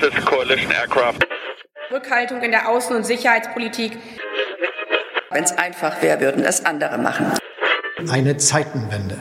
This 0.00 0.14
is 0.18 0.24
coalition 0.24 0.70
aircraft. 0.70 1.26
Rückhaltung 1.90 2.42
in 2.42 2.50
der 2.50 2.68
Außen- 2.68 2.94
und 2.94 3.04
Sicherheitspolitik. 3.04 3.96
Wenn 5.30 5.44
es 5.44 5.52
einfach 5.52 6.02
wäre, 6.02 6.20
würden 6.20 6.44
es 6.44 6.64
andere 6.64 6.98
machen. 6.98 7.32
Eine 8.10 8.36
Zeitenwende. 8.36 9.16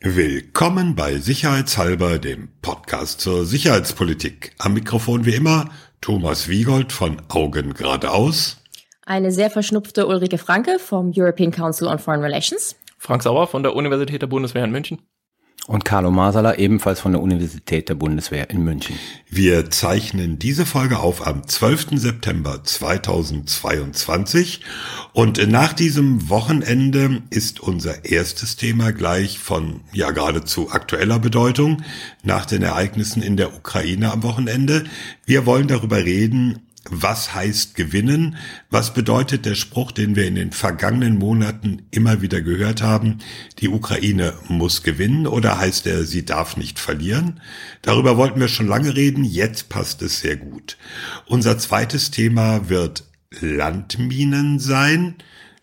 Willkommen 0.00 0.94
bei 0.94 1.18
Sicherheitshalber, 1.18 2.18
dem 2.18 2.48
Podcast 2.62 3.20
zur 3.20 3.44
Sicherheitspolitik. 3.44 4.52
Am 4.58 4.74
Mikrofon 4.74 5.26
wie 5.26 5.34
immer 5.34 5.68
Thomas 6.00 6.48
Wiegold 6.48 6.92
von 6.92 7.20
Augen 7.28 7.74
geradeaus. 7.74 8.62
Eine 9.04 9.32
sehr 9.32 9.50
verschnupfte 9.50 10.06
Ulrike 10.06 10.38
Franke 10.38 10.78
vom 10.78 11.12
European 11.14 11.50
Council 11.50 11.88
on 11.88 11.98
Foreign 11.98 12.22
Relations. 12.22 12.76
Frank 12.96 13.22
Sauer 13.22 13.46
von 13.46 13.62
der 13.62 13.74
Universität 13.74 14.22
der 14.22 14.28
Bundeswehr 14.28 14.64
in 14.64 14.70
München. 14.70 15.02
Und 15.66 15.84
Carlo 15.84 16.10
Masala 16.10 16.56
ebenfalls 16.56 17.00
von 17.00 17.12
der 17.12 17.20
Universität 17.20 17.88
der 17.88 17.94
Bundeswehr 17.94 18.50
in 18.50 18.64
München. 18.64 18.96
Wir 19.28 19.70
zeichnen 19.70 20.38
diese 20.38 20.66
Folge 20.66 20.98
auf 20.98 21.26
am 21.26 21.46
12. 21.46 21.90
September 21.92 22.64
2022 22.64 24.62
und 25.12 25.46
nach 25.48 25.72
diesem 25.72 26.28
Wochenende 26.28 27.22
ist 27.30 27.60
unser 27.60 28.04
erstes 28.04 28.56
Thema 28.56 28.92
gleich 28.92 29.38
von 29.38 29.82
ja 29.92 30.10
geradezu 30.10 30.70
aktueller 30.70 31.18
Bedeutung 31.18 31.82
nach 32.24 32.46
den 32.46 32.62
Ereignissen 32.62 33.22
in 33.22 33.36
der 33.36 33.54
Ukraine 33.54 34.10
am 34.12 34.22
Wochenende. 34.22 34.84
Wir 35.24 35.46
wollen 35.46 35.68
darüber 35.68 35.98
reden, 35.98 36.60
was 36.88 37.34
heißt 37.34 37.74
gewinnen? 37.74 38.36
Was 38.70 38.94
bedeutet 38.94 39.44
der 39.44 39.54
Spruch, 39.54 39.92
den 39.92 40.16
wir 40.16 40.26
in 40.26 40.34
den 40.34 40.50
vergangenen 40.50 41.18
Monaten 41.18 41.82
immer 41.90 42.22
wieder 42.22 42.40
gehört 42.40 42.80
haben? 42.80 43.18
Die 43.58 43.68
Ukraine 43.68 44.32
muss 44.48 44.82
gewinnen 44.82 45.26
oder 45.26 45.58
heißt 45.58 45.86
er, 45.86 46.04
sie 46.04 46.24
darf 46.24 46.56
nicht 46.56 46.78
verlieren? 46.78 47.40
Darüber 47.82 48.16
wollten 48.16 48.40
wir 48.40 48.48
schon 48.48 48.66
lange 48.66 48.96
reden. 48.96 49.24
Jetzt 49.24 49.68
passt 49.68 50.00
es 50.00 50.20
sehr 50.20 50.36
gut. 50.36 50.78
Unser 51.26 51.58
zweites 51.58 52.10
Thema 52.10 52.70
wird 52.70 53.04
Landminen 53.40 54.58
sein. 54.58 55.16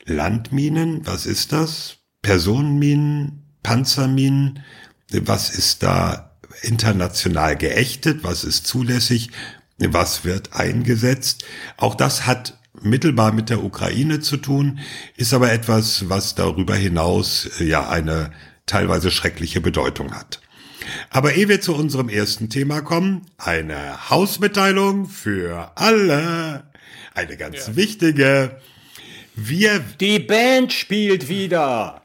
Landminen, 0.06 1.06
was 1.06 1.26
ist 1.26 1.52
das? 1.52 1.98
Personenminen, 2.22 3.44
Panzerminen? 3.64 4.60
Was 5.12 5.50
ist 5.50 5.84
da 5.84 6.38
international 6.62 7.56
geächtet? 7.56 8.24
Was 8.24 8.44
ist 8.44 8.68
zulässig? 8.68 9.32
Was 9.78 10.26
wird 10.26 10.54
eingesetzt? 10.54 11.46
Auch 11.78 11.96
das 11.96 12.26
hat 12.26 12.58
mittelbar 12.82 13.32
mit 13.32 13.50
der 13.50 13.64
Ukraine 13.64 14.20
zu 14.20 14.38
tun, 14.38 14.80
ist 15.16 15.34
aber 15.34 15.52
etwas, 15.52 16.10
was 16.10 16.36
darüber 16.36 16.76
hinaus 16.76 17.50
äh, 17.60 17.66
ja 17.66 17.90
eine 17.90 18.32
teilweise 18.66 19.12
schreckliche 19.12 19.62
Bedeutung 19.62 20.14
hat. 20.14 20.42
Aber 21.10 21.34
ehe 21.34 21.50
wir 21.50 21.62
zu 21.62 21.76
unserem 21.76 22.10
ersten 22.10 22.50
Thema 22.50 22.82
kommen, 22.82 23.26
eine 23.38 24.10
Hausmitteilung 24.10 25.08
für 25.08 25.72
alle. 25.76 26.64
Eine 27.14 27.38
ganz 27.38 27.68
ja. 27.68 27.76
wichtige. 27.76 28.62
Wir. 29.36 29.80
Die 30.00 30.20
Band 30.20 30.74
spielt 30.74 31.30
wieder. 31.30 32.02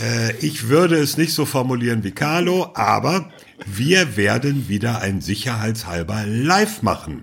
Äh, 0.00 0.36
ich 0.38 0.68
würde 0.68 0.96
es 0.96 1.16
nicht 1.16 1.32
so 1.32 1.46
formulieren 1.46 2.04
wie 2.04 2.12
Carlo, 2.12 2.70
aber 2.74 3.30
wir 3.66 4.16
werden 4.16 4.68
wieder 4.68 5.00
ein 5.00 5.20
sicherheitshalber 5.20 6.24
live 6.26 6.82
machen. 6.82 7.22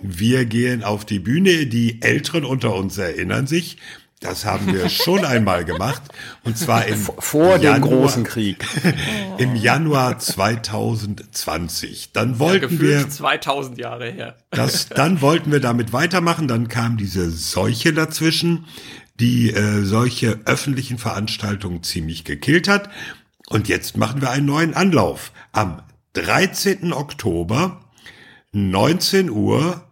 Wir 0.00 0.44
gehen 0.44 0.84
auf 0.84 1.04
die 1.04 1.18
Bühne. 1.18 1.66
Die 1.66 2.02
Älteren 2.02 2.44
unter 2.44 2.74
uns 2.74 2.98
erinnern 2.98 3.46
sich. 3.46 3.78
Das 4.20 4.44
haben 4.44 4.72
wir 4.72 4.88
schon 4.88 5.24
einmal 5.24 5.64
gemacht. 5.64 6.02
Und 6.42 6.58
zwar 6.58 6.86
im 6.86 6.98
vor 6.98 7.56
Januar, 7.56 7.78
dem 7.78 7.82
großen 7.82 8.24
Krieg. 8.24 8.66
Im 9.38 9.54
Januar 9.54 10.18
2020. 10.18 12.10
Dann 12.12 12.40
wollten 12.40 12.74
ja, 12.74 12.80
wir 12.80 13.08
2000 13.08 13.78
Jahre 13.78 14.10
her. 14.10 14.36
Das, 14.50 14.88
dann 14.88 15.20
wollten 15.20 15.52
wir 15.52 15.60
damit 15.60 15.92
weitermachen. 15.92 16.48
Dann 16.48 16.66
kam 16.66 16.96
diese 16.96 17.30
Seuche 17.30 17.92
dazwischen, 17.92 18.64
die 19.20 19.52
äh, 19.52 19.84
solche 19.84 20.40
öffentlichen 20.46 20.98
Veranstaltungen 20.98 21.84
ziemlich 21.84 22.24
gekillt 22.24 22.66
hat. 22.66 22.90
Und 23.48 23.68
jetzt 23.68 23.96
machen 23.96 24.20
wir 24.20 24.30
einen 24.30 24.46
neuen 24.46 24.74
Anlauf. 24.74 25.32
Am 25.52 25.82
13. 26.14 26.92
Oktober, 26.92 27.80
19 28.52 29.30
Uhr, 29.30 29.88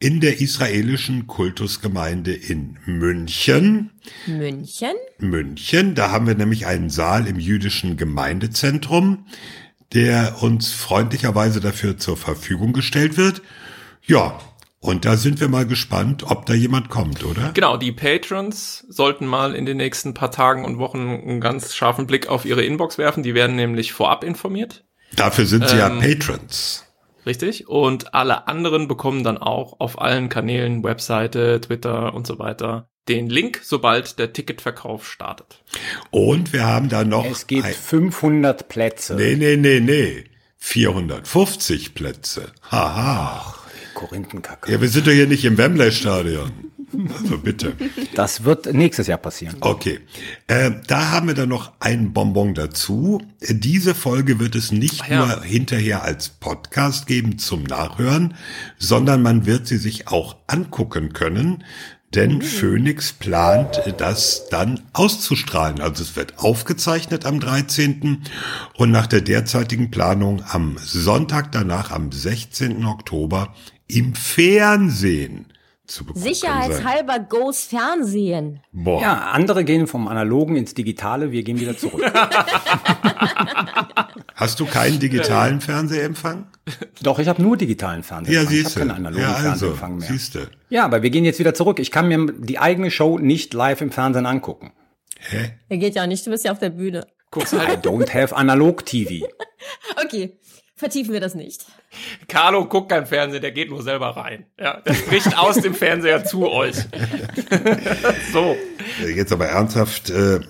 in 0.00 0.20
der 0.20 0.40
israelischen 0.40 1.26
Kultusgemeinde 1.26 2.32
in 2.32 2.78
München. 2.84 3.90
München? 4.26 4.94
München. 5.18 5.94
Da 5.94 6.10
haben 6.10 6.26
wir 6.26 6.36
nämlich 6.36 6.66
einen 6.66 6.88
Saal 6.88 7.26
im 7.26 7.40
jüdischen 7.40 7.96
Gemeindezentrum, 7.96 9.26
der 9.92 10.42
uns 10.42 10.72
freundlicherweise 10.72 11.60
dafür 11.60 11.98
zur 11.98 12.16
Verfügung 12.16 12.72
gestellt 12.72 13.16
wird. 13.16 13.42
Ja, 14.06 14.38
und 14.80 15.04
da 15.04 15.16
sind 15.16 15.40
wir 15.40 15.48
mal 15.48 15.66
gespannt, 15.66 16.24
ob 16.24 16.46
da 16.46 16.54
jemand 16.54 16.88
kommt, 16.88 17.24
oder? 17.24 17.50
Genau, 17.52 17.76
die 17.76 17.90
Patrons 17.90 18.86
sollten 18.88 19.26
mal 19.26 19.54
in 19.54 19.66
den 19.66 19.76
nächsten 19.76 20.14
paar 20.14 20.30
Tagen 20.30 20.64
und 20.64 20.78
Wochen 20.78 21.08
einen 21.08 21.40
ganz 21.40 21.74
scharfen 21.74 22.06
Blick 22.06 22.28
auf 22.28 22.44
ihre 22.44 22.62
Inbox 22.62 22.96
werfen. 22.96 23.24
Die 23.24 23.34
werden 23.34 23.56
nämlich 23.56 23.92
vorab 23.92 24.22
informiert. 24.22 24.84
Dafür 25.16 25.46
sind 25.46 25.68
sie 25.68 25.74
ähm, 25.74 25.80
ja 25.80 25.88
Patrons. 25.88 26.84
Richtig. 27.26 27.68
Und 27.68 28.14
alle 28.14 28.46
anderen 28.46 28.86
bekommen 28.86 29.24
dann 29.24 29.36
auch 29.36 29.80
auf 29.80 30.00
allen 30.00 30.28
Kanälen, 30.28 30.84
Webseite, 30.84 31.60
Twitter 31.60 32.14
und 32.14 32.26
so 32.26 32.38
weiter, 32.38 32.88
den 33.08 33.28
Link, 33.28 33.60
sobald 33.64 34.18
der 34.18 34.32
Ticketverkauf 34.32 35.08
startet. 35.08 35.62
Und 36.10 36.52
wir 36.52 36.64
haben 36.64 36.88
da 36.88 37.04
noch. 37.04 37.26
Es 37.26 37.48
gibt 37.48 37.66
500 37.66 38.68
Plätze. 38.68 39.16
Nee, 39.16 39.34
nee, 39.34 39.56
nee, 39.56 39.80
nee. 39.80 40.24
450 40.58 41.94
Plätze. 41.94 42.52
Haha. 42.70 43.57
Korinthenkacke. 43.98 44.70
Ja, 44.70 44.80
wir 44.80 44.88
sind 44.88 45.08
doch 45.08 45.12
hier 45.12 45.26
nicht 45.26 45.44
im 45.44 45.58
Wembley-Stadion. 45.58 46.52
Also 47.18 47.36
bitte. 47.38 47.74
Das 48.14 48.44
wird 48.44 48.72
nächstes 48.72 49.08
Jahr 49.08 49.18
passieren. 49.18 49.56
Okay. 49.60 49.98
Äh, 50.46 50.70
da 50.86 51.10
haben 51.10 51.26
wir 51.26 51.34
dann 51.34 51.48
noch 51.48 51.72
ein 51.80 52.12
Bonbon 52.12 52.54
dazu. 52.54 53.20
Diese 53.40 53.96
Folge 53.96 54.38
wird 54.38 54.54
es 54.54 54.70
nicht 54.70 55.06
ja. 55.08 55.26
nur 55.26 55.42
hinterher 55.42 56.04
als 56.04 56.28
Podcast 56.28 57.08
geben 57.08 57.38
zum 57.38 57.64
Nachhören, 57.64 58.34
sondern 58.78 59.20
man 59.20 59.46
wird 59.46 59.66
sie 59.66 59.78
sich 59.78 60.06
auch 60.06 60.36
angucken 60.46 61.12
können. 61.12 61.64
Denn 62.14 62.36
mhm. 62.36 62.42
Phoenix 62.42 63.12
plant, 63.12 63.82
das 63.98 64.46
dann 64.48 64.80
auszustrahlen. 64.92 65.80
Also 65.80 66.02
es 66.04 66.16
wird 66.16 66.38
aufgezeichnet 66.38 67.26
am 67.26 67.40
13. 67.40 68.22
und 68.76 68.90
nach 68.90 69.06
der 69.08 69.20
derzeitigen 69.20 69.90
Planung 69.90 70.42
am 70.48 70.78
Sonntag 70.78 71.52
danach, 71.52 71.90
am 71.90 72.10
16. 72.10 72.84
Oktober, 72.86 73.54
im 73.88 74.14
Fernsehen 74.14 75.46
zu 75.86 76.04
bekommen. 76.04 76.22
Sicherheitshalber 76.22 77.18
goes 77.20 77.64
Fernsehen. 77.64 78.60
Boah. 78.72 79.00
Ja, 79.00 79.30
andere 79.32 79.64
gehen 79.64 79.86
vom 79.86 80.06
Analogen 80.06 80.56
ins 80.56 80.74
Digitale, 80.74 81.32
wir 81.32 81.42
gehen 81.42 81.58
wieder 81.58 81.76
zurück. 81.76 82.04
Hast 84.34 84.60
du 84.60 84.66
keinen 84.66 85.00
digitalen 85.00 85.60
Fernsehempfang? 85.60 86.46
Doch, 87.02 87.18
ich 87.18 87.26
habe 87.26 87.42
nur 87.42 87.56
digitalen 87.56 88.02
Fernsehempfang. 88.02 88.44
Ja, 88.44 88.48
siehst 88.48 88.76
du. 88.76 88.80
Ich 88.80 88.86
habe 88.88 88.88
keinen 88.88 89.06
analogen 89.06 89.22
ja, 89.22 89.32
also, 89.34 89.42
Fernsehempfang 89.42 89.96
mehr. 89.96 90.08
Siehste. 90.08 90.50
Ja, 90.68 90.84
aber 90.84 91.02
wir 91.02 91.10
gehen 91.10 91.24
jetzt 91.24 91.40
wieder 91.40 91.54
zurück. 91.54 91.78
Ich 91.80 91.90
kann 91.90 92.06
mir 92.08 92.32
die 92.32 92.58
eigene 92.58 92.90
Show 92.90 93.18
nicht 93.18 93.54
live 93.54 93.80
im 93.80 93.90
Fernsehen 93.90 94.26
angucken. 94.26 94.72
Hä? 95.18 95.52
Der 95.70 95.78
geht 95.78 95.94
ja 95.94 96.06
nicht, 96.06 96.26
du 96.26 96.30
bist 96.30 96.44
ja 96.44 96.52
auf 96.52 96.58
der 96.58 96.70
Bühne. 96.70 97.06
Guckst 97.30 97.52
halt. 97.52 97.84
I 97.84 97.88
don't 97.88 98.12
have 98.14 98.36
analog 98.36 98.86
TV. 98.86 99.26
okay 100.04 100.38
vertiefen 100.78 101.12
wir 101.12 101.20
das 101.20 101.34
nicht. 101.34 101.66
Carlo 102.28 102.66
guckt 102.66 102.90
kein 102.90 103.06
Fernsehen, 103.06 103.42
der 103.42 103.52
geht 103.52 103.70
nur 103.70 103.82
selber 103.82 104.16
rein. 104.16 104.46
Ja, 104.58 104.80
der 104.80 104.94
spricht 104.94 105.36
aus 105.36 105.56
dem 105.56 105.74
Fernseher 105.74 106.24
zu 106.24 106.48
euch. 106.48 106.76
so. 108.32 108.56
Jetzt 109.06 109.32
aber 109.32 109.46
ernsthaft, 109.46 110.10
äh, 110.10 110.40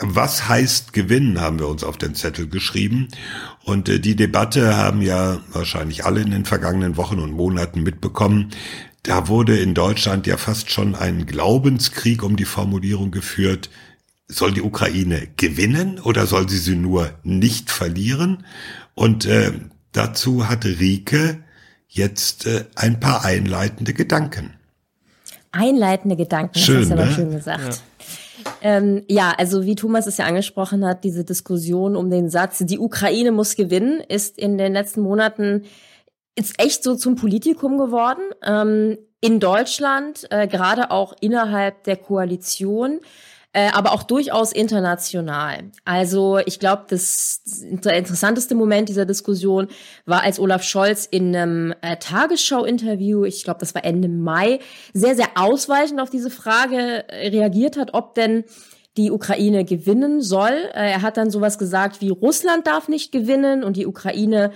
was 0.00 0.48
heißt 0.48 0.92
gewinnen, 0.92 1.40
haben 1.40 1.58
wir 1.58 1.68
uns 1.68 1.84
auf 1.84 1.96
den 1.98 2.14
Zettel 2.14 2.48
geschrieben. 2.48 3.08
Und 3.64 3.88
äh, 3.88 4.00
die 4.00 4.16
Debatte 4.16 4.76
haben 4.76 5.02
ja 5.02 5.40
wahrscheinlich 5.52 6.04
alle 6.04 6.22
in 6.22 6.30
den 6.30 6.44
vergangenen 6.44 6.96
Wochen 6.96 7.18
und 7.18 7.32
Monaten 7.32 7.82
mitbekommen. 7.82 8.50
Da 9.02 9.28
wurde 9.28 9.58
in 9.58 9.74
Deutschland 9.74 10.26
ja 10.26 10.36
fast 10.36 10.70
schon 10.70 10.94
ein 10.94 11.26
Glaubenskrieg 11.26 12.22
um 12.22 12.36
die 12.36 12.44
Formulierung 12.44 13.10
geführt, 13.10 13.70
soll 14.28 14.52
die 14.52 14.62
Ukraine 14.62 15.28
gewinnen 15.36 16.00
oder 16.00 16.26
soll 16.26 16.48
sie 16.48 16.58
sie 16.58 16.74
nur 16.74 17.12
nicht 17.22 17.70
verlieren? 17.70 18.44
Und 18.96 19.26
äh, 19.26 19.52
dazu 19.92 20.48
hatte 20.48 20.80
Rike 20.80 21.44
jetzt 21.86 22.46
äh, 22.46 22.64
ein 22.74 22.98
paar 22.98 23.24
einleitende 23.24 23.92
Gedanken. 23.92 24.54
Einleitende 25.52 26.16
Gedanken, 26.16 26.58
schön, 26.58 26.80
das 26.80 26.82
hast 26.82 26.90
du 26.90 26.96
ne? 26.96 27.02
aber 27.02 27.10
schön 27.12 27.30
gesagt. 27.30 27.82
Ja. 28.42 28.50
Ähm, 28.62 29.02
ja, 29.08 29.32
also 29.36 29.64
wie 29.64 29.74
Thomas 29.74 30.06
es 30.06 30.16
ja 30.16 30.24
angesprochen 30.24 30.84
hat, 30.84 31.04
diese 31.04 31.24
Diskussion 31.24 31.94
um 31.94 32.10
den 32.10 32.30
Satz, 32.30 32.58
die 32.58 32.78
Ukraine 32.78 33.32
muss 33.32 33.54
gewinnen, 33.54 34.00
ist 34.00 34.38
in 34.38 34.58
den 34.58 34.72
letzten 34.72 35.02
Monaten 35.02 35.64
ist 36.38 36.60
echt 36.60 36.82
so 36.82 36.96
zum 36.96 37.16
Politikum 37.16 37.78
geworden. 37.78 38.22
Ähm, 38.42 38.98
in 39.20 39.40
Deutschland, 39.40 40.26
äh, 40.30 40.46
gerade 40.46 40.90
auch 40.90 41.14
innerhalb 41.20 41.84
der 41.84 41.96
Koalition. 41.96 43.00
Äh, 43.56 43.70
aber 43.72 43.92
auch 43.92 44.02
durchaus 44.02 44.52
international. 44.52 45.70
Also 45.86 46.38
ich 46.44 46.60
glaube, 46.60 46.84
das 46.90 47.40
interessanteste 47.72 48.54
Moment 48.54 48.90
dieser 48.90 49.06
Diskussion 49.06 49.68
war, 50.04 50.22
als 50.22 50.38
Olaf 50.38 50.62
Scholz 50.62 51.06
in 51.10 51.34
einem 51.34 51.74
äh, 51.80 51.96
Tagesschau-Interview, 51.96 53.24
ich 53.24 53.44
glaube, 53.44 53.60
das 53.60 53.74
war 53.74 53.82
Ende 53.82 54.08
Mai, 54.08 54.58
sehr, 54.92 55.16
sehr 55.16 55.28
ausweichend 55.36 56.00
auf 56.00 56.10
diese 56.10 56.28
Frage 56.28 57.08
äh, 57.08 57.28
reagiert 57.28 57.78
hat, 57.78 57.94
ob 57.94 58.14
denn 58.14 58.44
die 58.98 59.10
Ukraine 59.10 59.64
gewinnen 59.64 60.20
soll. 60.20 60.52
Äh, 60.74 60.90
er 60.90 61.00
hat 61.00 61.16
dann 61.16 61.30
sowas 61.30 61.56
gesagt 61.56 62.02
wie 62.02 62.10
Russland 62.10 62.66
darf 62.66 62.88
nicht 62.88 63.10
gewinnen 63.10 63.64
und 63.64 63.78
die 63.78 63.86
Ukraine 63.86 64.52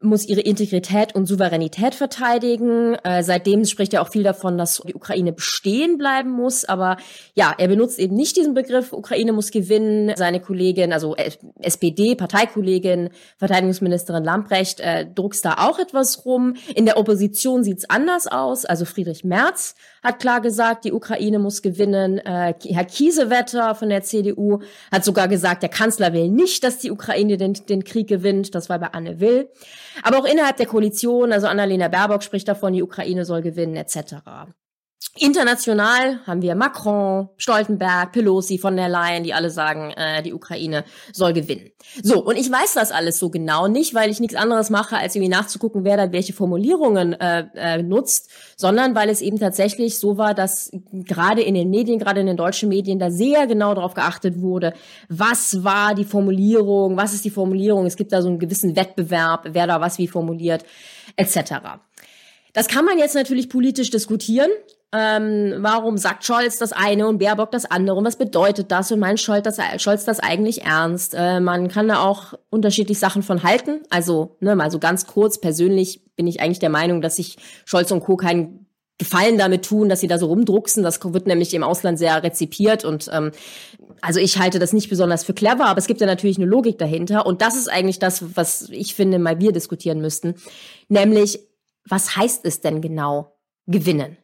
muss 0.00 0.28
ihre 0.28 0.40
Integrität 0.40 1.16
und 1.16 1.26
Souveränität 1.26 1.94
verteidigen. 1.94 2.94
Äh, 3.02 3.24
seitdem 3.24 3.64
spricht 3.64 3.92
er 3.92 4.02
auch 4.02 4.10
viel 4.10 4.22
davon, 4.22 4.56
dass 4.56 4.80
die 4.86 4.94
Ukraine 4.94 5.32
bestehen 5.32 5.98
bleiben 5.98 6.30
muss. 6.30 6.64
Aber 6.64 6.98
ja, 7.34 7.52
er 7.58 7.66
benutzt 7.66 7.98
eben 7.98 8.14
nicht 8.14 8.36
diesen 8.36 8.54
Begriff, 8.54 8.92
Ukraine 8.92 9.32
muss 9.32 9.50
gewinnen. 9.50 10.12
Seine 10.16 10.40
Kollegin, 10.40 10.92
also 10.92 11.16
SPD, 11.58 12.14
Parteikollegin, 12.14 13.10
Verteidigungsministerin 13.38 14.22
Lamprecht, 14.22 14.78
äh, 14.78 15.04
druckst 15.12 15.44
da 15.44 15.54
auch 15.58 15.80
etwas 15.80 16.24
rum. 16.24 16.54
In 16.76 16.86
der 16.86 16.96
Opposition 16.96 17.64
sieht's 17.64 17.90
anders 17.90 18.28
aus. 18.28 18.64
Also 18.64 18.84
Friedrich 18.84 19.24
Merz 19.24 19.74
hat 20.04 20.20
klar 20.20 20.40
gesagt, 20.40 20.84
die 20.84 20.92
Ukraine 20.92 21.40
muss 21.40 21.60
gewinnen. 21.60 22.18
Äh, 22.18 22.54
Herr 22.68 22.84
Kiesewetter 22.84 23.74
von 23.74 23.88
der 23.88 24.02
CDU 24.02 24.60
hat 24.92 25.04
sogar 25.04 25.26
gesagt, 25.26 25.62
der 25.62 25.70
Kanzler 25.70 26.12
will 26.12 26.28
nicht, 26.28 26.62
dass 26.62 26.78
die 26.78 26.92
Ukraine 26.92 27.36
den, 27.36 27.54
den 27.68 27.82
Krieg 27.82 28.06
gewinnt. 28.06 28.54
Das 28.54 28.68
war 28.68 28.78
bei 28.78 28.92
Anne 28.92 29.18
Will. 29.18 29.48
Aber 30.02 30.18
auch 30.18 30.24
innerhalb 30.24 30.56
der 30.56 30.66
Koalition, 30.66 31.32
also 31.32 31.46
Annalena 31.46 31.88
Baerbock 31.88 32.22
spricht 32.22 32.48
davon, 32.48 32.72
die 32.72 32.82
Ukraine 32.82 33.24
soll 33.24 33.42
gewinnen, 33.42 33.76
etc. 33.76 34.16
International 35.20 36.20
haben 36.26 36.42
wir 36.42 36.54
Macron, 36.54 37.28
Stoltenberg, 37.36 38.12
Pelosi, 38.12 38.58
von 38.58 38.76
der 38.76 38.88
Leyen, 38.88 39.22
die 39.22 39.32
alle 39.32 39.50
sagen, 39.50 39.90
äh, 39.92 40.22
die 40.22 40.32
Ukraine 40.32 40.84
soll 41.12 41.32
gewinnen. 41.32 41.70
So, 42.02 42.24
und 42.24 42.36
ich 42.36 42.50
weiß 42.50 42.74
das 42.74 42.90
alles 42.90 43.18
so 43.18 43.30
genau 43.30 43.68
nicht, 43.68 43.94
weil 43.94 44.10
ich 44.10 44.20
nichts 44.20 44.34
anderes 44.34 44.70
mache, 44.70 44.96
als 44.96 45.14
irgendwie 45.14 45.30
nachzugucken, 45.30 45.84
wer 45.84 45.96
da 45.96 46.12
welche 46.12 46.32
Formulierungen 46.32 47.12
äh, 47.14 47.46
äh, 47.54 47.82
nutzt, 47.82 48.30
sondern 48.56 48.94
weil 48.94 49.08
es 49.08 49.20
eben 49.20 49.38
tatsächlich 49.38 49.98
so 49.98 50.18
war, 50.18 50.34
dass 50.34 50.70
gerade 50.92 51.42
in 51.42 51.54
den 51.54 51.70
Medien, 51.70 51.98
gerade 51.98 52.20
in 52.20 52.26
den 52.26 52.36
deutschen 52.36 52.68
Medien, 52.68 52.98
da 52.98 53.10
sehr 53.10 53.46
genau 53.46 53.74
darauf 53.74 53.94
geachtet 53.94 54.40
wurde, 54.40 54.72
was 55.08 55.62
war 55.62 55.94
die 55.94 56.04
Formulierung, 56.04 56.96
was 56.96 57.14
ist 57.14 57.24
die 57.24 57.30
Formulierung, 57.30 57.86
es 57.86 57.96
gibt 57.96 58.12
da 58.12 58.22
so 58.22 58.28
einen 58.28 58.38
gewissen 58.38 58.74
Wettbewerb, 58.74 59.48
wer 59.52 59.66
da 59.66 59.80
was 59.80 59.98
wie 59.98 60.08
formuliert, 60.08 60.64
etc. 61.16 61.54
Das 62.52 62.66
kann 62.68 62.84
man 62.84 62.98
jetzt 62.98 63.14
natürlich 63.14 63.48
politisch 63.48 63.90
diskutieren 63.90 64.50
ähm, 64.90 65.56
warum 65.58 65.98
sagt 65.98 66.24
Scholz 66.24 66.56
das 66.58 66.72
eine 66.72 67.06
und 67.08 67.18
Baerbock 67.18 67.50
das 67.50 67.70
andere 67.70 67.96
und 67.98 68.06
was 68.06 68.16
bedeutet 68.16 68.70
das 68.70 68.90
und 68.90 69.00
meint 69.00 69.20
Scholz 69.20 69.44
das, 69.44 69.82
Scholz 69.82 70.04
das 70.04 70.18
eigentlich 70.18 70.64
ernst? 70.64 71.14
Äh, 71.14 71.40
man 71.40 71.68
kann 71.68 71.88
da 71.88 72.00
auch 72.00 72.32
unterschiedlich 72.48 72.98
Sachen 72.98 73.22
von 73.22 73.42
halten. 73.42 73.82
Also, 73.90 74.36
ne, 74.40 74.56
mal 74.56 74.70
so 74.70 74.78
ganz 74.78 75.06
kurz, 75.06 75.38
persönlich 75.38 76.02
bin 76.16 76.26
ich 76.26 76.40
eigentlich 76.40 76.58
der 76.58 76.70
Meinung, 76.70 77.02
dass 77.02 77.16
sich 77.16 77.36
Scholz 77.66 77.90
und 77.90 78.00
Co. 78.00 78.16
keinen 78.16 78.66
Gefallen 78.96 79.36
damit 79.36 79.64
tun, 79.64 79.90
dass 79.90 80.00
sie 80.00 80.08
da 80.08 80.18
so 80.18 80.26
rumdrucksen. 80.26 80.82
Das 80.82 81.00
wird 81.04 81.26
nämlich 81.26 81.52
im 81.52 81.62
Ausland 81.62 81.98
sehr 81.98 82.22
rezipiert 82.22 82.84
und 82.84 83.10
ähm, 83.12 83.32
also 84.00 84.20
ich 84.20 84.38
halte 84.38 84.58
das 84.58 84.72
nicht 84.72 84.88
besonders 84.88 85.22
für 85.22 85.34
clever, 85.34 85.66
aber 85.66 85.78
es 85.78 85.86
gibt 85.86 86.00
ja 86.00 86.06
natürlich 86.06 86.38
eine 86.38 86.46
Logik 86.46 86.78
dahinter 86.78 87.26
und 87.26 87.42
das 87.42 87.56
ist 87.56 87.68
eigentlich 87.68 87.98
das, 87.98 88.36
was 88.36 88.70
ich 88.70 88.94
finde, 88.94 89.18
mal 89.18 89.38
wir 89.38 89.52
diskutieren 89.52 90.00
müssten, 90.00 90.34
nämlich 90.88 91.40
was 91.86 92.16
heißt 92.16 92.44
es 92.44 92.60
denn 92.60 92.80
genau 92.80 93.36
gewinnen? 93.66 94.16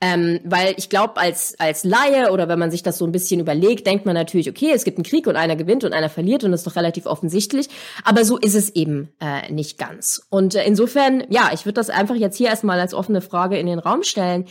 Ähm, 0.00 0.38
weil 0.44 0.74
ich 0.76 0.90
glaube, 0.90 1.16
als, 1.16 1.58
als 1.58 1.82
Laie 1.82 2.30
oder 2.30 2.48
wenn 2.48 2.58
man 2.58 2.70
sich 2.70 2.84
das 2.84 2.98
so 2.98 3.04
ein 3.04 3.10
bisschen 3.10 3.40
überlegt, 3.40 3.84
denkt 3.84 4.06
man 4.06 4.14
natürlich, 4.14 4.48
okay, 4.48 4.70
es 4.72 4.84
gibt 4.84 4.96
einen 4.96 5.04
Krieg 5.04 5.26
und 5.26 5.34
einer 5.34 5.56
gewinnt 5.56 5.82
und 5.82 5.92
einer 5.92 6.08
verliert 6.08 6.44
und 6.44 6.52
das 6.52 6.60
ist 6.60 6.66
doch 6.68 6.76
relativ 6.76 7.06
offensichtlich. 7.06 7.68
Aber 8.04 8.24
so 8.24 8.36
ist 8.36 8.54
es 8.54 8.70
eben 8.70 9.08
äh, 9.20 9.50
nicht 9.52 9.76
ganz. 9.76 10.22
Und 10.30 10.54
äh, 10.54 10.64
insofern, 10.64 11.24
ja, 11.30 11.50
ich 11.52 11.64
würde 11.64 11.74
das 11.74 11.90
einfach 11.90 12.14
jetzt 12.14 12.36
hier 12.36 12.46
erstmal 12.46 12.78
als 12.78 12.94
offene 12.94 13.20
Frage 13.20 13.58
in 13.58 13.66
den 13.66 13.80
Raum 13.80 14.04
stellen. 14.04 14.44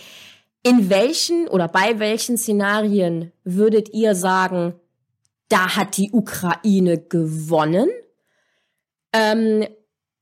In 0.64 0.90
welchen 0.90 1.48
oder 1.48 1.70
bei 1.70 1.98
welchen 2.00 2.38
Szenarien 2.38 3.32
würdet 3.46 3.94
ihr 3.94 4.16
sagen, 4.16 4.74
da 5.48 5.78
hat 5.78 5.96
die 5.96 6.12
Ukraine 6.12 6.98
gewonnen? 6.98 7.90
Ähm, 9.14 9.66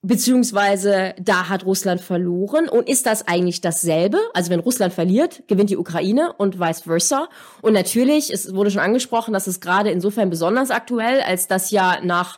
Beziehungsweise 0.07 1.15
da 1.19 1.49
hat 1.49 1.65
Russland 1.65 1.99
verloren. 1.99 2.69
Und 2.69 2.87
ist 2.87 3.07
das 3.07 3.27
eigentlich 3.27 3.61
dasselbe? 3.61 4.19
Also 4.33 4.51
wenn 4.51 4.59
Russland 4.59 4.93
verliert, 4.93 5.43
gewinnt 5.47 5.71
die 5.71 5.77
Ukraine 5.77 6.33
und 6.37 6.59
vice 6.59 6.81
versa. 6.81 7.27
Und 7.63 7.73
natürlich, 7.73 8.31
es 8.31 8.53
wurde 8.53 8.69
schon 8.69 8.81
angesprochen, 8.81 9.33
dass 9.33 9.47
es 9.47 9.59
gerade 9.59 9.89
insofern 9.89 10.29
besonders 10.29 10.69
aktuell, 10.69 11.21
als 11.21 11.47
das 11.47 11.71
ja 11.71 11.97
nach 12.03 12.37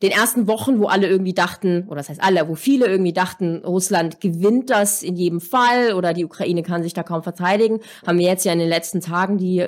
den 0.00 0.12
ersten 0.12 0.46
Wochen, 0.46 0.78
wo 0.78 0.86
alle 0.86 1.08
irgendwie 1.08 1.34
dachten, 1.34 1.84
oder 1.88 1.96
das 1.96 2.08
heißt 2.08 2.22
alle, 2.22 2.48
wo 2.48 2.54
viele 2.54 2.86
irgendwie 2.86 3.12
dachten, 3.12 3.64
Russland 3.64 4.20
gewinnt 4.20 4.70
das 4.70 5.02
in 5.02 5.16
jedem 5.16 5.40
Fall 5.40 5.94
oder 5.94 6.14
die 6.14 6.24
Ukraine 6.24 6.62
kann 6.62 6.84
sich 6.84 6.94
da 6.94 7.02
kaum 7.02 7.24
verteidigen, 7.24 7.80
haben 8.06 8.18
wir 8.18 8.26
jetzt 8.26 8.44
ja 8.44 8.52
in 8.52 8.60
den 8.60 8.68
letzten 8.68 9.00
Tagen 9.00 9.38
die 9.38 9.66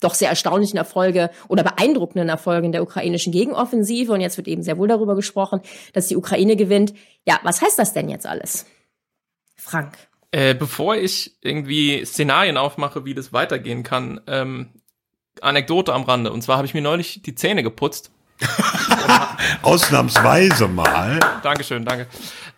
doch 0.00 0.14
sehr 0.14 0.28
erstaunlichen 0.28 0.76
Erfolge 0.76 1.30
oder 1.48 1.62
beeindruckenden 1.62 2.28
Erfolge 2.28 2.66
in 2.66 2.72
der 2.72 2.82
ukrainischen 2.82 3.32
Gegenoffensive. 3.32 4.12
Und 4.12 4.20
jetzt 4.20 4.36
wird 4.36 4.48
eben 4.48 4.62
sehr 4.62 4.78
wohl 4.78 4.88
darüber 4.88 5.16
gesprochen, 5.16 5.60
dass 5.92 6.06
die 6.08 6.16
Ukraine 6.16 6.56
gewinnt. 6.56 6.94
Ja, 7.26 7.40
was 7.42 7.60
heißt 7.60 7.78
das 7.78 7.92
denn 7.92 8.08
jetzt 8.08 8.26
alles? 8.26 8.66
Frank. 9.56 9.96
Äh, 10.30 10.54
bevor 10.54 10.94
ich 10.96 11.36
irgendwie 11.40 12.04
Szenarien 12.04 12.56
aufmache, 12.56 13.04
wie 13.04 13.14
das 13.14 13.32
weitergehen 13.32 13.82
kann, 13.82 14.20
ähm, 14.26 14.68
Anekdote 15.40 15.92
am 15.94 16.02
Rande. 16.02 16.32
Und 16.32 16.42
zwar 16.42 16.58
habe 16.58 16.66
ich 16.66 16.74
mir 16.74 16.82
neulich 16.82 17.22
die 17.22 17.34
Zähne 17.34 17.62
geputzt 17.62 18.10
Ausnahmsweise 19.62 20.68
mal. 20.68 21.18
Dankeschön, 21.42 21.84
danke. 21.84 22.06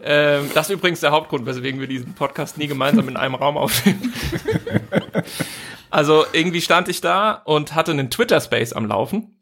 Ähm, 0.02 0.50
das 0.54 0.68
ist 0.68 0.74
übrigens 0.74 1.00
der 1.00 1.10
Hauptgrund, 1.10 1.46
weswegen 1.46 1.80
wir 1.80 1.86
diesen 1.86 2.14
Podcast 2.14 2.58
nie 2.58 2.66
gemeinsam 2.66 3.08
in 3.08 3.16
einem 3.16 3.34
Raum 3.34 3.56
aufnehmen. 3.56 4.12
also 5.90 6.24
irgendwie 6.32 6.60
stand 6.60 6.88
ich 6.88 7.00
da 7.00 7.32
und 7.32 7.74
hatte 7.74 7.92
einen 7.92 8.10
Twitter-Space 8.10 8.72
am 8.72 8.86
Laufen 8.86 9.36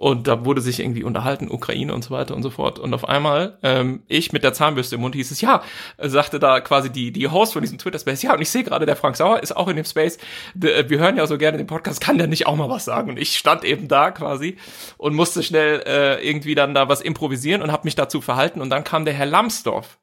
und 0.00 0.28
da 0.28 0.46
wurde 0.46 0.62
sich 0.62 0.80
irgendwie 0.80 1.04
unterhalten, 1.04 1.50
Ukraine 1.50 1.92
und 1.92 2.02
so 2.02 2.10
weiter 2.10 2.34
und 2.34 2.42
so 2.42 2.48
fort. 2.48 2.78
Und 2.78 2.94
auf 2.94 3.06
einmal, 3.06 3.58
ähm, 3.62 4.02
ich 4.08 4.32
mit 4.32 4.42
der 4.42 4.54
Zahnbürste 4.54 4.94
im 4.94 5.02
Mund 5.02 5.14
hieß 5.14 5.30
es, 5.30 5.42
ja, 5.42 5.62
sagte 5.98 6.38
da 6.38 6.60
quasi 6.60 6.88
die, 6.88 7.12
die 7.12 7.28
Host 7.28 7.52
von 7.52 7.60
diesem 7.60 7.76
Twitter-Space, 7.76 8.22
ja, 8.22 8.32
und 8.32 8.40
ich 8.40 8.48
sehe 8.48 8.64
gerade, 8.64 8.86
der 8.86 8.96
Frank 8.96 9.18
Sauer 9.18 9.42
ist 9.42 9.54
auch 9.54 9.68
in 9.68 9.76
dem 9.76 9.84
Space. 9.84 10.16
Äh, 10.58 10.88
wir 10.88 10.98
hören 11.00 11.18
ja 11.18 11.26
so 11.26 11.36
gerne 11.36 11.58
den 11.58 11.66
Podcast, 11.66 12.00
kann 12.00 12.16
der 12.16 12.28
nicht 12.28 12.46
auch 12.46 12.56
mal 12.56 12.70
was 12.70 12.86
sagen? 12.86 13.10
Und 13.10 13.18
ich 13.18 13.36
stand 13.36 13.62
eben 13.62 13.88
da 13.88 14.10
quasi 14.10 14.56
und 14.96 15.14
musste 15.14 15.42
schnell 15.42 15.82
äh, 15.84 16.26
irgendwie 16.26 16.54
dann 16.54 16.72
da 16.72 16.88
was 16.88 17.02
improvisieren 17.02 17.60
und 17.60 17.70
habe 17.70 17.84
mich 17.84 17.94
dazu 17.94 18.22
verhalten. 18.22 18.62
Und 18.62 18.70
dann 18.70 18.84
kam 18.84 19.04
der 19.04 19.12
Herr 19.12 19.26
Lambsdorff 19.26 19.98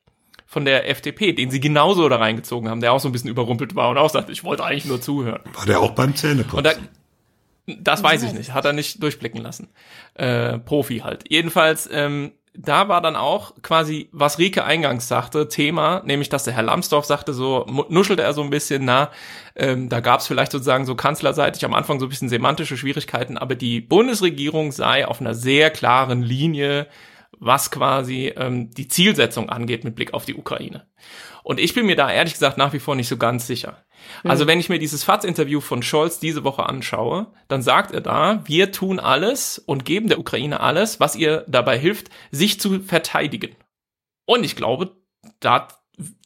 von 0.57 0.65
der 0.65 0.89
FDP, 0.89 1.33
den 1.33 1.51
sie 1.51 1.59
genauso 1.59 2.09
da 2.09 2.15
reingezogen 2.15 2.67
haben, 2.67 2.81
der 2.81 2.91
auch 2.91 2.99
so 2.99 3.07
ein 3.07 3.11
bisschen 3.11 3.29
überrumpelt 3.29 3.75
war 3.75 3.91
und 3.91 3.99
auch 3.99 4.09
sagte, 4.09 4.31
ich 4.31 4.43
wollte 4.43 4.63
eigentlich 4.63 4.85
nur 4.85 4.99
zuhören. 4.99 5.41
War 5.53 5.67
der 5.67 5.79
auch 5.79 5.91
beim 5.91 6.15
Zähneputzen? 6.15 6.57
Und 6.57 6.65
da, 6.65 6.71
das 7.67 8.01
weiß 8.01 8.23
ich 8.23 8.33
nicht, 8.33 8.55
hat 8.55 8.65
er 8.65 8.73
nicht 8.73 9.03
durchblicken 9.03 9.39
lassen. 9.39 9.69
Äh, 10.15 10.57
Profi 10.57 11.01
halt. 11.03 11.25
Jedenfalls, 11.29 11.87
ähm, 11.93 12.31
da 12.55 12.89
war 12.89 13.01
dann 13.01 13.15
auch 13.15 13.53
quasi, 13.61 14.09
was 14.11 14.39
Rike 14.39 14.63
eingangs 14.63 15.07
sagte, 15.07 15.47
Thema, 15.47 16.01
nämlich 16.05 16.29
dass 16.29 16.43
der 16.43 16.55
Herr 16.55 16.63
Lambsdorff 16.63 17.05
sagte, 17.05 17.35
so 17.35 17.67
nuschelte 17.89 18.23
er 18.23 18.33
so 18.33 18.41
ein 18.41 18.49
bisschen, 18.49 18.83
na, 18.83 19.11
ähm, 19.55 19.89
da 19.89 19.99
gab 19.99 20.21
es 20.21 20.27
vielleicht 20.27 20.51
sozusagen 20.51 20.87
so 20.87 20.95
kanzlerseitig 20.95 21.65
am 21.65 21.75
Anfang 21.75 21.99
so 21.99 22.07
ein 22.07 22.09
bisschen 22.09 22.29
semantische 22.29 22.77
Schwierigkeiten, 22.77 23.37
aber 23.37 23.53
die 23.53 23.79
Bundesregierung 23.79 24.71
sei 24.71 25.07
auf 25.07 25.21
einer 25.21 25.35
sehr 25.35 25.69
klaren 25.69 26.23
Linie, 26.23 26.87
was 27.39 27.71
quasi 27.71 28.33
ähm, 28.35 28.71
die 28.71 28.87
Zielsetzung 28.87 29.49
angeht 29.49 29.83
mit 29.83 29.95
Blick 29.95 30.13
auf 30.13 30.25
die 30.25 30.35
Ukraine. 30.35 30.87
Und 31.43 31.59
ich 31.59 31.73
bin 31.73 31.85
mir 31.85 31.95
da 31.95 32.11
ehrlich 32.11 32.33
gesagt 32.33 32.57
nach 32.57 32.73
wie 32.73 32.79
vor 32.79 32.95
nicht 32.95 33.07
so 33.07 33.17
ganz 33.17 33.47
sicher. 33.47 33.83
Also 34.23 34.43
mhm. 34.43 34.49
wenn 34.49 34.59
ich 34.59 34.69
mir 34.69 34.79
dieses 34.79 35.03
FATS-Interview 35.03 35.61
von 35.61 35.81
Scholz 35.81 36.19
diese 36.19 36.43
Woche 36.43 36.65
anschaue, 36.65 37.27
dann 37.47 37.61
sagt 37.61 37.91
er 37.91 38.01
da, 38.01 38.43
wir 38.45 38.71
tun 38.71 38.99
alles 38.99 39.59
und 39.59 39.85
geben 39.85 40.09
der 40.09 40.19
Ukraine 40.19 40.59
alles, 40.59 40.99
was 40.99 41.15
ihr 41.15 41.45
dabei 41.47 41.77
hilft, 41.77 42.09
sich 42.31 42.59
zu 42.59 42.81
verteidigen. 42.81 43.55
Und 44.25 44.43
ich 44.43 44.55
glaube, 44.55 44.97
da 45.39 45.67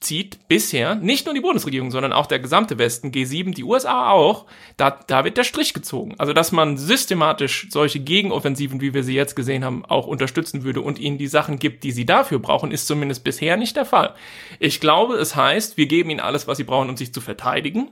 zieht 0.01 0.49
bisher 0.49 0.95
nicht 0.95 1.25
nur 1.25 1.33
die 1.33 1.39
Bundesregierung, 1.39 1.91
sondern 1.91 2.11
auch 2.11 2.25
der 2.25 2.39
gesamte 2.39 2.77
Westen, 2.77 3.11
G7, 3.11 3.53
die 3.53 3.63
USA 3.63 4.11
auch, 4.11 4.45
da, 4.75 4.91
da 5.07 5.23
wird 5.23 5.37
der 5.37 5.45
Strich 5.45 5.73
gezogen. 5.73 6.15
Also, 6.17 6.33
dass 6.33 6.51
man 6.51 6.77
systematisch 6.77 7.67
solche 7.69 8.01
Gegenoffensiven, 8.01 8.81
wie 8.81 8.93
wir 8.93 9.03
sie 9.03 9.15
jetzt 9.15 9.35
gesehen 9.35 9.63
haben, 9.63 9.85
auch 9.85 10.07
unterstützen 10.07 10.63
würde 10.63 10.81
und 10.81 10.99
ihnen 10.99 11.17
die 11.17 11.27
Sachen 11.27 11.57
gibt, 11.57 11.85
die 11.85 11.91
sie 11.91 12.05
dafür 12.05 12.39
brauchen, 12.39 12.71
ist 12.71 12.85
zumindest 12.85 13.23
bisher 13.23 13.55
nicht 13.55 13.77
der 13.77 13.85
Fall. 13.85 14.13
Ich 14.59 14.81
glaube, 14.81 15.15
es 15.15 15.37
heißt, 15.37 15.77
wir 15.77 15.85
geben 15.85 16.09
ihnen 16.09 16.19
alles, 16.19 16.47
was 16.47 16.57
sie 16.57 16.65
brauchen, 16.65 16.89
um 16.89 16.97
sich 16.97 17.13
zu 17.13 17.21
verteidigen, 17.21 17.91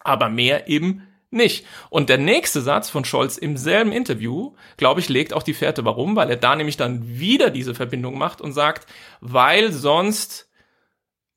aber 0.00 0.30
mehr 0.30 0.68
eben 0.68 1.02
nicht. 1.30 1.66
Und 1.90 2.08
der 2.08 2.18
nächste 2.18 2.62
Satz 2.62 2.88
von 2.88 3.04
Scholz 3.04 3.36
im 3.36 3.58
selben 3.58 3.92
Interview, 3.92 4.54
glaube 4.78 5.00
ich, 5.00 5.08
legt 5.10 5.34
auch 5.34 5.42
die 5.42 5.54
Fährte. 5.54 5.84
Warum? 5.84 6.16
Weil 6.16 6.30
er 6.30 6.36
da 6.36 6.56
nämlich 6.56 6.78
dann 6.78 7.06
wieder 7.06 7.50
diese 7.50 7.74
Verbindung 7.74 8.16
macht 8.16 8.40
und 8.40 8.52
sagt, 8.52 8.86
weil 9.20 9.70
sonst 9.70 10.49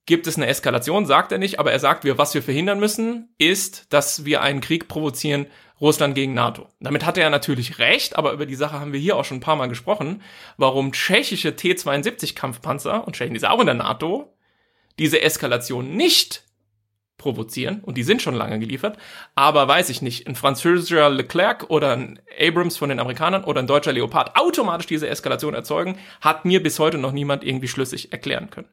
gibt 0.05 0.27
es 0.27 0.35
eine 0.35 0.47
Eskalation, 0.47 1.05
sagt 1.05 1.31
er 1.31 1.37
nicht, 1.37 1.59
aber 1.59 1.71
er 1.71 1.79
sagt, 1.79 2.03
wir, 2.03 2.17
was 2.17 2.33
wir 2.33 2.43
verhindern 2.43 2.79
müssen, 2.79 3.33
ist, 3.37 3.91
dass 3.93 4.25
wir 4.25 4.41
einen 4.41 4.61
Krieg 4.61 4.87
provozieren, 4.87 5.47
Russland 5.79 6.15
gegen 6.15 6.33
NATO. 6.33 6.67
Damit 6.79 7.05
hat 7.05 7.17
er 7.17 7.29
natürlich 7.29 7.79
recht, 7.79 8.15
aber 8.15 8.31
über 8.31 8.45
die 8.45 8.55
Sache 8.55 8.79
haben 8.79 8.93
wir 8.93 8.99
hier 8.99 9.17
auch 9.17 9.25
schon 9.25 9.37
ein 9.37 9.41
paar 9.41 9.55
Mal 9.55 9.67
gesprochen, 9.67 10.21
warum 10.57 10.93
tschechische 10.93 11.55
T-72 11.55 12.35
Kampfpanzer, 12.35 13.05
und 13.05 13.15
Tschechien 13.15 13.35
ist 13.35 13.45
auch 13.45 13.59
in 13.59 13.65
der 13.65 13.75
NATO, 13.75 14.33
diese 14.99 15.21
Eskalation 15.21 15.95
nicht 15.95 16.43
provozieren. 17.23 17.79
Und 17.81 17.97
die 17.97 18.03
sind 18.03 18.21
schon 18.21 18.35
lange 18.35 18.59
geliefert, 18.59 18.97
aber 19.33 19.67
weiß 19.67 19.89
ich 19.89 20.01
nicht, 20.01 20.27
ein 20.27 20.35
französischer 20.35 21.09
Leclerc 21.09 21.69
oder 21.69 21.93
ein 21.93 22.19
Abrams 22.39 22.77
von 22.77 22.89
den 22.89 22.99
Amerikanern 22.99 23.45
oder 23.45 23.61
ein 23.61 23.67
deutscher 23.67 23.93
Leopard 23.93 24.35
automatisch 24.35 24.85
diese 24.85 25.07
Eskalation 25.07 25.53
erzeugen, 25.53 25.97
hat 26.21 26.45
mir 26.45 26.61
bis 26.61 26.77
heute 26.79 26.97
noch 26.97 27.13
niemand 27.13 27.43
irgendwie 27.43 27.69
schlüssig 27.69 28.11
erklären 28.11 28.49
können. 28.49 28.67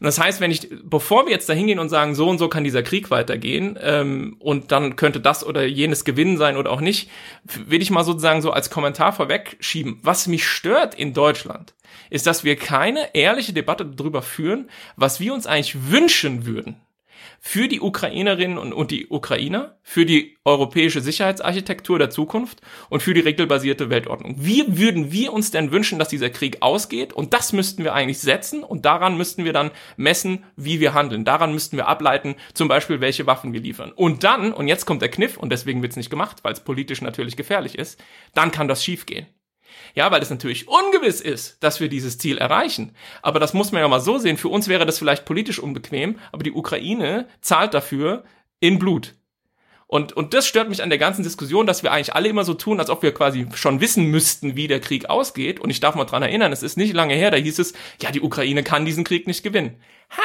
Und 0.00 0.06
das 0.06 0.18
heißt, 0.18 0.40
wenn 0.40 0.50
ich, 0.50 0.68
bevor 0.82 1.26
wir 1.26 1.32
jetzt 1.32 1.48
da 1.48 1.52
hingehen 1.52 1.78
und 1.78 1.90
sagen, 1.90 2.14
so 2.14 2.28
und 2.28 2.38
so 2.38 2.48
kann 2.48 2.64
dieser 2.64 2.82
Krieg 2.82 3.10
weitergehen 3.10 3.78
ähm, 3.80 4.36
und 4.40 4.72
dann 4.72 4.96
könnte 4.96 5.20
das 5.20 5.46
oder 5.46 5.64
jenes 5.64 6.04
gewinnen 6.04 6.38
sein 6.38 6.56
oder 6.56 6.70
auch 6.70 6.80
nicht, 6.80 7.10
will 7.44 7.82
ich 7.82 7.90
mal 7.90 8.04
sozusagen 8.04 8.42
so 8.42 8.50
als 8.50 8.70
Kommentar 8.70 9.12
vorwegschieben, 9.12 10.00
was 10.02 10.26
mich 10.26 10.46
stört 10.46 10.94
in 10.94 11.12
Deutschland, 11.12 11.74
ist, 12.10 12.26
dass 12.26 12.42
wir 12.42 12.56
keine 12.56 13.14
ehrliche 13.14 13.52
Debatte 13.52 13.84
darüber 13.84 14.22
führen, 14.22 14.70
was 14.96 15.20
wir 15.20 15.34
uns 15.34 15.46
eigentlich 15.46 15.90
wünschen 15.90 16.46
würden 16.46 16.76
für 17.40 17.68
die 17.68 17.80
Ukrainerinnen 17.80 18.58
und, 18.58 18.72
und 18.72 18.90
die 18.90 19.08
Ukrainer, 19.08 19.76
für 19.82 20.06
die 20.06 20.36
europäische 20.44 21.00
Sicherheitsarchitektur 21.00 21.98
der 21.98 22.10
Zukunft 22.10 22.60
und 22.88 23.02
für 23.02 23.14
die 23.14 23.20
regelbasierte 23.20 23.90
Weltordnung. 23.90 24.36
Wie 24.38 24.64
würden 24.78 25.12
wir 25.12 25.32
uns 25.32 25.50
denn 25.50 25.72
wünschen, 25.72 25.98
dass 25.98 26.08
dieser 26.08 26.30
Krieg 26.30 26.58
ausgeht? 26.60 27.12
Und 27.12 27.34
das 27.34 27.52
müssten 27.52 27.84
wir 27.84 27.94
eigentlich 27.94 28.20
setzen 28.20 28.64
und 28.64 28.84
daran 28.84 29.16
müssten 29.16 29.44
wir 29.44 29.52
dann 29.52 29.70
messen, 29.96 30.44
wie 30.56 30.80
wir 30.80 30.94
handeln. 30.94 31.24
Daran 31.24 31.52
müssten 31.52 31.76
wir 31.76 31.88
ableiten, 31.88 32.36
zum 32.54 32.68
Beispiel, 32.68 33.00
welche 33.00 33.26
Waffen 33.26 33.52
wir 33.52 33.60
liefern. 33.60 33.92
Und 33.92 34.24
dann, 34.24 34.52
und 34.52 34.68
jetzt 34.68 34.86
kommt 34.86 35.02
der 35.02 35.10
Kniff, 35.10 35.36
und 35.36 35.50
deswegen 35.50 35.82
wird 35.82 35.92
es 35.92 35.96
nicht 35.96 36.10
gemacht, 36.10 36.38
weil 36.42 36.52
es 36.52 36.60
politisch 36.60 37.02
natürlich 37.02 37.36
gefährlich 37.36 37.78
ist, 37.78 38.02
dann 38.34 38.50
kann 38.50 38.68
das 38.68 38.84
schiefgehen. 38.84 39.26
Ja, 39.94 40.10
weil 40.10 40.22
es 40.22 40.30
natürlich 40.30 40.68
ungewiss 40.68 41.20
ist, 41.20 41.62
dass 41.62 41.80
wir 41.80 41.88
dieses 41.88 42.18
Ziel 42.18 42.38
erreichen. 42.38 42.94
Aber 43.20 43.40
das 43.40 43.52
muss 43.52 43.72
man 43.72 43.82
ja 43.82 43.88
mal 43.88 44.00
so 44.00 44.18
sehen. 44.18 44.38
Für 44.38 44.48
uns 44.48 44.68
wäre 44.68 44.86
das 44.86 44.98
vielleicht 44.98 45.24
politisch 45.24 45.58
unbequem, 45.58 46.18
aber 46.32 46.42
die 46.42 46.52
Ukraine 46.52 47.28
zahlt 47.40 47.74
dafür 47.74 48.24
in 48.60 48.78
Blut. 48.78 49.14
Und, 49.92 50.14
und 50.14 50.32
das 50.32 50.46
stört 50.46 50.70
mich 50.70 50.82
an 50.82 50.88
der 50.88 50.98
ganzen 50.98 51.22
Diskussion, 51.22 51.66
dass 51.66 51.82
wir 51.82 51.92
eigentlich 51.92 52.14
alle 52.14 52.30
immer 52.30 52.44
so 52.44 52.54
tun, 52.54 52.80
als 52.80 52.88
ob 52.88 53.02
wir 53.02 53.12
quasi 53.12 53.46
schon 53.52 53.82
wissen 53.82 54.06
müssten, 54.06 54.56
wie 54.56 54.66
der 54.66 54.80
Krieg 54.80 55.10
ausgeht. 55.10 55.60
Und 55.60 55.68
ich 55.68 55.80
darf 55.80 55.94
mal 55.94 56.06
dran 56.06 56.22
erinnern, 56.22 56.50
es 56.50 56.62
ist 56.62 56.78
nicht 56.78 56.94
lange 56.94 57.14
her, 57.14 57.30
da 57.30 57.36
hieß 57.36 57.58
es, 57.58 57.74
ja, 58.00 58.10
die 58.10 58.22
Ukraine 58.22 58.62
kann 58.62 58.86
diesen 58.86 59.04
Krieg 59.04 59.26
nicht 59.26 59.42
gewinnen. 59.42 59.76
Ha, 60.16 60.22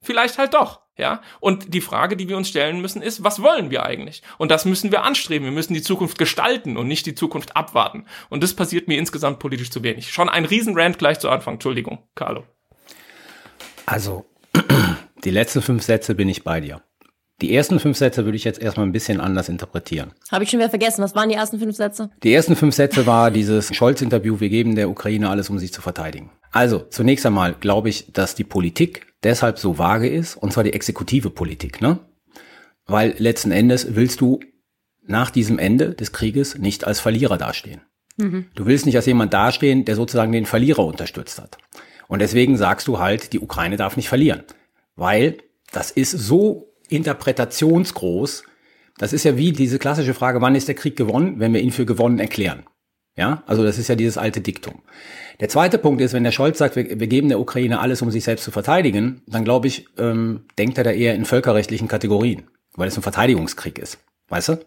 vielleicht 0.00 0.38
halt 0.38 0.54
doch. 0.54 0.80
Ja, 0.96 1.22
und 1.38 1.72
die 1.74 1.80
Frage, 1.80 2.16
die 2.16 2.28
wir 2.28 2.36
uns 2.36 2.48
stellen 2.48 2.80
müssen, 2.80 3.02
ist, 3.02 3.22
was 3.22 3.40
wollen 3.40 3.70
wir 3.70 3.84
eigentlich? 3.84 4.20
Und 4.36 4.50
das 4.50 4.64
müssen 4.64 4.90
wir 4.90 5.04
anstreben. 5.04 5.44
Wir 5.44 5.52
müssen 5.52 5.72
die 5.72 5.82
Zukunft 5.82 6.18
gestalten 6.18 6.76
und 6.76 6.88
nicht 6.88 7.06
die 7.06 7.14
Zukunft 7.14 7.56
abwarten. 7.56 8.04
Und 8.30 8.42
das 8.42 8.54
passiert 8.54 8.88
mir 8.88 8.98
insgesamt 8.98 9.38
politisch 9.38 9.70
zu 9.70 9.84
wenig. 9.84 10.10
Schon 10.10 10.28
ein 10.28 10.44
Riesenrand 10.44 10.98
gleich 10.98 11.20
zu 11.20 11.30
Anfang. 11.30 11.54
Entschuldigung, 11.54 12.02
Carlo. 12.16 12.44
Also, 13.86 14.26
die 15.24 15.30
letzten 15.30 15.62
fünf 15.62 15.84
Sätze 15.84 16.16
bin 16.16 16.28
ich 16.28 16.42
bei 16.42 16.60
dir. 16.60 16.82
Die 17.40 17.54
ersten 17.54 17.78
fünf 17.78 17.96
Sätze 17.96 18.24
würde 18.24 18.36
ich 18.36 18.42
jetzt 18.42 18.60
erstmal 18.60 18.84
ein 18.86 18.92
bisschen 18.92 19.20
anders 19.20 19.48
interpretieren. 19.48 20.10
Habe 20.32 20.42
ich 20.42 20.50
schon 20.50 20.58
wieder 20.58 20.70
vergessen. 20.70 21.02
Was 21.02 21.14
waren 21.14 21.28
die 21.28 21.36
ersten 21.36 21.60
fünf 21.60 21.76
Sätze? 21.76 22.10
Die 22.24 22.32
ersten 22.32 22.56
fünf 22.56 22.74
Sätze 22.74 23.06
war 23.06 23.30
dieses 23.30 23.72
Scholz-Interview, 23.74 24.40
wir 24.40 24.48
geben 24.48 24.74
der 24.74 24.90
Ukraine 24.90 25.30
alles, 25.30 25.48
um 25.48 25.58
sich 25.58 25.72
zu 25.72 25.80
verteidigen. 25.80 26.30
Also, 26.50 26.80
zunächst 26.80 27.24
einmal 27.26 27.54
glaube 27.54 27.90
ich, 27.90 28.12
dass 28.12 28.34
die 28.34 28.44
Politik 28.44 29.06
deshalb 29.22 29.58
so 29.58 29.78
vage 29.78 30.08
ist, 30.08 30.34
und 30.34 30.52
zwar 30.52 30.64
die 30.64 30.72
exekutive 30.72 31.30
Politik, 31.30 31.80
ne? 31.80 32.00
Weil 32.86 33.14
letzten 33.18 33.52
Endes 33.52 33.94
willst 33.94 34.20
du 34.20 34.40
nach 35.06 35.30
diesem 35.30 35.58
Ende 35.58 35.94
des 35.94 36.12
Krieges 36.12 36.58
nicht 36.58 36.86
als 36.86 36.98
Verlierer 36.98 37.38
dastehen. 37.38 37.82
Mhm. 38.16 38.46
Du 38.54 38.66
willst 38.66 38.84
nicht 38.84 38.96
als 38.96 39.06
jemand 39.06 39.32
dastehen, 39.32 39.84
der 39.84 39.94
sozusagen 39.94 40.32
den 40.32 40.46
Verlierer 40.46 40.84
unterstützt 40.84 41.40
hat. 41.40 41.58
Und 42.08 42.20
deswegen 42.20 42.56
sagst 42.56 42.88
du 42.88 42.98
halt, 42.98 43.32
die 43.32 43.40
Ukraine 43.40 43.76
darf 43.76 43.96
nicht 43.96 44.08
verlieren. 44.08 44.42
Weil 44.96 45.38
das 45.70 45.90
ist 45.90 46.10
so 46.10 46.68
interpretationsgroß. 46.88 48.44
Das 48.98 49.12
ist 49.12 49.24
ja 49.24 49.36
wie 49.36 49.52
diese 49.52 49.78
klassische 49.78 50.14
Frage, 50.14 50.40
wann 50.40 50.54
ist 50.54 50.68
der 50.68 50.74
Krieg 50.74 50.96
gewonnen, 50.96 51.38
wenn 51.38 51.54
wir 51.54 51.60
ihn 51.60 51.70
für 51.70 51.86
gewonnen 51.86 52.18
erklären. 52.18 52.64
Ja, 53.16 53.42
also 53.46 53.64
das 53.64 53.78
ist 53.78 53.88
ja 53.88 53.96
dieses 53.96 54.16
alte 54.16 54.40
Diktum. 54.40 54.82
Der 55.40 55.48
zweite 55.48 55.78
Punkt 55.78 56.00
ist, 56.00 56.12
wenn 56.12 56.22
der 56.22 56.30
Scholz 56.30 56.58
sagt, 56.58 56.76
wir, 56.76 57.00
wir 57.00 57.06
geben 57.08 57.28
der 57.28 57.40
Ukraine 57.40 57.80
alles, 57.80 58.00
um 58.00 58.12
sich 58.12 58.22
selbst 58.22 58.44
zu 58.44 58.52
verteidigen, 58.52 59.22
dann 59.26 59.42
glaube 59.44 59.66
ich, 59.66 59.86
ähm, 59.98 60.44
denkt 60.56 60.78
er 60.78 60.84
da 60.84 60.92
eher 60.92 61.16
in 61.16 61.24
völkerrechtlichen 61.24 61.88
Kategorien, 61.88 62.44
weil 62.76 62.86
es 62.86 62.96
ein 62.96 63.02
Verteidigungskrieg 63.02 63.78
ist. 63.78 63.98
Weißt 64.28 64.50
du? 64.50 64.58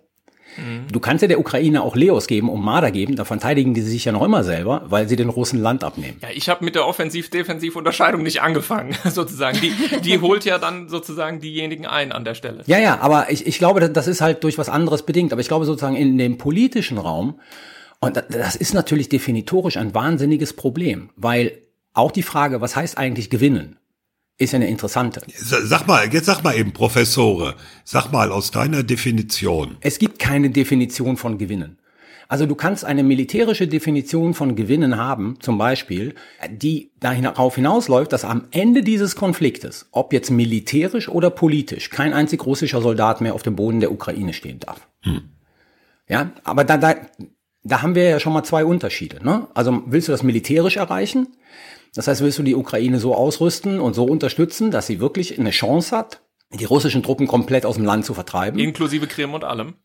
Mhm. 0.58 0.88
Du 0.92 1.00
kannst 1.00 1.22
ja 1.22 1.28
der 1.28 1.40
Ukraine 1.40 1.82
auch 1.82 1.96
Leos 1.96 2.28
geben 2.28 2.50
und 2.50 2.62
Marder 2.62 2.92
geben, 2.92 3.16
da 3.16 3.26
verteidigen 3.26 3.74
die 3.74 3.82
sich 3.82 4.06
ja 4.06 4.12
noch 4.12 4.24
immer 4.24 4.44
selber, 4.44 4.84
weil 4.88 5.08
sie 5.08 5.16
den 5.16 5.30
Russen 5.30 5.60
Land 5.60 5.84
abnehmen. 5.84 6.18
Ja, 6.22 6.30
ich 6.34 6.50
habe 6.50 6.66
mit 6.66 6.76
der 6.76 6.88
Offensiv-Defensiv-Unterscheidung 6.88 8.24
nicht 8.24 8.42
angefangen, 8.42 8.96
sozusagen. 9.10 9.60
Die, 9.62 9.74
die 10.02 10.20
holt 10.20 10.46
ja 10.46 10.58
dann 10.58 10.90
sozusagen 10.90 11.40
diejenigen 11.40 11.86
ein 11.86 12.12
an 12.12 12.26
der 12.26 12.36
Stelle. 12.36 12.64
Ja, 12.66 12.80
ja, 12.80 13.00
aber 13.00 13.32
ich, 13.32 13.48
ich 13.48 13.58
glaube, 13.58 13.90
das 13.90 14.08
ist 14.08 14.22
halt 14.22 14.44
durch 14.44 14.58
was 14.58 14.70
anderes 14.70 15.04
bedingt. 15.04 15.32
Aber 15.32 15.42
ich 15.42 15.48
glaube 15.48 15.66
sozusagen 15.66 15.96
in 15.96 16.18
dem 16.18 16.38
politischen 16.38 16.98
Raum 16.98 17.40
und 18.02 18.22
das 18.30 18.56
ist 18.56 18.74
natürlich 18.74 19.10
definitorisch 19.10 19.78
ein 19.78 19.94
wahnsinniges 19.94 20.54
Problem, 20.54 21.12
weil 21.16 21.62
auch 21.94 22.12
die 22.12 22.24
Frage, 22.24 22.60
was 22.60 22.76
heißt 22.76 22.98
eigentlich 22.98 23.30
gewinnen, 23.30 23.78
ist 24.42 24.56
eine 24.56 24.68
interessante. 24.68 25.22
Sag 25.36 25.88
mal, 25.88 26.12
jetzt 26.12 26.26
sag 26.26 26.44
mal 26.44 26.58
eben, 26.58 26.74
Professore, 26.74 27.56
sag 27.84 28.12
mal 28.12 28.32
aus 28.32 28.52
deiner 28.52 28.84
Definition. 28.84 29.78
Es 29.82 30.00
gibt 30.00 30.20
keine 30.20 30.50
Definition 30.50 31.16
von 31.16 31.38
Gewinnen. 31.38 31.78
Also 32.28 32.46
du 32.46 32.56
kannst 32.56 32.86
eine 32.86 33.04
militärische 33.04 33.68
Definition 33.68 34.34
von 34.34 34.56
Gewinnen 34.56 34.96
haben, 34.96 35.36
zum 35.42 35.58
Beispiel, 35.58 36.16
die 36.50 36.92
darauf 37.00 37.56
hinausläuft, 37.56 38.14
dass 38.14 38.24
am 38.24 38.48
Ende 38.52 38.84
dieses 38.84 39.18
Konfliktes, 39.18 39.90
ob 39.92 40.14
jetzt 40.14 40.32
militärisch 40.32 41.10
oder 41.10 41.30
politisch, 41.30 41.90
kein 41.90 42.14
einzig 42.14 42.46
russischer 42.46 42.82
Soldat 42.82 43.20
mehr 43.20 43.36
auf 43.36 43.44
dem 43.44 43.58
Boden 43.58 43.82
der 43.82 43.92
Ukraine 43.92 44.32
stehen 44.32 44.62
darf. 44.62 44.88
Hm. 45.02 45.24
Ja, 46.08 46.32
aber 46.46 46.64
da, 46.64 46.78
da, 46.78 46.96
da 47.64 47.82
haben 47.82 47.96
wir 47.96 48.10
ja 48.10 48.20
schon 48.20 48.34
mal 48.34 48.44
zwei 48.44 48.64
Unterschiede. 48.64 49.24
Ne? 49.24 49.48
Also 49.54 49.84
willst 49.88 50.08
du 50.08 50.14
das 50.14 50.24
militärisch 50.24 50.78
erreichen? 50.78 51.28
Das 51.96 52.08
heißt, 52.08 52.22
willst 52.22 52.40
du 52.40 52.44
die 52.44 52.56
Ukraine 52.56 53.00
so 53.00 53.16
ausrüsten 53.16 53.80
und 53.80 53.94
so 53.94 54.06
unterstützen, 54.06 54.72
dass 54.72 54.88
sie 54.88 55.00
wirklich 55.00 55.40
eine 55.40 55.52
Chance 55.52 55.96
hat, 55.96 56.22
die 56.54 56.66
russischen 56.66 57.04
Truppen 57.04 57.28
komplett 57.28 57.66
aus 57.66 57.76
dem 57.76 57.86
Land 57.86 58.06
zu 58.06 58.14
vertreiben? 58.14 58.60
Inklusive 58.60 59.08
Krim 59.08 59.34
und 59.34 59.44
allem. 59.44 59.76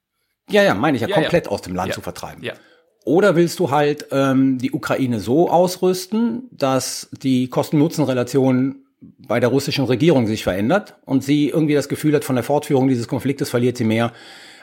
Ja, 0.48 0.62
ja, 0.62 0.74
meine 0.74 0.96
ich 0.96 1.02
ja, 1.02 1.08
ja 1.08 1.14
komplett 1.14 1.46
ja. 1.46 1.50
aus 1.52 1.62
dem 1.62 1.74
Land 1.74 1.88
ja. 1.88 1.94
zu 1.94 2.00
vertreiben. 2.00 2.42
Ja. 2.44 2.54
Oder 3.04 3.36
willst 3.36 3.58
du 3.58 3.70
halt 3.70 4.06
ähm, 4.10 4.58
die 4.58 4.72
Ukraine 4.72 5.20
so 5.20 5.50
ausrüsten, 5.50 6.48
dass 6.50 7.08
die 7.22 7.48
Kosten-Nutzen-Relation 7.48 8.84
bei 9.00 9.40
der 9.40 9.48
russischen 9.48 9.84
Regierung 9.84 10.26
sich 10.26 10.42
verändert 10.42 10.96
und 11.04 11.22
sie 11.22 11.48
irgendwie 11.48 11.74
das 11.74 11.88
Gefühl 11.88 12.14
hat, 12.14 12.24
von 12.24 12.36
der 12.36 12.44
Fortführung 12.44 12.88
dieses 12.88 13.08
Konfliktes 13.08 13.50
verliert 13.50 13.76
sie 13.76 13.84
mehr, 13.84 14.12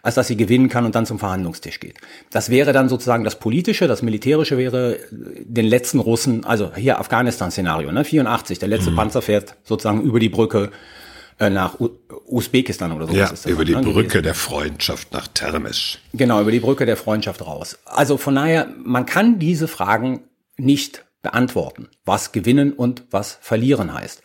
als 0.03 0.15
dass 0.15 0.27
sie 0.27 0.36
gewinnen 0.36 0.67
kann 0.67 0.86
und 0.86 0.95
dann 0.95 1.05
zum 1.05 1.17
Verhandlungstisch 1.17 1.79
geht. 1.79 1.95
Das 2.29 2.50
wäre 2.50 2.74
dann 2.74 2.89
sozusagen 2.89 3.24
das 3.24 3.39
Politische, 3.39 3.88
das 3.88 4.01
Militärische 4.01 4.57
wäre 4.57 5.00
den 5.10 5.65
letzten 5.65 6.00
Russen, 6.00 6.43
also 6.43 6.75
hier 6.75 7.00
Afghanistan-Szenario, 7.00 7.91
ne, 7.91 8.03
84, 8.03 8.60
der 8.60 8.67
letzte 8.67 8.91
mhm. 8.91 8.98
Panzer 8.98 9.22
fährt 9.22 9.55
sozusagen 9.63 10.01
über 10.01 10.19
die 10.19 10.27
Brücke 10.27 10.72
äh, 11.39 11.50
nach 11.50 11.79
U 11.79 11.89
Usbekistan 12.25 12.91
oder 12.91 13.07
so. 13.07 13.13
Ja, 13.13 13.31
über 13.45 13.63
die 13.63 13.75
ne, 13.75 13.81
Brücke 13.81 14.07
gewesen. 14.07 14.24
der 14.24 14.33
Freundschaft 14.33 15.13
nach 15.13 15.27
Termes. 15.29 16.00
Genau, 16.13 16.41
über 16.41 16.51
die 16.51 16.60
Brücke 16.60 16.86
der 16.86 16.98
Freundschaft 16.98 17.45
raus. 17.45 17.79
Also 17.86 18.17
von 18.17 18.36
daher, 18.36 18.67
man 18.83 19.05
kann 19.05 19.39
diese 19.39 19.67
Fragen 19.67 20.24
nicht 20.57 21.05
beantworten, 21.22 21.88
was 22.05 22.33
gewinnen 22.33 22.74
und 22.74 23.03
was 23.10 23.38
verlieren 23.41 23.93
heißt. 23.93 24.22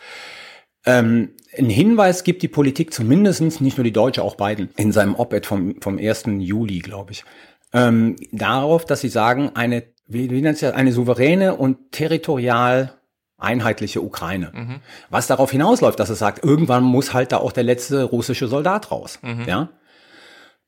Ähm, 0.87 1.31
ein 1.59 1.71
Hinweis 1.71 2.25
gibt 2.25 2.43
die 2.43 2.49
Politik 2.49 2.93
zumindestens 2.93 3.61
nicht 3.61 3.77
nur 3.77 3.85
die 3.85 3.93
Deutsche, 3.93 4.23
auch 4.23 4.37
Biden, 4.37 4.71
in 4.77 4.93
seinem 4.93 5.15
Op-Ed 5.15 5.47
vom, 5.47 5.81
vom 5.81 5.99
1. 5.99 6.25
Juli, 6.39 6.79
glaube 6.79 7.13
ich, 7.13 7.25
ähm, 7.73 8.17
darauf, 8.33 8.85
dass 8.85 9.01
sie 9.01 9.09
sagen, 9.09 9.51
eine, 9.55 9.85
wie, 10.07 10.31
wie 10.31 10.41
nennt 10.41 10.59
sich 10.59 10.69
das, 10.69 10.77
eine 10.77 10.93
souveräne 10.93 11.57
und 11.57 11.93
territorial 11.93 12.95
einheitliche 13.37 14.03
Ukraine. 14.03 14.53
Mhm. 14.55 14.81
Was 15.11 15.27
darauf 15.27 15.51
hinausläuft, 15.51 16.01
dass 16.01 16.09
es 16.09 16.19
sagt, 16.19 16.45
irgendwann 16.45 16.83
muss 16.83 17.15
halt 17.15 17.33
da 17.33 17.39
auch 17.39 17.53
der 17.53 17.65
letzte 17.65 18.05
russische 18.05 18.49
Soldat 18.49 18.91
raus. 18.91 19.21
Mhm. 19.23 19.45
Ja. 19.47 19.69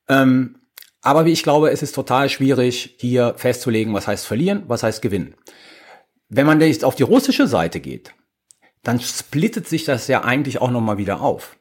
Ähm, 0.07 0.57
aber 1.01 1.25
wie 1.25 1.31
ich 1.31 1.43
glaube, 1.43 1.71
es 1.71 1.81
ist 1.81 1.93
total 1.93 2.29
schwierig, 2.29 2.95
hier 2.99 3.33
festzulegen, 3.35 3.93
was 3.93 4.07
heißt 4.07 4.25
verlieren, 4.25 4.63
was 4.67 4.83
heißt 4.83 5.01
gewinnen. 5.01 5.35
Wenn 6.29 6.45
man 6.45 6.61
jetzt 6.61 6.85
auf 6.85 6.95
die 6.95 7.03
russische 7.03 7.47
Seite 7.47 7.79
geht, 7.79 8.13
dann 8.83 8.99
splittet 8.99 9.67
sich 9.67 9.85
das 9.85 10.07
ja 10.07 10.23
eigentlich 10.23 10.61
auch 10.61 10.71
nochmal 10.71 10.97
wieder 10.97 11.21
auf. 11.21 11.55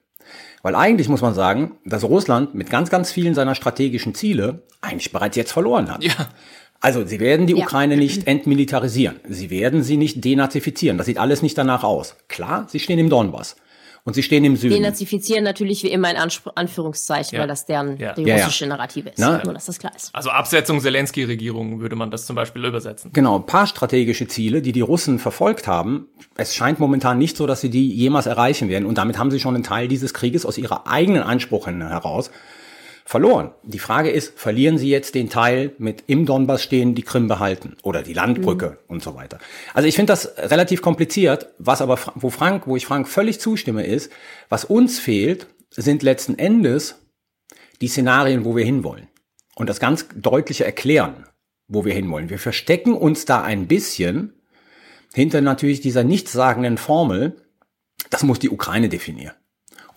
Weil 0.62 0.74
eigentlich 0.74 1.08
muss 1.08 1.22
man 1.22 1.34
sagen, 1.34 1.78
dass 1.84 2.04
Russland 2.04 2.54
mit 2.54 2.70
ganz, 2.70 2.90
ganz 2.90 3.10
vielen 3.10 3.34
seiner 3.34 3.54
strategischen 3.54 4.14
Ziele 4.14 4.62
eigentlich 4.80 5.12
bereits 5.12 5.36
jetzt 5.36 5.52
verloren 5.52 5.90
hat. 5.90 6.04
Ja. 6.04 6.28
Also 6.80 7.04
sie 7.06 7.20
werden 7.20 7.46
die 7.46 7.56
ja. 7.56 7.64
Ukraine 7.64 7.96
nicht 7.96 8.26
entmilitarisieren. 8.26 9.20
Sie 9.28 9.50
werden 9.50 9.82
sie 9.82 9.96
nicht 9.96 10.24
denazifizieren. 10.24 10.96
Das 10.96 11.06
sieht 11.06 11.18
alles 11.18 11.42
nicht 11.42 11.56
danach 11.58 11.84
aus. 11.84 12.16
Klar, 12.28 12.66
sie 12.68 12.80
stehen 12.80 12.98
im 12.98 13.10
Donbass. 13.10 13.56
Und 14.04 14.14
sie 14.14 14.22
stehen 14.22 14.44
im 14.44 14.56
Süden. 14.56 14.74
Denazifizieren 14.74 15.44
natürlich 15.44 15.82
wie 15.82 15.88
immer 15.88 16.10
in 16.10 16.16
Anspr 16.16 16.52
Anführungszeichen, 16.54 17.34
Ja. 17.36 17.40
weil 17.40 17.48
das 17.48 17.66
deren 17.66 17.98
Ja. 17.98 18.14
die 18.14 18.22
Ja, 18.22 18.36
ja. 18.36 18.44
russische 18.44 18.66
Narrative 18.66 19.10
ist. 19.10 19.18
Na, 19.18 19.42
Nur, 19.44 19.54
dass 19.54 19.66
das 19.66 19.78
klar 19.78 19.92
ist. 19.94 20.14
Also 20.14 20.30
Absetzung 20.30 20.80
Zelensky-Regierung 20.80 21.80
würde 21.80 21.96
man 21.96 22.10
das 22.10 22.26
zum 22.26 22.36
Beispiel 22.36 22.64
übersetzen. 22.64 23.10
Genau, 23.12 23.36
ein 23.38 23.46
paar 23.46 23.66
strategische 23.66 24.26
Ziele, 24.28 24.62
die 24.62 24.72
die 24.72 24.80
Russen 24.80 25.18
verfolgt 25.18 25.66
haben. 25.66 26.06
Es 26.36 26.54
scheint 26.54 26.78
momentan 26.80 27.18
nicht 27.18 27.36
so, 27.36 27.46
dass 27.46 27.60
sie 27.60 27.70
die 27.70 27.92
jemals 27.94 28.26
erreichen 28.26 28.68
werden. 28.68 28.86
Und 28.86 28.98
damit 28.98 29.18
haben 29.18 29.30
sie 29.30 29.40
schon 29.40 29.54
einen 29.54 29.64
Teil 29.64 29.88
dieses 29.88 30.14
Krieges 30.14 30.46
aus 30.46 30.58
ihrer 30.58 30.86
eigenen 30.86 31.22
Ansprüchen 31.22 31.86
heraus 31.86 32.30
verloren. 33.10 33.50
Die 33.64 33.80
Frage 33.80 34.08
ist, 34.08 34.38
verlieren 34.38 34.78
sie 34.78 34.88
jetzt 34.88 35.16
den 35.16 35.28
Teil 35.28 35.72
mit 35.78 36.04
im 36.06 36.26
Donbass 36.26 36.62
stehen, 36.62 36.94
die 36.94 37.02
Krim 37.02 37.26
behalten 37.26 37.76
oder 37.82 38.04
die 38.04 38.12
Landbrücke 38.12 38.78
und 38.86 39.02
so 39.02 39.16
weiter. 39.16 39.40
Also 39.74 39.88
ich 39.88 39.96
finde 39.96 40.12
das 40.12 40.32
relativ 40.38 40.80
kompliziert. 40.80 41.48
Was 41.58 41.82
aber, 41.82 41.98
wo 42.14 42.30
Frank, 42.30 42.68
wo 42.68 42.76
ich 42.76 42.86
Frank 42.86 43.08
völlig 43.08 43.40
zustimme, 43.40 43.84
ist, 43.84 44.12
was 44.48 44.64
uns 44.64 45.00
fehlt, 45.00 45.48
sind 45.70 46.04
letzten 46.04 46.38
Endes 46.38 47.02
die 47.80 47.88
Szenarien, 47.88 48.44
wo 48.44 48.54
wir 48.54 48.64
hinwollen. 48.64 49.08
Und 49.56 49.68
das 49.68 49.80
ganz 49.80 50.06
deutliche 50.14 50.64
erklären, 50.64 51.26
wo 51.66 51.84
wir 51.84 51.94
hinwollen. 51.94 52.30
Wir 52.30 52.38
verstecken 52.38 52.94
uns 52.94 53.24
da 53.24 53.42
ein 53.42 53.66
bisschen 53.66 54.34
hinter 55.14 55.40
natürlich 55.40 55.80
dieser 55.80 56.04
nichtssagenden 56.04 56.78
Formel, 56.78 57.42
das 58.08 58.22
muss 58.22 58.38
die 58.38 58.50
Ukraine 58.50 58.88
definieren. 58.88 59.34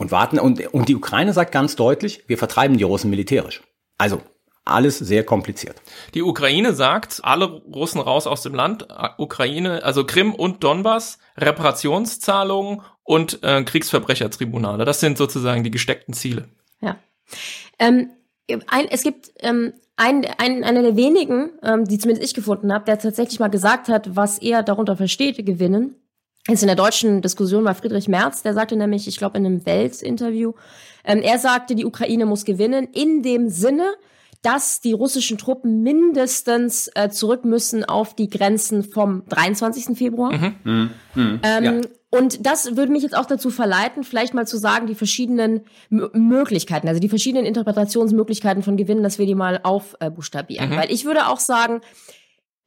Und 0.04 0.12
warten, 0.12 0.38
und, 0.38 0.60
und 0.74 0.90
die 0.90 0.98
Ukraine 0.98 1.32
sagt 1.32 1.54
ganz 1.54 1.78
deutlich, 1.78 2.26
wir 2.28 2.38
vertreiben 2.38 2.78
die 2.78 2.84
Russen 2.84 3.10
militärisch. 3.10 3.64
Also, 3.98 4.22
alles 4.66 5.00
sehr 5.00 5.24
kompliziert. 5.24 5.82
Die 6.14 6.24
Ukraine 6.24 6.74
sagt, 6.74 7.22
alle 7.24 7.46
Russen 7.46 8.02
raus 8.02 8.28
aus 8.28 8.42
dem 8.42 8.54
Land, 8.54 8.88
äh, 8.90 9.08
Ukraine, 9.18 9.82
also 9.86 10.06
Krim 10.06 10.36
und 10.36 10.62
Donbass, 10.62 11.20
Reparationszahlungen 11.38 12.82
und 13.04 13.42
äh, 13.44 13.64
Kriegsverbrechertribunale. 13.64 14.84
Das 14.84 15.00
sind 15.00 15.18
sozusagen 15.18 15.64
die 15.64 15.72
gesteckten 15.72 16.14
Ziele. 16.14 16.50
Ja. 16.82 16.98
Ähm, 17.80 18.10
ein, 18.68 18.90
es 18.90 19.04
gibt 19.04 19.32
ähm, 19.40 19.72
ein, 19.96 20.26
ein, 20.38 20.66
einer 20.66 20.82
der 20.82 20.98
wenigen, 20.98 21.52
ähm, 21.64 21.86
die 21.86 21.98
zumindest 21.98 22.28
ich 22.28 22.34
gefunden 22.34 22.74
habe, 22.74 22.84
der 22.84 23.00
tatsächlich 23.00 23.40
mal 23.40 23.48
gesagt 23.48 23.88
hat, 23.88 24.18
was 24.18 24.38
er 24.38 24.64
darunter 24.64 24.98
versteht, 24.98 25.46
gewinnen. 25.46 25.96
Ist 26.50 26.62
in 26.62 26.68
der 26.68 26.76
deutschen 26.76 27.22
Diskussion 27.22 27.64
war 27.64 27.74
Friedrich 27.74 28.10
Merz, 28.10 28.44
der 28.44 28.54
sagte 28.54 28.76
nämlich, 28.76 29.08
ich 29.08 29.18
glaube 29.18 29.38
in 29.38 29.46
einem 29.46 29.66
Welt-Interview, 29.66 30.54
ähm, 31.06 31.22
er 31.22 31.40
sagte, 31.40 31.74
die 31.74 31.86
Ukraine 31.86 32.26
muss 32.26 32.44
gewinnen 32.44 32.90
in 32.92 33.24
dem 33.24 33.50
Sinne, 33.50 33.86
dass 34.42 34.82
die 34.82 34.92
russischen 34.92 35.38
Truppen 35.38 35.84
mindestens 35.84 36.90
äh, 36.96 37.10
zurück 37.10 37.46
müssen 37.46 37.86
auf 37.86 38.14
die 38.14 38.30
Grenzen 38.30 38.84
vom 38.84 39.24
23. 39.30 39.98
Februar. 39.98 40.34
Ähm, 41.44 41.64
Ja. 41.64 41.82
Und 42.10 42.46
das 42.46 42.76
würde 42.76 42.92
mich 42.92 43.02
jetzt 43.02 43.18
auch 43.18 43.26
dazu 43.26 43.50
verleiten, 43.50 44.04
vielleicht 44.04 44.36
mal 44.36 44.46
zu 44.46 44.58
sagen, 44.58 44.86
die 44.86 44.94
verschiedenen 44.94 45.62
M 45.90 46.12
Möglichkeiten, 46.14 46.88
also 46.88 47.00
die 47.00 47.10
verschiedenen 47.10 47.46
Interpretationsmöglichkeiten 47.46 48.62
von 48.62 48.78
Gewinnen, 48.78 49.02
dass 49.02 49.18
wir 49.18 49.26
die 49.26 49.34
mal 49.34 49.62
aufbuchstabieren. 49.64 50.70
Mhm. 50.70 50.76
Weil 50.76 50.92
ich 50.92 51.06
würde 51.06 51.28
auch 51.28 51.40
sagen, 51.40 51.82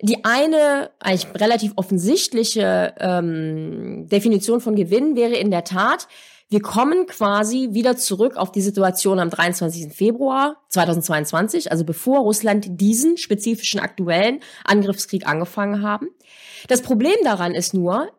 die 0.01 0.25
eine 0.25 0.91
eigentlich 0.99 1.27
relativ 1.41 1.73
offensichtliche 1.77 2.95
ähm, 2.99 4.07
Definition 4.09 4.61
von 4.61 4.77
Gewinn 4.77 5.17
wäre 5.17 5.35
in 5.35 5.51
der 5.51 5.65
Tat, 5.65 6.07
wir 6.49 6.61
kommen 6.61 7.07
quasi 7.07 7.71
wieder 7.73 7.97
zurück 7.97 8.37
auf 8.37 8.53
die 8.53 8.61
Situation 8.61 9.19
am 9.19 9.31
23. 9.31 9.93
Februar 9.93 10.63
2022, 10.69 11.73
also 11.73 11.85
bevor 11.85 12.21
Russland 12.21 12.81
diesen 12.81 13.17
spezifischen 13.17 13.81
aktuellen 13.81 14.41
Angriffskrieg 14.65 15.27
angefangen 15.27 15.83
haben. 15.83 16.09
Das 16.69 16.83
Problem 16.83 17.17
daran 17.25 17.53
ist 17.53 17.75
nur, 17.75 18.13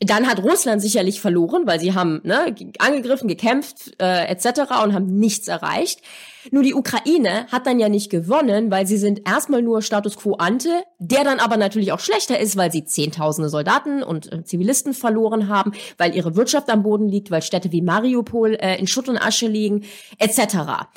dann 0.00 0.26
hat 0.26 0.42
Russland 0.42 0.82
sicherlich 0.82 1.20
verloren, 1.20 1.62
weil 1.66 1.80
sie 1.80 1.94
haben 1.94 2.20
ne, 2.22 2.54
angegriffen, 2.78 3.28
gekämpft 3.28 3.94
äh, 3.98 4.26
etc. 4.26 4.60
und 4.84 4.92
haben 4.92 5.06
nichts 5.18 5.48
erreicht. 5.48 6.02
Nur 6.50 6.62
die 6.62 6.74
Ukraine 6.74 7.46
hat 7.50 7.66
dann 7.66 7.78
ja 7.78 7.88
nicht 7.88 8.10
gewonnen, 8.10 8.70
weil 8.70 8.86
sie 8.86 8.98
sind 8.98 9.26
erstmal 9.26 9.62
nur 9.62 9.80
Status 9.80 10.16
quo 10.16 10.34
ante, 10.34 10.82
der 10.98 11.24
dann 11.24 11.40
aber 11.40 11.56
natürlich 11.56 11.92
auch 11.92 12.00
schlechter 12.00 12.38
ist, 12.38 12.56
weil 12.56 12.70
sie 12.70 12.84
Zehntausende 12.84 13.48
Soldaten 13.48 14.02
und 14.02 14.30
äh, 14.32 14.44
Zivilisten 14.44 14.92
verloren 14.92 15.48
haben, 15.48 15.72
weil 15.96 16.14
ihre 16.14 16.36
Wirtschaft 16.36 16.68
am 16.68 16.82
Boden 16.82 17.08
liegt, 17.08 17.30
weil 17.30 17.42
Städte 17.42 17.72
wie 17.72 17.80
Mariupol 17.80 18.54
äh, 18.54 18.78
in 18.78 18.86
Schutt 18.86 19.08
und 19.08 19.16
Asche 19.16 19.46
liegen 19.46 19.84
etc. 20.18 20.88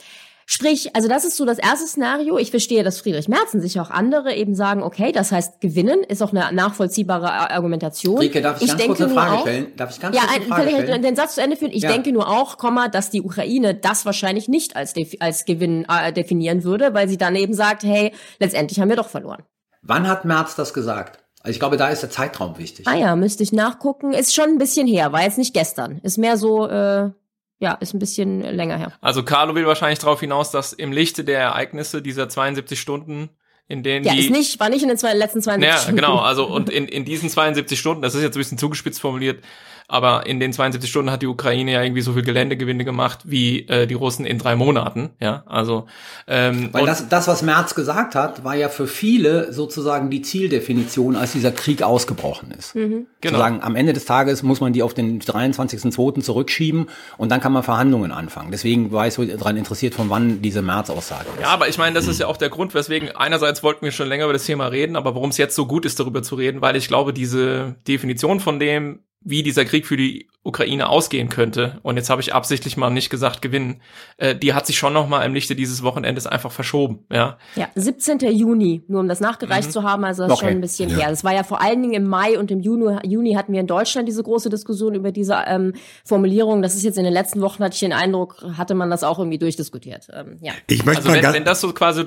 Sprich, 0.51 0.95
also 0.95 1.07
das 1.07 1.25
ist 1.25 1.37
so 1.37 1.45
das 1.45 1.59
erste 1.59 1.85
Szenario. 1.85 2.39
Ich 2.39 2.49
verstehe, 2.49 2.83
dass 2.83 2.99
Friedrich 2.99 3.27
Merz 3.27 3.53
und 3.53 3.61
sich 3.61 3.79
auch 3.79 3.91
andere 3.91 4.33
eben 4.33 4.55
sagen, 4.55 4.81
okay, 4.81 5.11
das 5.11 5.31
heißt 5.31 5.61
gewinnen, 5.61 5.99
ist 6.07 6.23
auch 6.23 6.33
eine 6.33 6.51
nachvollziehbare 6.51 7.31
Ar- 7.31 7.51
Argumentation. 7.51 8.17
Rike, 8.17 8.41
darf 8.41 8.59
ich, 8.59 8.67
ganz 8.67 8.83
kurz 8.83 8.99
eine 8.99 9.13
Frage 9.13 9.31
auch- 9.35 9.41
stellen? 9.41 9.67
Darf 9.77 9.91
ich 9.91 9.99
ganz 9.99 10.15
ja, 10.15 10.23
kurz 10.23 10.33
eine 10.33 10.45
ein, 10.45 10.49
Frage 10.49 10.69
stellen? 10.83 11.01
den 11.03 11.15
Satz 11.15 11.35
zu 11.35 11.41
Ende 11.43 11.55
führen. 11.55 11.71
Ich 11.71 11.83
Ja. 11.83 11.91
denke 11.91 12.11
nur 12.11 12.27
auch, 12.27 12.57
Komma, 12.57 12.87
dass 12.87 13.11
die 13.11 13.21
Ukraine 13.21 13.75
das 13.75 14.07
wahrscheinlich 14.07 14.47
nicht 14.47 14.75
als, 14.75 14.95
als 15.19 15.45
Gewinn 15.45 15.85
äh, 15.87 16.11
definieren 16.11 16.63
würde, 16.63 16.95
weil 16.95 17.07
sie 17.07 17.17
dann 17.17 17.35
eben 17.35 17.53
sagt, 17.53 17.83
hey, 17.83 18.11
letztendlich 18.39 18.79
haben 18.79 18.89
wir 18.89 18.95
doch 18.95 19.09
verloren. 19.09 19.43
Wann 19.83 20.07
hat 20.07 20.25
Merz 20.25 20.55
das 20.55 20.73
gesagt? 20.73 21.19
Also 21.43 21.51
ich 21.51 21.59
glaube, 21.59 21.77
da 21.77 21.89
ist 21.89 22.01
der 22.01 22.09
Zeitraum 22.09 22.57
wichtig. 22.57 22.87
Ah 22.87 22.95
ja, 22.95 23.15
müsste 23.15 23.43
ich 23.43 23.51
nachgucken. 23.53 24.13
Ist 24.13 24.33
schon 24.33 24.45
ein 24.49 24.57
bisschen 24.57 24.87
her, 24.87 25.11
war 25.11 25.21
jetzt 25.21 25.37
nicht 25.37 25.53
gestern. 25.53 25.99
Ist 26.01 26.17
mehr 26.17 26.37
so, 26.37 26.65
äh, 26.67 27.11
ja, 27.59 27.73
ist 27.73 27.93
ein 27.93 27.99
bisschen 27.99 28.41
länger 28.41 28.77
her. 28.77 28.93
Also 29.01 29.23
Carlo 29.23 29.53
will 29.55 29.65
wahrscheinlich 29.65 29.99
darauf 29.99 30.19
hinaus, 30.19 30.51
dass 30.51 30.73
im 30.73 30.91
Lichte 30.91 31.23
der 31.23 31.39
Ereignisse 31.39 32.01
dieser 32.01 32.29
72 32.29 32.79
Stunden, 32.79 33.29
in 33.67 33.83
denen 33.83 34.05
Ja, 34.05 34.13
die 34.13 34.19
ist 34.21 34.31
nicht, 34.31 34.59
war 34.59 34.69
nicht 34.69 34.81
in 34.81 34.87
den 34.87 34.97
zwei, 34.97 35.13
letzten 35.13 35.41
72 35.41 35.69
Ja, 35.69 35.77
Stunden. 35.81 35.95
genau. 35.97 36.17
Also 36.19 36.47
und 36.47 36.69
in, 36.69 36.87
in 36.87 37.05
diesen 37.05 37.29
72 37.29 37.79
Stunden, 37.79 38.01
das 38.01 38.15
ist 38.15 38.23
jetzt 38.23 38.35
ein 38.35 38.39
bisschen 38.39 38.57
zugespitzt 38.57 39.01
formuliert, 39.01 39.43
aber 39.89 40.27
in 40.27 40.39
den 40.39 40.53
72 40.53 40.87
Stunden 40.87 41.11
hat 41.11 41.23
die 41.23 41.27
Ukraine 41.27 41.73
ja 41.73 41.81
irgendwie 41.81 42.01
so 42.01 42.13
viel 42.13 42.21
Geländegewinne 42.21 42.85
gemacht 42.85 43.21
wie 43.23 43.67
äh, 43.67 43.87
die 43.87 43.95
Russen 43.95 44.23
in 44.23 44.37
drei 44.37 44.55
Monaten. 44.55 45.09
Ja, 45.19 45.43
also 45.47 45.87
ähm, 46.27 46.69
Weil 46.71 46.85
das, 46.85 47.09
das, 47.09 47.27
was 47.27 47.41
Merz 47.41 47.73
gesagt 47.73 48.13
hat, 48.13 48.43
war 48.43 48.55
ja 48.55 48.69
für 48.69 48.85
viele 48.85 49.51
sozusagen 49.51 50.11
die 50.11 50.21
Zieldefinition, 50.21 51.15
als 51.15 51.31
dieser 51.31 51.51
Krieg 51.51 51.81
ausgebrochen 51.81 52.51
ist. 52.51 52.75
Mhm. 52.75 53.07
Genau. 53.21 53.33
Zu 53.33 53.39
sagen, 53.39 53.61
am 53.63 53.75
Ende 53.75 53.93
des 53.93 54.05
Tages 54.05 54.43
muss 54.43 54.61
man 54.61 54.73
die 54.73 54.83
auf 54.83 54.93
den 54.93 55.19
23.02. 55.19 56.21
zurückschieben 56.21 56.85
und 57.17 57.29
dann 57.29 57.41
kann 57.41 57.51
man 57.51 57.63
Verhandlungen 57.63 58.11
anfangen. 58.11 58.51
Deswegen 58.51 58.91
war 58.91 59.07
ich 59.07 59.15
so 59.15 59.25
daran 59.25 59.57
interessiert, 59.57 59.95
von 59.95 60.11
wann 60.11 60.43
diese 60.43 60.61
Merz-Aussage 60.61 61.25
ist. 61.35 61.41
Ja, 61.41 61.47
aber 61.47 61.67
ich 61.67 61.79
meine, 61.79 61.95
das 61.95 62.07
ist 62.07 62.19
ja 62.19 62.27
auch 62.27 62.37
der 62.37 62.49
Grund, 62.49 62.75
weswegen 62.75 63.09
einerseits 63.15 63.63
wollten 63.63 63.83
wir 63.83 63.91
schon 63.91 64.07
länger 64.07 64.25
über 64.25 64.33
das 64.33 64.45
Thema 64.45 64.67
reden, 64.67 64.95
aber 64.95 65.15
warum 65.15 65.31
es 65.31 65.37
jetzt 65.37 65.55
so 65.55 65.65
gut 65.65 65.85
ist, 65.85 65.99
darüber 65.99 66.21
zu 66.21 66.35
reden, 66.35 66.61
weil 66.61 66.75
ich 66.75 66.87
glaube, 66.87 67.11
diese 67.11 67.75
Definition 67.87 68.39
von 68.39 68.59
dem, 68.59 68.99
wie 69.21 69.43
dieser 69.43 69.65
Krieg 69.65 69.85
für 69.85 69.97
die 69.97 70.29
Ukraine 70.43 70.87
ausgehen 70.87 71.27
könnte, 71.27 71.79
und 71.83 71.97
jetzt 71.97 72.09
habe 72.09 72.21
ich 72.21 72.33
absichtlich 72.33 72.77
mal 72.77 72.89
nicht 72.89 73.09
gesagt 73.09 73.41
gewinnen, 73.41 73.81
äh, 74.17 74.35
die 74.35 74.53
hat 74.53 74.65
sich 74.65 74.77
schon 74.77 74.93
noch 74.93 75.07
mal 75.09 75.23
im 75.25 75.33
Lichte 75.33 75.55
dieses 75.55 75.83
Wochenendes 75.83 76.25
einfach 76.25 76.51
verschoben. 76.51 77.05
Ja, 77.11 77.37
Ja, 77.55 77.67
17. 77.75 78.19
Juni, 78.31 78.81
nur 78.87 79.01
um 79.01 79.09
das 79.09 79.19
nachgereicht 79.19 79.71
zu 79.71 79.83
haben, 79.83 80.05
also 80.05 80.23
das 80.23 80.31
ist 80.31 80.37
Okay. 80.37 80.45
schon 80.47 80.57
ein 80.57 80.61
bisschen 80.61 80.89
her. 80.95 81.09
Das 81.09 81.25
war 81.25 81.33
ja 81.33 81.43
vor 81.43 81.61
allen 81.61 81.81
Dingen 81.81 81.93
im 81.93 82.07
Mai 82.07 82.39
und 82.39 82.49
im 82.51 82.61
Juni, 82.61 82.97
Juni 83.05 83.33
hatten 83.33 83.51
wir 83.51 83.59
in 83.59 83.67
Deutschland 83.67 84.07
diese 84.07 84.23
große 84.23 84.49
Diskussion 84.49 84.95
über 84.95 85.11
diese 85.11 85.37
ähm, 85.45 85.73
Formulierung. 86.05 86.61
Das 86.61 86.73
ist 86.75 86.83
jetzt 86.83 86.97
in 86.97 87.03
den 87.03 87.13
letzten 87.13 87.41
Wochen, 87.41 87.61
hatte 87.61 87.73
ich 87.73 87.81
den 87.81 87.93
Eindruck, 87.93 88.41
hatte 88.57 88.75
man 88.75 88.89
das 88.89 89.03
auch 89.03 89.19
irgendwie 89.19 89.37
durchdiskutiert. 89.39 90.07
Ähm, 90.13 90.37
ja. 90.41 90.53
Ich 90.67 90.85
möchte 90.85 90.99
also 91.01 91.09
mal 91.09 91.15
wenn, 91.15 91.21
ganz, 91.23 91.35
wenn 91.35 91.43
das 91.45 91.59
so 91.59 91.73
quasi 91.73 92.05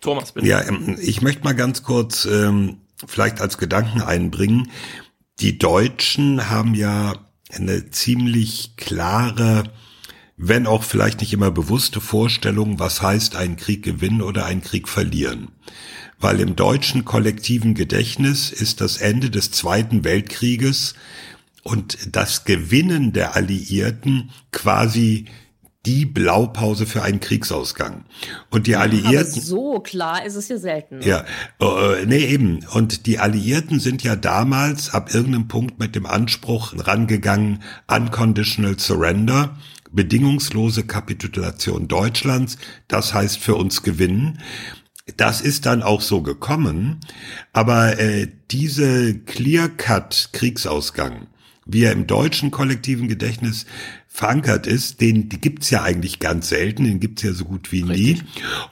Thomas 0.00 0.32
bitte. 0.32 0.46
Ja, 0.48 0.60
ähm, 0.60 0.98
ich 1.00 1.22
möchte 1.22 1.44
mal 1.44 1.54
ganz 1.54 1.84
kurz 1.84 2.24
ähm, 2.26 2.78
vielleicht 3.06 3.40
als 3.40 3.56
Gedanken 3.56 4.02
einbringen. 4.02 4.70
Die 5.42 5.58
Deutschen 5.58 6.50
haben 6.50 6.76
ja 6.76 7.14
eine 7.50 7.90
ziemlich 7.90 8.76
klare, 8.76 9.64
wenn 10.36 10.68
auch 10.68 10.84
vielleicht 10.84 11.20
nicht 11.20 11.32
immer 11.32 11.50
bewusste 11.50 12.00
Vorstellung, 12.00 12.78
was 12.78 13.02
heißt 13.02 13.34
einen 13.34 13.56
Krieg 13.56 13.82
gewinnen 13.82 14.22
oder 14.22 14.46
einen 14.46 14.62
Krieg 14.62 14.88
verlieren. 14.88 15.48
Weil 16.20 16.38
im 16.38 16.54
deutschen 16.54 17.04
kollektiven 17.04 17.74
Gedächtnis 17.74 18.52
ist 18.52 18.80
das 18.80 18.98
Ende 18.98 19.30
des 19.30 19.50
Zweiten 19.50 20.04
Weltkrieges 20.04 20.94
und 21.64 21.98
das 22.12 22.44
Gewinnen 22.44 23.12
der 23.12 23.34
Alliierten 23.34 24.30
quasi 24.52 25.24
die 25.84 26.06
Blaupause 26.06 26.86
für 26.86 27.02
einen 27.02 27.18
Kriegsausgang. 27.18 28.04
Und 28.50 28.68
die 28.68 28.76
Aber 28.76 28.84
Alliierten. 28.84 29.42
so 29.42 29.80
klar 29.80 30.24
ist 30.24 30.36
es 30.36 30.46
ja 30.48 30.58
selten. 30.58 30.98
ne? 30.98 31.06
Ja, 31.06 31.24
äh, 31.60 32.06
nee, 32.06 32.24
eben. 32.26 32.64
Und 32.72 33.06
die 33.06 33.18
Alliierten 33.18 33.80
sind 33.80 34.04
ja 34.04 34.14
damals 34.14 34.94
ab 34.94 35.12
irgendeinem 35.12 35.48
Punkt 35.48 35.80
mit 35.80 35.96
dem 35.96 36.06
Anspruch 36.06 36.72
rangegangen, 36.76 37.64
unconditional 37.88 38.78
surrender, 38.78 39.58
bedingungslose 39.90 40.84
Kapitulation 40.84 41.88
Deutschlands, 41.88 42.58
das 42.86 43.12
heißt 43.12 43.38
für 43.38 43.56
uns 43.56 43.82
gewinnen. 43.82 44.38
Das 45.16 45.40
ist 45.40 45.66
dann 45.66 45.82
auch 45.82 46.00
so 46.00 46.22
gekommen, 46.22 47.00
aber 47.52 47.98
äh, 47.98 48.28
diese 48.52 49.18
Clear-Cut-Kriegsausgang, 49.18 51.26
wie 51.72 51.84
er 51.84 51.92
im 51.92 52.06
deutschen 52.06 52.50
kollektiven 52.50 53.08
Gedächtnis 53.08 53.66
verankert 54.08 54.66
ist, 54.66 55.00
den 55.00 55.28
die 55.28 55.40
gibt's 55.40 55.70
ja 55.70 55.82
eigentlich 55.82 56.18
ganz 56.18 56.48
selten, 56.48 56.84
den 56.84 57.00
gibt's 57.00 57.22
ja 57.22 57.32
so 57.32 57.44
gut 57.44 57.72
wie 57.72 57.82
nie. 57.82 58.22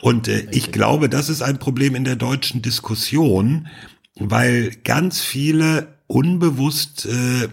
Und 0.00 0.28
äh, 0.28 0.46
ich 0.50 0.72
glaube, 0.72 1.08
das 1.08 1.28
ist 1.28 1.42
ein 1.42 1.58
Problem 1.58 1.94
in 1.94 2.04
der 2.04 2.16
deutschen 2.16 2.62
Diskussion, 2.62 3.68
weil 4.16 4.72
ganz 4.84 5.20
viele 5.20 5.98
unbewusst 6.06 7.06
äh, 7.06 7.48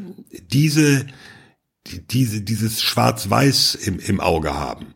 diese 0.52 1.06
diese, 2.12 2.42
dieses 2.42 2.82
Schwarz-Weiß 2.82 3.76
im, 3.76 4.00
im 4.00 4.20
Auge 4.20 4.54
haben 4.54 4.88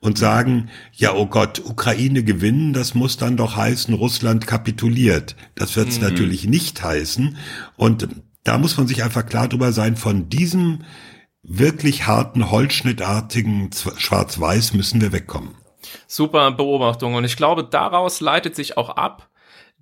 und 0.00 0.18
sagen, 0.18 0.68
ja, 0.92 1.14
oh 1.14 1.26
Gott, 1.26 1.60
Ukraine 1.64 2.22
gewinnen, 2.22 2.72
das 2.72 2.94
muss 2.94 3.16
dann 3.16 3.36
doch 3.36 3.56
heißen, 3.56 3.92
Russland 3.94 4.46
kapituliert. 4.46 5.36
Das 5.54 5.76
wird 5.76 5.88
es 5.88 5.96
mhm. 5.98 6.04
natürlich 6.04 6.46
nicht 6.46 6.82
heißen. 6.82 7.36
Und 7.76 8.08
da 8.46 8.58
muss 8.58 8.76
man 8.76 8.86
sich 8.86 9.02
einfach 9.02 9.26
klar 9.26 9.48
drüber 9.48 9.72
sein, 9.72 9.96
von 9.96 10.28
diesem 10.28 10.84
wirklich 11.42 12.06
harten, 12.06 12.50
holzschnittartigen 12.50 13.70
Schwarz-Weiß 13.72 14.74
müssen 14.74 15.00
wir 15.00 15.12
wegkommen. 15.12 15.54
Super 16.06 16.50
Beobachtung. 16.52 17.14
Und 17.14 17.24
ich 17.24 17.36
glaube, 17.36 17.64
daraus 17.64 18.20
leitet 18.20 18.56
sich 18.56 18.76
auch 18.76 18.90
ab 18.90 19.28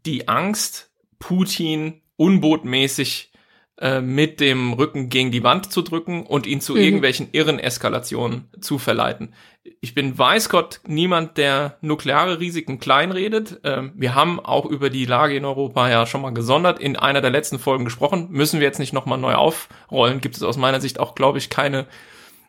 die 0.07 0.29
Angst, 0.29 0.91
Putin 1.19 2.01
unbotmäßig 2.17 3.33
äh, 3.81 4.01
mit 4.01 4.39
dem 4.39 4.73
Rücken 4.75 5.09
gegen 5.09 5.33
die 5.33 5.43
Wand 5.43 5.73
zu 5.73 5.83
drücken 5.83 6.25
und 6.25 6.47
ihn 6.47 6.61
zu 6.61 6.75
mhm. 6.75 6.81
irgendwelchen 6.81 7.29
irren 7.33 7.59
Eskalationen 7.59 8.49
zu 8.61 8.79
verleiten. 8.79 9.35
Ich 9.81 9.95
bin 9.95 10.17
weiß 10.17 10.49
Gott 10.49 10.81
niemand, 10.87 11.39
der 11.39 11.77
nukleare 11.81 12.39
Risiken 12.39 12.79
kleinredet. 12.79 13.61
Ähm, 13.65 13.93
wir 13.97 14.15
haben 14.15 14.39
auch 14.39 14.65
über 14.67 14.91
die 14.91 15.07
Lage 15.07 15.37
in 15.37 15.45
Europa 15.45 15.89
ja 15.91 16.07
schon 16.07 16.21
mal 16.23 16.33
gesondert 16.33 16.79
in 16.79 16.97
einer 16.97 17.21
der 17.21 17.31
letzten 17.31 17.59
Folgen 17.59 17.85
gesprochen. 17.85 18.29
Müssen 18.31 18.61
wir 18.61 18.67
jetzt 18.67 18.79
nicht 18.79 18.93
nochmal 18.93 19.19
neu 19.19 19.35
aufrollen. 19.35 20.21
Gibt 20.21 20.37
es 20.37 20.45
aus 20.45 20.57
meiner 20.57 20.81
Sicht 20.81 21.01
auch, 21.01 21.17
glaube 21.17 21.39
ich, 21.39 21.51
keine 21.51 21.87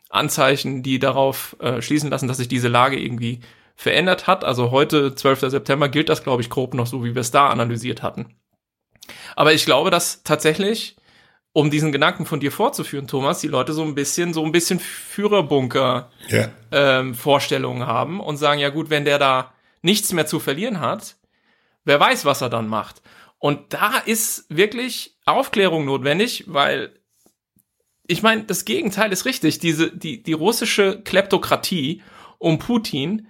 Anzeichen, 0.09 0.83
die 0.83 0.99
darauf 0.99 1.55
äh, 1.59 1.81
schließen 1.81 2.11
lassen, 2.11 2.27
dass 2.27 2.37
sich 2.37 2.49
diese 2.49 2.67
Lage 2.67 2.99
irgendwie 2.99 3.39
verändert 3.75 4.27
hat. 4.27 4.43
Also 4.43 4.69
heute, 4.69 5.15
12. 5.15 5.39
September, 5.49 5.89
gilt 5.89 6.09
das, 6.09 6.23
glaube 6.23 6.43
ich, 6.43 6.51
grob 6.51 6.75
noch 6.75 6.85
so, 6.85 7.03
wie 7.03 7.15
wir 7.15 7.21
es 7.21 7.31
da 7.31 7.49
analysiert 7.49 8.03
hatten. 8.03 8.35
Aber 9.35 9.53
ich 9.53 9.65
glaube, 9.65 9.89
dass 9.89 10.21
tatsächlich 10.21 10.95
um 11.55 11.71
diesen 11.71 11.93
Gedanken 11.93 12.25
von 12.25 12.41
dir 12.41 12.51
fortzuführen, 12.51 13.07
Thomas, 13.07 13.39
die 13.39 13.47
Leute 13.47 13.71
so 13.71 13.81
ein 13.81 13.95
bisschen, 13.95 14.33
so 14.33 14.43
ein 14.43 14.51
bisschen 14.51 14.77
Führerbunker 14.77 16.11
ja. 16.27 16.49
ähm, 16.73 17.15
Vorstellungen 17.15 17.87
haben 17.87 18.19
und 18.19 18.35
sagen, 18.35 18.59
ja 18.59 18.67
gut, 18.67 18.89
wenn 18.89 19.05
der 19.05 19.19
da 19.19 19.53
nichts 19.81 20.11
mehr 20.11 20.25
zu 20.25 20.41
verlieren 20.41 20.81
hat, 20.81 21.15
wer 21.85 21.97
weiß, 21.97 22.25
was 22.25 22.41
er 22.41 22.49
dann 22.49 22.67
macht. 22.67 23.01
Und 23.39 23.71
da 23.71 23.99
ist 23.99 24.47
wirklich 24.49 25.15
Aufklärung 25.23 25.85
notwendig, 25.85 26.43
weil 26.47 26.99
ich 28.05 28.21
meine, 28.21 28.43
das 28.43 28.65
Gegenteil 28.65 29.13
ist 29.13 29.23
richtig. 29.23 29.59
Diese, 29.59 29.95
die, 29.95 30.21
die 30.21 30.33
russische 30.33 31.01
Kleptokratie 31.03 32.03
um 32.37 32.59
Putin, 32.59 33.27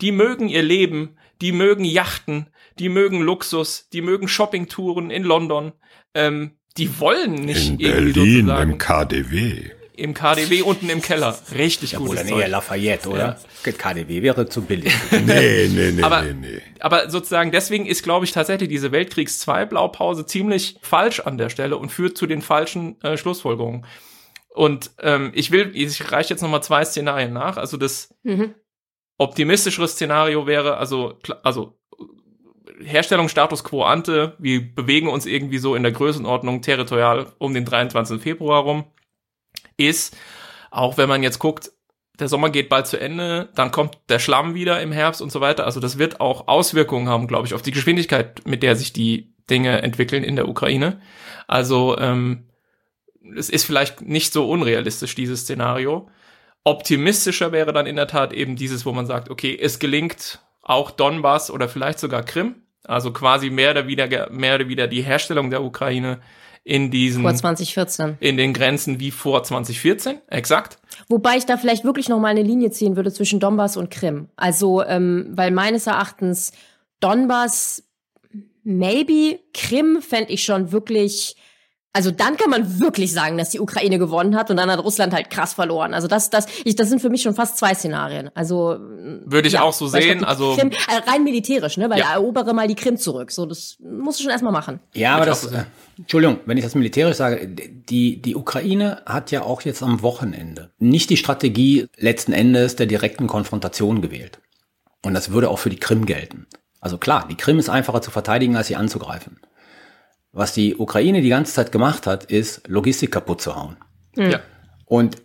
die 0.00 0.12
mögen 0.12 0.48
ihr 0.48 0.62
Leben, 0.62 1.18
die 1.42 1.52
mögen 1.52 1.84
Yachten, 1.84 2.48
die 2.78 2.88
mögen 2.88 3.20
Luxus, 3.20 3.90
die 3.90 4.00
mögen 4.00 4.28
Shoppingtouren 4.28 5.10
in 5.10 5.24
London. 5.24 5.72
Ähm, 6.14 6.55
die 6.76 7.00
wollen 7.00 7.34
nicht 7.34 7.68
in 7.68 7.80
irgendwie 7.80 8.12
Berlin 8.12 8.46
sozusagen, 8.46 8.72
im 8.72 8.78
KDW. 8.78 9.70
Im 9.96 10.12
KDW 10.12 10.60
unten 10.62 10.90
im 10.90 11.00
Keller. 11.00 11.38
Richtig 11.54 11.92
ja, 11.92 11.98
gutes 11.98 12.20
Oder 12.20 12.26
Zeug. 12.26 12.48
Lafayette, 12.48 13.08
oder? 13.08 13.38
Ja. 13.64 13.72
KDW 13.72 14.22
wäre 14.22 14.46
zu 14.46 14.62
billig. 14.62 14.92
nee, 15.10 15.68
nee, 15.68 15.92
nee, 15.92 16.02
aber, 16.02 16.22
nee, 16.22 16.34
nee. 16.34 16.62
Aber 16.80 17.10
sozusagen 17.10 17.50
deswegen 17.50 17.86
ist, 17.86 18.02
glaube 18.02 18.26
ich, 18.26 18.32
tatsächlich 18.32 18.68
diese 18.68 18.92
Weltkriegs 18.92 19.40
2 19.40 19.64
Blaupause 19.64 20.26
ziemlich 20.26 20.78
falsch 20.82 21.20
an 21.20 21.38
der 21.38 21.48
Stelle 21.48 21.78
und 21.78 21.90
führt 21.90 22.16
zu 22.18 22.26
den 22.26 22.42
falschen 22.42 23.00
äh, 23.02 23.16
Schlussfolgerungen. 23.16 23.86
Und 24.54 24.90
ähm, 25.00 25.32
ich 25.34 25.50
will, 25.50 25.70
ich 25.74 26.12
reiche 26.12 26.30
jetzt 26.34 26.42
nochmal 26.42 26.62
zwei 26.62 26.84
Szenarien 26.84 27.32
nach. 27.32 27.56
Also 27.56 27.76
das 27.76 28.14
mhm. 28.22 28.54
optimistischere 29.18 29.88
Szenario 29.88 30.46
wäre, 30.46 30.76
also, 30.76 31.18
also 31.42 31.78
Herstellung 32.84 33.28
Status 33.28 33.64
quo 33.64 33.82
ante, 33.82 34.36
wir 34.38 34.74
bewegen 34.74 35.08
uns 35.08 35.26
irgendwie 35.26 35.58
so 35.58 35.74
in 35.74 35.82
der 35.82 35.92
Größenordnung 35.92 36.62
territorial 36.62 37.26
um 37.38 37.54
den 37.54 37.64
23. 37.64 38.20
Februar 38.20 38.62
rum, 38.62 38.84
ist, 39.76 40.16
auch 40.70 40.98
wenn 40.98 41.08
man 41.08 41.22
jetzt 41.22 41.38
guckt, 41.38 41.70
der 42.18 42.28
Sommer 42.28 42.50
geht 42.50 42.68
bald 42.68 42.86
zu 42.86 42.98
Ende, 42.98 43.50
dann 43.54 43.70
kommt 43.70 43.98
der 44.08 44.18
Schlamm 44.18 44.54
wieder 44.54 44.80
im 44.80 44.92
Herbst 44.92 45.20
und 45.20 45.30
so 45.30 45.40
weiter. 45.40 45.64
Also 45.64 45.80
das 45.80 45.98
wird 45.98 46.20
auch 46.20 46.48
Auswirkungen 46.48 47.08
haben, 47.08 47.26
glaube 47.26 47.46
ich, 47.46 47.54
auf 47.54 47.62
die 47.62 47.72
Geschwindigkeit, 47.72 48.46
mit 48.46 48.62
der 48.62 48.76
sich 48.76 48.92
die 48.92 49.34
Dinge 49.50 49.82
entwickeln 49.82 50.24
in 50.24 50.36
der 50.36 50.48
Ukraine. 50.48 51.00
Also 51.46 51.96
ähm, 51.98 52.48
es 53.36 53.50
ist 53.50 53.64
vielleicht 53.64 54.02
nicht 54.02 54.32
so 54.32 54.48
unrealistisch, 54.48 55.14
dieses 55.14 55.42
Szenario. 55.42 56.08
Optimistischer 56.64 57.52
wäre 57.52 57.72
dann 57.72 57.86
in 57.86 57.96
der 57.96 58.08
Tat 58.08 58.32
eben 58.32 58.56
dieses, 58.56 58.86
wo 58.86 58.92
man 58.92 59.06
sagt, 59.06 59.30
okay, 59.30 59.56
es 59.60 59.78
gelingt 59.78 60.40
auch 60.62 60.90
Donbass 60.90 61.50
oder 61.50 61.68
vielleicht 61.68 62.00
sogar 62.00 62.22
Krim. 62.22 62.65
Also 62.86 63.12
quasi 63.12 63.50
mehr 63.50 63.72
oder 63.72 63.86
wieder, 63.86 64.30
mehr 64.30 64.54
oder 64.54 64.68
wieder 64.68 64.86
die 64.86 65.02
Herstellung 65.02 65.50
der 65.50 65.62
Ukraine 65.62 66.20
in 66.66 66.90
diesen 66.90 67.22
vor 67.22 67.34
2014 67.34 68.16
in 68.18 68.36
den 68.36 68.52
Grenzen 68.52 68.98
wie 68.98 69.12
vor 69.12 69.44
2014 69.44 70.18
exakt. 70.26 70.78
Wobei 71.08 71.36
ich 71.36 71.46
da 71.46 71.56
vielleicht 71.56 71.84
wirklich 71.84 72.08
noch 72.08 72.18
mal 72.18 72.28
eine 72.28 72.42
Linie 72.42 72.72
ziehen 72.72 72.96
würde 72.96 73.12
zwischen 73.12 73.38
Donbass 73.38 73.76
und 73.76 73.88
Krim. 73.88 74.28
Also 74.34 74.82
ähm, 74.82 75.28
weil 75.30 75.52
meines 75.52 75.86
Erachtens 75.86 76.50
Donbass 76.98 77.84
maybe 78.64 79.38
Krim 79.54 80.02
fände 80.02 80.32
ich 80.32 80.42
schon 80.42 80.72
wirklich 80.72 81.36
also 81.96 82.10
dann 82.10 82.36
kann 82.36 82.50
man 82.50 82.78
wirklich 82.78 83.10
sagen, 83.10 83.38
dass 83.38 83.48
die 83.48 83.58
Ukraine 83.58 83.98
gewonnen 83.98 84.36
hat 84.36 84.50
und 84.50 84.58
dann 84.58 84.70
hat 84.70 84.84
Russland 84.84 85.14
halt 85.14 85.30
krass 85.30 85.54
verloren. 85.54 85.94
Also 85.94 86.08
das, 86.08 86.28
das, 86.28 86.44
ich, 86.62 86.76
das 86.76 86.90
sind 86.90 87.00
für 87.00 87.08
mich 87.08 87.22
schon 87.22 87.34
fast 87.34 87.56
zwei 87.56 87.74
Szenarien. 87.74 88.30
Also 88.34 88.76
würde 88.78 89.48
ich 89.48 89.54
ja, 89.54 89.62
auch 89.62 89.72
so 89.72 89.86
sehen. 89.86 90.18
Glaub, 90.18 90.28
also 90.28 90.56
Krim, 90.56 90.72
äh, 90.72 91.10
rein 91.10 91.24
militärisch, 91.24 91.78
ne? 91.78 91.88
Weil 91.88 92.00
ja. 92.00 92.12
erobere 92.12 92.52
mal 92.52 92.68
die 92.68 92.74
Krim 92.74 92.98
zurück. 92.98 93.30
So, 93.32 93.46
das 93.46 93.78
musst 93.80 94.18
du 94.18 94.24
schon 94.24 94.30
erstmal 94.30 94.52
machen. 94.52 94.78
Ja, 94.92 95.16
aber 95.16 95.24
das, 95.24 95.46
äh, 95.46 95.64
Entschuldigung, 95.96 96.40
wenn 96.44 96.58
ich 96.58 96.64
das 96.64 96.74
militärisch 96.74 97.16
sage, 97.16 97.48
die 97.48 98.20
die 98.20 98.36
Ukraine 98.36 99.00
hat 99.06 99.30
ja 99.30 99.40
auch 99.40 99.62
jetzt 99.62 99.82
am 99.82 100.02
Wochenende 100.02 100.72
nicht 100.78 101.08
die 101.08 101.16
Strategie 101.16 101.86
letzten 101.96 102.34
Endes 102.34 102.76
der 102.76 102.84
direkten 102.84 103.26
Konfrontation 103.26 104.02
gewählt. 104.02 104.38
Und 105.02 105.14
das 105.14 105.30
würde 105.30 105.48
auch 105.48 105.60
für 105.60 105.70
die 105.70 105.80
Krim 105.80 106.04
gelten. 106.04 106.46
Also 106.78 106.98
klar, 106.98 107.26
die 107.30 107.36
Krim 107.36 107.58
ist 107.58 107.70
einfacher 107.70 108.02
zu 108.02 108.10
verteidigen, 108.10 108.54
als 108.54 108.66
sie 108.66 108.76
anzugreifen. 108.76 109.38
Was 110.36 110.52
die 110.52 110.76
Ukraine 110.76 111.22
die 111.22 111.30
ganze 111.30 111.54
Zeit 111.54 111.72
gemacht 111.72 112.06
hat, 112.06 112.24
ist 112.24 112.68
Logistik 112.68 113.10
kaputt 113.10 113.40
zu 113.40 113.56
hauen. 113.56 113.78
Mhm. 114.16 114.30
Ja. 114.32 114.40
Und 114.84 115.16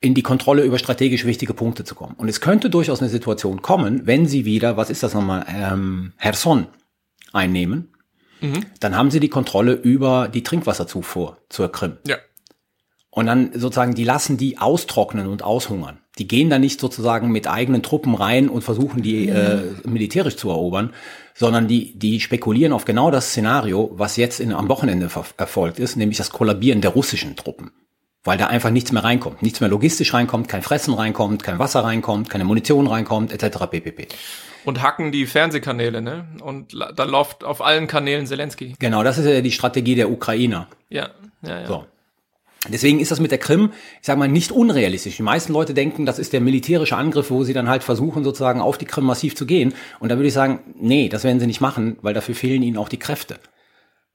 in 0.00 0.14
die 0.14 0.22
Kontrolle 0.22 0.62
über 0.62 0.78
strategisch 0.78 1.26
wichtige 1.26 1.52
Punkte 1.52 1.84
zu 1.84 1.94
kommen. 1.94 2.14
Und 2.14 2.28
es 2.28 2.40
könnte 2.40 2.70
durchaus 2.70 3.00
eine 3.00 3.10
Situation 3.10 3.60
kommen, 3.60 4.06
wenn 4.06 4.26
sie 4.26 4.46
wieder, 4.46 4.78
was 4.78 4.88
ist 4.88 5.02
das 5.02 5.12
nochmal, 5.12 5.44
ähm, 5.46 6.14
Herson 6.16 6.68
einnehmen, 7.34 7.92
mhm. 8.40 8.64
dann 8.80 8.96
haben 8.96 9.10
sie 9.10 9.20
die 9.20 9.28
Kontrolle 9.28 9.74
über 9.74 10.28
die 10.28 10.42
Trinkwasserzufuhr 10.42 11.36
zur 11.50 11.70
Krim. 11.70 11.98
Ja. 12.06 12.16
Und 13.10 13.26
dann 13.26 13.52
sozusagen, 13.52 13.94
die 13.94 14.04
lassen 14.04 14.38
die 14.38 14.56
austrocknen 14.56 15.26
und 15.26 15.42
aushungern. 15.42 16.01
Die 16.18 16.28
gehen 16.28 16.50
da 16.50 16.58
nicht 16.58 16.78
sozusagen 16.78 17.32
mit 17.32 17.48
eigenen 17.48 17.82
Truppen 17.82 18.14
rein 18.14 18.50
und 18.50 18.62
versuchen 18.62 19.02
die 19.02 19.28
äh, 19.28 19.62
militärisch 19.84 20.36
zu 20.36 20.50
erobern, 20.50 20.92
sondern 21.34 21.68
die, 21.68 21.98
die 21.98 22.20
spekulieren 22.20 22.74
auf 22.74 22.84
genau 22.84 23.10
das 23.10 23.30
Szenario, 23.30 23.90
was 23.94 24.16
jetzt 24.16 24.38
in, 24.38 24.52
am 24.52 24.68
Wochenende 24.68 25.08
erfolgt 25.38 25.78
ist, 25.78 25.96
nämlich 25.96 26.18
das 26.18 26.30
Kollabieren 26.30 26.82
der 26.82 26.90
russischen 26.90 27.34
Truppen. 27.36 27.70
Weil 28.24 28.38
da 28.38 28.46
einfach 28.46 28.70
nichts 28.70 28.92
mehr 28.92 29.02
reinkommt. 29.02 29.42
Nichts 29.42 29.60
mehr 29.60 29.70
logistisch 29.70 30.14
reinkommt, 30.14 30.48
kein 30.48 30.62
Fressen 30.62 30.94
reinkommt, 30.94 31.42
kein 31.42 31.58
Wasser 31.58 31.82
reinkommt, 31.82 32.30
keine 32.30 32.44
Munition 32.44 32.86
reinkommt, 32.86 33.32
etc. 33.32 33.66
pp. 33.70 34.06
Und 34.64 34.80
hacken 34.80 35.10
die 35.10 35.26
Fernsehkanäle, 35.26 36.02
ne? 36.02 36.28
Und 36.40 36.72
da 36.72 37.02
läuft 37.02 37.42
auf 37.42 37.62
allen 37.62 37.88
Kanälen 37.88 38.26
Zelensky. 38.26 38.76
Genau, 38.78 39.02
das 39.02 39.18
ist 39.18 39.26
ja 39.26 39.40
die 39.40 39.50
Strategie 39.50 39.96
der 39.96 40.08
Ukrainer. 40.08 40.68
Ja, 40.88 41.08
ja, 41.42 41.60
ja. 41.62 41.66
So. 41.66 41.86
Deswegen 42.68 43.00
ist 43.00 43.10
das 43.10 43.18
mit 43.18 43.32
der 43.32 43.38
Krim, 43.38 43.72
ich 44.00 44.06
sage 44.06 44.18
mal, 44.18 44.28
nicht 44.28 44.52
unrealistisch. 44.52 45.16
Die 45.16 45.22
meisten 45.22 45.52
Leute 45.52 45.74
denken, 45.74 46.06
das 46.06 46.20
ist 46.20 46.32
der 46.32 46.40
militärische 46.40 46.96
Angriff, 46.96 47.30
wo 47.30 47.42
sie 47.42 47.54
dann 47.54 47.68
halt 47.68 47.82
versuchen, 47.82 48.22
sozusagen 48.22 48.60
auf 48.60 48.78
die 48.78 48.84
Krim 48.84 49.04
massiv 49.04 49.34
zu 49.34 49.46
gehen. 49.46 49.74
Und 49.98 50.10
da 50.10 50.16
würde 50.16 50.28
ich 50.28 50.34
sagen, 50.34 50.60
nee, 50.78 51.08
das 51.08 51.24
werden 51.24 51.40
sie 51.40 51.48
nicht 51.48 51.60
machen, 51.60 51.96
weil 52.02 52.14
dafür 52.14 52.36
fehlen 52.36 52.62
ihnen 52.62 52.76
auch 52.76 52.88
die 52.88 52.98
Kräfte. 52.98 53.38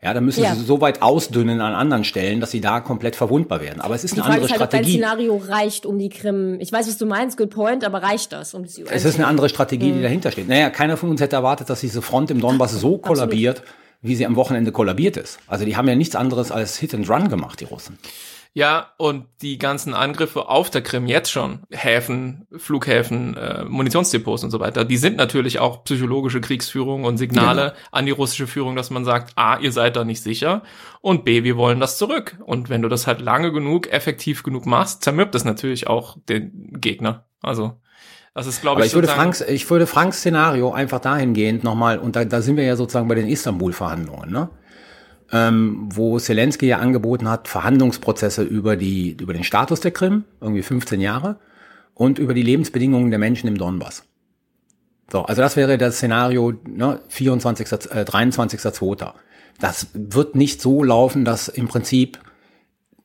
Ja, 0.02 0.14
da 0.14 0.22
müssen 0.22 0.44
ja. 0.44 0.54
sie 0.54 0.64
so 0.64 0.80
weit 0.80 1.02
ausdünnen 1.02 1.60
an 1.60 1.74
anderen 1.74 2.04
Stellen, 2.04 2.40
dass 2.40 2.52
sie 2.52 2.62
da 2.62 2.82
komplett 2.82 3.16
verwundbar 3.16 3.62
werden. 3.62 3.82
Aber 3.82 3.96
es 3.96 4.04
ist 4.04 4.16
die 4.16 4.22
eine 4.22 4.26
Frage 4.26 4.36
andere 4.36 4.54
ist 4.54 4.60
halt, 4.60 4.70
Strategie. 4.70 4.96
Ob 4.96 5.02
dein 5.02 5.18
Szenario 5.18 5.38
reicht, 5.38 5.86
um 5.88 5.98
die 5.98 6.10
Krim. 6.10 6.60
Ich 6.60 6.72
weiß, 6.72 6.88
was 6.88 7.00
du 7.00 7.08
meinst, 7.08 7.36
good 7.36 7.50
point, 7.50 7.84
aber 7.84 8.04
reicht 8.04 8.32
das? 8.32 8.54
Um 8.54 8.64
die 8.64 8.86
es 8.88 9.06
ist 9.06 9.16
eine 9.16 9.26
andere 9.26 9.50
Strategie, 9.50 9.88
die 9.88 9.96
hm. 9.96 10.04
dahinter 10.04 10.32
steht. 10.32 10.48
Naja, 10.48 10.70
keiner 10.70 10.98
von 10.98 11.10
uns 11.10 11.20
hätte 11.20 11.36
erwartet, 11.36 11.72
dass 11.72 11.82
diese 11.82 12.04
Front 12.04 12.30
im 12.30 12.40
Donbass 12.40 12.74
so 12.74 13.00
kollabiert, 13.00 13.64
wie 14.04 14.16
sie 14.16 14.28
am 14.28 14.36
Wochenende 14.36 14.72
kollabiert 14.72 15.18
ist. 15.18 15.40
Also 15.48 15.66
die 15.66 15.76
haben 15.76 15.88
ja 15.88 15.96
nichts 15.96 16.16
anderes 16.16 16.52
als 16.52 16.78
Hit 16.78 16.94
and 16.94 17.10
Run 17.10 17.30
gemacht, 17.30 17.60
die 17.60 17.66
Russen. 17.66 17.98
Ja, 18.58 18.88
und 18.98 19.28
die 19.44 19.60
ganzen 19.60 19.94
Angriffe 19.94 20.50
auf 20.50 20.72
der 20.72 20.82
Krim 20.82 21.06
jetzt 21.06 21.30
schon, 21.32 21.60
Häfen, 21.70 22.48
Flughäfen, 22.58 23.38
äh, 23.38 23.64
Munitionsdepots 23.66 24.44
und 24.44 24.50
so 24.50 24.60
weiter, 24.60 24.84
die 24.84 24.98
sind 24.98 25.16
natürlich 25.16 25.60
auch 25.60 25.84
psychologische 25.84 26.42
Kriegsführung 26.42 27.04
und 27.04 27.20
Signale 27.20 27.62
genau. 27.62 27.88
an 27.92 28.08
die 28.08 28.12
russische 28.14 28.48
Führung, 28.48 28.76
dass 28.76 28.90
man 28.90 29.06
sagt, 29.06 29.34
A, 29.36 29.60
ihr 29.60 29.72
seid 29.72 29.96
da 29.96 30.04
nicht 30.04 30.24
sicher 30.24 30.64
und 31.02 31.24
B, 31.24 31.44
wir 31.44 31.56
wollen 31.56 31.80
das 31.80 32.00
zurück. 32.00 32.40
Und 32.48 32.68
wenn 32.68 32.82
du 32.82 32.90
das 32.90 33.06
halt 33.06 33.22
lange 33.22 33.52
genug, 33.52 33.94
effektiv 33.94 34.42
genug 34.42 34.66
machst, 34.66 35.04
zermürbt 35.04 35.36
das 35.36 35.46
natürlich 35.46 35.86
auch 35.86 36.18
den 36.28 36.82
Gegner. 36.82 37.26
Also 37.44 37.80
das 38.34 38.48
ist, 38.48 38.62
glaube 38.62 38.82
ich, 38.82 38.88
ich 38.88 38.94
würde 38.96 39.08
Franks, 39.08 39.40
ich 39.42 39.70
würde 39.70 39.86
Franks 39.86 40.18
Szenario 40.18 40.72
einfach 40.72 41.00
dahingehend 41.00 41.64
nochmal, 41.64 42.00
und 42.00 42.16
da, 42.16 42.26
da 42.26 42.42
sind 42.42 42.58
wir 42.58 42.64
ja 42.64 42.76
sozusagen 42.76 43.08
bei 43.08 43.14
den 43.14 43.28
Istanbul-Verhandlungen, 43.28 44.32
ne? 44.32 44.50
Ähm, 45.32 45.90
wo 45.92 46.20
Zelensky 46.20 46.68
ja 46.68 46.80
angeboten 46.80 47.30
hat, 47.30 47.48
Verhandlungsprozesse 47.48 48.44
über, 48.44 48.76
die, 48.76 49.18
über 49.20 49.34
den 49.34 49.44
Status 49.44 49.80
der 49.80 49.92
Krim, 49.92 50.24
irgendwie 50.42 50.64
15 50.64 51.02
Jahre, 51.02 51.40
und 51.94 52.20
über 52.20 52.34
die 52.34 52.44
Lebensbedingungen 52.44 53.10
der 53.10 53.20
Menschen 53.20 53.48
im 53.48 53.58
Donbass. 53.58 54.04
So, 55.12 55.24
also 55.24 55.42
das 55.42 55.56
wäre 55.56 55.78
das 55.78 55.98
Szenario 55.98 56.54
ne, 56.68 57.00
24. 57.08 57.68
Äh, 57.68 58.04
23.2. 58.04 59.14
Das 59.60 59.88
wird 59.94 60.36
nicht 60.36 60.62
so 60.62 60.84
laufen, 60.84 61.26
dass 61.26 61.48
im 61.48 61.68
Prinzip 61.68 62.20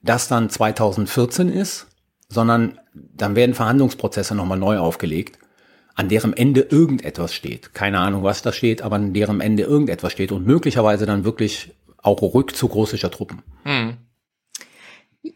das 0.03 0.29
dann 0.29 0.51
2014 0.51 1.49
ist, 1.49 1.87
sondern 2.29 2.79
dann 2.95 3.37
werden 3.37 3.55
Verhandlungsprozesse 3.55 4.35
nochmal 4.35 4.59
neu 4.59 4.79
aufgelegt, 4.79 5.39
an 5.95 6.09
deren 6.09 6.33
Ende 6.33 6.63
irgendetwas 6.63 7.35
steht. 7.35 7.75
Keine 7.75 8.01
Ahnung, 8.01 8.23
was 8.23 8.43
da 8.43 8.53
steht, 8.53 8.83
aber 8.83 8.97
an 8.97 9.13
deren 9.13 9.41
Ende 9.41 9.63
irgendetwas 9.63 10.13
steht 10.13 10.33
und 10.33 10.47
möglicherweise 10.47 11.07
dann 11.07 11.25
wirklich 11.25 11.75
auch 12.03 12.21
Rückzug 12.35 12.75
russischer 12.75 13.11
Truppen. 13.11 13.43
Hm. 13.65 13.97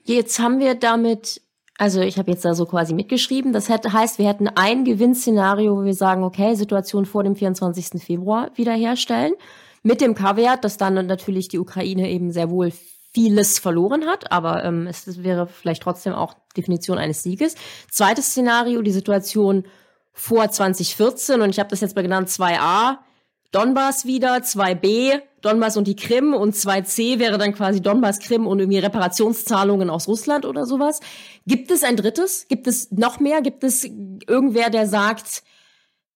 Jetzt 0.05 0.39
haben 0.41 0.59
wir 0.59 0.75
damit, 0.75 1.41
also 1.79 2.01
ich 2.01 2.19
habe 2.19 2.31
jetzt 2.33 2.45
da 2.45 2.55
so 2.55 2.67
quasi 2.67 2.93
mitgeschrieben, 2.93 3.53
das 3.53 3.69
hätte, 3.69 3.93
heißt, 3.93 4.19
wir 4.19 4.29
hätten 4.29 4.49
ein 4.49 4.85
Gewinnszenario, 4.85 5.77
wo 5.77 5.85
wir 5.85 5.95
sagen, 5.95 6.25
okay, 6.25 6.55
Situation 6.55 7.07
vor 7.07 7.23
dem 7.23 7.37
24. 7.37 8.03
Februar 8.03 8.51
wiederherstellen, 8.57 9.35
mit 9.83 10.01
dem 10.01 10.17
Kaviar, 10.17 10.57
dass 10.57 10.77
dann 10.77 11.07
natürlich 11.07 11.49
die 11.49 11.61
Ukraine 11.61 12.11
eben 12.11 12.33
sehr 12.33 12.51
wohl 12.51 12.73
vieles 13.13 13.59
verloren 13.59 14.05
hat, 14.07 14.33
aber 14.33 14.65
ähm, 14.65 14.87
es 14.89 15.23
wäre 15.23 15.47
vielleicht 15.47 15.83
trotzdem 15.83 16.13
auch 16.13 16.35
Definition 16.57 16.99
eines 16.99 17.23
Sieges. 17.23 17.55
Zweites 17.91 18.27
Szenario, 18.27 18.83
die 18.83 18.91
Situation 18.91 19.65
vor 20.13 20.51
2014 20.51 21.41
und 21.41 21.51
ich 21.51 21.59
habe 21.61 21.71
das 21.71 21.81
jetzt 21.81 21.95
mal 21.95 22.03
genannt 22.03 22.29
2a, 22.29 22.99
Donbass 23.57 24.05
wieder, 24.05 24.35
2b, 24.37 25.23
Donbass 25.41 25.79
und 25.79 25.89
die 25.89 25.97
Krim 25.97 26.35
und 26.35 26.55
2c 26.55 27.19
wäre 27.19 27.39
dann 27.39 27.55
quasi 27.55 27.81
Donbass, 27.81 28.19
Krim 28.19 28.47
und 28.47 28.59
irgendwie 28.59 28.81
Reparationszahlungen 28.81 29.89
aus 29.89 30.09
Russland 30.09 30.45
oder 30.45 30.67
sowas. 30.67 31.01
Gibt 31.47 31.71
es 31.71 31.83
ein 31.83 31.97
drittes? 31.97 32.49
Gibt 32.49 32.67
es 32.67 32.93
noch 32.93 33.19
mehr? 33.19 33.41
Gibt 33.41 33.65
es 33.65 33.85
irgendwer, 33.85 34.69
der 34.69 34.87
sagt, 34.87 35.43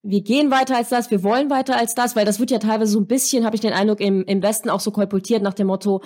wir 0.02 0.20
gehen 0.20 0.50
weiter 0.50 0.76
als 0.76 0.90
das, 0.90 1.10
wir 1.10 1.22
wollen 1.22 1.48
weiter 1.48 1.78
als 1.78 1.94
das, 1.94 2.14
weil 2.14 2.26
das 2.26 2.40
wird 2.40 2.50
ja 2.50 2.58
teilweise 2.58 2.92
so 2.92 3.00
ein 3.00 3.06
bisschen, 3.06 3.46
habe 3.46 3.56
ich 3.56 3.62
den 3.62 3.72
Eindruck, 3.72 4.00
im, 4.00 4.22
im 4.24 4.42
Westen 4.42 4.68
auch 4.68 4.80
so 4.80 4.90
kolportiert 4.90 5.42
nach 5.42 5.54
dem 5.54 5.68
Motto, 5.68 6.02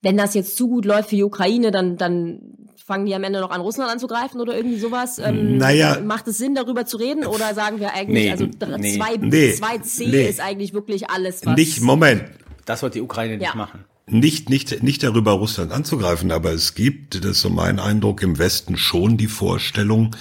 wenn 0.00 0.16
das 0.16 0.32
jetzt 0.32 0.56
zu 0.56 0.68
gut 0.68 0.86
läuft 0.86 1.10
für 1.10 1.16
die 1.16 1.24
Ukraine, 1.24 1.70
dann, 1.70 1.98
dann 1.98 2.67
fangen 2.88 3.04
die 3.04 3.14
am 3.14 3.22
Ende 3.22 3.40
noch 3.40 3.50
an, 3.50 3.60
Russland 3.60 3.92
anzugreifen 3.92 4.40
oder 4.40 4.56
irgendwie 4.56 4.78
sowas? 4.78 5.18
Ähm, 5.18 5.58
naja. 5.58 6.00
Macht 6.02 6.26
es 6.26 6.38
Sinn, 6.38 6.54
darüber 6.54 6.86
zu 6.86 6.96
reden? 6.96 7.26
Oder 7.26 7.54
sagen 7.54 7.78
wir 7.80 7.92
eigentlich, 7.92 8.24
nee, 8.24 8.30
also 8.30 8.46
nee, 8.78 8.96
2, 8.96 9.16
nee, 9.18 9.50
2C 9.52 10.08
nee. 10.08 10.28
ist 10.28 10.40
eigentlich 10.40 10.72
wirklich 10.72 11.10
alles, 11.10 11.44
was... 11.44 11.54
Nicht, 11.54 11.82
Moment. 11.82 12.24
Das 12.64 12.82
wird 12.82 12.94
die 12.94 13.02
Ukraine 13.02 13.36
nicht 13.36 13.46
Ja. 13.46 13.54
machen. 13.54 13.84
Nicht, 14.06 14.48
nicht, 14.48 14.82
nicht 14.82 15.02
darüber, 15.02 15.32
Russland 15.32 15.70
anzugreifen, 15.70 16.32
aber 16.32 16.50
es 16.52 16.74
gibt, 16.74 17.22
das 17.22 17.32
ist 17.32 17.40
so 17.42 17.50
mein 17.50 17.78
Eindruck, 17.78 18.22
im 18.22 18.38
Westen 18.38 18.78
schon 18.78 19.18
die 19.18 19.26
Vorstellung, 19.26 20.16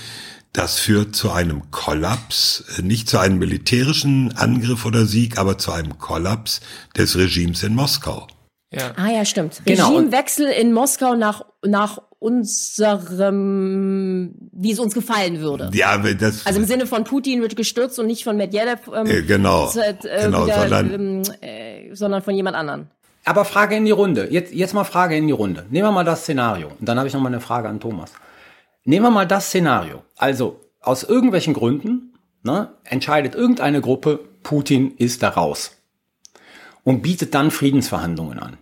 das 0.51 0.77
führt 0.77 1.15
zu 1.15 1.31
einem 1.31 1.71
Kollaps, 1.71 2.65
äh, 2.77 2.81
nicht 2.81 3.07
zu 3.07 3.17
einem 3.17 3.37
militärischen 3.39 4.35
Angriff 4.35 4.85
oder 4.85 5.05
Sieg, 5.05 5.37
aber 5.37 5.57
zu 5.57 5.71
einem 5.71 5.97
Kollaps 5.99 6.59
des 6.97 7.15
Regimes 7.15 7.63
in 7.63 7.75
Moskau. 7.75 8.27
Ja. 8.71 8.91
Ah 8.97 9.09
ja, 9.09 9.23
stimmt. 9.25 9.61
Genau, 9.65 9.89
Regimewechsel 9.95 10.47
in 10.47 10.73
Moskau 10.73 11.15
nach, 11.15 11.45
nach 11.65 11.99
unserem, 13.17 14.35
wie 14.51 14.71
es 14.71 14.79
uns 14.79 14.93
gefallen 14.93 15.39
würde. 15.39 15.69
Ja, 15.73 15.97
das, 15.97 16.45
Also 16.45 16.59
im 16.59 16.65
Sinne 16.65 16.85
von 16.87 17.03
Putin 17.03 17.41
wird 17.41 17.55
gestürzt 17.55 17.97
und 17.99 18.07
nicht 18.07 18.23
von 18.23 18.37
Medvedev, 18.37 18.79
ähm, 18.93 19.07
Äh, 19.07 19.21
genau. 19.23 19.69
äh, 19.75 19.93
Genau, 20.25 20.45
wieder, 20.45 20.59
sondern- 20.67 20.93
ähm, 20.93 21.21
äh, 21.41 21.93
sondern 21.95 22.21
von 22.21 22.35
jemand 22.35 22.55
anderen. 22.57 22.89
Aber 23.25 23.43
Frage 23.45 23.75
in 23.75 23.85
die 23.85 23.91
Runde. 23.91 24.27
Jetzt, 24.31 24.53
jetzt 24.53 24.73
mal 24.73 24.85
Frage 24.85 25.15
in 25.17 25.27
die 25.27 25.33
Runde. 25.33 25.65
Nehmen 25.69 25.87
wir 25.87 25.91
mal 25.91 26.05
das 26.05 26.21
Szenario. 26.21 26.69
Und 26.79 26.87
dann 26.87 26.97
habe 26.97 27.07
ich 27.07 27.13
noch 27.13 27.19
mal 27.21 27.27
eine 27.27 27.41
Frage 27.41 27.67
an 27.67 27.79
Thomas. 27.79 28.13
Nehmen 28.85 29.05
wir 29.05 29.11
mal 29.11 29.25
das 29.27 29.47
Szenario. 29.47 30.03
Also 30.15 30.61
aus 30.81 31.03
irgendwelchen 31.03 31.53
Gründen 31.53 32.13
ne, 32.43 32.69
entscheidet 32.85 33.35
irgendeine 33.35 33.81
Gruppe, 33.81 34.19
Putin 34.43 34.93
ist 34.97 35.23
da 35.23 35.29
raus 35.29 35.71
und 36.87 37.01
bietet 37.01 37.35
dann 37.35 37.51
Friedensverhandlungen 37.51 38.39
an. 38.39 38.57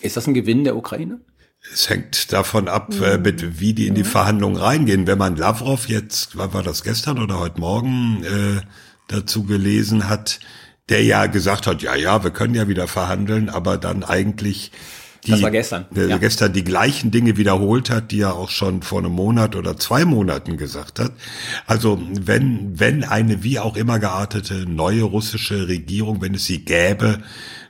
Ist 0.00 0.16
das 0.16 0.26
ein 0.26 0.32
Gewinn 0.32 0.64
der 0.64 0.76
Ukraine? 0.76 1.20
Es 1.74 1.90
hängt 1.90 2.32
davon 2.32 2.68
ab, 2.68 2.94
äh, 3.02 3.18
mit, 3.18 3.60
wie 3.60 3.74
die 3.74 3.86
in 3.86 3.94
die 3.94 4.02
Verhandlungen 4.02 4.56
reingehen. 4.56 5.06
Wenn 5.06 5.18
man 5.18 5.36
Lavrov 5.36 5.90
jetzt, 5.90 6.38
war, 6.38 6.54
war 6.54 6.62
das 6.62 6.82
gestern 6.82 7.18
oder 7.18 7.38
heute 7.38 7.60
Morgen, 7.60 8.24
äh, 8.24 8.62
dazu 9.08 9.44
gelesen 9.44 10.08
hat, 10.08 10.40
der 10.88 11.04
ja 11.04 11.26
gesagt 11.26 11.66
hat, 11.66 11.82
ja, 11.82 11.94
ja, 11.96 12.24
wir 12.24 12.30
können 12.30 12.54
ja 12.54 12.66
wieder 12.66 12.88
verhandeln, 12.88 13.50
aber 13.50 13.76
dann 13.76 14.02
eigentlich 14.02 14.72
die, 15.24 15.32
Das 15.32 15.42
war 15.42 15.50
gestern, 15.50 15.86
äh, 15.94 16.06
ja. 16.06 16.18
gestern 16.18 16.52
die 16.52 16.64
gleichen 16.64 17.10
Dinge 17.10 17.36
wiederholt 17.36 17.90
hat, 17.90 18.10
die 18.10 18.20
er 18.20 18.34
auch 18.34 18.50
schon 18.50 18.82
vor 18.82 19.00
einem 19.00 19.12
Monat 19.12 19.54
oder 19.54 19.76
zwei 19.76 20.04
Monaten 20.04 20.56
gesagt 20.56 20.98
hat. 20.98 21.12
Also 21.66 22.00
wenn, 22.10 22.78
wenn 22.78 23.04
eine 23.04 23.42
wie 23.42 23.58
auch 23.58 23.76
immer 23.76 23.98
geartete 23.98 24.66
neue 24.66 25.02
russische 25.02 25.68
Regierung, 25.68 26.22
wenn 26.22 26.34
es 26.34 26.46
sie 26.46 26.64
gäbe, 26.64 27.22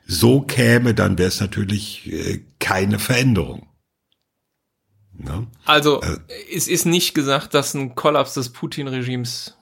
so 0.07 0.41
käme, 0.41 0.95
dann 0.95 1.19
wäre 1.19 1.29
es 1.29 1.41
natürlich 1.41 2.11
äh, 2.13 2.41
keine 2.59 2.99
Veränderung. 2.99 3.69
Ne? 5.13 5.47
Also, 5.65 6.01
es 6.53 6.67
ist 6.67 6.87
nicht 6.87 7.15
gesagt, 7.15 7.55
dass 7.55 7.75
ein 7.75 7.95
Kollaps 7.95 8.35
des 8.35 8.51
Putin-Regimes 8.51 9.57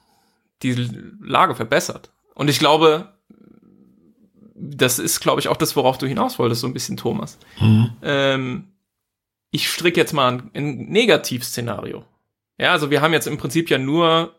die 0.63 0.73
Lage 1.21 1.55
verbessert. 1.55 2.13
Und 2.35 2.49
ich 2.49 2.59
glaube, 2.59 3.18
das 4.61 4.99
ist, 4.99 5.21
glaube 5.21 5.41
ich, 5.41 5.49
auch 5.49 5.57
das, 5.57 5.77
worauf 5.77 5.99
du 5.99 6.07
hinaus 6.07 6.39
wolltest, 6.39 6.61
so 6.61 6.67
ein 6.67 6.73
bisschen, 6.73 6.97
Thomas. 6.97 7.39
Ähm, 8.03 8.69
ich 9.51 9.69
stricke 9.71 10.01
jetzt 10.01 10.13
mal 10.13 10.33
ein, 10.33 10.51
ein 10.55 10.77
Negativszenario. 10.91 12.05
Ja, 12.59 12.73
also 12.73 12.91
wir 12.91 13.01
haben 13.01 13.13
jetzt 13.13 13.27
im 13.27 13.39
Prinzip 13.39 13.71
ja 13.71 13.79
nur 13.79 14.35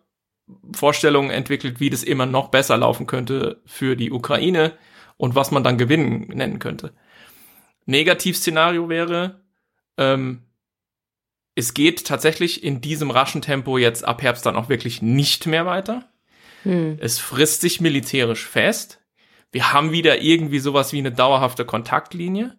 Vorstellungen 0.74 1.30
entwickelt, 1.30 1.80
wie 1.80 1.90
das 1.90 2.04
immer 2.04 2.26
noch 2.26 2.50
besser 2.50 2.78
laufen 2.78 3.08
könnte 3.08 3.62
für 3.66 3.96
die 3.96 4.12
Ukraine 4.12 4.74
und 5.18 5.36
was 5.36 5.52
man 5.52 5.64
dann 5.64 5.78
gewinnen 5.78 6.28
nennen 6.28 6.60
könnte. 6.60 6.94
Negativszenario 7.86 8.90
wäre, 8.90 9.42
ähm, 9.98 10.44
es 11.56 11.74
geht 11.74 12.06
tatsächlich 12.06 12.64
in 12.64 12.82
diesem 12.82 13.12
raschen 13.12 13.42
Tempo 13.42 13.78
jetzt 13.78 14.06
ab 14.06 14.22
Herbst 14.22 14.46
dann 14.46 14.56
auch 14.56 14.70
wirklich 14.70 15.02
nicht 15.02 15.46
mehr 15.46 15.66
weiter. 15.66 16.10
Hm. 16.64 16.98
Es 17.00 17.20
frisst 17.20 17.62
sich 17.62 17.82
militärisch 17.82 18.46
fest. 18.46 18.99
Wir 19.52 19.74
haben 19.74 19.92
wieder 19.92 20.22
irgendwie 20.22 20.60
sowas 20.60 20.94
wie 20.94 21.00
eine 21.00 21.12
dauerhafte 21.12 21.66
Kontaktlinie. 21.66 22.56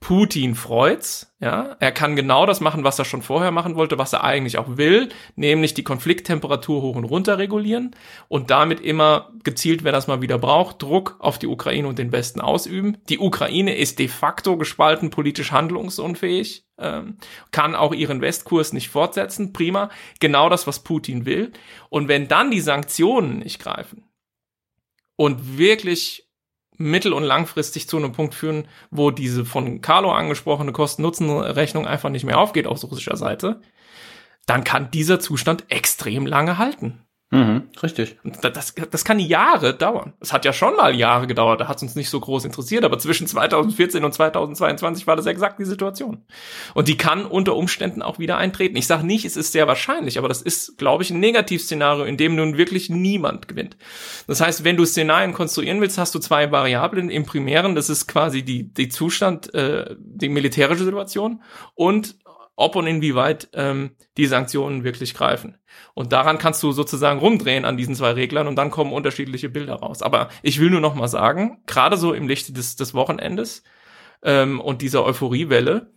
Putin 0.00 0.54
freut's, 0.54 1.34
ja. 1.40 1.76
Er 1.80 1.90
kann 1.90 2.14
genau 2.14 2.46
das 2.46 2.60
machen, 2.60 2.84
was 2.84 3.00
er 3.00 3.04
schon 3.04 3.20
vorher 3.20 3.50
machen 3.50 3.74
wollte, 3.74 3.98
was 3.98 4.12
er 4.12 4.22
eigentlich 4.22 4.56
auch 4.56 4.76
will, 4.76 5.08
nämlich 5.34 5.74
die 5.74 5.82
Konflikttemperatur 5.82 6.82
hoch 6.82 6.94
und 6.94 7.04
runter 7.04 7.38
regulieren 7.38 7.96
und 8.28 8.50
damit 8.50 8.80
immer 8.80 9.32
gezielt, 9.42 9.82
wenn 9.82 9.94
er 9.94 9.98
es 9.98 10.06
mal 10.06 10.22
wieder 10.22 10.38
braucht, 10.38 10.82
Druck 10.82 11.16
auf 11.18 11.40
die 11.40 11.48
Ukraine 11.48 11.88
und 11.88 11.98
den 11.98 12.12
Westen 12.12 12.40
ausüben. 12.40 12.98
Die 13.08 13.18
Ukraine 13.18 13.76
ist 13.76 13.98
de 13.98 14.06
facto 14.06 14.56
gespalten, 14.56 15.10
politisch 15.10 15.50
handlungsunfähig, 15.50 16.64
ähm, 16.78 17.16
kann 17.50 17.74
auch 17.74 17.92
ihren 17.92 18.20
Westkurs 18.20 18.72
nicht 18.72 18.90
fortsetzen. 18.90 19.52
Prima. 19.52 19.90
Genau 20.20 20.48
das, 20.48 20.68
was 20.68 20.84
Putin 20.84 21.26
will. 21.26 21.50
Und 21.90 22.06
wenn 22.06 22.28
dann 22.28 22.52
die 22.52 22.60
Sanktionen 22.60 23.40
nicht 23.40 23.60
greifen 23.60 24.04
und 25.16 25.58
wirklich 25.58 26.27
mittel- 26.78 27.12
und 27.12 27.24
langfristig 27.24 27.88
zu 27.88 27.96
einem 27.96 28.12
Punkt 28.12 28.34
führen, 28.34 28.66
wo 28.90 29.10
diese 29.10 29.44
von 29.44 29.80
Carlo 29.80 30.12
angesprochene 30.12 30.72
Kosten-Nutzen-Rechnung 30.72 31.86
einfach 31.86 32.08
nicht 32.08 32.24
mehr 32.24 32.38
aufgeht 32.38 32.66
aus 32.66 32.84
russischer 32.84 33.16
Seite, 33.16 33.60
dann 34.46 34.64
kann 34.64 34.90
dieser 34.90 35.20
Zustand 35.20 35.64
extrem 35.68 36.24
lange 36.24 36.56
halten. 36.56 37.04
Mhm, 37.30 37.64
richtig. 37.82 38.16
Das, 38.40 38.74
das 38.74 39.04
kann 39.04 39.18
Jahre 39.18 39.74
dauern. 39.74 40.14
Es 40.18 40.32
hat 40.32 40.46
ja 40.46 40.54
schon 40.54 40.76
mal 40.76 40.94
Jahre 40.94 41.26
gedauert, 41.26 41.60
da 41.60 41.68
hat 41.68 41.76
es 41.76 41.82
uns 41.82 41.94
nicht 41.94 42.08
so 42.08 42.18
groß 42.20 42.46
interessiert, 42.46 42.84
aber 42.84 42.98
zwischen 42.98 43.26
2014 43.26 44.02
und 44.02 44.14
2022 44.14 45.06
war 45.06 45.14
das 45.14 45.26
exakt 45.26 45.58
die 45.58 45.66
Situation. 45.66 46.24
Und 46.72 46.88
die 46.88 46.96
kann 46.96 47.26
unter 47.26 47.54
Umständen 47.54 48.00
auch 48.00 48.18
wieder 48.18 48.38
eintreten. 48.38 48.76
Ich 48.76 48.86
sage 48.86 49.06
nicht, 49.06 49.26
es 49.26 49.36
ist 49.36 49.52
sehr 49.52 49.66
wahrscheinlich, 49.66 50.16
aber 50.16 50.28
das 50.28 50.40
ist, 50.40 50.78
glaube 50.78 51.02
ich, 51.02 51.10
ein 51.10 51.20
Negativszenario, 51.20 52.04
in 52.04 52.16
dem 52.16 52.34
nun 52.34 52.56
wirklich 52.56 52.88
niemand 52.88 53.46
gewinnt. 53.46 53.76
Das 54.26 54.40
heißt, 54.40 54.64
wenn 54.64 54.78
du 54.78 54.86
Szenarien 54.86 55.34
konstruieren 55.34 55.82
willst, 55.82 55.98
hast 55.98 56.14
du 56.14 56.20
zwei 56.20 56.50
Variablen 56.50 57.10
im 57.10 57.26
Primären, 57.26 57.74
das 57.74 57.90
ist 57.90 58.06
quasi 58.06 58.42
die, 58.42 58.72
die 58.72 58.88
Zustand, 58.88 59.52
äh, 59.52 59.96
die 59.98 60.30
militärische 60.30 60.84
Situation 60.84 61.42
und 61.74 62.16
ob 62.58 62.74
und 62.74 62.88
inwieweit 62.88 63.48
ähm, 63.54 63.92
die 64.16 64.26
Sanktionen 64.26 64.82
wirklich 64.82 65.14
greifen. 65.14 65.56
Und 65.94 66.12
daran 66.12 66.38
kannst 66.38 66.60
du 66.64 66.72
sozusagen 66.72 67.20
rumdrehen 67.20 67.64
an 67.64 67.76
diesen 67.76 67.94
zwei 67.94 68.10
Reglern 68.10 68.48
und 68.48 68.56
dann 68.56 68.72
kommen 68.72 68.92
unterschiedliche 68.92 69.48
Bilder 69.48 69.74
raus. 69.74 70.02
Aber 70.02 70.28
ich 70.42 70.58
will 70.58 70.68
nur 70.68 70.80
noch 70.80 70.96
mal 70.96 71.06
sagen, 71.06 71.62
gerade 71.66 71.96
so 71.96 72.12
im 72.12 72.26
Lichte 72.26 72.52
des, 72.52 72.74
des 72.74 72.94
Wochenendes 72.94 73.62
ähm, 74.24 74.60
und 74.60 74.82
dieser 74.82 75.04
Euphoriewelle, 75.04 75.92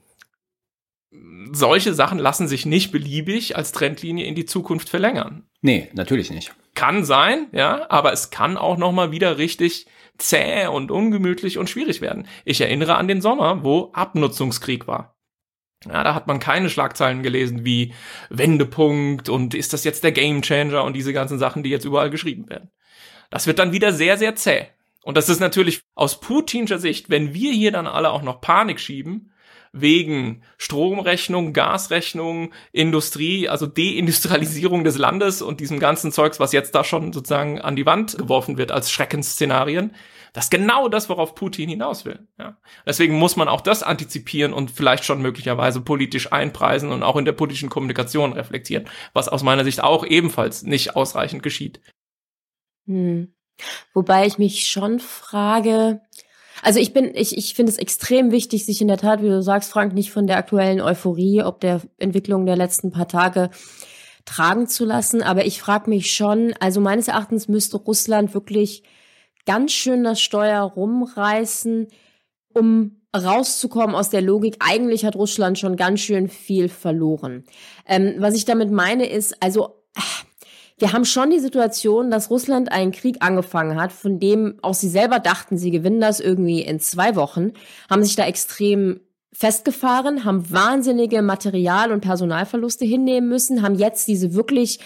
solche 1.51 1.95
Sachen 1.95 2.19
lassen 2.19 2.47
sich 2.47 2.67
nicht 2.67 2.91
beliebig 2.91 3.57
als 3.57 3.71
Trendlinie 3.71 4.25
in 4.25 4.35
die 4.35 4.45
Zukunft 4.45 4.87
verlängern. 4.87 5.47
Nee, 5.61 5.89
natürlich 5.93 6.29
nicht. 6.29 6.53
Kann 6.75 7.03
sein, 7.03 7.47
ja, 7.53 7.87
aber 7.89 8.13
es 8.13 8.29
kann 8.29 8.55
auch 8.55 8.77
noch 8.77 8.91
mal 8.91 9.11
wieder 9.11 9.39
richtig 9.39 9.87
zäh 10.19 10.67
und 10.67 10.91
ungemütlich 10.91 11.57
und 11.57 11.71
schwierig 11.71 12.01
werden. 12.01 12.27
Ich 12.45 12.61
erinnere 12.61 12.95
an 12.97 13.07
den 13.07 13.19
Sommer, 13.21 13.63
wo 13.63 13.91
Abnutzungskrieg 13.93 14.87
war. 14.87 15.15
Ja, 15.87 16.03
da 16.03 16.13
hat 16.13 16.27
man 16.27 16.39
keine 16.39 16.69
Schlagzeilen 16.69 17.23
gelesen 17.23 17.65
wie 17.65 17.93
Wendepunkt 18.29 19.29
und 19.29 19.55
ist 19.55 19.73
das 19.73 19.83
jetzt 19.83 20.03
der 20.03 20.11
Gamechanger 20.11 20.83
und 20.83 20.93
diese 20.93 21.13
ganzen 21.13 21.39
Sachen, 21.39 21.63
die 21.63 21.69
jetzt 21.69 21.85
überall 21.85 22.11
geschrieben 22.11 22.49
werden. 22.49 22.69
Das 23.31 23.47
wird 23.47 23.59
dann 23.59 23.71
wieder 23.71 23.91
sehr, 23.91 24.17
sehr 24.17 24.35
zäh. 24.35 24.67
Und 25.03 25.17
das 25.17 25.29
ist 25.29 25.39
natürlich 25.39 25.81
aus 25.95 26.19
putinscher 26.19 26.77
Sicht, 26.77 27.09
wenn 27.09 27.33
wir 27.33 27.51
hier 27.51 27.71
dann 27.71 27.87
alle 27.87 28.11
auch 28.11 28.21
noch 28.21 28.41
Panik 28.41 28.79
schieben, 28.79 29.31
wegen 29.73 30.43
Stromrechnung, 30.57 31.53
Gasrechnung, 31.53 32.53
Industrie, 32.71 33.47
also 33.47 33.65
Deindustrialisierung 33.65 34.83
des 34.83 34.97
Landes 34.97 35.41
und 35.41 35.59
diesem 35.59 35.79
ganzen 35.79 36.11
Zeugs, 36.11 36.39
was 36.39 36.51
jetzt 36.51 36.75
da 36.75 36.83
schon 36.83 37.13
sozusagen 37.13 37.61
an 37.61 37.75
die 37.75 37.85
Wand 37.85 38.17
geworfen 38.17 38.57
wird 38.57 38.71
als 38.71 38.91
Schreckensszenarien. 38.91 39.95
Das 40.33 40.45
ist 40.45 40.49
genau 40.49 40.87
das, 40.87 41.09
worauf 41.09 41.35
Putin 41.35 41.69
hinaus 41.69 42.05
will. 42.05 42.27
Ja. 42.39 42.57
Deswegen 42.85 43.15
muss 43.15 43.35
man 43.35 43.49
auch 43.49 43.61
das 43.61 43.83
antizipieren 43.83 44.53
und 44.53 44.71
vielleicht 44.71 45.03
schon 45.03 45.21
möglicherweise 45.21 45.81
politisch 45.81 46.31
einpreisen 46.31 46.91
und 46.91 47.03
auch 47.03 47.17
in 47.17 47.25
der 47.25 47.33
politischen 47.33 47.69
Kommunikation 47.69 48.31
reflektieren, 48.33 48.87
was 49.13 49.27
aus 49.27 49.43
meiner 49.43 49.65
Sicht 49.65 49.83
auch 49.83 50.05
ebenfalls 50.05 50.63
nicht 50.63 50.95
ausreichend 50.95 51.43
geschieht. 51.43 51.81
Hm. 52.87 53.33
Wobei 53.93 54.25
ich 54.25 54.37
mich 54.37 54.69
schon 54.69 54.99
frage, 54.99 56.01
also 56.61 56.79
ich 56.79 56.93
bin, 56.93 57.11
ich, 57.15 57.37
ich 57.37 57.53
finde 57.53 57.71
es 57.71 57.77
extrem 57.77 58.31
wichtig, 58.31 58.65
sich 58.65 58.81
in 58.81 58.87
der 58.87 58.97
Tat, 58.97 59.21
wie 59.21 59.29
du 59.29 59.41
sagst, 59.41 59.71
Frank, 59.71 59.93
nicht 59.93 60.11
von 60.11 60.27
der 60.27 60.37
aktuellen 60.37 60.79
Euphorie, 60.79 61.43
ob 61.43 61.59
der 61.59 61.81
Entwicklung 61.97 62.45
der 62.45 62.55
letzten 62.55 62.91
paar 62.91 63.07
Tage 63.07 63.49
tragen 64.25 64.67
zu 64.67 64.85
lassen. 64.85 65.23
Aber 65.23 65.45
ich 65.45 65.61
frage 65.61 65.89
mich 65.89 66.13
schon, 66.13 66.53
also 66.59 66.79
meines 66.79 67.07
Erachtens 67.07 67.47
müsste 67.47 67.77
Russland 67.77 68.33
wirklich 68.33 68.83
ganz 69.45 69.71
schön 69.71 70.03
das 70.03 70.21
Steuer 70.21 70.61
rumreißen, 70.61 71.87
um 72.53 73.01
rauszukommen 73.15 73.95
aus 73.95 74.09
der 74.09 74.21
Logik. 74.21 74.55
Eigentlich 74.59 75.05
hat 75.05 75.15
Russland 75.15 75.59
schon 75.59 75.75
ganz 75.75 75.99
schön 75.99 76.29
viel 76.29 76.69
verloren. 76.69 77.43
Ähm, 77.85 78.15
was 78.19 78.35
ich 78.35 78.45
damit 78.45 78.71
meine 78.71 79.09
ist, 79.09 79.41
also 79.41 79.81
wir 80.81 80.93
haben 80.93 81.05
schon 81.05 81.29
die 81.29 81.39
Situation, 81.39 82.09
dass 82.09 82.31
Russland 82.31 82.71
einen 82.71 82.91
Krieg 82.91 83.17
angefangen 83.19 83.79
hat, 83.79 83.91
von 83.91 84.19
dem 84.19 84.57
auch 84.63 84.73
sie 84.73 84.89
selber 84.89 85.19
dachten, 85.19 85.57
sie 85.57 85.69
gewinnen 85.69 86.01
das 86.01 86.19
irgendwie 86.19 86.61
in 86.61 86.79
zwei 86.79 87.15
Wochen, 87.15 87.51
haben 87.87 88.03
sich 88.03 88.15
da 88.15 88.25
extrem 88.25 88.99
festgefahren, 89.31 90.25
haben 90.25 90.49
wahnsinnige 90.51 91.21
Material- 91.21 91.91
und 91.91 92.01
Personalverluste 92.01 92.83
hinnehmen 92.83 93.29
müssen, 93.29 93.61
haben 93.61 93.75
jetzt 93.75 94.07
diese 94.07 94.33
wirklich 94.33 94.79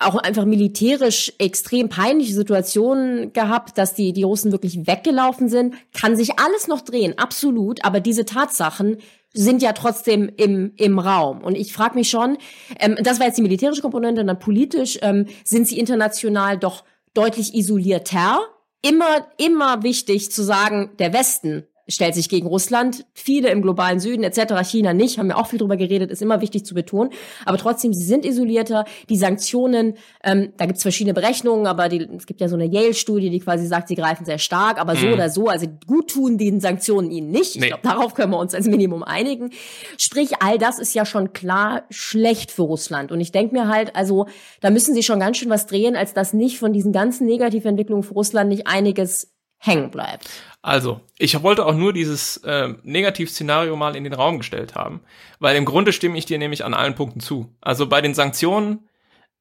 auch 0.00 0.16
einfach 0.16 0.46
militärisch 0.46 1.32
extrem 1.38 1.88
peinliche 1.88 2.32
Situationen 2.32 3.32
gehabt, 3.32 3.76
dass 3.78 3.94
die, 3.94 4.12
die 4.12 4.22
Russen 4.22 4.50
wirklich 4.50 4.86
weggelaufen 4.86 5.48
sind. 5.48 5.74
Kann 5.92 6.16
sich 6.16 6.38
alles 6.38 6.68
noch 6.68 6.80
drehen, 6.80 7.18
absolut. 7.18 7.84
Aber 7.84 8.00
diese 8.00 8.24
Tatsachen 8.24 8.96
sind 9.32 9.62
ja 9.62 9.72
trotzdem 9.72 10.30
im, 10.36 10.72
im 10.76 10.98
Raum. 10.98 11.42
Und 11.42 11.54
ich 11.54 11.72
frage 11.72 11.94
mich 11.94 12.10
schon, 12.10 12.38
ähm, 12.78 12.96
das 13.00 13.20
war 13.20 13.26
jetzt 13.26 13.36
die 13.36 13.42
militärische 13.42 13.82
Komponente, 13.82 14.24
dann 14.24 14.38
politisch 14.38 14.98
ähm, 15.02 15.26
sind 15.44 15.68
sie 15.68 15.78
international 15.78 16.58
doch 16.58 16.84
deutlich 17.14 17.54
isolierter. 17.54 18.40
Immer, 18.82 19.26
immer 19.36 19.82
wichtig 19.82 20.32
zu 20.32 20.42
sagen, 20.42 20.90
der 20.98 21.12
Westen 21.12 21.66
stellt 21.90 22.14
sich 22.14 22.28
gegen 22.28 22.46
Russland, 22.46 23.04
viele 23.12 23.50
im 23.50 23.62
globalen 23.62 24.00
Süden 24.00 24.22
etc., 24.22 24.54
China 24.64 24.94
nicht, 24.94 25.18
haben 25.18 25.28
wir 25.28 25.36
auch 25.36 25.48
viel 25.48 25.58
drüber 25.58 25.76
geredet, 25.76 26.10
ist 26.10 26.22
immer 26.22 26.40
wichtig 26.40 26.64
zu 26.64 26.74
betonen. 26.74 27.10
Aber 27.44 27.58
trotzdem, 27.58 27.92
sie 27.92 28.04
sind 28.04 28.24
isolierter. 28.24 28.84
Die 29.08 29.16
Sanktionen, 29.16 29.94
ähm, 30.24 30.52
da 30.56 30.66
gibt 30.66 30.76
es 30.76 30.82
verschiedene 30.82 31.14
Berechnungen, 31.14 31.66
aber 31.66 31.88
die, 31.88 32.08
es 32.16 32.26
gibt 32.26 32.40
ja 32.40 32.48
so 32.48 32.54
eine 32.54 32.66
Yale-Studie, 32.66 33.30
die 33.30 33.40
quasi 33.40 33.66
sagt, 33.66 33.88
sie 33.88 33.96
greifen 33.96 34.24
sehr 34.24 34.38
stark, 34.38 34.80
aber 34.80 34.96
so 34.96 35.06
mhm. 35.06 35.12
oder 35.14 35.28
so, 35.28 35.48
also 35.48 35.66
gut 35.86 36.10
tun 36.10 36.38
den 36.38 36.60
Sanktionen 36.60 37.10
ihnen 37.10 37.30
nicht. 37.30 37.56
Ich 37.56 37.60
nee. 37.60 37.68
glaube, 37.68 37.82
darauf 37.82 38.14
können 38.14 38.32
wir 38.32 38.38
uns 38.38 38.54
als 38.54 38.66
Minimum 38.66 39.02
einigen. 39.02 39.50
Sprich, 39.98 40.30
all 40.40 40.58
das 40.58 40.78
ist 40.78 40.94
ja 40.94 41.04
schon 41.04 41.32
klar 41.32 41.82
schlecht 41.90 42.50
für 42.50 42.62
Russland. 42.62 43.10
Und 43.10 43.20
ich 43.20 43.32
denke 43.32 43.54
mir 43.54 43.68
halt, 43.68 43.96
also 43.96 44.26
da 44.60 44.70
müssen 44.70 44.94
sie 44.94 45.02
schon 45.02 45.18
ganz 45.18 45.38
schön 45.38 45.50
was 45.50 45.66
drehen, 45.66 45.96
als 45.96 46.14
dass 46.14 46.32
nicht 46.32 46.58
von 46.58 46.72
diesen 46.72 46.92
ganzen 46.92 47.26
Negativentwicklungen 47.26 48.04
für 48.04 48.14
Russland 48.14 48.48
nicht 48.48 48.66
einiges 48.66 49.32
hängen 49.60 49.90
bleibt. 49.90 50.28
Also, 50.62 51.00
ich 51.18 51.40
wollte 51.42 51.64
auch 51.64 51.74
nur 51.74 51.92
dieses 51.92 52.38
äh, 52.38 52.74
Negativszenario 52.82 53.76
mal 53.76 53.96
in 53.96 54.04
den 54.04 54.12
Raum 54.12 54.38
gestellt 54.38 54.74
haben, 54.74 55.00
weil 55.38 55.56
im 55.56 55.64
Grunde 55.64 55.92
stimme 55.92 56.18
ich 56.18 56.26
dir 56.26 56.38
nämlich 56.38 56.64
an 56.64 56.74
allen 56.74 56.94
Punkten 56.94 57.20
zu. 57.20 57.54
Also 57.60 57.86
bei 57.86 58.00
den 58.00 58.14
Sanktionen 58.14 58.88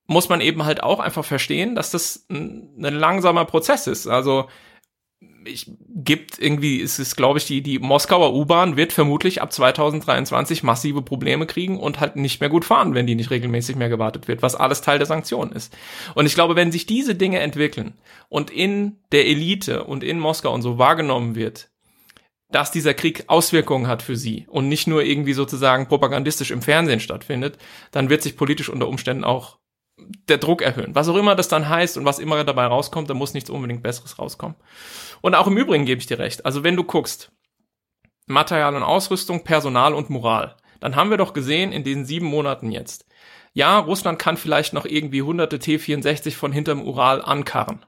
muss 0.08 0.30
man 0.30 0.42
eben 0.42 0.66
halt 0.66 0.82
auch 0.84 1.00
einfach 1.00 1.26
verstehen, 1.26 1.76
dass 1.76 1.92
das 1.92 2.26
ein, 2.30 2.74
ein 2.84 2.96
langsamer 2.96 3.46
Prozess 3.46 3.88
ist. 3.88 4.08
Also 4.08 4.48
ich 5.50 5.72
gibt 5.88 6.40
irgendwie, 6.40 6.82
es 6.82 7.00
ist, 7.00 7.16
glaube 7.16 7.40
ich, 7.40 7.46
die, 7.46 7.62
die 7.62 7.80
Moskauer 7.80 8.34
U-Bahn 8.34 8.78
wird 8.78 8.94
vermutlich 8.94 9.42
ab 9.42 9.52
2023 9.52 10.64
massive 10.64 11.02
Probleme 11.02 11.46
kriegen 11.46 11.80
und 11.80 12.00
halt 12.00 12.16
nicht 12.16 12.40
mehr 12.40 12.50
gut 12.50 12.66
fahren, 12.66 12.94
wenn 12.94 13.08
die 13.08 13.16
nicht 13.16 13.32
regelmäßig 13.32 13.76
mehr 13.76 13.90
gewartet 13.90 14.28
wird, 14.28 14.42
was 14.42 14.56
alles 14.56 14.82
Teil 14.82 15.00
der 15.00 15.08
Sanktionen 15.08 15.52
ist. 15.52 15.76
Und 16.16 16.26
ich 16.26 16.36
glaube, 16.36 16.56
wenn 16.56 16.72
sich 16.72 16.86
diese 16.86 17.16
Dinge 17.16 17.40
entwickeln 17.40 17.94
und 18.30 18.52
in 18.52 18.98
der 19.12 19.28
Elite 19.28 19.84
und 19.84 20.04
in 20.04 20.20
Moskau 20.20 20.54
und 20.54 20.62
so 20.62 20.78
wahrgenommen 20.78 21.36
wird, 21.36 21.70
dass 22.52 22.72
dieser 22.72 22.94
Krieg 22.94 23.26
Auswirkungen 23.28 23.88
hat 23.88 24.02
für 24.02 24.16
sie 24.16 24.46
und 24.50 24.70
nicht 24.70 24.88
nur 24.88 25.04
irgendwie 25.04 25.34
sozusagen 25.34 25.88
propagandistisch 25.88 26.52
im 26.52 26.62
Fernsehen 26.62 27.00
stattfindet, 27.00 27.58
dann 27.92 28.10
wird 28.10 28.24
sich 28.24 28.38
politisch 28.38 28.70
unter 28.70 28.88
Umständen 28.88 29.24
auch 29.24 29.60
der 30.28 30.38
Druck 30.38 30.62
erhöhen. 30.62 30.96
Was 30.96 31.10
auch 31.10 31.16
immer 31.16 31.36
das 31.36 31.48
dann 31.48 31.70
heißt 31.70 31.98
und 31.98 32.06
was 32.06 32.20
immer 32.20 32.44
dabei 32.44 32.66
rauskommt, 32.66 33.10
da 33.10 33.14
muss 33.14 33.34
nichts 33.34 33.50
unbedingt 33.50 33.84
Besseres 33.84 34.18
rauskommen. 34.18 34.56
Und 35.22 35.36
auch 35.36 35.48
im 35.48 35.58
Übrigen 35.58 35.86
gebe 35.86 36.00
ich 36.00 36.08
dir 36.08 36.20
recht. 36.20 36.46
Also 36.46 36.64
wenn 36.64 36.76
du 36.76 36.84
guckst, 36.84 37.32
Material 38.26 38.76
und 38.76 38.84
Ausrüstung, 38.84 39.44
Personal 39.44 39.94
und 39.94 40.10
Moral, 40.10 40.56
dann 40.80 40.96
haben 40.96 41.10
wir 41.10 41.18
doch 41.18 41.34
gesehen 41.34 41.72
in 41.72 41.84
diesen 41.84 42.06
sieben 42.06 42.28
Monaten 42.28 42.72
jetzt. 42.72 43.06
Ja, 43.54 43.80
Russland 43.80 44.20
kann 44.20 44.38
vielleicht 44.38 44.74
noch 44.74 44.86
irgendwie 44.86 45.22
hunderte 45.22 45.60
T-64 45.60 46.36
von 46.36 46.52
hinterm 46.52 46.82
Ural 46.82 47.22
ankarren. 47.22 47.86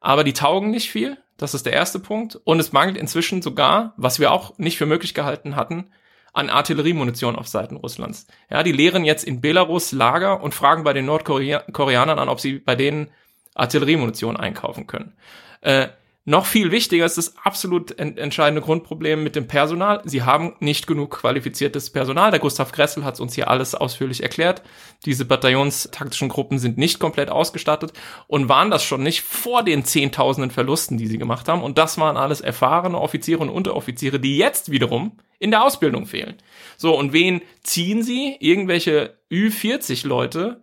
Aber 0.00 0.24
die 0.24 0.32
taugen 0.32 0.70
nicht 0.70 0.90
viel. 0.90 1.18
Das 1.36 1.54
ist 1.54 1.64
der 1.66 1.72
erste 1.72 1.98
Punkt. 1.98 2.36
Und 2.44 2.60
es 2.60 2.72
mangelt 2.72 2.96
inzwischen 2.96 3.42
sogar, 3.42 3.94
was 3.96 4.20
wir 4.20 4.32
auch 4.32 4.58
nicht 4.58 4.76
für 4.76 4.86
möglich 4.86 5.14
gehalten 5.14 5.56
hatten, 5.56 5.90
an 6.32 6.50
Artilleriemunition 6.50 7.36
auf 7.36 7.48
Seiten 7.48 7.76
Russlands. 7.76 8.26
Ja, 8.50 8.62
die 8.62 8.72
leeren 8.72 9.04
jetzt 9.04 9.24
in 9.24 9.40
Belarus 9.40 9.92
Lager 9.92 10.42
und 10.42 10.54
fragen 10.54 10.84
bei 10.84 10.92
den 10.92 11.06
Nordkoreanern 11.06 12.18
an, 12.18 12.28
ob 12.28 12.40
sie 12.40 12.58
bei 12.58 12.74
denen 12.74 13.10
Artilleriemunition 13.54 14.36
einkaufen 14.36 14.86
können. 14.86 15.14
Äh, 15.60 15.88
noch 16.24 16.46
viel 16.46 16.70
wichtiger 16.70 17.04
ist 17.04 17.18
das 17.18 17.36
absolut 17.42 17.98
ent 17.98 18.16
entscheidende 18.16 18.60
Grundproblem 18.60 19.24
mit 19.24 19.34
dem 19.34 19.48
Personal. 19.48 20.02
Sie 20.04 20.22
haben 20.22 20.54
nicht 20.60 20.86
genug 20.86 21.10
qualifiziertes 21.10 21.90
Personal. 21.90 22.30
Der 22.30 22.38
Gustav 22.38 22.70
Gressel 22.70 23.04
hat 23.04 23.18
uns 23.18 23.34
hier 23.34 23.50
alles 23.50 23.74
ausführlich 23.74 24.22
erklärt. 24.22 24.62
Diese 25.04 25.24
bataillonstaktischen 25.24 26.28
Gruppen 26.28 26.60
sind 26.60 26.78
nicht 26.78 27.00
komplett 27.00 27.28
ausgestattet 27.28 27.92
und 28.28 28.48
waren 28.48 28.70
das 28.70 28.84
schon 28.84 29.02
nicht 29.02 29.22
vor 29.22 29.64
den 29.64 29.84
zehntausenden 29.84 30.52
Verlusten, 30.52 30.96
die 30.96 31.08
sie 31.08 31.18
gemacht 31.18 31.48
haben. 31.48 31.62
Und 31.62 31.76
das 31.76 31.98
waren 31.98 32.16
alles 32.16 32.40
erfahrene 32.40 33.00
Offiziere 33.00 33.40
und 33.40 33.48
Unteroffiziere, 33.48 34.20
die 34.20 34.36
jetzt 34.36 34.70
wiederum 34.70 35.18
in 35.40 35.50
der 35.50 35.64
Ausbildung 35.64 36.06
fehlen. 36.06 36.36
So, 36.76 36.96
und 36.96 37.12
wen 37.12 37.42
ziehen 37.64 38.04
sie? 38.04 38.36
Irgendwelche 38.38 39.18
Ü40-Leute 39.32 40.62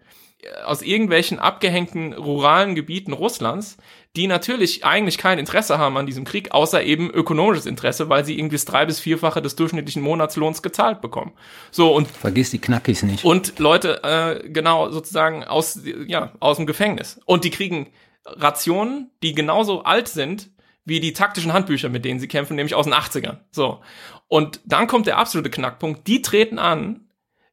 aus 0.65 0.81
irgendwelchen 0.81 1.39
abgehängten 1.39 2.13
ruralen 2.13 2.75
Gebieten 2.75 3.13
Russlands, 3.13 3.77
die 4.15 4.27
natürlich 4.27 4.85
eigentlich 4.85 5.17
kein 5.17 5.37
Interesse 5.37 5.77
haben 5.77 5.97
an 5.97 6.05
diesem 6.05 6.23
Krieg, 6.23 6.51
außer 6.51 6.81
eben 6.83 7.11
ökonomisches 7.11 7.65
Interesse, 7.65 8.09
weil 8.09 8.25
sie 8.25 8.37
irgendwie 8.37 8.55
das 8.55 8.65
drei- 8.65 8.85
bis 8.85 8.99
vierfache 8.99 9.41
des 9.41 9.55
durchschnittlichen 9.55 10.01
Monatslohns 10.01 10.61
gezahlt 10.61 11.01
bekommen. 11.01 11.33
So 11.71 11.93
und 11.93 12.07
vergiss 12.07 12.51
die 12.51 12.59
Knackis 12.59 13.03
nicht. 13.03 13.25
Und 13.25 13.59
Leute 13.59 14.03
äh, 14.03 14.49
genau 14.49 14.89
sozusagen 14.91 15.43
aus 15.43 15.79
ja 16.07 16.31
aus 16.39 16.57
dem 16.57 16.65
Gefängnis 16.65 17.19
und 17.25 17.43
die 17.43 17.51
kriegen 17.51 17.87
Rationen, 18.25 19.11
die 19.23 19.33
genauso 19.33 19.83
alt 19.83 20.07
sind 20.07 20.49
wie 20.85 20.99
die 20.99 21.13
taktischen 21.13 21.53
Handbücher, 21.53 21.89
mit 21.89 22.03
denen 22.03 22.19
sie 22.19 22.27
kämpfen, 22.27 22.55
nämlich 22.55 22.75
aus 22.75 22.85
den 22.85 22.93
80ern. 22.93 23.37
So. 23.51 23.81
Und 24.27 24.59
dann 24.65 24.87
kommt 24.87 25.07
der 25.07 25.17
absolute 25.17 25.49
Knackpunkt. 25.49 26.07
Die 26.07 26.21
treten 26.21 26.57
an 26.57 27.08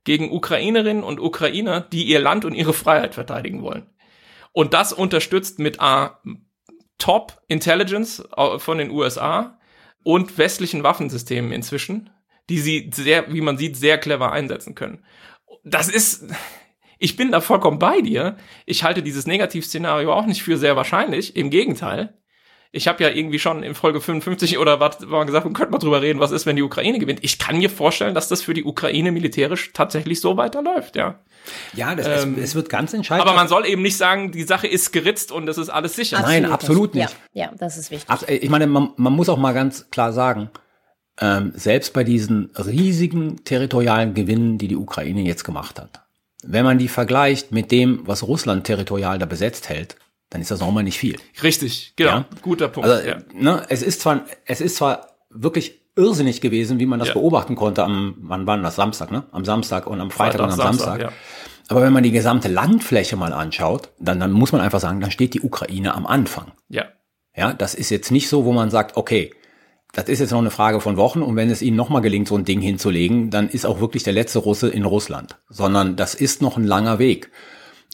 gegen 0.06 0.32
Ukrainerinnen 0.32 1.04
und 1.04 1.20
Ukrainer, 1.20 1.80
die 1.80 2.04
ihr 2.04 2.20
Land 2.20 2.46
und 2.46 2.54
ihre 2.54 2.72
Freiheit 2.72 3.14
verteidigen 3.14 3.60
wollen. 3.60 3.86
Und 4.52 4.72
das 4.72 4.94
unterstützt 4.94 5.58
mit 5.58 5.80
A, 5.80 6.22
Top 6.96 7.42
Intelligence 7.48 8.26
äh, 8.34 8.58
von 8.58 8.78
den 8.78 8.90
USA 8.90 9.58
und 10.02 10.38
westlichen 10.38 10.82
Waffensystemen 10.82 11.52
inzwischen, 11.52 12.08
die 12.48 12.58
sie 12.58 12.90
sehr, 12.94 13.34
wie 13.34 13.42
man 13.42 13.58
sieht, 13.58 13.76
sehr 13.76 13.98
clever 13.98 14.32
einsetzen 14.32 14.74
können. 14.74 15.04
Das 15.64 15.88
ist, 15.88 16.32
ich 16.98 17.16
bin 17.16 17.32
da 17.32 17.42
vollkommen 17.42 17.78
bei 17.78 18.00
dir. 18.00 18.36
Ich 18.64 18.84
halte 18.84 19.02
dieses 19.02 19.26
Negativszenario 19.26 20.12
auch 20.12 20.24
nicht 20.24 20.42
für 20.42 20.56
sehr 20.56 20.76
wahrscheinlich. 20.76 21.36
Im 21.36 21.50
Gegenteil. 21.50 22.16
Ich 22.72 22.88
habe 22.88 23.02
ja 23.02 23.10
irgendwie 23.10 23.38
schon 23.38 23.62
in 23.62 23.74
Folge 23.74 24.00
55 24.00 24.58
oder 24.58 24.80
was 24.80 25.10
war 25.10 25.24
gesagt, 25.24 25.44
man 25.44 25.54
könnte 25.54 25.72
mal 25.72 25.78
drüber 25.78 26.02
reden, 26.02 26.20
was 26.20 26.30
ist, 26.30 26.46
wenn 26.46 26.56
die 26.56 26.62
Ukraine 26.62 26.98
gewinnt. 26.98 27.20
Ich 27.22 27.38
kann 27.38 27.58
mir 27.58 27.70
vorstellen, 27.70 28.14
dass 28.14 28.28
das 28.28 28.42
für 28.42 28.54
die 28.54 28.64
Ukraine 28.64 29.12
militärisch 29.12 29.72
tatsächlich 29.72 30.20
so 30.20 30.36
weiterläuft, 30.36 30.96
ja. 30.96 31.20
Ja, 31.74 31.94
das, 31.94 32.24
ähm, 32.24 32.34
es, 32.36 32.44
es, 32.44 32.54
wird 32.54 32.68
ganz 32.68 32.92
entscheidend. 32.92 33.26
Aber 33.26 33.36
man 33.36 33.48
soll 33.48 33.66
eben 33.66 33.82
nicht 33.82 33.96
sagen, 33.96 34.32
die 34.32 34.42
Sache 34.42 34.66
ist 34.66 34.92
geritzt 34.92 35.30
und 35.30 35.48
es 35.48 35.58
ist 35.58 35.68
alles 35.68 35.94
sicher. 35.94 36.20
Nein, 36.20 36.44
absolut 36.44 36.94
nicht. 36.94 37.16
Ja, 37.32 37.44
ja, 37.46 37.52
das 37.56 37.76
ist 37.78 37.90
wichtig. 37.90 38.08
Ich 38.28 38.50
meine, 38.50 38.66
man, 38.66 38.90
man 38.96 39.12
muss 39.12 39.28
auch 39.28 39.38
mal 39.38 39.52
ganz 39.52 39.90
klar 39.90 40.12
sagen, 40.12 40.50
ähm, 41.20 41.52
selbst 41.54 41.92
bei 41.92 42.04
diesen 42.04 42.50
riesigen 42.56 43.44
territorialen 43.44 44.14
Gewinnen, 44.14 44.58
die 44.58 44.68
die 44.68 44.76
Ukraine 44.76 45.22
jetzt 45.22 45.44
gemacht 45.44 45.80
hat, 45.80 46.02
wenn 46.42 46.64
man 46.64 46.78
die 46.78 46.88
vergleicht 46.88 47.52
mit 47.52 47.70
dem, 47.70 48.00
was 48.06 48.22
Russland 48.22 48.64
territorial 48.64 49.18
da 49.18 49.26
besetzt 49.26 49.68
hält, 49.68 49.96
dann 50.36 50.42
ist 50.42 50.50
das 50.50 50.60
auch 50.60 50.70
mal 50.70 50.82
nicht 50.82 50.98
viel. 50.98 51.16
Richtig, 51.42 51.94
genau. 51.96 52.10
Ja? 52.10 52.24
Guter 52.42 52.68
Punkt. 52.68 52.88
Also, 52.88 53.08
ja. 53.08 53.16
ne, 53.32 53.64
es 53.70 53.82
ist 53.82 54.02
zwar, 54.02 54.26
es 54.44 54.60
ist 54.60 54.76
zwar 54.76 55.16
wirklich 55.30 55.80
irrsinnig 55.96 56.42
gewesen, 56.42 56.78
wie 56.78 56.84
man 56.84 56.98
das 56.98 57.08
ja. 57.08 57.14
beobachten 57.14 57.56
konnte 57.56 57.82
am, 57.82 58.16
wann 58.20 58.46
war 58.46 58.58
das? 58.58 58.76
Samstag, 58.76 59.10
ne? 59.10 59.24
Am 59.32 59.46
Samstag 59.46 59.86
und 59.86 59.98
am 59.98 60.10
Freitag, 60.10 60.40
Freitag 60.40 60.46
und 60.46 60.52
am 60.52 60.58
Samstag. 60.58 61.00
Samstag. 61.00 61.12
Aber 61.68 61.80
wenn 61.80 61.92
man 61.92 62.02
die 62.02 62.10
gesamte 62.10 62.48
Landfläche 62.48 63.16
mal 63.16 63.32
anschaut, 63.32 63.88
dann, 63.98 64.20
dann 64.20 64.30
muss 64.30 64.52
man 64.52 64.60
einfach 64.60 64.78
sagen, 64.78 65.00
dann 65.00 65.10
steht 65.10 65.32
die 65.32 65.40
Ukraine 65.40 65.94
am 65.94 66.06
Anfang. 66.06 66.52
Ja. 66.68 66.84
Ja, 67.34 67.54
das 67.54 67.74
ist 67.74 67.88
jetzt 67.88 68.10
nicht 68.10 68.28
so, 68.28 68.44
wo 68.44 68.52
man 68.52 68.70
sagt, 68.70 68.98
okay, 68.98 69.32
das 69.94 70.10
ist 70.10 70.20
jetzt 70.20 70.32
noch 70.32 70.38
eine 70.38 70.50
Frage 70.50 70.80
von 70.80 70.98
Wochen 70.98 71.22
und 71.22 71.36
wenn 71.36 71.48
es 71.48 71.62
ihnen 71.62 71.76
nochmal 71.76 72.02
gelingt, 72.02 72.28
so 72.28 72.36
ein 72.36 72.44
Ding 72.44 72.60
hinzulegen, 72.60 73.30
dann 73.30 73.48
ist 73.48 73.64
auch 73.64 73.80
wirklich 73.80 74.02
der 74.02 74.12
letzte 74.12 74.40
Russe 74.40 74.68
in 74.68 74.84
Russland. 74.84 75.38
Sondern 75.48 75.96
das 75.96 76.14
ist 76.14 76.42
noch 76.42 76.58
ein 76.58 76.64
langer 76.64 76.98
Weg. 76.98 77.30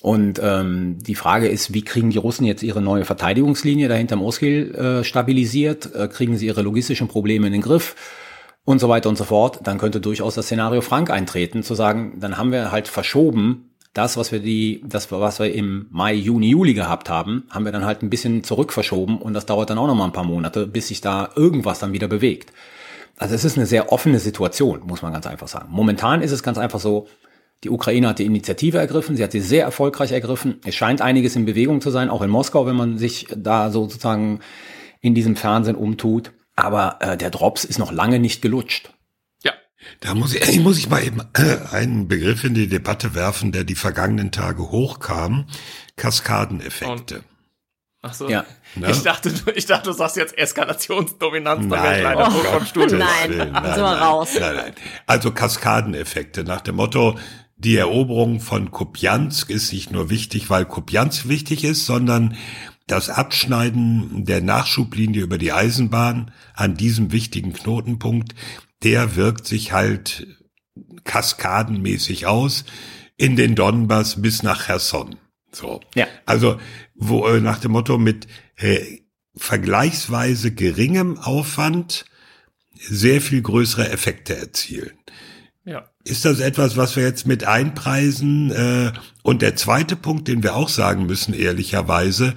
Und 0.03 0.41
ähm, 0.43 0.99
die 1.01 1.15
Frage 1.15 1.47
ist, 1.47 1.73
wie 1.75 1.83
kriegen 1.83 2.11
die 2.11 2.19
Russen 2.19 2.45
jetzt 2.45 2.65
ihre 2.65 2.83
neue 2.83 3.05
Verteidigungslinie 3.05 3.87
dahinter 3.87 4.17
Moskil 4.17 4.75
äh, 4.75 5.05
stabilisiert? 5.05 5.95
Äh, 5.95 6.09
kriegen 6.09 6.37
sie 6.37 6.47
ihre 6.47 6.63
logistischen 6.63 7.07
Probleme 7.07 7.47
in 7.47 7.53
den 7.53 7.63
Griff? 7.63 7.95
Und 8.65 8.81
so 8.81 8.89
weiter 8.89 9.09
und 9.09 9.17
so 9.17 9.23
fort. 9.23 9.61
Dann 9.63 9.79
könnte 9.79 10.01
durchaus 10.01 10.35
das 10.35 10.47
Szenario 10.47 10.81
Frank 10.81 11.09
eintreten, 11.11 11.63
zu 11.63 11.77
sagen, 11.77 12.19
dann 12.19 12.37
haben 12.37 12.51
wir 12.51 12.73
halt 12.73 12.89
verschoben, 12.89 13.71
das, 13.95 14.17
was 14.17 14.33
wir 14.33 14.41
die, 14.41 14.83
das, 14.85 15.13
was 15.13 15.39
wir 15.39 15.55
im 15.55 15.87
Mai, 15.91 16.15
Juni, 16.15 16.49
Juli 16.49 16.75
gehabt 16.75 17.09
haben, 17.09 17.45
haben 17.51 17.65
wir 17.65 17.73
dann 17.73 17.85
halt 17.85 18.03
ein 18.03 18.11
bisschen 18.11 18.43
zurück 18.43 18.73
verschoben 18.73 19.19
und 19.19 19.35
das 19.35 19.47
dauert 19.47 19.71
dann 19.71 19.79
auch 19.79 19.87
noch 19.87 19.95
mal 19.95 20.07
ein 20.07 20.13
paar 20.13 20.25
Monate, 20.25 20.67
bis 20.67 20.89
sich 20.89 21.01
da 21.01 21.31
irgendwas 21.37 21.79
dann 21.79 21.93
wieder 21.93 22.09
bewegt. 22.09 22.53
Also 23.19 23.35
es 23.35 23.45
ist 23.45 23.57
eine 23.57 23.67
sehr 23.67 23.93
offene 23.93 24.19
Situation, 24.19 24.81
muss 24.87 25.03
man 25.03 25.13
ganz 25.13 25.27
einfach 25.27 25.49
sagen. 25.49 25.69
Momentan 25.71 26.23
ist 26.23 26.33
es 26.33 26.43
ganz 26.43 26.59
einfach 26.59 26.81
so, 26.81 27.07
die 27.65 27.71
Ukraine 27.71 28.09
hat 28.09 28.19
die 28.19 28.25
Initiative 28.25 28.79
ergriffen, 28.79 29.17
sie 29.17 29.23
hat 29.23 29.33
sie 29.33 29.41
sehr 29.41 29.65
erfolgreich 29.65 30.13
ergriffen. 30.13 30.61
Es 30.65 30.75
scheint 30.75 31.01
einiges 31.01 31.37
in 31.37 31.45
Bewegung 31.45 31.81
zu 31.81 31.91
sein, 31.91 32.11
auch 32.11 32.23
in 32.23 32.31
Moskau, 32.31 32.67
wenn 32.67 32.77
man 32.77 32.99
sich 32.99 33.29
da 33.37 33.71
sozusagen 33.71 34.41
in 35.01 35.15
diesem 35.15 35.37
Fernsehen 35.37 35.77
umtut. 35.77 36.33
Aber 36.57 36.99
äh, 37.01 37.17
der 37.17 37.31
Drops 37.31 37.65
ist 37.65 37.79
noch 37.79 37.93
lange 37.93 38.19
nicht 38.19 38.43
gelutscht. 38.43 38.93
Ja. 39.43 39.53
Da 40.01 40.15
muss 40.15 40.35
ich, 40.35 40.61
muss 40.61 40.79
ich 40.79 40.89
mal 40.89 41.05
eben 41.05 41.21
äh, 41.35 41.57
einen 41.71 42.09
Begriff 42.09 42.45
in 42.45 42.55
die 42.55 42.69
Debatte 42.69 43.15
werfen, 43.15 43.53
der 43.53 43.65
die 43.65 43.75
vergangenen 43.75 44.33
Tage 44.33 44.71
hochkam. 44.71 45.47
Kaskadeneffekte. 45.97 47.17
Und 47.17 47.25
Ach 48.05 48.15
so. 48.15 48.29
Ja. 48.29 48.45
Ne? 48.75 48.91
Ich 48.91 49.03
dachte, 49.03 49.33
ich 49.55 49.67
dachte, 49.67 49.91
du 49.91 49.93
sagst 49.97 50.17
jetzt 50.17 50.37
Eskalationsdominanz, 50.37 51.69
dann 51.69 51.83
wäre 51.83 51.97
ich 51.97 52.03
leider 52.03 52.27
oh, 52.27 52.31
vom 52.31 52.67
Stuhl. 52.67 52.87
Nein, 52.87 53.37
nein, 53.37 53.53
nein, 53.53 53.81
raus. 53.81 54.31
Nein, 54.39 54.57
nein. 54.57 54.75
Also 55.07 55.31
Kaskadeneffekte 55.31 56.43
nach 56.43 56.63
dem 56.63 56.77
Motto, 56.77 57.17
die 57.65 57.77
Eroberung 57.77 58.41
von 58.41 58.71
Kupiansk 58.71 59.51
ist 59.51 59.73
nicht 59.73 59.93
nur 59.93 60.11
wichtig, 60.11 60.51
weil 60.51 60.65
Kupiansk 60.65 61.29
wichtig 61.29 61.65
ist, 61.65 61.87
sondern 61.87 62.37
das 62.87 63.09
Abschneiden 63.09 64.25
der 64.25 64.43
Nachschublinie 64.43 65.23
über 65.23 65.39
die 65.39 65.53
Eisenbahn 65.53 66.33
an 66.55 66.77
diesem 66.77 67.13
wichtigen 67.13 67.53
Knotenpunkt, 67.53 68.35
der 68.83 69.17
wirkt 69.17 69.47
sich 69.47 69.73
halt 69.73 70.27
kaskadenmäßig 71.05 72.27
aus 72.27 72.65
in 73.17 73.37
den 73.37 73.55
Donbass 73.55 74.21
bis 74.21 74.43
nach 74.43 74.67
Cherson. 74.67 75.17
So. 75.53 75.81
Ja. 75.95 76.09
Also, 76.27 76.59
wo 76.95 77.27
äh, 77.27 77.41
nach 77.41 77.59
dem 77.59 77.73
Motto 77.73 77.99
mit 77.99 78.27
äh, 78.57 78.99
vergleichsweise 79.37 80.53
geringem 80.53 81.19
Aufwand 81.19 82.07
sehr 82.75 83.21
viel 83.21 83.43
größere 83.43 83.89
Effekte 83.91 84.37
erzielen. 84.37 84.93
Ist 86.05 86.25
das 86.25 86.41
etwas, 86.41 86.77
was 86.77 86.97
wir 86.97 87.05
jetzt 87.05 87.27
mit 87.27 87.45
einpreisen? 87.45 88.51
Äh, 88.51 88.93
und 89.23 89.43
der 89.43 89.57
zweite 89.57 89.97
Punkt, 89.97 90.29
den 90.29 90.43
wir 90.43 90.57
auch 90.57 90.69
sagen 90.69 91.07
müssen, 91.07 91.33
ehrlicherweise, 91.33 92.35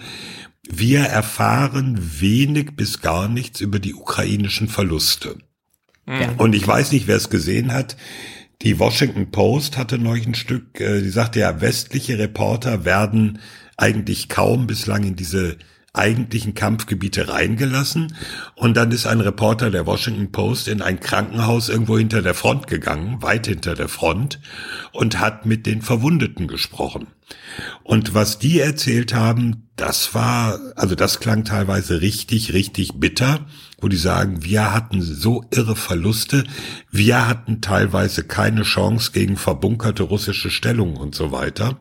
wir 0.70 1.02
erfahren 1.02 1.98
wenig 2.20 2.76
bis 2.76 3.02
gar 3.02 3.28
nichts 3.28 3.62
über 3.62 3.80
die 3.80 3.94
ukrainischen 3.94 4.68
Verluste. 4.68 5.38
Ja. 6.08 6.34
Und 6.38 6.54
ich 6.54 6.68
weiß 6.68 6.92
nicht, 6.92 7.08
wer 7.08 7.18
es 7.18 7.30
gesehen 7.30 7.74
hat. 7.74 7.98
Die 8.62 8.80
Washington 8.80 9.32
Post 9.32 9.78
hatte 9.78 9.98
neulich 9.98 10.28
ein 10.28 10.36
Stück, 10.36 10.80
äh, 10.80 11.02
die 11.02 11.10
sagte 11.10 11.40
ja, 11.40 11.62
westliche 11.62 12.18
Reporter 12.18 12.86
werden 12.86 13.40
eigentlich 13.78 14.30
kaum 14.30 14.68
bislang 14.68 15.04
in 15.04 15.16
diese 15.16 15.58
eigentlichen 15.98 16.54
Kampfgebiete 16.54 17.30
reingelassen. 17.30 18.16
Und 18.56 18.78
dann 18.78 18.92
ist 18.92 19.08
ein 19.08 19.22
Reporter 19.22 19.72
der 19.72 19.86
Washington 19.86 20.32
Post 20.32 20.68
in 20.68 20.82
ein 20.82 21.00
Krankenhaus 21.00 21.70
irgendwo 21.70 21.98
hinter 21.98 22.22
der 22.22 22.34
Front 22.34 22.68
gegangen, 22.68 23.22
weit 23.22 23.48
hinter 23.48 23.76
der 23.76 23.88
Front, 23.88 24.40
und 24.92 25.20
hat 25.20 25.46
mit 25.46 25.66
den 25.66 25.82
Verwundeten 25.82 26.48
gesprochen. 26.48 27.08
Und 27.84 28.14
was 28.14 28.40
die 28.40 28.60
erzählt 28.60 29.14
haben, 29.14 29.68
das 29.76 30.14
war, 30.14 30.60
also 30.76 30.96
das 30.96 31.20
klang 31.20 31.44
teilweise 31.44 32.02
richtig, 32.02 32.54
richtig 32.54 32.94
bitter, 33.00 33.46
wo 33.82 33.88
die 33.88 33.98
sagen, 33.98 34.44
wir 34.44 34.74
hatten 34.74 35.02
so 35.02 35.44
irre 35.52 35.76
Verluste, 35.76 36.44
wir 36.92 37.28
hatten 37.28 37.62
teilweise 37.62 38.24
keine 38.24 38.64
Chance 38.64 39.12
gegen 39.12 39.38
verbunkerte 39.38 40.04
russische 40.04 40.50
Stellungen 40.50 40.98
und 40.98 41.16
so 41.16 41.32
weiter. 41.32 41.80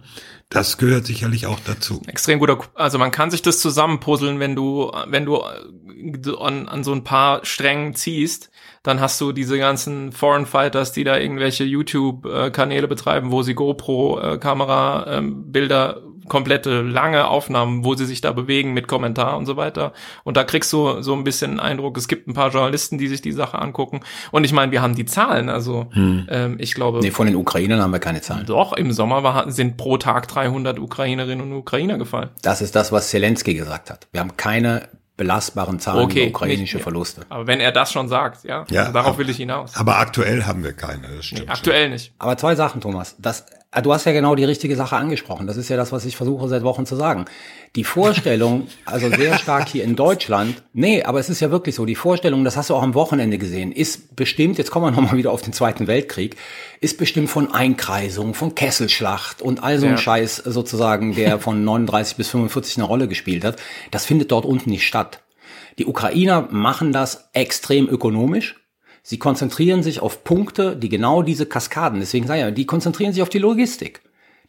Das 0.54 0.78
gehört 0.78 1.04
sicherlich 1.04 1.46
auch 1.46 1.58
dazu. 1.66 2.00
Extrem 2.06 2.38
guter, 2.38 2.60
also 2.74 2.96
man 2.96 3.10
kann 3.10 3.32
sich 3.32 3.42
das 3.42 3.58
zusammenpuzzeln, 3.58 4.38
wenn 4.38 4.54
du, 4.54 4.92
wenn 5.08 5.26
du 5.26 5.40
an, 5.40 6.68
an 6.68 6.84
so 6.84 6.92
ein 6.92 7.02
paar 7.02 7.44
Strängen 7.44 7.94
ziehst, 7.94 8.52
dann 8.84 9.00
hast 9.00 9.20
du 9.20 9.32
diese 9.32 9.58
ganzen 9.58 10.12
Foreign 10.12 10.46
Fighters, 10.46 10.92
die 10.92 11.02
da 11.02 11.18
irgendwelche 11.18 11.64
YouTube-Kanäle 11.64 12.86
betreiben, 12.86 13.32
wo 13.32 13.42
sie 13.42 13.54
GoPro-Kamera-Bilder 13.54 15.96
ähm, 15.96 16.13
komplette 16.28 16.82
lange 16.82 17.28
Aufnahmen, 17.28 17.84
wo 17.84 17.94
sie 17.94 18.06
sich 18.06 18.20
da 18.20 18.32
bewegen 18.32 18.72
mit 18.72 18.88
Kommentar 18.88 19.36
und 19.36 19.46
so 19.46 19.56
weiter. 19.56 19.92
Und 20.24 20.36
da 20.36 20.44
kriegst 20.44 20.72
du 20.72 21.02
so 21.02 21.14
ein 21.14 21.24
bisschen 21.24 21.60
Eindruck, 21.60 21.96
es 21.96 22.08
gibt 22.08 22.28
ein 22.28 22.34
paar 22.34 22.50
Journalisten, 22.50 22.98
die 22.98 23.08
sich 23.08 23.22
die 23.22 23.32
Sache 23.32 23.58
angucken. 23.58 24.00
Und 24.30 24.44
ich 24.44 24.52
meine, 24.52 24.72
wir 24.72 24.82
haben 24.82 24.94
die 24.94 25.04
Zahlen, 25.04 25.48
also 25.48 25.86
hm. 25.92 26.26
ähm, 26.30 26.56
ich 26.58 26.74
glaube. 26.74 27.00
Nee, 27.00 27.10
von 27.10 27.26
den 27.26 27.36
Ukrainern 27.36 27.80
haben 27.80 27.92
wir 27.92 28.00
keine 28.00 28.20
Zahlen. 28.20 28.46
Doch, 28.46 28.72
im 28.72 28.92
Sommer 28.92 29.22
war, 29.22 29.50
sind 29.50 29.76
pro 29.76 29.96
Tag 29.96 30.28
300 30.28 30.78
Ukrainerinnen 30.78 31.52
und 31.52 31.56
Ukrainer 31.56 31.98
gefallen. 31.98 32.30
Das 32.42 32.62
ist 32.62 32.74
das, 32.74 32.92
was 32.92 33.10
Zelensky 33.10 33.54
gesagt 33.54 33.90
hat. 33.90 34.08
Wir 34.12 34.20
haben 34.20 34.36
keine 34.36 34.88
belastbaren 35.16 35.78
Zahlen 35.78 36.04
okay, 36.04 36.22
über 36.22 36.30
ukrainische 36.30 36.76
nicht, 36.76 36.82
Verluste. 36.82 37.22
Aber 37.28 37.46
wenn 37.46 37.60
er 37.60 37.70
das 37.72 37.92
schon 37.92 38.08
sagt, 38.08 38.44
ja, 38.44 38.64
ja 38.68 38.80
also 38.80 38.92
darauf 38.92 39.18
will 39.18 39.30
ich 39.30 39.36
hinaus. 39.36 39.76
Aber 39.76 39.98
aktuell 39.98 40.44
haben 40.44 40.64
wir 40.64 40.72
keine. 40.72 41.08
Das 41.16 41.26
stimmt 41.26 41.42
nee, 41.42 41.48
aktuell 41.48 41.90
nicht. 41.90 42.12
Aber 42.18 42.36
zwei 42.36 42.54
Sachen, 42.56 42.80
Thomas. 42.80 43.14
Das, 43.18 43.46
du 43.82 43.92
hast 43.92 44.04
ja 44.04 44.12
genau 44.12 44.34
die 44.34 44.44
richtige 44.44 44.76
Sache 44.76 44.96
angesprochen. 44.96 45.46
Das 45.46 45.56
ist 45.56 45.68
ja 45.68 45.76
das, 45.76 45.92
was 45.92 46.04
ich 46.04 46.16
versuche 46.16 46.48
seit 46.48 46.62
Wochen 46.62 46.86
zu 46.86 46.96
sagen. 46.96 47.24
Die 47.76 47.84
Vorstellung, 47.84 48.68
also 48.84 49.08
sehr 49.10 49.38
stark 49.38 49.68
hier 49.68 49.84
in 49.84 49.96
Deutschland, 49.96 50.62
nee, 50.72 51.02
aber 51.02 51.18
es 51.20 51.28
ist 51.28 51.40
ja 51.40 51.50
wirklich 51.50 51.74
so, 51.74 51.84
die 51.84 51.94
Vorstellung, 51.94 52.44
das 52.44 52.56
hast 52.56 52.70
du 52.70 52.74
auch 52.74 52.82
am 52.82 52.94
Wochenende 52.94 53.38
gesehen, 53.38 53.72
ist 53.72 54.16
bestimmt, 54.16 54.58
jetzt 54.58 54.70
kommen 54.70 54.86
wir 54.86 54.90
nochmal 54.90 55.16
wieder 55.16 55.32
auf 55.32 55.42
den 55.42 55.52
Zweiten 55.52 55.86
Weltkrieg, 55.86 56.36
ist 56.80 56.98
bestimmt 56.98 57.30
von 57.30 57.52
Einkreisung, 57.52 58.34
von 58.34 58.54
Kesselschlacht 58.54 59.42
und 59.42 59.62
all 59.62 59.78
so 59.78 59.86
ein 59.86 59.92
ja. 59.92 59.98
Scheiß 59.98 60.36
sozusagen, 60.36 61.14
der 61.14 61.38
von 61.40 61.64
39 61.64 62.16
bis 62.16 62.28
45 62.28 62.78
eine 62.78 62.86
Rolle 62.86 63.08
gespielt 63.08 63.44
hat. 63.44 63.56
Das 63.90 64.04
findet 64.04 64.30
dort 64.30 64.44
unten 64.44 64.70
nicht 64.70 64.86
statt. 64.86 65.20
Die 65.78 65.86
Ukrainer 65.86 66.48
machen 66.50 66.92
das 66.92 67.30
extrem 67.32 67.88
ökonomisch. 67.88 68.56
Sie 69.06 69.18
konzentrieren 69.18 69.82
sich 69.82 70.00
auf 70.00 70.24
Punkte, 70.24 70.76
die 70.76 70.88
genau 70.88 71.22
diese 71.22 71.44
Kaskaden, 71.44 72.00
deswegen 72.00 72.26
sage 72.26 72.48
ich, 72.48 72.54
die 72.54 72.64
konzentrieren 72.64 73.12
sich 73.12 73.22
auf 73.22 73.28
die 73.28 73.38
Logistik. 73.38 74.00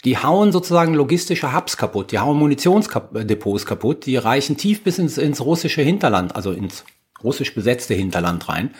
Die 0.05 0.17
hauen 0.17 0.53
sozusagen 0.53 0.93
logistische 0.93 1.53
Hubs 1.53 1.75
kaputt, 1.75 2.13
die 2.13 2.19
hauen 2.19 2.37
Munitionsdepots 2.39 3.65
kaputt, 3.65 4.05
die 4.05 4.15
reichen 4.15 4.55
tief 4.55 4.81
bis 4.81 4.97
ins, 4.97 5.17
ins 5.17 5.41
russische 5.41 5.81
Hinterland, 5.81 6.37
also 6.37 6.53
ins 6.53 6.85
russisch 7.21 7.53
besetzte 7.53 7.95
Hinterland 7.95 8.47
rein, 8.47 8.73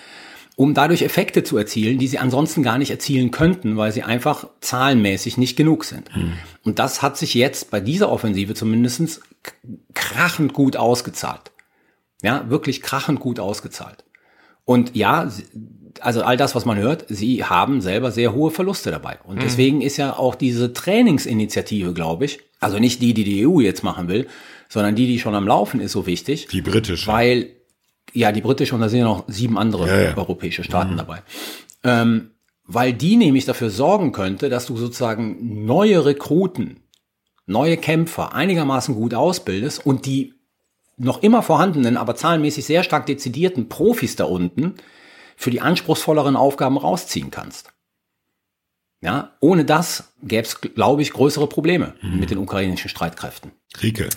um 0.56 0.74
dadurch 0.74 1.02
Effekte 1.02 1.44
zu 1.44 1.58
erzielen, 1.58 1.98
die 1.98 2.08
sie 2.08 2.20
ansonsten 2.20 2.64
gar 2.64 2.78
nicht 2.78 2.92
erzielen 2.92 3.32
könnten, 3.32 3.76
weil 3.76 3.92
sie 3.92 4.04
einfach 4.04 4.48
zahlenmäßig 4.62 5.38
nicht 5.38 5.58
genug 5.58 5.84
sind. 5.84 6.14
Hm. 6.16 6.34
Und 6.64 6.80
das 6.80 7.02
hat 7.02 7.18
sich 7.18 7.34
jetzt 7.34 7.70
bei 7.70 7.82
dieser 7.82 8.10
Offensive 8.10 8.54
zumindest 8.54 9.20
krachend 9.94 10.54
gut 10.54 10.78
ausgezahlt. 10.78 11.52
Ja, 12.22 12.50
wirklich 12.50 12.82
krachend 12.82 13.20
gut 13.20 13.42
ausgezahlt. 13.42 14.06
Und 14.66 14.96
ja, 14.96 15.32
also 16.02 16.24
all 16.24 16.38
das, 16.38 16.56
was 16.56 16.66
man 16.66 16.78
hört, 16.78 17.06
sie 17.08 17.44
haben 17.44 17.82
selber 17.82 18.12
sehr 18.12 18.34
hohe 18.34 18.52
Verluste 18.52 18.92
dabei. 18.92 19.20
Und 19.24 19.38
mhm. 19.38 19.42
deswegen 19.42 19.82
ist 19.82 19.98
ja 19.98 20.18
auch 20.18 20.36
diese 20.36 20.74
Trainingsinitiative, 20.74 21.94
glaube 21.94 22.26
ich, 22.26 22.40
also 22.60 22.80
nicht 22.80 23.02
die, 23.02 23.14
die 23.14 23.24
die 23.24 23.48
EU 23.48 23.60
jetzt 23.60 23.84
machen 23.84 24.08
will, 24.08 24.28
sondern 24.68 24.96
die, 24.96 25.08
die 25.08 25.20
schon 25.20 25.36
am 25.36 25.48
Laufen 25.48 25.80
ist, 25.80 25.92
so 25.92 26.08
wichtig. 26.08 26.48
Die 26.48 26.62
britische. 26.62 27.08
Weil, 27.08 27.50
ja, 28.14 28.32
die 28.32 28.42
britische 28.42 28.76
und 28.76 28.82
da 28.82 28.90
sind 28.90 29.00
ja 29.00 29.06
noch 29.06 29.26
sieben 29.28 29.58
andere 29.58 29.88
Ja, 29.88 30.02
ja. 30.02 30.18
europäische 30.18 30.64
Staaten 30.64 30.98
dabei. 30.98 31.22
Ähm, 31.84 32.32
weil 32.68 32.94
die 32.94 33.16
nämlich 33.16 33.46
dafür 33.46 33.70
sorgen 33.70 34.12
könnte, 34.12 34.50
dass 34.50 34.66
du 34.66 34.76
sozusagen 34.78 35.66
neue 35.66 36.04
Rekruten, 36.06 36.80
neue 37.46 37.78
Kämpfer 37.78 38.34
einigermaßen 38.34 38.96
gut 38.96 39.14
ausbildest 39.14 39.86
und 39.86 40.08
die 40.08 40.34
noch 40.98 41.24
immer 41.24 41.42
vorhandenen, 41.42 41.98
aber 41.98 42.16
zahlenmäßig 42.16 42.66
sehr 42.66 42.84
stark 42.84 43.06
dezidierten 43.06 43.70
Profis 43.70 44.16
da 44.16 44.26
unten 44.26 44.76
für 45.36 45.52
die 45.52 45.62
anspruchsvolleren 45.62 46.36
Aufgaben 46.36 46.78
rausziehen 46.78 47.32
kannst. 47.32 47.74
Ja, 49.02 49.34
ohne 49.42 49.66
das 49.66 50.14
gäbe 50.24 50.44
es, 50.48 50.62
glaube 50.62 51.02
ich, 51.02 51.12
größere 51.12 51.48
Probleme 51.48 51.94
mit 52.02 52.32
den 52.32 52.38
ukrainischen 52.38 52.90
Streitkräften. 52.90 53.52
Rike. 53.84 54.10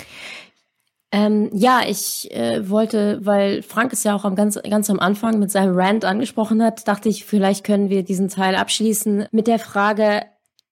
Ähm, 1.11 1.51
ja, 1.53 1.81
ich 1.87 2.31
äh, 2.33 2.69
wollte, 2.69 3.19
weil 3.25 3.63
Frank 3.63 3.93
es 3.93 4.05
ja 4.05 4.15
auch 4.15 4.25
am 4.25 4.37
ganz, 4.37 4.59
ganz 4.69 4.91
am 4.91 5.01
Anfang 5.01 5.39
mit 5.39 5.51
seinem 5.51 5.75
Rant 5.75 6.05
angesprochen 6.05 6.63
hat, 6.63 6.87
dachte 6.87 7.09
ich, 7.09 7.25
vielleicht 7.25 7.65
können 7.65 7.89
wir 7.89 8.03
diesen 8.03 8.29
Teil 8.29 8.55
abschließen 8.55 9.27
mit 9.31 9.47
der 9.47 9.59
Frage, 9.59 10.23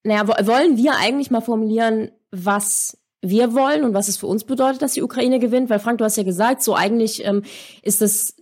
naja, 0.04 0.28
wo- 0.28 0.46
wollen 0.46 0.76
wir 0.76 0.96
eigentlich 0.98 1.30
mal 1.30 1.40
formulieren, 1.40 2.11
was 2.30 2.98
wir 3.22 3.54
wollen 3.54 3.84
und 3.84 3.94
was 3.94 4.08
es 4.08 4.16
für 4.16 4.26
uns 4.26 4.44
bedeutet, 4.44 4.82
dass 4.82 4.92
die 4.92 5.02
Ukraine 5.02 5.38
gewinnt? 5.38 5.70
Weil 5.70 5.78
Frank, 5.78 5.98
du 5.98 6.04
hast 6.04 6.16
ja 6.16 6.22
gesagt, 6.22 6.62
so 6.62 6.74
eigentlich 6.74 7.24
ähm, 7.24 7.42
ist 7.82 8.02
es 8.02 8.36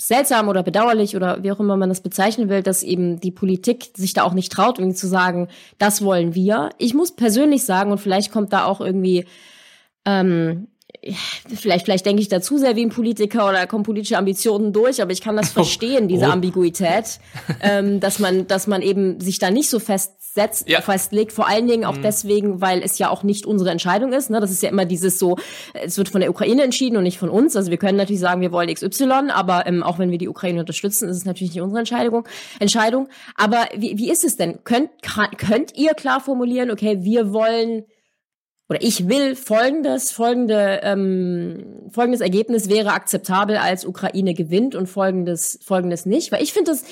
seltsam 0.00 0.48
oder 0.48 0.62
bedauerlich 0.62 1.14
oder 1.14 1.42
wie 1.42 1.52
auch 1.52 1.60
immer 1.60 1.76
man 1.76 1.88
das 1.88 2.00
bezeichnen 2.00 2.48
will, 2.48 2.62
dass 2.62 2.82
eben 2.82 3.20
die 3.20 3.30
Politik 3.30 3.90
sich 3.96 4.14
da 4.14 4.24
auch 4.24 4.34
nicht 4.34 4.50
traut, 4.50 4.78
irgendwie 4.78 4.96
zu 4.96 5.06
sagen, 5.06 5.48
das 5.78 6.02
wollen 6.02 6.34
wir. 6.34 6.70
Ich 6.78 6.92
muss 6.92 7.14
persönlich 7.14 7.64
sagen, 7.64 7.92
und 7.92 7.98
vielleicht 7.98 8.32
kommt 8.32 8.52
da 8.52 8.64
auch 8.64 8.80
irgendwie 8.80 9.26
ähm, 10.04 10.68
vielleicht, 11.54 11.84
vielleicht 11.84 12.06
denke 12.06 12.22
ich 12.22 12.28
da 12.28 12.40
zu 12.40 12.58
sehr 12.58 12.76
wie 12.76 12.84
ein 12.84 12.90
Politiker 12.90 13.48
oder 13.48 13.66
kommen 13.66 13.82
politische 13.82 14.16
Ambitionen 14.18 14.72
durch, 14.72 15.02
aber 15.02 15.12
ich 15.12 15.20
kann 15.20 15.36
das 15.36 15.50
verstehen, 15.52 16.08
diese 16.08 16.26
Oh. 16.26 16.30
Ambiguität, 16.30 17.18
ähm, 17.62 17.98
dass 18.00 18.18
man, 18.18 18.46
dass 18.46 18.66
man 18.66 18.82
eben 18.82 19.20
sich 19.20 19.38
da 19.38 19.50
nicht 19.50 19.68
so 19.68 19.78
festsetzt, 19.80 20.68
Ja. 20.68 20.80
festlegt, 20.80 21.32
vor 21.32 21.48
allen 21.48 21.66
Dingen 21.66 21.84
auch 21.84 21.96
deswegen, 21.96 22.60
weil 22.60 22.82
es 22.82 22.98
ja 22.98 23.10
auch 23.10 23.22
nicht 23.22 23.44
unsere 23.46 23.70
Entscheidung 23.70 24.12
ist. 24.12 24.30
Ne? 24.30 24.40
Das 24.40 24.50
ist 24.50 24.62
ja 24.62 24.68
immer 24.70 24.84
dieses 24.84 25.18
so, 25.18 25.36
es 25.74 25.98
wird 25.98 26.08
von 26.08 26.20
der 26.20 26.30
Ukraine 26.30 26.62
entschieden 26.62 26.96
und 26.96 27.02
nicht 27.02 27.18
von 27.18 27.28
uns. 27.28 27.56
Also 27.56 27.70
wir 27.70 27.78
können 27.78 27.98
natürlich 27.98 28.20
sagen, 28.20 28.40
wir 28.40 28.52
wollen 28.52 28.72
XY, 28.72 29.30
aber 29.32 29.66
ähm, 29.66 29.82
auch 29.82 29.98
wenn 29.98 30.10
wir 30.10 30.18
die 30.18 30.28
Ukraine 30.28 30.60
unterstützen, 30.60 31.08
ist 31.08 31.16
es 31.16 31.24
natürlich 31.24 31.52
nicht 31.54 31.62
unsere 31.62 31.80
Entscheidung. 31.80 32.26
Entscheidung. 32.60 33.08
Aber 33.36 33.66
wie, 33.76 33.98
wie 33.98 34.10
ist 34.10 34.24
es 34.24 34.36
denn? 34.36 34.60
Könnt, 34.64 34.90
kann, 35.02 35.30
könnt 35.36 35.76
ihr 35.76 35.94
klar 35.94 36.20
formulieren, 36.20 36.70
okay, 36.70 36.98
wir 37.02 37.32
wollen 37.32 37.84
oder 38.68 38.82
ich 38.82 39.08
will 39.08 39.36
folgendes, 39.36 40.12
folgende, 40.12 40.80
ähm, 40.82 41.90
folgendes 41.90 42.20
Ergebnis 42.20 42.68
wäre 42.68 42.92
akzeptabel, 42.92 43.56
als 43.56 43.84
Ukraine 43.84 44.34
gewinnt 44.34 44.74
und 44.74 44.86
folgendes, 44.86 45.58
folgendes 45.62 46.06
nicht. 46.06 46.32
Weil 46.32 46.42
ich 46.42 46.52
finde 46.52 46.70
das, 46.70 46.84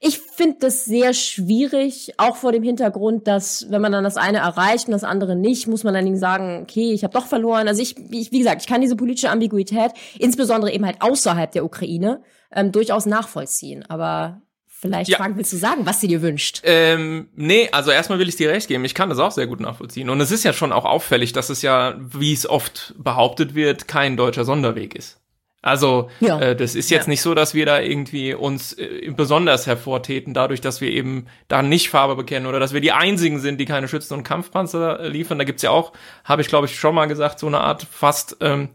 ich 0.00 0.18
finde 0.18 0.56
das 0.60 0.86
sehr 0.86 1.12
schwierig, 1.12 2.14
auch 2.16 2.36
vor 2.36 2.52
dem 2.52 2.62
Hintergrund, 2.62 3.28
dass 3.28 3.70
wenn 3.70 3.82
man 3.82 3.92
dann 3.92 4.02
das 4.02 4.16
eine 4.16 4.38
erreicht 4.38 4.86
und 4.86 4.92
das 4.92 5.04
andere 5.04 5.36
nicht, 5.36 5.68
muss 5.68 5.84
man 5.84 5.92
dann 5.92 6.16
sagen, 6.16 6.62
okay, 6.62 6.92
ich 6.92 7.04
habe 7.04 7.12
doch 7.12 7.26
verloren. 7.26 7.68
Also 7.68 7.82
ich, 7.82 7.96
ich, 8.10 8.32
wie 8.32 8.38
gesagt, 8.38 8.62
ich 8.62 8.66
kann 8.66 8.80
diese 8.80 8.96
politische 8.96 9.30
Ambiguität, 9.30 9.92
insbesondere 10.18 10.72
eben 10.72 10.86
halt 10.86 11.00
außerhalb 11.00 11.52
der 11.52 11.64
Ukraine, 11.64 12.22
ähm, 12.50 12.72
durchaus 12.72 13.04
nachvollziehen. 13.04 13.84
Aber 13.88 14.40
vielleicht, 14.80 15.10
Ja. 15.10 15.18
Frank, 15.18 15.36
willst 15.36 15.52
du 15.52 15.56
sagen, 15.56 15.84
was 15.86 16.00
du 16.00 16.08
dir 16.08 16.22
wünscht? 16.22 16.60
Ähm, 16.64 17.28
nee, 17.36 17.68
also 17.72 17.90
erstmal 17.90 18.18
will 18.18 18.28
ich 18.28 18.36
dir 18.36 18.50
recht 18.50 18.68
geben. 18.68 18.84
Ich 18.84 18.94
kann 18.94 19.08
das 19.10 19.18
auch 19.18 19.30
sehr 19.32 19.46
gut 19.46 19.60
nachvollziehen. 19.60 20.08
Und 20.10 20.20
es 20.20 20.30
ist 20.30 20.44
ja 20.44 20.52
schon 20.52 20.72
auch 20.72 20.84
auffällig, 20.84 21.32
dass 21.32 21.50
es 21.50 21.62
ja, 21.62 21.94
wie 21.98 22.32
es 22.32 22.48
oft 22.48 22.94
behauptet 22.98 23.54
wird, 23.54 23.88
kein 23.88 24.16
deutscher 24.16 24.44
Sonderweg 24.44 24.94
ist. 24.94 25.18
Also 25.62 26.08
Ja. 26.20 26.40
äh, 26.40 26.56
das 26.56 26.74
ist 26.74 26.88
jetzt 26.90 27.04
Ja. 27.04 27.10
nicht 27.10 27.20
so, 27.20 27.34
dass 27.34 27.52
wir 27.52 27.66
da 27.66 27.80
irgendwie 27.80 28.32
uns 28.32 28.72
äh, 28.72 29.10
besonders 29.14 29.66
hervortäten, 29.66 30.32
dadurch, 30.32 30.62
dass 30.62 30.80
wir 30.80 30.88
eben 30.90 31.26
da 31.48 31.60
nicht 31.60 31.90
Farbe 31.90 32.16
bekennen 32.16 32.46
oder 32.46 32.58
dass 32.58 32.72
wir 32.72 32.80
die 32.80 32.92
einzigen 32.92 33.38
sind, 33.40 33.58
die 33.60 33.66
keine 33.66 33.86
Schützen 33.86 34.14
und 34.14 34.22
Kampfpanzer 34.24 35.06
liefern. 35.10 35.36
Da 35.38 35.44
gibt's 35.44 35.60
ja 35.62 35.68
auch, 35.70 35.92
habe 36.24 36.40
ich 36.40 36.48
glaube 36.48 36.66
ich 36.66 36.80
schon 36.80 36.94
mal 36.94 37.04
gesagt, 37.06 37.38
so 37.40 37.46
eine 37.46 37.60
Art 37.60 37.86
fast 37.90 38.38
ähm, 38.40 38.70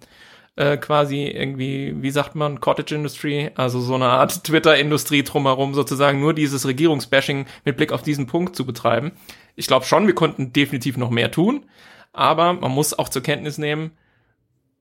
äh, 0.56 0.78
quasi 0.78 1.26
irgendwie, 1.26 2.01
wie 2.01 2.12
sagt 2.12 2.36
man, 2.36 2.60
Cottage 2.62 2.95
Industry, 2.95 3.51
also 3.56 3.80
so 3.82 3.95
eine 3.95 4.08
Art 4.08 4.43
Twitter-Industrie 4.43 5.24
drumherum, 5.24 5.74
sozusagen 5.74 6.20
nur 6.20 6.34
dieses 6.34 6.66
Regierungsbashing 6.66 7.45
mit 7.66 7.78
Blick 7.78 7.91
auf 7.91 8.03
diesen 8.03 8.28
Punkt 8.28 8.56
zu 8.56 8.66
betreiben. 8.66 9.12
Ich 9.56 9.68
glaube 9.68 9.86
schon, 9.86 10.08
wir 10.08 10.16
konnten 10.16 10.53
definitiv 10.53 10.97
noch 10.97 11.10
mehr 11.10 11.32
tun, 11.32 11.66
aber 12.14 12.53
man 12.53 12.72
muss 12.72 12.97
auch 12.97 13.10
zur 13.10 13.24
Kenntnis 13.24 13.58
nehmen, 13.58 13.91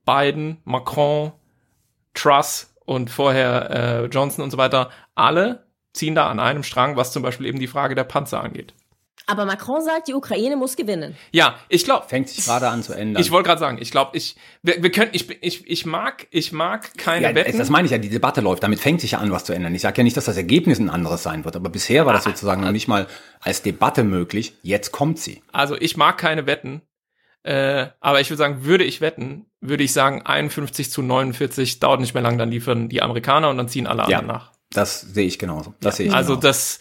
Biden, 0.05 0.57
Macron, 0.63 1.33
Truss 2.13 2.73
und 2.85 3.09
vorher 3.09 3.69
äh, 3.71 4.05
Johnson 4.05 4.43
und 4.43 4.51
so 4.51 4.57
weiter, 4.57 4.91
alle 5.15 5.65
ziehen 5.93 6.15
da 6.15 6.29
an 6.29 6.39
einem 6.39 6.63
Strang, 6.63 6.95
was 6.95 7.11
zum 7.11 7.23
Beispiel 7.23 7.47
eben 7.47 7.59
die 7.59 7.67
Frage 7.67 7.95
der 7.95 8.03
Panzer 8.03 8.41
angeht. 8.41 8.73
Aber 9.27 9.45
Macron 9.45 9.81
sagt, 9.81 10.07
die 10.07 10.13
Ukraine 10.13 10.55
muss 10.55 10.75
gewinnen. 10.75 11.15
Ja, 11.31 11.55
ich 11.67 11.83
glaube, 11.83 12.07
Fängt 12.07 12.29
sich 12.29 12.45
gerade 12.45 12.67
an 12.69 12.83
zu 12.83 12.93
ändern. 12.93 13.19
ich 13.21 13.31
wollte 13.31 13.47
gerade 13.47 13.59
sagen, 13.59 13.77
ich 13.81 13.89
glaube, 13.89 14.15
ich, 14.15 14.35
wir, 14.61 14.83
wir 14.83 14.91
können, 14.91 15.09
ich, 15.13 15.27
ich, 15.43 15.67
ich 15.67 15.85
mag, 15.87 16.27
ich 16.29 16.51
mag 16.51 16.95
keine 16.97 17.29
ja, 17.29 17.35
Wetten. 17.35 17.57
das 17.57 17.69
meine 17.71 17.85
ich 17.87 17.91
ja, 17.91 17.97
die 17.97 18.09
Debatte 18.09 18.41
läuft, 18.41 18.61
damit 18.61 18.79
fängt 18.79 19.01
sich 19.01 19.11
ja 19.11 19.17
an, 19.19 19.31
was 19.31 19.43
zu 19.43 19.53
ändern. 19.53 19.73
Ich 19.73 19.81
sage 19.81 19.97
ja 19.97 20.03
nicht, 20.03 20.15
dass 20.15 20.25
das 20.25 20.37
Ergebnis 20.37 20.77
ein 20.77 20.91
anderes 20.91 21.23
sein 21.23 21.43
wird, 21.43 21.55
aber 21.55 21.69
bisher 21.69 22.05
war 22.05 22.13
das 22.13 22.23
sozusagen 22.25 22.61
noch 22.61 22.71
nicht 22.71 22.87
mal 22.87 23.07
als 23.41 23.63
Debatte 23.63 24.03
möglich. 24.03 24.53
Jetzt 24.61 24.91
kommt 24.91 25.17
sie. 25.17 25.41
Also 25.51 25.75
ich 25.75 25.97
mag 25.97 26.19
keine 26.19 26.45
Wetten, 26.45 26.83
äh, 27.41 27.87
aber 28.01 28.21
ich 28.21 28.29
würde 28.29 28.37
sagen, 28.37 28.63
würde 28.63 28.83
ich 28.83 29.01
wetten, 29.01 29.47
würde 29.59 29.83
ich 29.83 29.91
sagen 29.93 30.21
51 30.23 30.91
zu 30.91 31.01
49, 31.01 31.79
dauert 31.79 31.99
nicht 31.99 32.13
mehr 32.13 32.21
lang, 32.23 32.37
dann 32.37 32.51
liefern 32.51 32.89
die 32.89 33.01
Amerikaner 33.01 33.49
und 33.49 33.57
dann 33.57 33.69
ziehen 33.69 33.87
alle 33.87 34.01
Ja, 34.03 34.19
anderen 34.19 34.27
nach. 34.27 34.51
das 34.71 35.01
sehe 35.01 35.25
ich 35.25 35.39
genauso. 35.39 35.73
Das 35.81 35.97
sehe 35.97 36.07
ich 36.07 36.13
Also 36.13 36.33
genauso. 36.33 36.47
das, 36.47 36.79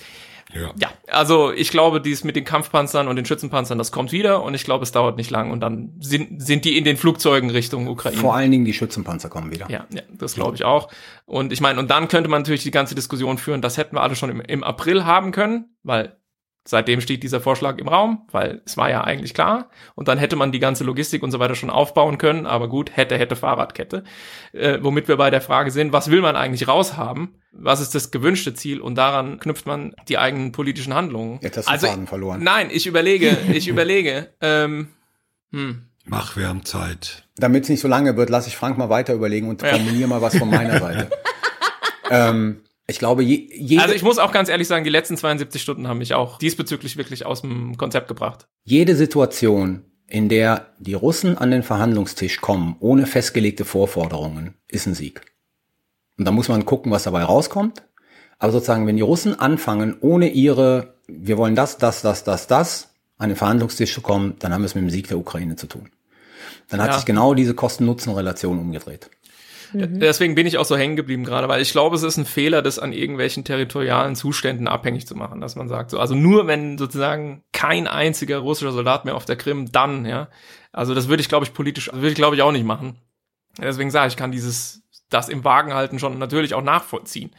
Ja. 0.55 0.73
ja, 0.77 0.89
also 1.09 1.53
ich 1.53 1.71
glaube, 1.71 2.01
dies 2.01 2.25
mit 2.25 2.37
den 2.37 2.45
Kampfpanzern 2.45 3.09
und 3.09 3.17
den 3.17 3.25
Schützenpanzern, 3.25 3.79
das 3.79 3.93
kommt 3.93 4.13
wieder 4.13 4.43
und 4.43 4.55
ich 4.55 4.65
glaube, 4.65 4.85
es 4.85 4.93
dauert 4.93 5.17
nicht 5.17 5.31
lang 5.31 5.51
und 5.51 5.61
dann 5.61 5.95
sind, 6.01 6.43
sind 6.43 6.65
die 6.65 6.79
in 6.79 6.85
den 6.85 6.97
Flugzeugen 6.97 7.51
Richtung 7.51 7.89
Ukraine. 7.89 8.19
Vor 8.19 8.35
allen 8.35 8.51
Dingen 8.51 8.65
die 8.65 8.73
Schützenpanzer 8.73 9.29
kommen 9.29 9.51
wieder. 9.53 9.69
Ja, 9.69 9.87
ja, 9.93 10.03
das 10.13 10.35
glaube 10.35 10.55
ich 10.57 10.65
auch. 10.65 10.89
Und 11.27 11.53
ich 11.53 11.61
meine, 11.61 11.81
und 11.81 11.91
dann 11.91 12.09
könnte 12.09 12.29
man 12.29 12.43
natürlich 12.43 12.63
die 12.63 12.71
ganze 12.71 12.95
Diskussion 12.95 13.39
führen, 13.39 13.63
das 13.63 13.77
hätten 13.77 13.97
wir 13.97 14.03
alle 14.03 14.17
schon 14.17 14.31
im, 14.31 14.41
im 14.41 14.63
April 14.63 15.05
haben 15.05 15.33
können, 15.33 15.77
weil 15.83 16.17
seitdem 16.65 17.01
steht 17.01 17.23
dieser 17.23 17.41
Vorschlag 17.41 17.79
im 17.79 17.89
Raum, 17.89 18.27
weil 18.33 18.62
es 18.65 18.77
war 18.77 18.89
ja 18.89 19.05
eigentlich 19.05 19.35
klar. 19.35 19.69
Und 19.95 20.09
dann 20.09 20.19
hätte 20.19 20.37
man 20.37 20.51
die 20.51 20.59
ganze 20.59 20.85
Logistik 20.85 21.23
und 21.23 21.31
so 21.31 21.39
weiter 21.39 21.55
schon 21.55 21.71
aufbauen 21.71 22.19
können, 22.19 22.47
aber 22.47 22.69
gut, 22.69 22.97
hätte, 22.97 23.19
hätte 23.19 23.37
Fahrradkette. 23.37 24.05
Äh, 24.53 24.79
womit 24.81 25.07
wir 25.09 25.17
bei 25.17 25.31
der 25.31 25.43
Frage 25.43 25.71
sind, 25.71 25.93
was 25.93 26.11
will 26.11 26.23
man 26.23 26.37
eigentlich 26.37 26.67
raushaben? 26.67 27.35
Was 27.53 27.81
ist 27.81 27.95
das 27.95 28.11
gewünschte 28.11 28.55
Ziel? 28.55 28.81
Und 28.81 28.97
daran 28.97 29.39
knüpft 29.39 29.67
man 29.67 29.95
die 30.09 30.19
eigenen 30.19 30.53
politischen 30.53 30.95
Handlungen. 30.95 31.39
Jetzt 31.43 31.59
hast 31.59 31.69
du 31.69 31.73
also, 31.73 31.87
Faden 31.87 32.07
verloren. 32.07 32.43
Nein, 32.43 32.69
ich 32.71 32.87
überlege, 32.87 33.37
ich 33.53 33.69
überlege. 33.69 34.31
Ähm, 34.41 34.89
hm. 35.53 35.83
Mach, 36.07 36.37
wir 36.37 36.49
haben 36.49 36.65
Zeit. 36.65 37.25
Damit 37.37 37.65
es 37.65 37.71
nicht 37.71 37.81
so 37.81 37.89
lange 37.89 38.17
wird, 38.17 38.31
lasse 38.31 38.49
ich 38.49 38.57
Frank 38.57 38.77
mal 38.79 38.91
weiter 38.91 39.15
überlegen 39.15 39.49
und 39.49 39.61
formuliere 39.62 40.09
mal 40.09 40.23
was 40.23 40.37
von 40.37 40.51
meiner 40.51 40.79
Seite. 40.81 41.11
ähm, 42.11 42.61
ich 42.87 42.99
glaube, 42.99 43.22
je, 43.22 43.49
jede, 43.55 43.82
Also 43.82 43.95
ich 43.95 44.03
muss 44.03 44.18
auch 44.18 44.32
ganz 44.32 44.49
ehrlich 44.49 44.68
sagen, 44.68 44.85
die 44.85 44.91
letzten 44.91 45.16
72 45.16 45.61
Stunden 45.62 45.89
haben 45.89 45.99
mich 45.99 46.14
auch 46.14 46.39
diesbezüglich 46.39 46.97
wirklich 46.97 47.24
aus 47.26 47.41
dem 47.43 47.76
Konzept 47.76 48.09
gebracht. 48.09 48.47
jede 48.64 48.95
Situation, 48.97 49.85
in 50.07 50.28
der 50.28 50.74
die 50.78 50.95
Russen 50.95 51.39
an 51.39 51.51
den 51.51 51.62
Verhandlungstisch 51.62 52.41
kommen, 52.41 52.76
ohne 52.80 53.07
festgelegte 53.07 53.64
Vorforderungen, 53.64 54.55
ist 54.68 54.87
ein 54.87 54.95
Sieg. 54.95 55.22
Und 56.18 56.26
da 56.26 56.30
muss 56.30 56.49
man 56.49 56.64
gucken, 56.64 56.93
was 56.93 57.05
dabei 57.05 57.24
rauskommt. 57.24 57.82
Aber 58.39 58.53
sozusagen, 58.53 58.87
wenn 58.87 58.97
die 58.97 59.03
Russen 59.03 59.39
anfangen, 59.39 59.97
ohne 60.01 60.28
ihre, 60.28 60.95
wir 61.09 61.39
wollen 61.39 61.55
das, 61.57 61.78
das, 61.78 62.03
das, 62.03 62.22
das, 62.24 62.47
das, 62.47 62.91
an 63.16 63.30
den 63.30 63.37
Verhandlungstisch 63.37 63.95
zu 63.95 64.01
kommen, 64.03 64.35
dann 64.41 64.53
haben 64.53 64.61
wir 64.62 64.66
es 64.66 64.74
mit 64.74 64.82
dem 64.82 64.91
Sieg 64.91 65.09
der 65.09 65.18
Ukraine 65.18 65.57
zu 65.57 65.66
tun. 65.66 65.89
Dann 66.68 66.80
hat 66.82 66.91
Ja. 66.91 66.97
sich 66.97 67.07
genau 67.07 67.32
diese 67.35 67.55
Kosten-Nutzen-Relation 67.55 68.59
umgedreht. 68.59 69.09
Deswegen 69.75 70.35
bin 70.35 70.47
ich 70.47 70.59
auch 70.59 70.64
so 70.64 70.77
hängen 70.77 70.95
geblieben 70.95 71.25
gerade, 71.25 71.49
weil 71.49 71.61
ich 71.61 71.72
glaube, 71.72 71.97
es 71.97 72.03
ist 72.03 72.16
ein 72.16 72.25
Fehler, 72.25 72.62
das 72.62 72.79
an 72.79 72.93
irgendwelchen 72.93 73.45
territorialen 73.45 74.14
Zuständen 74.14 74.68
abhängig 74.68 75.07
zu 75.07 75.16
machen, 75.16 75.41
dass 75.41 75.57
man 75.57 75.68
sagt, 75.68 75.91
so, 75.91 75.99
also 75.99 76.14
nur 76.14 76.47
wenn 76.47 76.79
sozusagen 76.79 77.43
kein 77.53 77.87
einziger 77.89 78.39
russischer 78.39 78.72
Soldat 78.72 79.05
mehr 79.05 79.16
auf 79.16 79.25
der 79.25 79.37
Krim, 79.37 79.72
dann, 79.72 80.07
ja. 80.07 80.29
Also 80.72 80.95
das 80.95 81.09
würde 81.09 81.20
ich, 81.20 81.29
glaube 81.29 81.45
ich, 81.45 81.53
politisch, 81.53 81.93
würde 81.93 82.09
ich, 82.09 82.14
glaube 82.14 82.37
ich, 82.37 82.43
auch 82.43 82.53
nicht 82.53 82.64
machen. 82.64 82.97
Deswegen 83.59 83.91
sage 83.91 84.09
ich, 84.09 84.16
kann 84.16 84.33
dieses, 84.33 84.83
das 85.11 85.29
im 85.29 85.45
Wagen 85.45 85.75
halten 85.75 85.99
schon 85.99 86.18
natürlich 86.18 86.55
auch 86.55 86.62
nachvollziehen. 86.62 87.31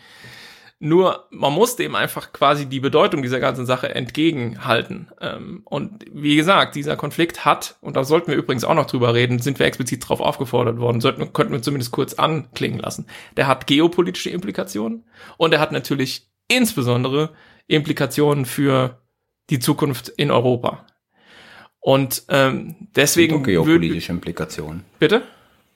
Nur, 0.79 1.27
man 1.29 1.53
muss 1.53 1.77
dem 1.77 1.95
einfach 1.95 2.33
quasi 2.33 2.65
die 2.65 2.81
Bedeutung 2.81 3.21
dieser 3.21 3.39
ganzen 3.39 3.65
Sache 3.65 3.95
entgegenhalten. 3.95 5.09
Ähm, 5.21 5.61
und 5.63 6.03
wie 6.11 6.35
gesagt, 6.35 6.75
dieser 6.75 6.97
Konflikt 6.97 7.45
hat, 7.45 7.77
und 7.79 7.95
da 7.95 8.03
sollten 8.03 8.27
wir 8.27 8.35
übrigens 8.35 8.65
auch 8.65 8.73
noch 8.73 8.85
drüber 8.85 9.13
reden, 9.13 9.39
sind 9.39 9.57
wir 9.57 9.65
explizit 9.65 10.03
darauf 10.03 10.19
aufgefordert 10.19 10.77
worden, 10.77 10.99
sollten, 10.99 11.31
könnten 11.31 11.53
wir 11.53 11.61
zumindest 11.61 11.91
kurz 11.91 12.15
anklingen 12.15 12.79
lassen. 12.79 13.07
Der 13.37 13.47
hat 13.47 13.67
geopolitische 13.67 14.29
Implikationen 14.29 15.05
und 15.37 15.53
er 15.53 15.61
hat 15.61 15.71
natürlich 15.71 16.29
insbesondere 16.49 17.31
Implikationen 17.67 18.45
für 18.45 19.01
die 19.49 19.59
Zukunft 19.59 20.09
in 20.09 20.29
Europa. 20.29 20.85
Und 21.79 22.23
ähm, 22.29 22.75
deswegen 22.95 23.35
Und 23.35 23.43
geopolitische 23.43 24.11
Implikationen. 24.11 24.83
bitte. 24.99 25.21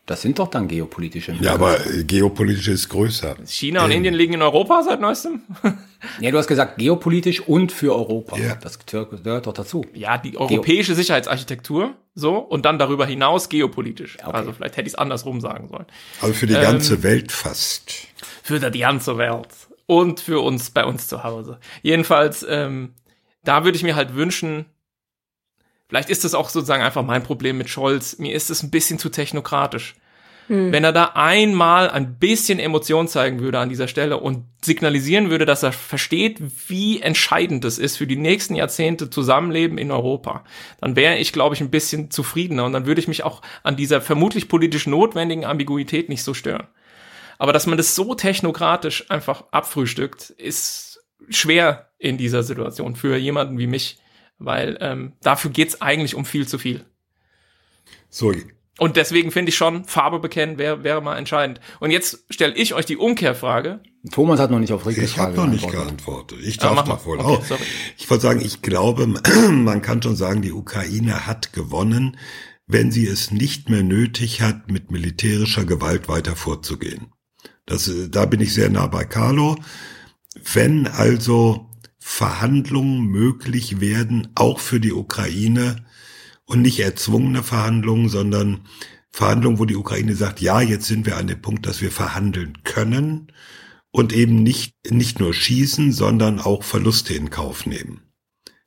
Das 0.09 0.23
sind 0.23 0.39
doch 0.39 0.47
dann 0.47 0.67
geopolitische. 0.67 1.33
Ja, 1.39 1.53
aber 1.53 1.85
äh, 1.85 2.03
geopolitisch 2.03 2.67
ist 2.67 2.89
größer. 2.89 3.35
China 3.45 3.85
und 3.85 3.91
Indien 3.91 4.15
liegen 4.15 4.33
in 4.33 4.41
Europa 4.41 4.81
seit 4.83 4.99
neuestem. 4.99 5.41
Ja, 6.21 6.31
du 6.31 6.37
hast 6.37 6.47
gesagt 6.47 6.77
geopolitisch 6.77 7.41
und 7.41 7.73
für 7.73 7.93
Europa. 7.93 8.37
Ja. 8.37 8.55
Das 8.55 8.79
gehört 8.85 9.47
doch 9.47 9.51
dazu. 9.51 9.85
Ja, 9.93 10.17
die 10.17 10.37
europäische 10.37 10.95
Sicherheitsarchitektur, 10.95 11.93
so, 12.15 12.37
und 12.37 12.63
dann 12.63 12.79
darüber 12.79 13.05
hinaus 13.05 13.49
geopolitisch. 13.49 14.15
okay. 14.23 14.31
Also 14.31 14.53
vielleicht 14.53 14.77
hätte 14.77 14.87
ich 14.87 14.93
es 14.93 14.97
andersrum 14.97 15.41
sagen 15.41 15.67
sollen. 15.67 15.85
Also 16.21 16.33
für 16.33 16.47
die 16.47 16.53
Ähm, 16.53 16.61
ganze 16.61 17.03
Welt 17.03 17.33
fast. 17.33 17.91
Für 18.43 18.61
die 18.61 18.79
ganze 18.79 19.17
Welt. 19.17 19.49
Und 19.87 20.21
für 20.21 20.39
uns, 20.41 20.69
bei 20.69 20.85
uns 20.85 21.09
zu 21.09 21.25
Hause. 21.25 21.59
Jedenfalls, 21.81 22.45
ähm, 22.49 22.93
da 23.43 23.65
würde 23.65 23.75
ich 23.75 23.83
mir 23.83 23.97
halt 23.97 24.15
wünschen, 24.15 24.67
vielleicht 25.89 26.09
ist 26.09 26.23
das 26.23 26.33
auch 26.33 26.49
sozusagen 26.49 26.83
einfach 26.83 27.03
mein 27.03 27.23
Problem 27.23 27.57
mit 27.57 27.69
Scholz. 27.69 28.17
Mir 28.17 28.33
ist 28.33 28.49
es 28.49 28.63
ein 28.63 28.71
bisschen 28.71 28.99
zu 28.99 29.09
technokratisch. 29.09 29.95
Wenn 30.51 30.83
er 30.83 30.91
da 30.91 31.11
einmal 31.13 31.91
ein 31.91 32.17
bisschen 32.17 32.57
Emotion 32.57 33.07
zeigen 33.07 33.39
würde 33.39 33.59
an 33.59 33.69
dieser 33.69 33.87
Stelle 33.87 34.17
und 34.17 34.45
signalisieren 34.63 35.29
würde, 35.29 35.45
dass 35.45 35.61
er 35.61 35.71
versteht, 35.71 36.41
wie 36.67 37.01
entscheidend 37.01 37.63
es 37.65 37.77
ist 37.77 37.97
für 37.97 38.07
die 38.07 38.15
nächsten 38.15 38.55
Jahrzehnte 38.55 39.11
Zusammenleben 39.11 39.77
in 39.77 39.91
Europa, 39.91 40.43
dann 40.81 40.95
wäre 40.95 41.19
ich, 41.19 41.33
glaube 41.33 41.53
ich, 41.53 41.61
ein 41.61 41.69
bisschen 41.69 42.09
zufriedener 42.09 42.65
und 42.65 42.73
dann 42.73 42.87
würde 42.87 42.99
ich 42.99 43.07
mich 43.07 43.21
auch 43.23 43.43
an 43.61 43.75
dieser 43.75 44.01
vermutlich 44.01 44.47
politisch 44.47 44.87
notwendigen 44.87 45.45
Ambiguität 45.45 46.09
nicht 46.09 46.23
so 46.23 46.33
stören. 46.33 46.67
Aber 47.37 47.53
dass 47.53 47.67
man 47.67 47.77
das 47.77 47.93
so 47.93 48.15
technokratisch 48.15 49.05
einfach 49.11 49.43
abfrühstückt, 49.51 50.31
ist 50.31 51.05
schwer 51.29 51.89
in 51.99 52.17
dieser 52.17 52.41
Situation 52.41 52.95
für 52.95 53.17
jemanden 53.17 53.59
wie 53.59 53.67
mich, 53.67 53.99
weil 54.39 54.77
ähm, 54.81 55.13
dafür 55.21 55.51
geht's 55.51 55.81
eigentlich 55.81 56.15
um 56.15 56.25
viel 56.25 56.47
zu 56.47 56.57
viel. 56.57 56.85
So, 58.09 58.33
Und 58.79 58.95
deswegen 58.95 59.31
finde 59.31 59.49
ich 59.49 59.55
schon, 59.57 59.85
Farbe 59.85 60.19
bekennen 60.19 60.57
wäre 60.57 60.83
wäre 60.83 61.01
mal 61.01 61.17
entscheidend. 61.17 61.59
Und 61.79 61.91
jetzt 61.91 62.25
stelle 62.29 62.55
ich 62.55 62.73
euch 62.73 62.85
die 62.85 62.97
Umkehrfrage. 62.97 63.81
Thomas 64.11 64.39
hat 64.39 64.49
noch 64.51 64.59
nicht 64.59 64.71
auf 64.73 64.85
Rikes 64.87 65.03
ich 65.03 65.17
habe 65.17 65.35
Frage 65.35 65.47
noch 65.47 65.53
nicht 65.53 65.69
geantwortet. 65.69 66.39
Ich 66.41 66.59
Ah, 66.61 66.73
darf 66.73 66.87
mal. 66.87 66.95
doch 66.95 67.05
wohl 67.05 67.19
Okay, 67.19 67.27
auch. 67.27 67.45
sorry. 67.45 67.61
Ich 67.97 68.09
wollte 68.09 68.21
sagen, 68.23 68.41
ich 68.43 68.61
glaube, 68.61 69.05
man 69.51 69.81
kann 69.81 70.01
schon 70.01 70.15
sagen, 70.15 70.41
die 70.41 70.53
Ukraine 70.53 71.27
hat 71.27 71.51
gewonnen, 71.53 72.17
wenn 72.65 72.91
sie 72.91 73.05
es 73.07 73.31
nicht 73.31 73.69
mehr 73.69 73.83
nötig 73.83 74.41
hat, 74.41 74.71
mit 74.71 74.91
militärischer 74.91 75.65
Gewalt 75.65 76.07
weiter 76.07 76.35
vorzugehen. 76.35 77.11
Das, 77.65 77.87
äh, 77.87 78.09
da 78.09 78.25
bin 78.25 78.39
ich 78.41 78.53
sehr 78.53 78.69
nah 78.69 78.87
bei 78.87 79.03
Carlo. 79.03 79.57
Wenn 80.53 80.87
also 80.87 81.68
Verhandlungen 82.11 83.05
möglich 83.05 83.81
werden, 83.81 84.29
auch 84.33 84.59
für 84.59 84.79
die 84.79 84.91
Ukraine, 84.91 85.85
und 86.45 86.63
nicht 86.63 86.79
erzwungene 86.79 87.43
Verhandlungen, 87.43 88.09
sondern 88.09 88.67
Verhandlungen, 89.11 89.59
wo 89.59 89.65
die 89.65 89.75
Ukraine 89.75 90.15
sagt, 90.15 90.41
ja, 90.41 90.59
jetzt 90.59 90.87
sind 90.87 91.05
wir 91.05 91.17
an 91.17 91.27
dem 91.27 91.39
Punkt, 91.39 91.67
dass 91.67 91.81
wir 91.81 91.91
verhandeln 91.91 92.63
können 92.63 93.31
und 93.91 94.11
eben 94.11 94.41
nicht, 94.41 94.73
nicht 94.89 95.19
nur 95.19 95.35
schießen, 95.35 95.93
sondern 95.93 96.39
auch 96.39 96.63
Verluste 96.63 97.13
in 97.13 97.29
Kauf 97.29 97.67
nehmen. 97.67 98.01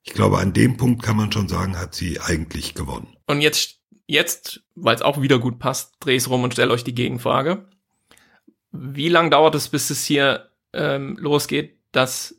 Ich 0.04 0.14
glaube, 0.14 0.38
an 0.38 0.52
dem 0.52 0.76
Punkt 0.76 1.02
kann 1.02 1.16
man 1.16 1.32
schon 1.32 1.48
sagen, 1.48 1.76
hat 1.76 1.96
sie 1.96 2.20
eigentlich 2.20 2.74
gewonnen. 2.74 3.16
Und 3.26 3.40
jetzt, 3.40 3.80
jetzt, 4.06 4.62
weil 4.76 4.94
es 4.94 5.02
auch 5.02 5.20
wieder 5.20 5.40
gut 5.40 5.58
passt, 5.58 5.94
drehe 5.98 6.16
ich 6.16 6.22
es 6.22 6.30
rum 6.30 6.44
und 6.44 6.52
stelle 6.52 6.70
euch 6.70 6.84
die 6.84 6.94
Gegenfrage. 6.94 7.68
Wie 8.70 9.08
lange 9.08 9.30
dauert 9.30 9.56
es, 9.56 9.68
bis 9.68 9.90
es 9.90 10.04
hier 10.04 10.48
ähm, 10.72 11.16
losgeht, 11.18 11.80
dass 11.90 12.36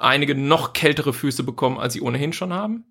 einige 0.00 0.34
noch 0.34 0.72
kältere 0.72 1.12
Füße 1.12 1.42
bekommen, 1.42 1.78
als 1.78 1.92
sie 1.94 2.00
ohnehin 2.00 2.32
schon 2.32 2.52
haben? 2.52 2.84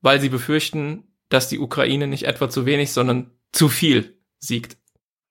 Weil 0.00 0.20
sie 0.20 0.28
befürchten, 0.28 1.04
dass 1.28 1.48
die 1.48 1.58
Ukraine 1.58 2.06
nicht 2.06 2.24
etwa 2.24 2.48
zu 2.50 2.66
wenig, 2.66 2.92
sondern 2.92 3.30
zu 3.52 3.68
viel 3.68 4.16
siegt. 4.38 4.76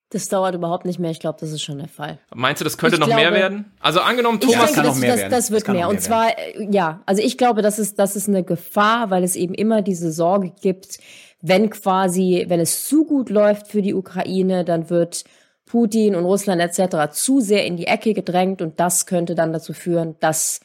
Das 0.09 0.28
dauert 0.28 0.55
überhaupt 0.55 0.86
nicht 0.86 0.99
mehr. 0.99 1.12
Ich 1.12 1.20
glaube, 1.22 1.38
das 1.39 1.51
ist 1.51 1.62
schon 1.62 1.78
der 1.78 1.88
Fall. 1.88 2.20
Meinst 2.36 2.59
du, 2.59 2.66
das 2.66 2.78
könnte 2.78 2.95
Ich 2.95 2.99
noch 2.99 3.07
mehr 3.07 3.18
glaube- 3.30 3.38
werden? 3.38 3.72
Also 3.80 4.01
angenommen, 4.01 4.41
Thomas 4.41 4.57
denke, 4.57 4.74
kann 4.74 4.84
das, 4.84 4.95
noch 4.95 5.01
mehr 5.01 5.12
das, 5.12 5.20
werden. 5.22 5.32
das 5.32 5.51
wird 5.51 5.62
Das 5.68 5.74
mehr. 5.74 5.82
noch 5.84 5.89
Und 5.89 5.95
mehr 5.95 6.01
zwar, 6.01 6.38
äh, 6.38 6.68
ja, 6.70 7.01
also 7.05 7.22
ich 7.24 7.38
glaube, 7.38 7.62
das 7.62 7.80
ist, 7.80 7.97
das 7.97 8.16
ist 8.18 8.28
eine 8.28 8.43
Gefahr, 8.43 9.09
weil 9.09 9.24
es 9.24 9.36
eben 9.38 9.53
immer 9.53 9.82
diese 9.82 10.12
Sorge 10.12 10.51
gibt, 10.62 10.97
wenn 11.41 11.70
quasi, 11.70 12.45
wenn 12.49 12.59
es 12.59 12.88
zu 12.88 13.05
gut 13.05 13.30
läuft 13.30 13.68
für 13.68 13.82
die 13.82 13.93
Ukraine, 13.93 14.66
dann 14.66 14.89
wird 14.89 15.24
Putin 15.66 16.16
und 16.16 16.26
Russland 16.26 16.62
etc. 16.62 17.12
zu 17.14 17.39
sehr 17.39 17.66
in 17.66 17.78
die 17.78 17.88
Ecke 17.88 18.14
gedrängt 18.14 18.62
und 18.62 18.82
das 18.82 19.05
könnte 19.05 19.34
dann 19.36 19.53
dazu 19.53 19.72
führen, 19.72 20.18
dass 20.20 20.59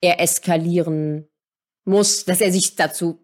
er 0.00 0.20
eskalieren 0.20 1.26
muss, 1.84 2.24
dass 2.24 2.40
er 2.40 2.52
sich 2.52 2.76
dazu 2.76 3.18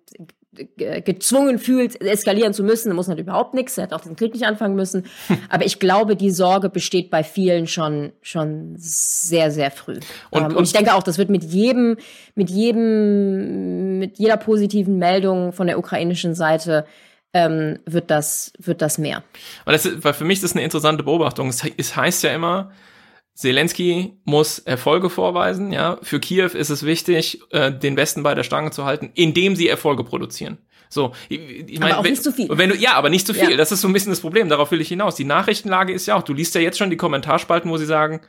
ge- 0.52 1.00
gezwungen 1.02 1.58
fühlt, 1.58 2.00
eskalieren 2.00 2.52
zu 2.54 2.64
müssen. 2.64 2.88
Er 2.90 2.94
muss 2.94 3.06
natürlich 3.08 3.26
überhaupt 3.28 3.54
nichts, 3.54 3.76
er 3.78 3.84
hätte 3.84 3.96
auch 3.96 4.00
den 4.00 4.16
Krieg 4.16 4.32
nicht 4.32 4.44
anfangen 4.46 4.74
müssen. 4.76 5.04
Aber 5.50 5.64
ich 5.64 5.78
glaube, 5.78 6.16
die 6.16 6.30
Sorge 6.30 6.68
besteht 6.70 7.10
bei 7.10 7.22
vielen 7.24 7.66
schon, 7.66 8.12
schon 8.22 8.74
sehr, 8.76 9.50
sehr 9.50 9.70
früh. 9.70 10.00
Und- 10.30 10.40
ähm, 10.40 10.44
und- 10.46 10.56
und 10.56 10.64
ich 10.64 10.72
denke 10.72 10.94
auch, 10.94 11.02
das 11.02 11.18
wird 11.18 11.28
mit 11.30 11.44
jedem, 11.44 11.96
mit 12.34 12.50
jedem, 12.50 13.98
mit 13.98 14.18
jeder 14.18 14.36
positiven 14.36 14.98
Meldung 14.98 15.52
von 15.52 15.66
der 15.66 15.78
ukrainischen 15.78 16.34
Seite 16.34 16.86
ähm, 17.32 17.78
wird 17.84 18.10
das, 18.10 18.52
wird 18.58 18.80
das 18.80 18.96
mehr. 18.98 19.18
Und 19.66 19.72
das 19.72 19.84
ist, 19.84 20.02
weil 20.04 20.14
für 20.14 20.24
mich 20.24 20.36
ist 20.38 20.44
das 20.44 20.52
eine 20.52 20.62
interessante 20.64 21.02
Beobachtung. 21.02 21.48
Es, 21.48 21.62
es 21.76 21.94
heißt 21.96 22.22
ja 22.22 22.34
immer, 22.34 22.70
Zelensky 23.36 24.18
muss 24.24 24.58
Erfolge 24.58 25.10
vorweisen, 25.10 25.70
ja. 25.70 25.98
Für 26.02 26.18
Kiew 26.18 26.46
ist 26.54 26.70
es 26.70 26.84
wichtig, 26.84 27.42
äh, 27.50 27.70
den 27.70 27.96
Westen 27.96 28.22
bei 28.22 28.34
der 28.34 28.44
Stange 28.44 28.70
zu 28.70 28.86
halten, 28.86 29.10
indem 29.14 29.56
sie 29.56 29.68
Erfolge 29.68 30.04
produzieren. 30.04 30.58
So, 30.88 31.12
ich, 31.28 31.40
ich 31.68 31.82
Aber 31.82 31.98
auch 31.98 32.04
wenn, 32.04 32.12
nicht 32.12 32.22
zu 32.22 32.32
viel. 32.32 32.48
Wenn 32.50 32.70
du, 32.70 32.76
ja, 32.76 32.94
aber 32.94 33.10
nicht 33.10 33.26
zu 33.26 33.34
viel. 33.34 33.50
Ja. 33.50 33.56
Das 33.58 33.72
ist 33.72 33.82
so 33.82 33.88
ein 33.88 33.92
bisschen 33.92 34.10
das 34.10 34.20
Problem. 34.20 34.48
Darauf 34.48 34.70
will 34.70 34.80
ich 34.80 34.88
hinaus. 34.88 35.16
Die 35.16 35.24
Nachrichtenlage 35.24 35.92
ist 35.92 36.06
ja 36.06 36.14
auch, 36.14 36.22
du 36.22 36.32
liest 36.32 36.54
ja 36.54 36.62
jetzt 36.62 36.78
schon 36.78 36.88
die 36.88 36.96
Kommentarspalten, 36.96 37.70
wo 37.70 37.76
sie 37.76 37.84
sagen, 37.86 38.22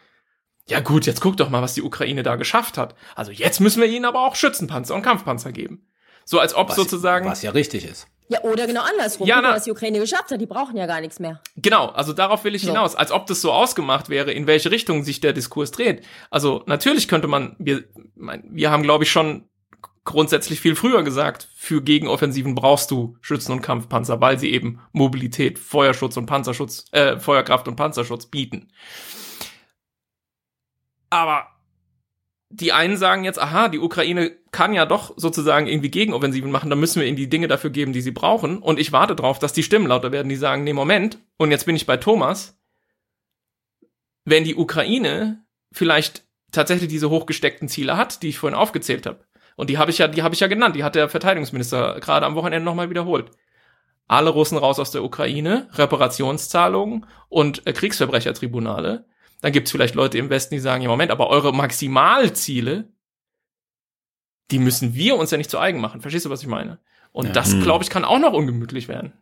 ja 0.67 0.81
gut, 0.81 1.05
jetzt 1.05 1.21
guck 1.21 1.37
doch 1.37 1.49
mal, 1.49 1.61
was 1.61 1.75
die 1.75 1.83
Ukraine 1.83 2.23
da 2.23 2.35
geschafft 2.35 2.77
hat. 2.77 2.95
Also 3.15 3.31
jetzt 3.31 3.61
müssen 3.61 3.81
wir 3.81 3.87
ihnen 3.87 4.03
aber 4.03 4.27
auch 4.27 4.35
Schützenpanzer 4.35 4.93
und 4.93 5.03
Kampfpanzer 5.03 5.53
geben. 5.53 5.87
So 6.25 6.39
als 6.39 6.53
ob 6.53 6.69
Was, 6.69 6.75
sozusagen. 6.75 7.29
was 7.29 7.41
ja 7.41 7.51
richtig 7.51 7.85
ist. 7.85 8.07
Ja, 8.29 8.41
oder 8.43 8.67
genau 8.67 8.81
andersrum. 8.81 9.25
Ja, 9.27 9.39
na- 9.41 9.53
was 9.55 9.63
die 9.63 9.71
Ukraine 9.71 9.99
geschafft 9.99 10.31
hat. 10.31 10.41
Die 10.41 10.45
brauchen 10.45 10.75
ja 10.75 10.85
gar 10.85 10.99
nichts 10.99 11.19
mehr. 11.19 11.41
Genau, 11.55 11.87
also 11.87 12.11
darauf 12.13 12.43
will 12.43 12.55
ich 12.55 12.63
So. 12.63 12.69
hinaus, 12.69 12.93
als 12.95 13.11
ob 13.11 13.25
das 13.27 13.41
so 13.41 13.53
ausgemacht 13.53 14.09
wäre, 14.09 14.31
in 14.33 14.47
welche 14.47 14.69
Richtung 14.69 15.03
sich 15.03 15.21
der 15.21 15.31
Diskurs 15.33 15.71
dreht. 15.71 16.03
Also 16.29 16.63
natürlich 16.65 17.07
könnte 17.07 17.27
man, 17.27 17.55
wir, 17.57 17.85
wir 18.15 18.69
haben 18.69 18.83
glaube 18.83 19.05
ich 19.05 19.11
schon 19.11 19.47
grundsätzlich 20.03 20.59
viel 20.61 20.75
früher 20.75 21.03
gesagt, 21.03 21.47
für 21.55 21.81
Gegenoffensiven 21.81 22.55
brauchst 22.55 22.91
du 22.91 23.17
Schützen 23.21 23.51
und 23.53 23.61
Kampfpanzer, 23.61 24.19
weil 24.21 24.39
sie 24.39 24.51
eben 24.51 24.79
Mobilität, 24.93 25.59
Feuerschutz 25.59 26.15
und 26.17 26.25
Panzerschutz, 26.27 26.85
äh, 26.91 27.17
Feuerkraft 27.19 27.67
und 27.67 27.75
Panzerschutz 27.75 28.25
bieten. 28.25 28.69
Aber 31.09 31.47
die 32.49 32.71
einen 32.71 32.97
sagen 32.97 33.23
jetzt, 33.23 33.39
aha, 33.39 33.67
die 33.67 33.79
Ukraine 33.79 34.31
kann 34.51 34.73
ja 34.73 34.85
doch 34.85 35.13
sozusagen 35.17 35.67
irgendwie 35.67 35.91
Gegenoffensiven 35.91 36.49
machen, 36.49 36.69
dann 36.69 36.79
müssen 36.79 37.01
wir 37.01 37.07
ihnen 37.07 37.17
die 37.17 37.29
Dinge 37.29 37.47
dafür 37.47 37.69
geben, 37.69 37.93
die 37.93 38.01
sie 38.01 38.11
brauchen. 38.11 38.59
Und 38.59 38.79
ich 38.79 38.91
warte 38.91 39.15
drauf, 39.15 39.39
dass 39.39 39.53
die 39.53 39.63
Stimmen 39.63 39.87
lauter 39.87 40.11
werden, 40.11 40.29
die 40.29 40.37
sagen, 40.37 40.63
nee, 40.63 40.73
Moment, 40.73 41.19
und 41.37 41.51
jetzt 41.51 41.65
bin 41.65 41.75
ich 41.75 41.85
bei 41.85 41.97
Thomas. 41.97 42.57
Wenn 44.23 44.43
die 44.43 44.55
Ukraine 44.55 45.43
vielleicht 45.71 46.23
tatsächlich 46.51 46.89
diese 46.89 47.09
hochgesteckten 47.09 47.67
Ziele 47.67 47.97
hat, 47.97 48.23
die 48.23 48.29
ich 48.29 48.39
vorhin 48.39 48.57
aufgezählt 48.57 49.05
habe, 49.05 49.25
und 49.57 49.69
die 49.69 49.77
habe 49.77 49.91
ich 49.91 49.97
ja, 49.97 50.07
die 50.07 50.21
habe 50.21 50.35
ich 50.35 50.39
ja 50.39 50.47
genannt, 50.47 50.75
die 50.75 50.83
hat 50.83 50.95
der 50.95 51.09
Verteidigungsminister 51.09 51.99
gerade 51.99 52.25
am 52.25 52.35
Wochenende 52.35 52.63
nochmal 52.63 52.89
wiederholt. 52.89 53.31
Alle 54.07 54.29
Russen 54.29 54.57
raus 54.57 54.79
aus 54.79 54.91
der 54.91 55.03
Ukraine, 55.03 55.67
Reparationszahlungen 55.73 57.05
und 57.27 57.67
äh, 57.67 57.73
Kriegsverbrechertribunale. 57.73 59.05
Dann 59.41 59.51
gibt's 59.51 59.71
vielleicht 59.71 59.95
Leute 59.95 60.17
im 60.17 60.29
Westen, 60.29 60.55
die 60.55 60.59
sagen, 60.59 60.81
ja 60.81 60.89
Moment, 60.89 61.11
aber 61.11 61.29
eure 61.29 61.53
Maximalziele, 61.53 62.91
die 64.51 64.59
müssen 64.59 64.95
wir 64.95 65.15
uns 65.17 65.31
ja 65.31 65.37
nicht 65.37 65.51
zu 65.51 65.59
eigen 65.59 65.79
machen. 65.79 66.01
Verstehst 66.01 66.25
du, 66.25 66.29
was 66.29 66.41
ich 66.41 66.47
meine? 66.47 66.79
Und 67.11 67.27
Ja. 67.27 67.31
das, 67.33 67.51
Hm. 67.53 67.61
glaube 67.61 67.83
ich, 67.83 67.89
kann 67.89 68.05
auch 68.05 68.19
noch 68.19 68.33
ungemütlich 68.33 68.87
werden. 68.87 69.13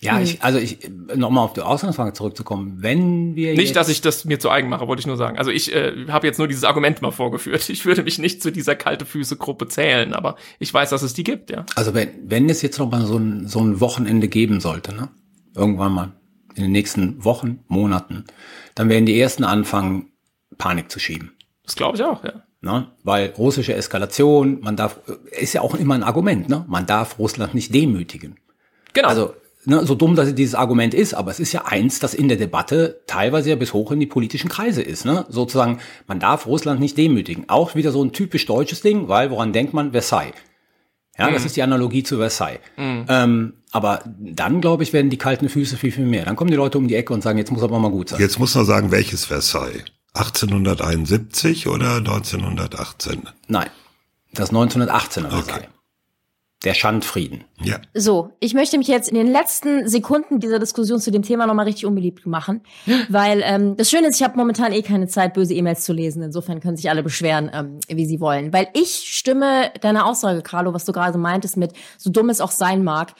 Ja, 0.00 0.16
Hm. 0.16 0.22
ich, 0.22 0.42
also 0.42 0.58
ich, 0.58 0.88
nochmal 1.16 1.44
auf 1.44 1.52
die 1.52 1.60
Ausgangsfrage 1.62 2.12
zurückzukommen. 2.12 2.78
Wenn 2.80 3.34
wir 3.34 3.52
Nicht, 3.54 3.66
jetzt, 3.68 3.76
dass 3.76 3.88
ich 3.88 4.00
das 4.00 4.24
mir 4.24 4.38
zu 4.38 4.48
eigen 4.48 4.68
mache, 4.68 4.86
wollte 4.86 5.00
ich 5.00 5.06
nur 5.06 5.16
sagen. 5.16 5.36
Also 5.36 5.50
ich 5.50 5.74
äh, 5.74 6.06
habe 6.08 6.26
jetzt 6.26 6.38
nur 6.38 6.46
dieses 6.48 6.64
Argument 6.64 7.02
mal 7.02 7.10
vorgeführt. 7.10 7.68
Ich 7.68 7.84
würde 7.84 8.02
mich 8.04 8.18
nicht 8.18 8.40
zu 8.42 8.50
dieser 8.52 8.76
kalte 8.76 9.04
Füße-Gruppe 9.04 9.66
zählen, 9.68 10.14
aber 10.14 10.36
ich 10.58 10.72
weiß, 10.72 10.90
dass 10.90 11.02
es 11.02 11.12
die 11.12 11.24
gibt, 11.24 11.50
ja. 11.50 11.66
Also 11.74 11.92
wenn, 11.92 12.08
wenn 12.30 12.48
es 12.48 12.62
jetzt 12.62 12.78
noch 12.78 12.90
mal 12.90 13.04
so 13.04 13.18
ein, 13.18 13.46
so 13.48 13.60
ein 13.60 13.80
Wochenende 13.80 14.28
geben 14.28 14.60
sollte, 14.60 14.94
ne? 14.94 15.08
Irgendwann 15.54 15.92
mal 15.92 16.12
in 16.54 16.62
den 16.62 16.72
nächsten 16.72 17.24
Wochen, 17.24 17.60
Monaten, 17.68 18.24
dann 18.74 18.88
werden 18.88 19.06
die 19.06 19.18
ersten 19.18 19.44
anfangen, 19.44 20.12
Panik 20.58 20.90
zu 20.90 20.98
schieben. 20.98 21.32
Das 21.64 21.76
glaube 21.76 21.96
ich 21.96 22.02
auch, 22.02 22.24
ja. 22.24 22.42
Ne? 22.62 22.88
Weil 23.04 23.32
russische 23.38 23.74
Eskalation, 23.74 24.60
man 24.60 24.76
darf, 24.76 25.00
ist 25.30 25.54
ja 25.54 25.62
auch 25.62 25.74
immer 25.74 25.94
ein 25.94 26.02
Argument, 26.02 26.48
ne? 26.48 26.64
Man 26.68 26.84
darf 26.84 27.18
Russland 27.18 27.54
nicht 27.54 27.74
demütigen. 27.74 28.36
Genau. 28.92 29.08
Also, 29.08 29.34
ne, 29.64 29.86
so 29.86 29.94
dumm, 29.94 30.14
dass 30.14 30.34
dieses 30.34 30.54
Argument 30.54 30.92
ist, 30.92 31.14
aber 31.14 31.30
es 31.30 31.40
ist 31.40 31.52
ja 31.52 31.64
eins, 31.64 32.00
das 32.00 32.12
in 32.12 32.28
der 32.28 32.36
Debatte 32.36 33.00
teilweise 33.06 33.50
ja 33.50 33.56
bis 33.56 33.72
hoch 33.72 33.92
in 33.92 34.00
die 34.00 34.06
politischen 34.06 34.50
Kreise 34.50 34.82
ist. 34.82 35.06
Ne? 35.06 35.24
Sozusagen, 35.30 35.78
man 36.06 36.20
darf 36.20 36.46
Russland 36.46 36.80
nicht 36.80 36.98
demütigen. 36.98 37.48
Auch 37.48 37.74
wieder 37.74 37.92
so 37.92 38.04
ein 38.04 38.12
typisch 38.12 38.44
deutsches 38.44 38.82
Ding, 38.82 39.08
weil 39.08 39.30
woran 39.30 39.54
denkt 39.54 39.72
man? 39.72 39.92
Versailles. 39.92 40.34
Ja, 41.20 41.30
das 41.30 41.44
ist 41.44 41.56
die 41.56 41.62
Analogie 41.62 42.02
zu 42.02 42.16
Versailles. 42.18 42.60
Ähm, 42.76 43.54
aber 43.72 44.02
dann, 44.18 44.60
glaube 44.60 44.82
ich, 44.82 44.92
werden 44.92 45.10
die 45.10 45.18
kalten 45.18 45.48
Füße 45.48 45.76
viel, 45.76 45.92
viel 45.92 46.06
mehr. 46.06 46.24
Dann 46.24 46.36
kommen 46.36 46.50
die 46.50 46.56
Leute 46.56 46.78
um 46.78 46.88
die 46.88 46.96
Ecke 46.96 47.12
und 47.12 47.22
sagen, 47.22 47.38
jetzt 47.38 47.52
muss 47.52 47.62
aber 47.62 47.78
mal 47.78 47.90
gut 47.90 48.08
sein. 48.08 48.20
Jetzt 48.20 48.38
muss 48.38 48.54
man 48.54 48.64
sagen, 48.64 48.90
welches 48.90 49.26
Versailles? 49.26 49.84
1871 50.14 51.68
oder 51.68 51.96
1918? 51.96 53.22
Nein, 53.46 53.68
das 54.32 54.52
1918er 54.52 55.38
Okay. 55.38 55.66
Der 56.62 56.74
Schandfrieden. 56.74 57.44
Ja. 57.62 57.80
So, 57.94 58.32
ich 58.38 58.52
möchte 58.52 58.76
mich 58.76 58.86
jetzt 58.86 59.08
in 59.08 59.14
den 59.14 59.28
letzten 59.28 59.88
Sekunden 59.88 60.40
dieser 60.40 60.58
Diskussion 60.58 61.00
zu 61.00 61.10
dem 61.10 61.22
Thema 61.22 61.46
nochmal 61.46 61.64
richtig 61.64 61.86
unbeliebt 61.86 62.26
machen, 62.26 62.60
weil 63.08 63.42
ähm, 63.44 63.76
das 63.76 63.90
Schöne 63.90 64.08
ist, 64.08 64.16
ich 64.16 64.22
habe 64.22 64.36
momentan 64.36 64.72
eh 64.72 64.82
keine 64.82 65.08
Zeit, 65.08 65.32
böse 65.32 65.54
E-Mails 65.54 65.84
zu 65.84 65.94
lesen. 65.94 66.22
Insofern 66.22 66.60
können 66.60 66.76
sich 66.76 66.90
alle 66.90 67.02
beschweren, 67.02 67.50
ähm, 67.54 67.80
wie 67.88 68.04
sie 68.04 68.20
wollen. 68.20 68.52
Weil 68.52 68.68
ich 68.74 68.90
stimme 68.90 69.70
deiner 69.80 70.04
Aussage, 70.04 70.42
Carlo, 70.42 70.74
was 70.74 70.84
du 70.84 70.92
gerade 70.92 71.16
meintest 71.16 71.56
mit, 71.56 71.72
so 71.96 72.10
dumm 72.10 72.28
es 72.28 72.42
auch 72.42 72.50
sein 72.50 72.84
mag, 72.84 73.14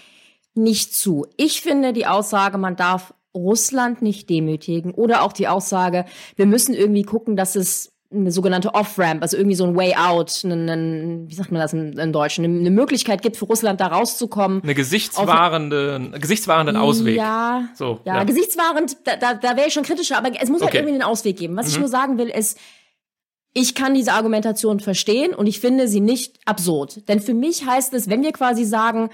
nicht 0.54 0.94
zu. 0.94 1.26
Ich 1.38 1.62
finde 1.62 1.94
die 1.94 2.06
Aussage, 2.06 2.58
man 2.58 2.76
darf 2.76 3.14
Russland 3.34 4.02
nicht 4.02 4.28
demütigen 4.28 4.92
oder 4.92 5.22
auch 5.22 5.32
die 5.32 5.48
Aussage, 5.48 6.04
wir 6.36 6.46
müssen 6.46 6.74
irgendwie 6.74 7.04
gucken, 7.04 7.36
dass 7.36 7.56
es 7.56 7.92
eine 8.12 8.32
sogenannte 8.32 8.74
Off-Ramp, 8.74 9.22
also 9.22 9.36
irgendwie 9.36 9.54
so 9.54 9.64
ein 9.64 9.76
Way 9.76 9.94
Out, 9.96 10.40
einen, 10.44 10.68
einen, 10.68 11.30
wie 11.30 11.34
sagt 11.34 11.52
man 11.52 11.60
das 11.60 11.72
in, 11.72 11.96
in 11.96 12.12
Deutsch, 12.12 12.38
eine, 12.40 12.48
eine 12.48 12.70
Möglichkeit 12.70 13.22
gibt 13.22 13.36
für 13.36 13.44
Russland 13.44 13.80
da 13.80 13.86
rauszukommen. 13.86 14.62
Eine 14.64 14.74
gesichtswahrende, 14.74 16.10
gesichtswahrenden 16.18 16.76
Ausweg. 16.76 17.16
Ja, 17.16 17.68
So, 17.74 18.00
ja, 18.04 18.16
ja. 18.16 18.24
gesichtswahrend, 18.24 18.96
da, 19.04 19.14
da, 19.16 19.34
da 19.34 19.56
wäre 19.56 19.68
ich 19.68 19.74
schon 19.74 19.84
kritischer, 19.84 20.18
aber 20.18 20.30
es 20.40 20.48
muss 20.48 20.60
halt 20.60 20.70
Okay. 20.70 20.78
irgendwie 20.78 20.94
einen 20.94 21.02
Ausweg 21.04 21.36
geben. 21.36 21.56
Was 21.56 21.68
ich 21.68 21.74
Mhm. 21.74 21.80
nur 21.80 21.88
sagen 21.88 22.18
will, 22.18 22.28
ist, 22.28 22.58
ich 23.52 23.74
kann 23.74 23.94
diese 23.94 24.12
Argumentation 24.12 24.80
verstehen 24.80 25.32
und 25.34 25.46
ich 25.46 25.60
finde 25.60 25.86
sie 25.88 26.00
nicht 26.00 26.38
absurd. 26.46 27.08
Denn 27.08 27.20
für 27.20 27.34
mich 27.34 27.64
heißt 27.66 27.94
es, 27.94 28.08
wenn 28.08 28.22
wir 28.22 28.32
quasi 28.32 28.64
sagen, 28.64 29.10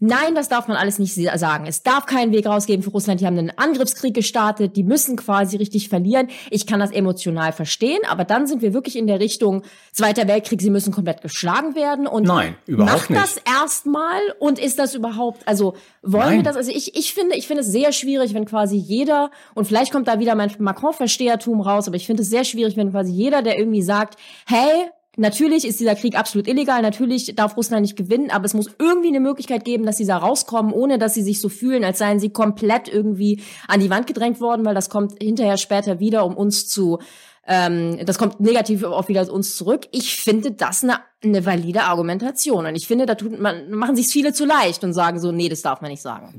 nein, 0.00 0.34
das 0.34 0.48
darf 0.48 0.66
man 0.68 0.76
alles 0.76 0.98
nicht 0.98 1.14
sagen. 1.14 1.66
Es 1.66 1.82
darf 1.82 2.06
keinen 2.06 2.32
Weg 2.32 2.46
rausgeben 2.46 2.82
für 2.82 2.90
Russland. 2.90 3.20
Die 3.20 3.26
haben 3.26 3.38
einen 3.38 3.52
Angriffskrieg 3.56 4.14
gestartet. 4.14 4.76
Die 4.76 4.82
müssen 4.82 5.16
quasi 5.16 5.56
richtig 5.56 5.88
verlieren. 5.88 6.28
Ich 6.50 6.66
kann 6.66 6.80
das 6.80 6.90
emotional 6.90 7.52
verstehen, 7.52 8.00
aber 8.08 8.24
dann 8.24 8.46
sind 8.46 8.62
wir 8.62 8.74
wirklich 8.74 8.96
in 8.96 9.06
der 9.06 9.20
Richtung 9.20 9.62
Zweiter 9.92 10.26
Weltkrieg. 10.28 10.60
Sie 10.60 10.70
müssen 10.70 10.92
komplett 10.92 11.22
geschlagen 11.22 11.74
werden 11.74 12.06
und 12.06 12.26
Nein, 12.26 12.56
überhaupt 12.66 13.10
macht 13.10 13.22
das 13.22 13.36
nicht. 13.36 13.48
erstmal 13.48 14.20
und 14.38 14.58
ist 14.58 14.78
das 14.78 14.94
überhaupt, 14.94 15.46
also 15.46 15.74
wollen 16.02 16.24
Nein. 16.24 16.36
wir 16.38 16.42
das, 16.42 16.56
also 16.56 16.70
ich, 16.70 16.96
ich 16.96 17.14
finde, 17.14 17.36
ich 17.36 17.46
finde 17.46 17.62
es 17.62 17.68
sehr 17.68 17.92
schwierig, 17.92 18.34
wenn 18.34 18.44
quasi 18.44 18.76
jeder, 18.76 19.30
und 19.54 19.66
vielleicht 19.66 19.92
kommt 19.92 20.08
da 20.08 20.18
wieder 20.18 20.34
mein 20.34 20.52
Macron-Verstehertum 20.58 21.60
raus, 21.60 21.86
aber 21.86 21.96
ich 21.96 22.06
finde 22.06 22.22
es 22.22 22.30
sehr 22.30 22.44
schwierig, 22.44 22.76
wenn 22.76 22.90
quasi 22.90 23.12
jeder, 23.12 23.42
der 23.42 23.58
irgendwie 23.58 23.82
sagt, 23.82 24.18
hey, 24.46 24.90
Natürlich 25.20 25.66
ist 25.66 25.78
dieser 25.78 25.94
Krieg 25.96 26.18
absolut 26.18 26.48
illegal, 26.48 26.80
natürlich 26.80 27.34
darf 27.36 27.54
Russland 27.54 27.82
nicht 27.82 27.94
gewinnen, 27.94 28.30
aber 28.30 28.46
es 28.46 28.54
muss 28.54 28.70
irgendwie 28.78 29.08
eine 29.08 29.20
Möglichkeit 29.20 29.66
geben, 29.66 29.84
dass 29.84 29.98
sie 29.98 30.06
da 30.06 30.16
rauskommen, 30.16 30.72
ohne 30.72 30.98
dass 30.98 31.12
sie 31.12 31.22
sich 31.22 31.42
so 31.42 31.50
fühlen, 31.50 31.84
als 31.84 31.98
seien 31.98 32.18
sie 32.18 32.30
komplett 32.30 32.88
irgendwie 32.88 33.42
an 33.68 33.80
die 33.80 33.90
Wand 33.90 34.06
gedrängt 34.06 34.40
worden, 34.40 34.64
weil 34.64 34.74
das 34.74 34.88
kommt 34.88 35.22
hinterher 35.22 35.58
später 35.58 36.00
wieder, 36.00 36.24
um 36.24 36.34
uns 36.34 36.68
zu, 36.68 37.00
ähm, 37.46 37.98
das 38.06 38.16
kommt 38.16 38.40
negativ 38.40 38.82
auch 38.82 39.08
wieder 39.08 39.30
uns 39.30 39.56
zurück. 39.56 39.88
Ich 39.92 40.16
finde 40.16 40.52
das 40.52 40.84
eine, 40.84 41.00
eine 41.22 41.44
valide 41.44 41.82
Argumentation. 41.82 42.64
Und 42.64 42.74
ich 42.74 42.86
finde, 42.86 43.04
da 43.04 43.14
tut 43.14 43.38
man, 43.38 43.70
machen 43.72 43.96
sich 43.96 44.06
viele 44.06 44.32
zu 44.32 44.46
leicht 44.46 44.84
und 44.84 44.94
sagen 44.94 45.20
so, 45.20 45.32
nee, 45.32 45.50
das 45.50 45.60
darf 45.60 45.82
man 45.82 45.90
nicht 45.90 46.00
sagen. 46.00 46.32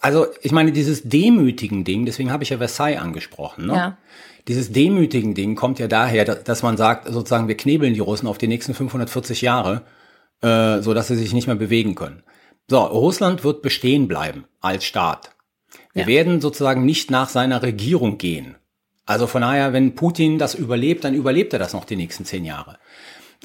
Also 0.00 0.26
ich 0.42 0.50
meine, 0.50 0.72
dieses 0.72 1.02
demütigen 1.04 1.84
Ding, 1.84 2.06
deswegen 2.06 2.32
habe 2.32 2.42
ich 2.42 2.50
ja 2.50 2.58
Versailles 2.58 3.00
angesprochen. 3.00 3.66
Ne? 3.66 3.72
Ja. 3.72 3.98
Dieses 4.48 4.70
demütigen 4.72 5.34
Ding 5.34 5.56
kommt 5.56 5.78
ja 5.78 5.88
daher, 5.88 6.24
da- 6.24 6.34
dass 6.36 6.62
man 6.62 6.76
sagt, 6.76 7.08
sozusagen, 7.12 7.48
wir 7.48 7.56
knebeln 7.56 7.94
die 7.94 8.00
Russen 8.00 8.26
auf 8.28 8.38
die 8.38 8.46
nächsten 8.48 8.74
540 8.74 9.40
Jahre, 9.42 9.82
äh, 10.42 10.80
so 10.82 10.94
dass 10.94 11.08
sie 11.08 11.16
sich 11.16 11.32
nicht 11.32 11.46
mehr 11.46 11.56
bewegen 11.56 11.94
können. 11.94 12.22
So, 12.68 12.78
Russland 12.80 13.44
wird 13.44 13.62
bestehen 13.62 14.08
bleiben 14.08 14.44
als 14.60 14.84
Staat. 14.84 15.30
Wir 15.92 16.02
Ja. 16.02 16.08
werden 16.08 16.40
sozusagen 16.40 16.84
nicht 16.84 17.10
nach 17.10 17.28
seiner 17.28 17.62
Regierung 17.62 18.18
gehen. 18.18 18.56
Also 19.04 19.26
von 19.26 19.42
daher, 19.42 19.72
wenn 19.72 19.94
Putin 19.94 20.38
das 20.38 20.54
überlebt, 20.54 21.04
dann 21.04 21.14
überlebt 21.14 21.52
er 21.52 21.58
das 21.58 21.72
noch 21.72 21.84
die 21.84 21.96
nächsten 21.96 22.24
zehn 22.24 22.44
Jahre. 22.44 22.78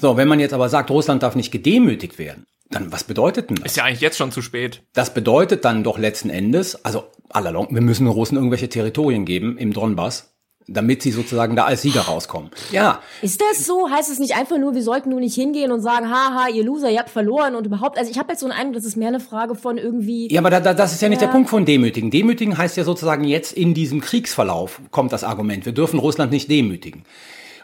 So, 0.00 0.16
wenn 0.16 0.26
man 0.28 0.40
jetzt 0.40 0.52
aber 0.54 0.68
sagt, 0.68 0.90
Russland 0.90 1.22
darf 1.22 1.36
nicht 1.36 1.52
gedemütigt 1.52 2.18
werden, 2.18 2.46
dann 2.70 2.90
was 2.90 3.04
bedeutet 3.04 3.50
denn 3.50 3.56
das? 3.56 3.66
Ist 3.66 3.76
ja 3.76 3.84
eigentlich 3.84 4.00
jetzt 4.00 4.16
schon 4.18 4.32
zu 4.32 4.42
spät. 4.42 4.82
Das 4.92 5.14
bedeutet 5.14 5.64
dann 5.64 5.84
doch 5.84 5.98
letzten 5.98 6.30
Endes, 6.30 6.84
also 6.84 7.04
allalong, 7.28 7.68
wir 7.72 7.80
müssen 7.82 8.04
den 8.06 8.12
Russen 8.12 8.36
irgendwelche 8.36 8.68
Territorien 8.68 9.24
geben 9.24 9.56
im 9.58 9.72
Donbass, 9.72 10.31
damit 10.68 11.02
sie 11.02 11.10
sozusagen 11.10 11.56
da 11.56 11.64
als 11.64 11.82
Sieger 11.82 12.02
rauskommen. 12.02 12.50
Ja, 12.70 13.00
Ist 13.20 13.40
das 13.40 13.66
so? 13.66 13.90
Heißt 13.90 14.10
es 14.10 14.18
nicht 14.18 14.36
einfach 14.36 14.58
nur, 14.58 14.74
wir 14.74 14.82
sollten 14.82 15.10
nur 15.10 15.20
nicht 15.20 15.34
hingehen 15.34 15.72
und 15.72 15.80
sagen, 15.80 16.08
haha, 16.10 16.48
ihr 16.48 16.64
Loser, 16.64 16.90
ihr 16.90 16.98
habt 16.98 17.10
verloren 17.10 17.54
und 17.54 17.66
überhaupt, 17.66 17.98
also 17.98 18.10
ich 18.10 18.18
habe 18.18 18.32
jetzt 18.32 18.40
so 18.40 18.46
einen 18.46 18.52
Eindruck, 18.58 18.74
das 18.76 18.84
ist 18.84 18.96
mehr 18.96 19.08
eine 19.08 19.20
Frage 19.20 19.54
von 19.54 19.78
irgendwie, 19.78 20.32
ja, 20.32 20.40
aber 20.40 20.50
da, 20.50 20.60
da, 20.60 20.74
das 20.74 20.92
ist 20.92 21.02
ja 21.02 21.08
nicht 21.08 21.20
Ja. 21.20 21.26
der 21.26 21.32
Punkt 21.32 21.50
von 21.50 21.64
demütigen. 21.64 22.10
Demütigen 22.10 22.56
heißt 22.56 22.76
ja 22.76 22.84
sozusagen 22.84 23.24
jetzt 23.24 23.52
in 23.52 23.74
diesem 23.74 24.00
Kriegsverlauf 24.00 24.80
kommt 24.90 25.12
das 25.12 25.24
Argument, 25.24 25.64
wir 25.66 25.72
dürfen 25.72 25.98
Russland 25.98 26.32
nicht 26.32 26.50
demütigen. 26.50 27.04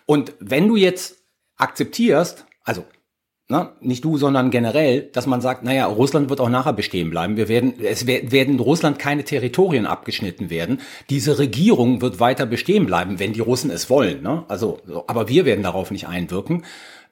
Und 0.07 0.32
wenn 0.40 0.68
du 0.68 0.76
jetzt 0.76 1.16
akzeptierst, 1.57 2.46
also 2.64 2.84
ne, 3.49 3.70
nicht 3.80 4.05
du, 4.05 4.18
sondern 4.18 4.51
generell, 4.51 5.03
dass 5.12 5.26
man 5.26 5.40
sagt, 5.40 5.64
naja, 5.64 5.86
Russland 5.86 6.30
wird 6.30 6.40
auch 6.40 6.49
nachher 6.49 6.72
bestehen 6.72 7.11
bleiben. 7.11 7.36
Wir 7.36 7.49
werden, 7.49 7.74
es 7.82 8.07
wer- 8.07 8.30
werden 8.30 8.61
Russland 8.61 8.99
keine 8.99 9.24
Territorien 9.24 9.86
abgeschnitten 9.86 10.51
werden. 10.51 10.80
Diese 11.11 11.38
Regierung 11.38 12.01
wird 12.01 12.20
weiter 12.20 12.46
bestehen 12.46 12.86
bleiben, 12.86 13.18
wenn 13.18 13.32
die 13.32 13.40
Russen 13.40 13.70
es 13.70 13.88
wollen. 13.90 14.22
Ne? 14.22 14.44
Also, 14.49 14.78
so, 14.86 15.05
aber 15.07 15.28
wir 15.28 15.44
werden 15.44 15.62
darauf 15.62 15.90
nicht 15.90 16.07
einwirken. 16.09 16.64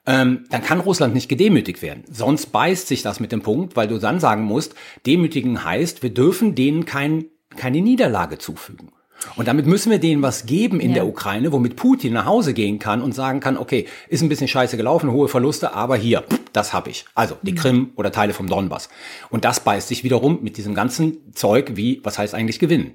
Ähm, 0.08 0.44
dann 0.50 0.62
kann 0.62 0.78
Russland 0.80 1.14
nicht 1.14 1.28
gedemütigt 1.28 1.82
werden. 1.82 2.04
Sonst 2.10 2.52
beißt 2.52 2.86
sich 2.86 3.02
das 3.02 3.18
mit 3.18 3.32
dem 3.32 3.42
Punkt, 3.42 3.74
weil 3.74 3.88
du 3.88 3.98
dann 3.98 4.20
sagen 4.20 4.44
musst, 4.44 4.74
demütigen 5.04 5.64
heißt, 5.64 6.02
wir 6.04 6.10
dürfen 6.10 6.54
denen 6.54 6.84
kein, 6.84 7.24
keine 7.56 7.80
Niederlage 7.80 8.38
zufügen. 8.38 8.90
Und 9.34 9.48
damit 9.48 9.66
müssen 9.66 9.90
wir 9.90 9.98
denen 9.98 10.22
was 10.22 10.46
geben 10.46 10.80
in 10.80 10.90
Ja. 10.90 10.94
der 10.96 11.06
Ukraine, 11.06 11.52
womit 11.52 11.76
Putin 11.76 12.12
nach 12.12 12.26
Hause 12.26 12.54
gehen 12.54 12.78
kann 12.78 13.02
und 13.02 13.14
sagen 13.14 13.40
kann, 13.40 13.56
okay, 13.58 13.86
ist 14.08 14.22
ein 14.22 14.28
bisschen 14.28 14.48
scheiße 14.48 14.76
gelaufen, 14.76 15.10
hohe 15.10 15.28
Verluste, 15.28 15.74
aber 15.74 15.96
hier, 15.96 16.24
das 16.52 16.72
habe 16.72 16.90
ich. 16.90 17.04
Also 17.14 17.36
die 17.42 17.54
Krim 17.54 17.90
oder 17.96 18.12
Teile 18.12 18.32
vom 18.32 18.46
Donbass. 18.48 18.88
Und 19.30 19.44
das 19.44 19.60
beißt 19.60 19.88
sich 19.88 20.04
wiederum 20.04 20.38
mit 20.42 20.56
diesem 20.56 20.74
ganzen 20.74 21.32
Zeug 21.34 21.72
wie, 21.74 22.00
was 22.04 22.18
heißt 22.18 22.34
eigentlich 22.34 22.58
gewinnen? 22.58 22.92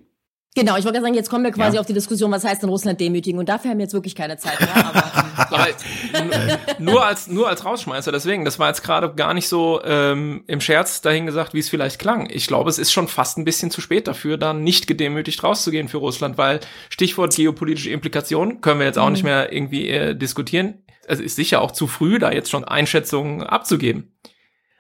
Genau, 0.56 0.78
ich 0.78 0.84
wollte 0.84 0.94
gerade 0.94 1.04
sagen, 1.06 1.14
jetzt 1.16 1.30
kommen 1.30 1.44
wir 1.44 1.52
quasi 1.52 1.76
Ja. 1.76 1.82
auf 1.82 1.88
die 1.88 1.94
Diskussion, 1.94 2.32
was 2.32 2.44
heißt 2.44 2.62
denn 2.62 2.70
Russland 2.70 3.00
demütigen 3.00 3.40
und 3.40 3.48
dafür 3.50 3.72
haben 3.72 3.78
wir 3.78 3.86
jetzt 3.86 3.94
wirklich 3.94 4.16
keine 4.16 4.38
Zeit 4.38 4.60
mehr, 4.60 4.86
aber 4.86 5.04
ähm, 6.14 6.30
Aber 6.32 6.36
n- 6.36 6.58
nur 6.80 7.06
als 7.06 7.28
nur 7.28 7.48
als 7.50 7.66
Rausschmeißer, 7.66 8.12
deswegen, 8.12 8.46
das 8.46 8.60
war 8.60 8.68
jetzt 8.70 8.84
gerade 8.84 9.14
gar 9.16 9.34
nicht 9.34 9.48
so 9.48 9.82
ähm, 9.84 10.44
im 10.48 10.62
Scherz 10.62 11.02
dahin 11.02 11.26
gesagt, 11.26 11.54
wie 11.54 11.60
es 11.60 11.70
vielleicht 11.70 12.00
klang. 12.00 12.30
Ich 12.30 12.48
glaube, 12.48 12.70
es 12.70 12.78
ist 12.80 12.92
schon 12.92 13.08
fast 13.08 13.38
ein 13.38 13.46
bisschen 13.46 13.72
zu 13.72 13.82
spät 13.82 14.08
dafür, 14.08 14.38
dann 14.38 14.64
nicht 14.64 14.88
gedemütigt 14.88 15.44
rauszugehen 15.44 15.88
für 15.88 15.98
Russland, 15.98 16.38
weil 16.38 16.60
Stichwort 16.90 17.36
geopolitische 17.36 17.90
Implikationen 17.90 18.62
können 18.62 18.80
wir 18.80 18.88
jetzt 18.88 19.00
auch 19.00 19.10
nicht 19.10 19.24
mehr 19.24 19.52
irgendwie 19.52 19.90
äh, 19.90 20.16
diskutieren. 20.16 20.84
Es 21.08 21.20
ist 21.20 21.36
sicher 21.36 21.62
auch 21.62 21.72
zu 21.72 21.88
früh, 21.88 22.20
da 22.20 22.32
jetzt 22.32 22.50
schon 22.52 22.64
Einschätzungen 22.64 23.44
abzugeben. 23.44 24.16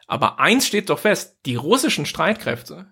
Aber 0.07 0.39
eins 0.39 0.67
steht 0.67 0.89
doch 0.89 0.99
fest, 0.99 1.37
die 1.45 1.55
russischen 1.55 2.05
Streitkräfte 2.05 2.87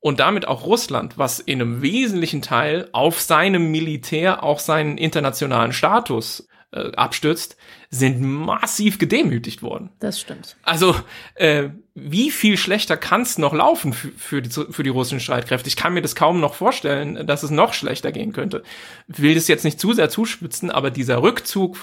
und 0.00 0.18
damit 0.18 0.48
auch 0.48 0.64
Russland, 0.64 1.18
was 1.18 1.38
in 1.38 1.60
einem 1.60 1.82
wesentlichen 1.82 2.42
Teil 2.42 2.88
auf 2.92 3.20
seinem 3.20 3.70
Militär 3.70 4.42
auch 4.42 4.58
seinen 4.58 4.98
internationalen 4.98 5.72
Status 5.72 6.48
äh, 6.72 6.92
abstützt, 6.92 7.56
sind 7.90 8.20
massiv 8.20 8.98
gedemütigt 8.98 9.62
worden. 9.62 9.90
das 9.98 10.20
stimmt. 10.20 10.56
Also, 10.62 10.94
äh, 11.34 11.70
wie 11.94 12.30
viel 12.30 12.56
schlechter 12.56 12.96
kann 12.96 13.22
es 13.22 13.38
noch 13.38 13.52
laufen 13.52 13.92
für, 13.92 14.10
für, 14.12 14.42
die, 14.42 14.50
für 14.50 14.82
die 14.82 14.90
russischen 14.90 15.20
Streitkräfte? 15.20 15.68
Ich 15.68 15.76
kann 15.76 15.92
mir 15.92 16.02
das 16.02 16.14
kaum 16.14 16.40
noch 16.40 16.54
vorstellen, 16.54 17.26
dass 17.26 17.42
es 17.42 17.50
noch 17.50 17.74
schlechter 17.74 18.12
gehen 18.12 18.32
könnte. 18.32 18.62
Will 19.08 19.34
das 19.34 19.48
jetzt 19.48 19.64
nicht 19.64 19.80
zu 19.80 19.92
sehr 19.92 20.08
zuspitzen, 20.08 20.70
aber 20.70 20.90
dieser 20.90 21.22
Rückzug 21.22 21.76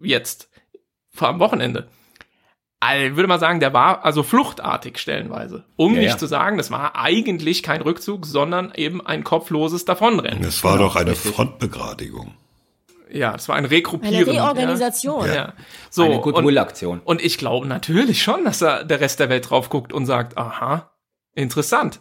jetzt 0.00 0.48
vor 1.10 1.28
am 1.28 1.40
Wochenende, 1.40 1.88
all, 2.80 3.16
würde 3.16 3.26
man 3.28 3.40
sagen, 3.40 3.60
der 3.60 3.72
war 3.72 4.04
also 4.04 4.22
fluchtartig 4.22 4.98
stellenweise. 4.98 5.64
Um 5.76 5.94
Ja, 5.94 6.00
nicht 6.00 6.10
ja. 6.10 6.18
zu 6.18 6.26
sagen, 6.26 6.58
das 6.58 6.70
war 6.70 6.96
eigentlich 6.96 7.62
kein 7.62 7.82
Rückzug, 7.82 8.26
sondern 8.26 8.72
eben 8.74 9.04
ein 9.04 9.24
kopfloses 9.24 9.84
Davonrennen. 9.84 10.44
Es 10.44 10.62
war 10.64 10.74
Genau, 10.76 10.84
doch 10.88 10.96
eine 10.96 11.10
richtig. 11.10 11.34
Frontbegradigung. 11.34 12.34
Ja, 13.10 13.32
das 13.32 13.48
war 13.48 13.56
ein 13.56 13.64
Regruppieren. 13.64 14.14
Eine 14.16 14.26
Reorganisation. 14.26 15.26
Ja. 15.26 15.34
ja. 15.34 15.52
So, 15.90 16.04
Eine 16.04 16.16
und, 16.16 16.22
Goodwill-Aktion. 16.22 17.00
und 17.04 17.22
ich 17.22 17.38
glaube 17.38 17.66
natürlich 17.66 18.22
schon, 18.22 18.44
dass 18.44 18.58
da 18.58 18.84
der 18.84 19.00
Rest 19.00 19.18
der 19.18 19.30
Welt 19.30 19.48
drauf 19.48 19.70
guckt 19.70 19.92
und 19.92 20.04
sagt, 20.06 20.36
aha, 20.36 20.90
interessant. 21.34 22.00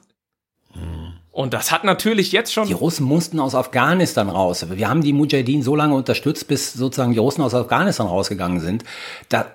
Und 1.31 1.53
das 1.53 1.71
hat 1.71 1.83
natürlich 1.83 2.31
jetzt 2.31 2.51
schon 2.53 2.67
Die 2.67 2.73
Russen 2.73 3.05
mussten 3.05 3.39
aus 3.39 3.55
Afghanistan 3.55 4.29
raus. 4.29 4.65
Wir 4.69 4.89
haben 4.89 5.01
die 5.01 5.13
Mujahideen 5.13 5.61
so 5.63 5.75
lange 5.75 5.93
unterstützt, 5.95 6.47
bis 6.47 6.73
sozusagen 6.73 7.13
die 7.13 7.19
Russen 7.19 7.41
aus 7.43 7.53
Afghanistan 7.53 8.07
rausgegangen 8.07 8.59
sind. 8.59 8.83
Da, 9.29 9.45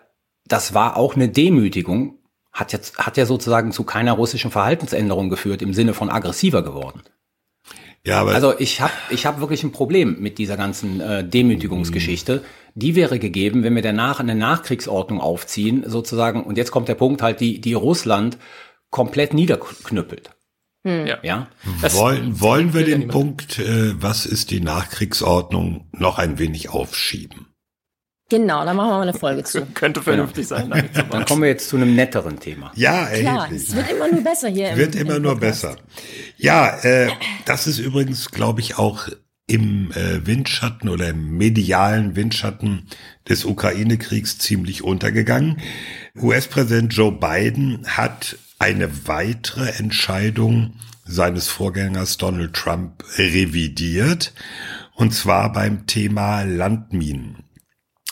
das 0.47 0.74
war 0.74 0.97
auch 0.97 1.16
eine 1.16 1.28
Demütigung. 1.28 2.18
Hat 2.53 2.72
jetzt, 2.72 2.99
hat 2.99 3.16
ja 3.16 3.24
sozusagen 3.24 3.72
zu 3.72 3.84
keiner 3.84 4.12
russischen 4.12 4.51
Verhaltensänderung 4.51 5.30
geführt, 5.30 5.62
im 5.62 5.72
Sinne 5.72 5.95
von 5.95 6.11
aggressiver 6.11 6.62
geworden. 6.62 7.03
Ja, 8.05 8.20
aber 8.20 8.34
Also 8.34 8.59
ich 8.59 8.80
habe 8.80 8.93
ich 9.11 9.26
hab 9.26 9.40
wirklich 9.40 9.62
ein 9.62 9.72
Problem 9.72 10.20
mit 10.20 10.38
dieser 10.38 10.57
ganzen 10.57 11.01
äh, 11.01 11.26
Demütigungsgeschichte. 11.26 12.43
Die 12.74 12.95
wäre 12.95 13.18
gegeben, 13.18 13.62
wenn 13.62 13.74
wir 13.74 13.82
danach 13.82 14.18
eine 14.18 14.34
Nachkriegsordnung 14.34 15.20
aufziehen, 15.20 15.84
sozusagen, 15.86 16.43
und 16.43 16.59
jetzt 16.59 16.72
kommt 16.72 16.88
der 16.88 16.95
Punkt 16.95 17.22
halt, 17.22 17.40
die, 17.40 17.61
die 17.61 17.74
Russland 17.74 18.38
komplett 18.90 19.34
niederknüppelt. 19.34 20.30
Ja. 20.84 21.18
Ja, 21.22 21.47
wollen, 21.93 22.40
wollen 22.40 22.74
wir 22.74 22.84
den. 22.84 23.07
Punkt, 23.07 23.61
äh, 23.61 23.95
was 24.03 24.26
ist 24.26 24.51
die 24.51 24.61
Nachkriegsordnung, 24.61 25.88
noch 25.93 26.18
ein 26.18 26.40
wenig 26.40 26.70
aufschieben? 26.70 27.51
Genau, 28.33 28.64
da 28.64 28.72
machen 28.72 28.89
wir 28.89 28.97
mal 28.97 29.03
eine 29.03 29.12
Folge 29.14 29.45
zu. 29.45 29.66
Könnte 29.74 30.01
vernünftig 30.03 30.47
sein. 30.49 30.70
damit 30.70 30.95
zu 30.95 31.03
dann 31.03 31.24
kommen 31.26 31.43
wir 31.43 31.49
jetzt 31.51 31.68
zu 31.68 31.76
einem 31.76 31.95
netteren 31.95 32.41
Thema. 32.41 32.72
Ja, 32.74 33.07
Klar, 33.07 33.45
erheblich. 33.45 33.62
es 33.68 33.76
wird 33.76 33.91
immer 33.91 34.09
nur 34.11 34.22
besser 34.22 34.49
hier. 34.49 34.70
im- 34.70 34.78
Wird 34.78 34.95
immer 34.95 35.16
im 35.16 35.22
nur 35.22 35.35
Podcast. 35.35 35.62
besser. 35.62 35.76
Ja, 36.39 36.78
äh, 36.83 37.11
das 37.45 37.66
ist 37.66 37.78
übrigens, 37.78 38.30
glaube 38.30 38.61
ich, 38.62 38.78
auch 38.78 39.09
im 39.47 39.91
äh, 39.93 40.26
Windschatten 40.26 40.89
oder 40.89 41.09
im 41.11 41.37
medialen 41.37 42.16
Windschatten 42.16 42.87
des 43.28 43.45
Ukraine-Kriegs 43.45 44.39
ziemlich 44.39 44.83
untergegangen. 44.83 45.59
US-Präsident 46.20 46.95
Joe 46.95 47.12
Biden 47.12 47.87
hat 47.87 48.39
eine 48.59 49.07
weitere 49.07 49.68
Entscheidung 49.72 50.74
seines 51.05 51.49
Vorgängers 51.49 52.16
Donald 52.16 52.55
Trump 52.55 53.05
revidiert, 53.18 54.33
und 54.95 55.12
zwar 55.12 55.53
beim 55.53 55.87
Thema 55.87 56.43
Landminen. 56.45 57.43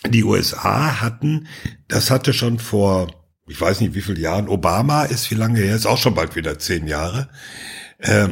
Die 0.09 0.25
USA 0.25 1.01
hatten, 1.01 1.47
das 1.89 2.11
hatte 2.11 2.33
schon 2.33 2.59
vor, 2.59 3.13
ich 3.47 3.61
weiß 3.61 3.81
nicht 3.81 3.95
wie 3.95 4.01
viele 4.01 4.21
Jahren, 4.21 4.49
Obama 4.49 5.05
ist 5.05 5.31
wie 5.31 5.35
lange 5.35 5.61
her, 5.61 5.77
ist 5.77 5.87
auch 5.87 5.99
schon 5.99 6.15
bald 6.15 6.37
wieder 6.37 6.59
zehn 6.59 6.87
Jahre. 6.87 7.29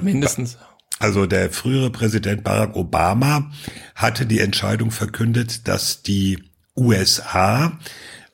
Mindestens. 0.01 0.57
Also 0.99 1.27
der 1.27 1.51
frühere 1.51 1.91
Präsident 1.91 2.43
Barack 2.43 2.75
Obama 2.75 3.51
hatte 3.95 4.27
die 4.27 4.41
Entscheidung 4.41 4.91
verkündet, 4.91 5.69
dass 5.69 6.03
die 6.03 6.43
USA 6.77 7.79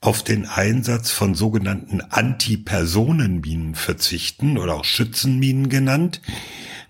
auf 0.01 0.23
den 0.23 0.47
Einsatz 0.47 1.11
von 1.11 1.35
sogenannten 1.35 2.01
Antipersonenminen 2.01 3.75
verzichten 3.75 4.59
oder 4.59 4.75
auch 4.75 4.85
Schützenminen 4.85 5.69
genannt. 5.69 6.21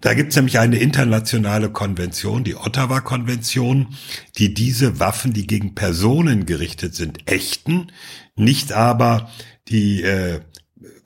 Da 0.04 0.12
gibt 0.12 0.32
es 0.32 0.36
nämlich 0.36 0.58
eine 0.58 0.76
internationale 0.76 1.70
Konvention, 1.70 2.44
die 2.44 2.56
Ottawa-Konvention, 2.56 3.96
die 4.36 4.52
diese 4.52 5.00
Waffen, 5.00 5.32
die 5.32 5.46
gegen 5.46 5.74
Personen 5.74 6.44
gerichtet 6.44 6.94
sind, 6.94 7.20
ächten, 7.24 7.90
nicht 8.36 8.74
aber 8.74 9.30
die 9.68 10.02
äh, 10.02 10.40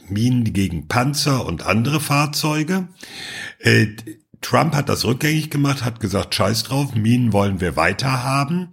Minen 0.09 0.53
gegen 0.53 0.89
Panzer 0.89 1.47
und 1.47 1.65
andere 1.65 2.01
Fahrzeuge. 2.01 2.89
Äh, 3.61 3.87
Trump 4.41 4.75
hat 4.75 4.89
das 4.89 5.05
rückgängig 5.05 5.51
gemacht, 5.51 5.85
hat 5.85 6.01
gesagt, 6.01 6.35
scheiß 6.35 6.65
drauf, 6.65 6.95
Minen 6.95 7.33
wollen 7.33 7.61
wir 7.61 7.77
weiter 7.77 8.23
haben. 8.25 8.69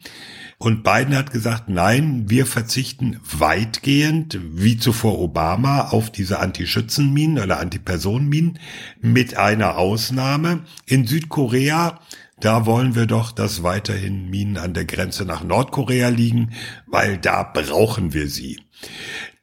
Und 0.58 0.84
Biden 0.84 1.16
hat 1.16 1.32
gesagt, 1.32 1.68
nein, 1.68 2.30
wir 2.30 2.46
verzichten 2.46 3.20
weitgehend, 3.24 4.40
wie 4.42 4.78
zuvor 4.78 5.20
Obama, 5.20 5.90
auf 5.90 6.12
diese 6.12 6.40
Antischützenminen 6.40 7.44
oder 7.44 7.60
Antipersonenminen 7.60 8.60
mit 9.02 9.36
einer 9.38 9.78
Ausnahme. 9.78 10.62
In 10.86 11.06
Südkorea, 11.08 12.00
da 12.40 12.66
wollen 12.66 12.96
wir 12.96 13.06
doch, 13.06 13.32
dass 13.32 13.64
weiterhin 13.64 14.30
Minen 14.30 14.58
an 14.58 14.74
der 14.74 14.86
Grenze 14.86 15.26
nach 15.26 15.44
Nordkorea 15.44 16.10
liegen, 16.10 16.52
weil 16.88 17.18
da 17.18 17.44
brauchen 17.44 18.14
wir 18.14 18.30
sie. 18.30 18.65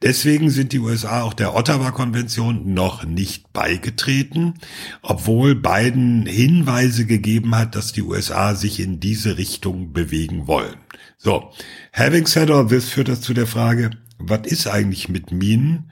Deswegen 0.01 0.49
sind 0.49 0.73
die 0.73 0.79
USA 0.79 1.21
auch 1.21 1.33
der 1.33 1.55
Ottawa-Konvention 1.55 2.73
noch 2.73 3.05
nicht 3.05 3.53
beigetreten, 3.53 4.55
obwohl 5.01 5.55
Biden 5.55 6.25
Hinweise 6.25 7.05
gegeben 7.05 7.55
hat, 7.55 7.75
dass 7.75 7.93
die 7.93 8.01
USA 8.01 8.55
sich 8.55 8.79
in 8.79 8.99
diese 8.99 9.37
Richtung 9.37 9.93
bewegen 9.93 10.47
wollen. 10.47 10.75
So, 11.17 11.51
having 11.93 12.27
said 12.27 12.51
all 12.51 12.67
this 12.67 12.89
führt 12.89 13.07
das 13.07 13.21
zu 13.21 13.33
der 13.33 13.47
Frage, 13.47 13.91
was 14.17 14.45
ist 14.45 14.67
eigentlich 14.67 15.07
mit 15.07 15.31
Minen 15.31 15.91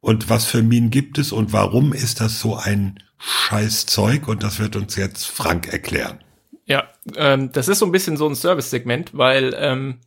und 0.00 0.30
was 0.30 0.46
für 0.46 0.62
Minen 0.62 0.90
gibt 0.90 1.18
es 1.18 1.32
und 1.32 1.52
warum 1.52 1.92
ist 1.92 2.20
das 2.20 2.40
so 2.40 2.56
ein 2.56 2.98
Scheißzeug? 3.18 4.26
Und 4.28 4.42
das 4.42 4.58
wird 4.58 4.76
uns 4.76 4.96
jetzt 4.96 5.26
Frank 5.26 5.70
erklären. 5.70 6.20
Ja, 6.64 6.88
ähm, 7.16 7.52
das 7.52 7.68
ist 7.68 7.80
so 7.80 7.86
ein 7.86 7.92
bisschen 7.92 8.16
so 8.16 8.26
ein 8.26 8.34
Service-Segment, 8.34 9.10
weil 9.12 9.54
ähm, 9.58 9.98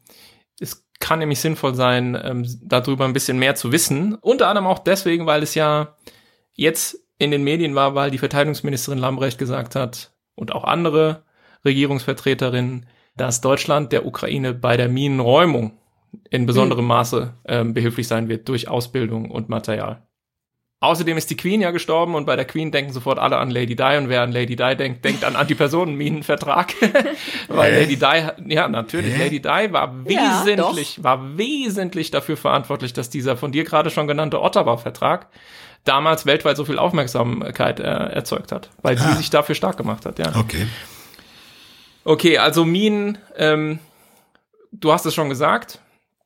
es 0.59 0.85
kann 1.03 1.19
nämlich 1.19 1.41
sinnvoll 1.41 1.75
sein, 1.75 2.17
ähm, 2.23 2.47
darüber 2.61 3.03
ein 3.03 3.11
bisschen 3.11 3.37
mehr 3.37 3.55
zu 3.55 3.73
wissen. 3.73 4.15
Unter 4.15 4.47
anderem 4.47 4.67
auch 4.67 4.79
deswegen, 4.79 5.25
weil 5.25 5.43
es 5.43 5.53
ja 5.53 5.97
jetzt 6.53 6.97
in 7.17 7.29
den 7.29 7.43
Medien 7.43 7.75
war, 7.75 7.93
weil 7.93 8.09
die 8.09 8.17
Verteidigungsministerin 8.17 8.99
Lambrecht 8.99 9.37
gesagt 9.37 9.75
hat 9.75 10.13
und 10.35 10.53
auch 10.55 10.63
andere 10.63 11.23
Regierungsvertreterinnen, 11.65 12.85
dass 13.17 13.41
Deutschland 13.41 13.91
der 13.91 14.05
Ukraine 14.05 14.53
bei 14.53 14.77
der 14.77 14.87
Minenräumung 14.87 15.77
in 16.29 16.45
besonderem 16.45 16.85
Maße 16.85 17.33
ähm, 17.47 17.73
behilflich 17.73 18.07
sein 18.07 18.29
wird 18.29 18.47
durch 18.47 18.69
Ausbildung 18.69 19.29
und 19.29 19.49
Material. 19.49 20.07
Außerdem 20.83 21.15
ist 21.17 21.29
die 21.29 21.37
Queen 21.37 21.61
ja 21.61 21.71
gestorben 21.71 22.13
und 22.13 22.25
bei 22.25 22.35
der 22.35 22.43
Queen 22.45 22.69
denken 22.69 22.91
sofort 22.91 23.17
alle 23.17 23.37
an 23.37 23.49
Lady 23.49 23.75
Di 23.75 23.97
und 23.97 24.09
wer 24.09 24.21
an 24.21 24.33
Lady 24.33 24.55
Di 24.57 24.75
denkt, 24.75 25.05
denkt 25.05 25.23
an 25.23 25.35
Antipersonenminenvertrag. 25.37 26.73
Weil 27.47 27.71
Hä? 27.71 27.79
Lady 27.81 27.95
Di, 27.95 28.53
ja 28.53 28.67
natürlich, 28.67 29.13
Hä? 29.15 29.23
Lady 29.23 29.39
Di 29.41 29.47
war 29.71 29.93
Ja, 30.09 30.43
wesentlich, 30.45 31.01
war 31.03 31.37
wesentlich 31.37 32.11
dafür 32.11 32.35
verantwortlich, 32.35 32.91
dass 32.91 33.09
dieser 33.09 33.37
von 33.37 33.53
dir 33.53 33.63
gerade 33.63 33.89
schon 33.91 34.07
genannte 34.07 34.41
Ottawa-Vertrag 34.41 35.27
damals 35.85 36.25
weltweit 36.25 36.57
so 36.57 36.65
viel 36.65 36.77
Aufmerksamkeit 36.79 37.79
äh, 37.79 37.83
erzeugt 37.83 38.51
hat, 38.51 38.69
weil 38.81 38.97
sie 38.97 39.05
Ah. 39.05 39.15
sich 39.15 39.29
dafür 39.29 39.55
stark 39.55 39.77
gemacht 39.77 40.05
hat, 40.05 40.19
ja. 40.19 40.35
Okay. 40.37 40.67
Okay, 42.03 42.37
also 42.39 42.65
Minen, 42.65 43.17
ähm, 43.37 43.79
du 44.73 44.91
hast 44.91 45.05
es 45.05 45.13
schon 45.15 45.29
gesagt, 45.29 45.79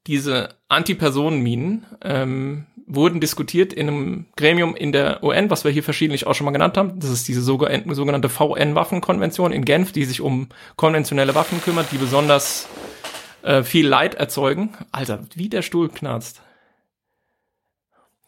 diese 0.08 0.50
Antipersonenminen 0.70 1.86
ähm, 2.04 2.66
wurden 2.88 3.20
diskutiert 3.20 3.74
in 3.74 3.88
einem 3.90 4.26
Gremium 4.38 4.76
in 4.76 4.92
der 4.94 5.22
UN, 5.24 5.50
was 5.50 5.64
wir 5.66 5.72
hier 5.72 5.84
verschiedentlich 5.84 6.26
auch 6.26 6.34
schon 6.36 6.46
mal 6.46 6.52
genannt 6.52 6.78
haben. 6.78 7.00
Das 7.00 7.10
ist 7.10 7.28
diese 7.28 7.42
sogen- 7.42 7.94
sogenannte 7.94 8.30
VN-Waffenkonvention 8.30 9.52
in 9.52 9.66
Genf, 9.66 9.92
die 9.92 10.06
sich 10.06 10.22
um 10.22 10.48
konventionelle 10.78 11.36
Waffen 11.36 11.62
kümmert, 11.62 11.92
die 11.92 11.98
besonders 11.98 12.68
äh, 13.44 13.62
viel 13.64 13.88
Leid 13.88 14.16
erzeugen. 14.16 14.70
Alter, 14.92 15.20
wie 15.36 15.50
der 15.50 15.62
Stuhl 15.62 15.90
knarzt. 15.90 16.42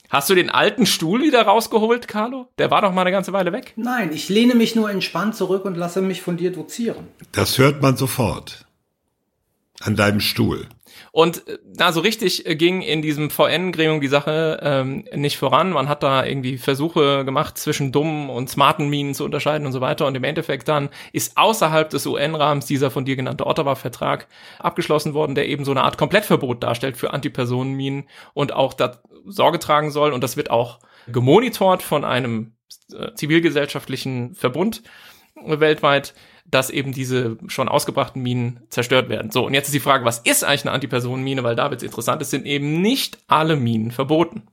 Hast 0.10 0.30
du 0.30 0.36
den 0.36 0.49
alten 0.49 0.86
Stuhl 0.88 1.22
wieder 1.22 1.43
rausgeholt, 1.43 2.07
Carlo? 2.07 2.47
Der 2.57 2.72
war 2.72 2.82
doch 2.82 2.91
mal 2.91 3.01
eine 3.01 3.12
ganze 3.12 3.32
Weile 3.32 3.51
weg. 3.53 3.74
Nein, 3.76 4.12
ich 4.12 4.28
lehne 4.28 4.55
mich 4.55 4.76
nur 4.76 4.89
entspannt 4.89 5.36
zurück 5.36 5.66
und 5.66 5.78
lasse 5.78 6.01
mich 6.01 6.22
von 6.24 6.36
dir 6.36 6.51
dozieren. 6.51 7.07
Das 7.32 7.60
hört 7.60 7.82
man 7.82 7.95
sofort. 7.95 8.66
An 9.82 9.95
deinem 9.95 10.20
Stuhl. 10.20 10.68
Und 11.20 11.49
äh, 11.49 11.57
na, 11.78 11.91
so 11.91 11.99
richtig 11.99 12.45
äh, 12.45 12.55
ging 12.55 12.82
in 12.82 13.01
diesem 13.01 13.30
VN-Gremium 13.30 13.99
die 13.99 14.07
Sache 14.07 14.57
ähm, 14.63 15.03
nicht 15.13 15.38
voran. 15.38 15.72
Man 15.72 15.89
hat 15.89 16.01
da 16.01 16.24
irgendwie 16.24 16.57
Versuche 16.57 17.26
gemacht, 17.26 17.57
zwischen 17.57 17.91
dummen 17.91 18.30
und 18.30 18.49
smarten 18.49 18.88
Minen 18.88 19.13
zu 19.13 19.26
unterscheiden 19.26 19.67
und 19.67 19.74
so 19.74 19.82
weiter. 19.82 20.07
Und 20.07 20.15
im 20.15 20.24
Endeffekt 20.24 20.70
dann 20.70 20.88
ist 21.11 21.36
außerhalb 21.36 21.89
des 21.89 22.05
UN-Rahmens 22.05 22.67
dieser 22.67 22.89
von 22.89 23.03
dir 23.03 23.17
genannte 23.17 23.47
Ottawa-Vertrag 23.47 24.28
abgeschlossen 24.59 25.13
worden, 25.13 25.36
der 25.36 25.49
eben 25.49 25.65
so 25.65 25.72
eine 25.72 25.84
Art 25.84 25.97
Komplettverbot 25.97 26.63
darstellt 26.63 26.95
für 26.95 27.11
Antipersonenminen 27.11 28.05
und 28.34 28.53
auch 28.53 28.74
da 28.74 29.01
Sorge 29.26 29.59
tragen 29.59 29.91
soll. 29.91 30.13
Und 30.13 30.24
das 30.24 30.38
wird 30.38 30.49
auch 30.49 30.80
gemonitort 31.11 31.84
von 31.84 32.05
einem 32.05 32.53
äh, 32.93 33.13
zivilgesellschaftlichen 33.13 34.36
Verbund 34.36 34.84
weltweit, 35.36 36.13
dass 36.52 36.70
eben 36.70 36.91
diese 36.91 37.38
schon 37.47 37.70
ausgebrachten 37.70 38.22
Minen 38.22 38.62
zerstört 38.70 39.10
werden. 39.10 39.32
So, 39.32 39.45
und 39.45 39.54
jetzt 39.54 39.68
ist 39.68 39.74
die 39.74 39.80
Frage, 39.80 40.06
was 40.06 40.20
ist 40.20 40.43
eigentlich 40.43 40.64
eine 40.64 40.72
Antipersonenmine? 40.72 41.43
Weil 41.43 41.56
da 41.56 41.70
wird 41.70 41.82
es 41.82 41.86
interessant, 41.86 42.22
es 42.22 42.32
sind 42.32 42.45
eben 42.45 42.82
nicht 42.82 43.20
alle 43.28 43.56
Minen 43.56 43.91
verboten. 43.91 44.43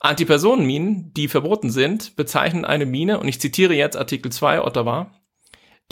Antipersonenminen, 0.00 1.14
die 1.14 1.28
verboten 1.28 1.70
sind, 1.70 2.16
bezeichnen 2.16 2.64
eine 2.64 2.86
Mine, 2.86 3.20
und 3.20 3.28
ich 3.28 3.40
zitiere 3.40 3.74
jetzt 3.74 3.96
Artikel 3.96 4.32
2 4.32 4.62
Ottawa, 4.62 5.12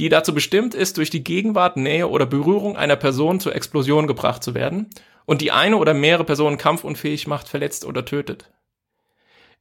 die 0.01 0.09
dazu 0.09 0.35
bestimmt 0.35 0.75
ist, 0.75 0.97
durch 0.97 1.11
die 1.11 1.23
Gegenwart, 1.23 1.77
Nähe 1.77 2.09
oder 2.09 2.27
Berührung 2.27 2.77
einer 2.77 2.97
Person 2.97 3.39
zur 3.39 3.55
Explosion 3.55 4.09
gebracht 4.09 4.43
zu 4.43 4.55
werden 4.55 4.91
und 5.27 5.43
die 5.43 5.53
eine 5.53 5.77
oder 5.77 5.95
mehrere 5.95 6.25
Personen 6.25 6.59
kampfunfähig 6.59 7.29
macht, 7.29 7.49
verletzt 7.49 7.85
oder 7.85 8.05
tötet. 8.05 8.51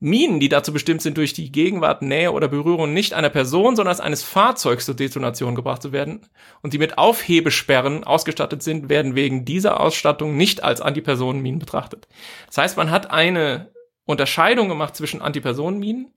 Minen, 0.02 0.40
die 0.40 0.48
dazu 0.48 0.72
bestimmt 0.72 1.02
sind, 1.02 1.18
durch 1.18 1.34
die 1.34 1.52
Gegenwart, 1.52 2.02
Nähe 2.02 2.32
oder 2.32 2.48
Berührung 2.48 2.94
nicht 2.94 3.14
einer 3.14 3.30
Person, 3.30 3.76
sondern 3.76 4.00
eines 4.00 4.24
Fahrzeugs 4.24 4.86
zur 4.86 4.96
Detonation 4.96 5.56
gebracht 5.56 5.82
zu 5.82 5.92
werden 5.92 6.26
und 6.62 6.74
die 6.74 6.78
mit 6.78 6.98
Aufhebesperren 6.98 8.06
ausgestattet 8.06 8.64
sind, 8.64 8.88
werden 8.88 9.16
wegen 9.16 9.44
dieser 9.44 9.80
Ausstattung 9.82 10.38
nicht 10.38 10.64
als 10.64 10.80
Antipersonenminen 10.80 11.60
betrachtet. 11.60 12.08
Das 12.48 12.58
heißt, 12.58 12.78
man 12.78 12.92
hat 12.92 13.12
eine 13.12 13.74
Unterscheidung 14.06 14.70
gemacht 14.70 14.96
zwischen 14.96 15.22
Antipersonenminen 15.22 16.14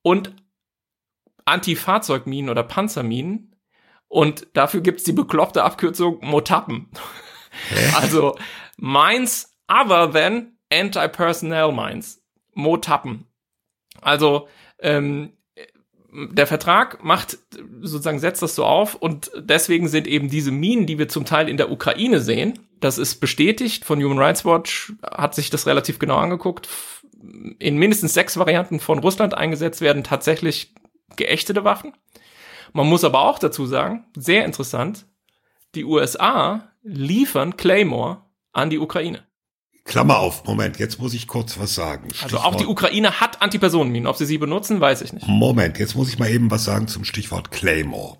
und 0.00 0.32
Antifahrzeugminen 1.44 2.50
oder 2.50 2.62
Panzerminen 2.62 3.54
und 4.08 4.46
dafür 4.54 4.80
gibt's 4.80 5.04
die 5.04 5.12
bekloppte 5.12 5.64
Abkürzung 5.64 6.18
Motappen. 6.22 6.88
Also 7.94 8.36
Mines 8.78 9.54
other 9.68 10.10
than 10.10 10.58
Anti-Personnel 10.72 11.72
Mines. 11.72 12.17
Motappen. 12.58 13.24
Also, 14.02 14.48
ähm, 14.80 15.32
der 16.10 16.46
Vertrag 16.46 17.04
macht 17.04 17.38
sozusagen 17.82 18.18
setzt 18.18 18.42
das 18.42 18.54
so 18.54 18.64
auf 18.64 18.94
und 18.94 19.30
deswegen 19.36 19.88
sind 19.88 20.06
eben 20.06 20.28
diese 20.28 20.50
Minen, 20.50 20.86
die 20.86 20.98
wir 20.98 21.08
zum 21.08 21.24
Teil 21.24 21.48
in 21.48 21.56
der 21.56 21.70
Ukraine 21.70 22.20
sehen, 22.20 22.58
das 22.80 22.98
ist 22.98 23.16
bestätigt 23.16 23.84
von 23.84 24.02
Human 24.02 24.18
Rights 24.18 24.44
Watch, 24.44 24.94
hat 25.02 25.34
sich 25.34 25.50
das 25.50 25.66
relativ 25.66 25.98
genau 25.98 26.16
angeguckt, 26.16 26.68
in 27.58 27.76
mindestens 27.76 28.14
sechs 28.14 28.36
Varianten 28.38 28.80
von 28.80 28.98
Russland 28.98 29.34
eingesetzt 29.34 29.80
werden 29.80 30.02
tatsächlich 30.02 30.74
geächtete 31.16 31.64
Waffen. 31.64 31.92
Man 32.72 32.88
muss 32.88 33.04
aber 33.04 33.20
auch 33.20 33.38
dazu 33.38 33.66
sagen, 33.66 34.06
sehr 34.16 34.44
interessant, 34.44 35.06
die 35.74 35.84
USA 35.84 36.72
liefern 36.82 37.56
Claymore 37.56 38.22
an 38.52 38.70
die 38.70 38.78
Ukraine. 38.78 39.27
Klammer 39.88 40.18
auf, 40.18 40.44
Moment, 40.44 40.78
jetzt 40.78 41.00
muss 41.00 41.14
ich 41.14 41.26
kurz 41.26 41.58
was 41.58 41.74
sagen. 41.74 42.08
Also 42.22 42.38
auch 42.38 42.54
die 42.54 42.66
Ukraine 42.66 43.20
hat 43.20 43.42
Antipersonenminen. 43.42 44.06
Ob 44.06 44.16
sie 44.16 44.26
sie 44.26 44.38
benutzen, 44.38 44.80
weiß 44.80 45.00
ich 45.00 45.14
nicht. 45.14 45.26
Moment, 45.26 45.78
jetzt 45.78 45.96
muss 45.96 46.10
ich 46.10 46.18
mal 46.18 46.30
eben 46.30 46.50
was 46.50 46.64
sagen 46.64 46.88
zum 46.88 47.04
Stichwort 47.04 47.50
Claymore. 47.50 48.18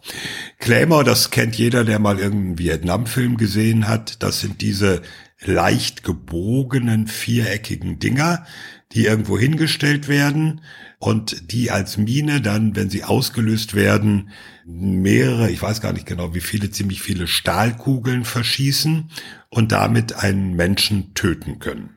Claymore, 0.59 1.05
das 1.05 1.31
kennt 1.31 1.57
jeder, 1.57 1.85
der 1.85 1.99
mal 1.99 2.19
irgendeinen 2.19 2.59
Vietnam-Film 2.59 3.37
gesehen 3.37 3.87
hat. 3.87 4.23
Das 4.23 4.41
sind 4.41 4.62
diese 4.62 5.03
leicht 5.45 6.03
gebogenen, 6.03 7.07
viereckigen 7.07 7.99
Dinger, 7.99 8.47
die 8.93 9.05
irgendwo 9.05 9.39
hingestellt 9.39 10.09
werden 10.09 10.62
und 10.99 11.53
die 11.53 11.71
als 11.71 11.97
Mine 11.97 12.41
dann, 12.41 12.75
wenn 12.75 12.91
sie 12.91 13.05
ausgelöst 13.05 13.75
werden, 13.75 14.31
mehrere, 14.64 15.51
ich 15.51 15.62
weiß 15.62 15.81
gar 15.81 15.93
nicht 15.93 16.07
genau 16.07 16.35
wie 16.35 16.41
viele, 16.41 16.71
ziemlich 16.71 17.03
viele 17.03 17.27
Stahlkugeln 17.27 18.25
verschießen 18.25 19.11
und 19.51 19.72
damit 19.72 20.14
einen 20.14 20.55
Menschen 20.55 21.14
töten 21.14 21.59
können. 21.59 21.96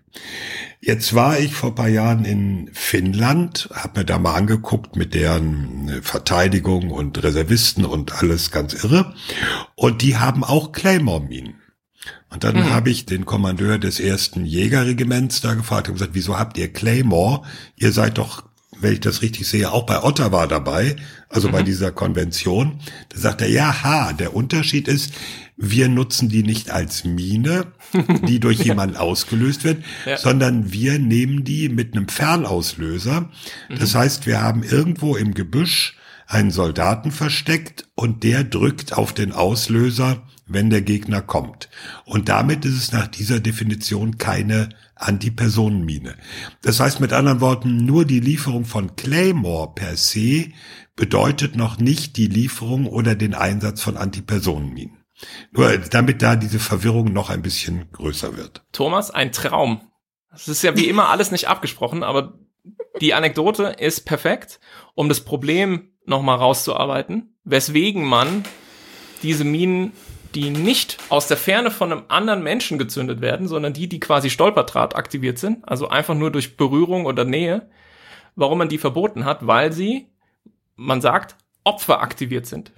Jetzt 0.84 1.14
war 1.14 1.40
ich 1.40 1.54
vor 1.54 1.76
paar 1.76 1.88
Jahren 1.88 2.26
in 2.26 2.70
Finnland, 2.74 3.70
habe 3.72 4.00
mir 4.00 4.06
da 4.06 4.18
mal 4.18 4.34
angeguckt 4.34 4.96
mit 4.96 5.14
deren 5.14 5.90
äh, 5.90 6.02
Verteidigung 6.02 6.90
und 6.90 7.22
Reservisten 7.22 7.86
und 7.86 8.14
alles 8.22 8.52
ganz 8.52 8.84
irre. 8.84 9.14
Und 9.76 10.02
die 10.02 10.18
haben 10.18 10.44
auch 10.44 10.72
Claymore-Minen. 10.72 11.62
Und 12.32 12.44
dann 12.44 12.56
mhm. 12.56 12.70
habe 12.72 12.90
ich 12.90 13.06
den 13.06 13.26
Kommandeur 13.26 13.78
des 13.78 14.00
ersten 14.00 14.46
Jägerregiments 14.46 15.42
da 15.42 15.54
gefragt 15.54 15.88
und 15.88 15.96
gesagt, 15.96 16.16
wieso 16.16 16.40
habt 16.40 16.58
ihr 16.58 16.72
Claymore? 16.72 17.44
Ihr 17.76 17.92
seid 17.92 18.18
doch, 18.18 18.44
wenn 18.80 18.94
ich 18.94 19.02
das 19.02 19.22
richtig 19.22 19.48
sehe, 19.48 19.72
auch 19.72 19.86
bei 19.86 20.02
Ottawa 20.02 20.48
dabei, 20.48 20.96
also 21.30 21.50
mhm. 21.50 21.52
bei 21.52 21.64
dieser 21.64 21.92
Konvention. 21.92 22.80
Da 23.10 23.20
sagt 23.20 23.42
er, 23.42 23.50
ja, 23.50 23.84
ha, 23.84 24.14
der 24.14 24.36
Unterschied 24.36 24.88
ist, 24.88 25.14
wir 25.62 25.88
nutzen 25.90 26.28
die 26.28 26.44
nicht 26.44 26.72
als 26.72 27.06
Mine, 27.06 27.68
die 28.28 28.40
durch 28.40 28.60
jemanden 28.64 28.98
ausgelöst 28.98 29.64
wird, 29.64 29.84
ja. 30.06 30.18
sondern 30.18 30.74
wir 30.74 30.98
nehmen 31.00 31.44
die 31.44 31.70
mit 31.70 31.96
einem 31.96 32.08
Fernauslöser. 32.08 33.30
Das 33.70 33.94
mhm. 33.94 33.98
heißt, 34.00 34.26
wir 34.26 34.42
haben 34.42 34.64
irgendwo 34.64 35.16
im 35.16 35.34
Gebüsch 35.34 35.98
einen 36.28 36.52
Soldaten 36.52 37.12
versteckt 37.12 37.88
und 37.96 38.24
der 38.24 38.44
drückt 38.44 38.94
auf 38.94 39.14
den 39.14 39.32
Auslöser 39.32 40.24
wenn 40.54 40.70
der 40.70 40.82
Gegner 40.82 41.22
kommt. 41.22 41.70
Und 42.06 42.30
damit 42.30 42.66
ist 42.66 42.76
es 42.76 42.92
nach 42.92 43.08
dieser 43.08 43.40
Definition 43.40 44.18
keine 44.18 44.70
Antipersonenmine. 44.96 46.16
Das 46.62 46.80
heißt 46.80 47.00
mit 47.00 47.14
anderen 47.14 47.42
Worten, 47.42 47.86
nur 47.86 48.06
die 48.06 48.20
Lieferung 48.20 48.66
von 48.66 48.96
Claymore 48.96 49.72
per 49.74 49.96
se 49.96 50.52
bedeutet 50.96 51.56
noch 51.56 51.80
nicht 51.80 52.18
die 52.18 52.28
Lieferung 52.28 52.86
oder 52.86 53.16
den 53.16 53.34
Einsatz 53.34 53.82
von 53.82 53.98
Antipersonenminen. 53.98 54.98
Nur 55.52 55.78
damit 55.78 56.22
da 56.22 56.36
diese 56.36 56.60
Verwirrung 56.60 57.14
noch 57.14 57.30
ein 57.30 57.42
bisschen 57.42 57.92
größer 57.92 58.38
wird. 58.38 58.64
Thomas, 58.72 59.12
ein 59.12 59.32
Traum. 59.32 59.82
Das 60.32 60.48
ist 60.48 60.62
ja 60.62 60.76
wie 60.78 60.88
immer 60.88 61.10
alles 61.10 61.32
nicht 61.32 61.48
abgesprochen, 61.48 62.04
aber 62.04 62.40
die 63.02 63.14
Anekdote 63.14 63.76
ist 63.80 64.06
perfekt, 64.06 64.60
um 64.96 65.10
das 65.10 65.22
Problem 65.22 65.92
nochmal 66.06 66.38
rauszuarbeiten, 66.38 67.36
weswegen 67.44 68.06
man 68.06 68.44
diese 69.24 69.44
Minen 69.44 69.94
die 70.36 70.50
nicht 70.50 70.98
aus 71.10 71.28
der 71.28 71.38
Ferne 71.38 71.72
von 71.72 71.92
einem 71.92 72.04
anderen 72.08 72.44
Menschen 72.44 72.78
gezündet 72.78 73.22
werden, 73.22 73.48
sondern 73.48 73.74
die, 73.74 73.90
die 73.90 74.00
quasi 74.00 74.30
Stolperdraht 74.30 74.96
aktiviert 74.96 75.38
sind, 75.38 75.68
also 75.68 75.90
einfach 75.90 76.16
nur 76.16 76.32
durch 76.32 76.58
Berührung 76.58 77.06
oder 77.06 77.26
Nähe. 77.26 77.70
Warum 78.36 78.60
man 78.60 78.70
die 78.70 78.78
verboten 78.78 79.26
hat, 79.26 79.46
weil 79.46 79.74
sie, 79.74 80.08
man 80.76 81.02
sagt, 81.02 81.36
Opfer 81.66 82.02
aktiviert 82.02 82.46
sind. 82.46 82.72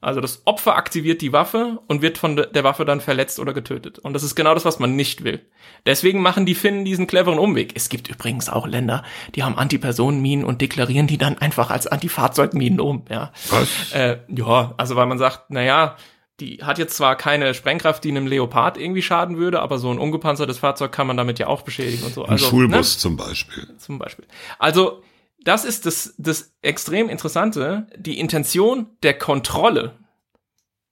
Also 0.00 0.20
das 0.20 0.42
Opfer 0.44 0.76
aktiviert 0.76 1.22
die 1.22 1.32
Waffe 1.32 1.80
und 1.88 2.02
wird 2.02 2.18
von 2.18 2.36
der 2.36 2.64
Waffe 2.64 2.84
dann 2.84 3.00
verletzt 3.00 3.40
oder 3.40 3.52
getötet. 3.52 3.98
Und 3.98 4.12
das 4.12 4.22
ist 4.22 4.36
genau 4.36 4.54
das, 4.54 4.64
was 4.64 4.78
man 4.78 4.94
nicht 4.94 5.24
will. 5.24 5.40
Deswegen 5.86 6.22
machen 6.22 6.46
die 6.46 6.54
Finnen 6.54 6.84
diesen 6.84 7.08
cleveren 7.08 7.40
Umweg. 7.40 7.72
Es 7.74 7.88
gibt 7.88 8.08
übrigens 8.08 8.48
auch 8.48 8.66
Länder, 8.66 9.02
die 9.34 9.42
haben 9.42 9.58
Antipersonenminen 9.58 10.44
und 10.44 10.60
deklarieren 10.60 11.08
die 11.08 11.18
dann 11.18 11.38
einfach 11.38 11.70
als 11.70 11.88
Antifahrzeugminen 11.88 12.80
um. 12.80 13.04
Ja, 13.10 13.32
was? 13.50 13.92
Äh, 13.92 14.18
ja 14.28 14.74
also 14.76 14.94
weil 14.94 15.06
man 15.06 15.18
sagt, 15.18 15.46
na 15.48 15.62
ja, 15.62 15.96
die 16.40 16.58
hat 16.62 16.78
jetzt 16.78 16.96
zwar 16.96 17.16
keine 17.16 17.52
Sprengkraft, 17.52 18.04
die 18.04 18.10
einem 18.10 18.28
Leopard 18.28 18.78
irgendwie 18.78 19.02
schaden 19.02 19.36
würde, 19.38 19.60
aber 19.60 19.78
so 19.78 19.90
ein 19.90 19.98
ungepanzertes 19.98 20.58
Fahrzeug 20.58 20.92
kann 20.92 21.08
man 21.08 21.16
damit 21.16 21.40
ja 21.40 21.48
auch 21.48 21.62
beschädigen 21.62 22.04
und 22.04 22.14
so. 22.14 22.24
Also, 22.24 22.46
ein 22.46 22.50
Schulbus 22.50 22.94
ne? 22.94 23.00
zum 23.00 23.16
Beispiel. 23.16 23.68
Zum 23.78 23.98
Beispiel. 23.98 24.26
Also, 24.58 25.02
das 25.40 25.64
ist 25.64 25.86
das, 25.86 26.14
das 26.18 26.54
extrem 26.62 27.08
Interessante. 27.08 27.86
Die 27.96 28.18
Intention 28.18 28.86
der 29.02 29.16
Kontrolle 29.16 29.96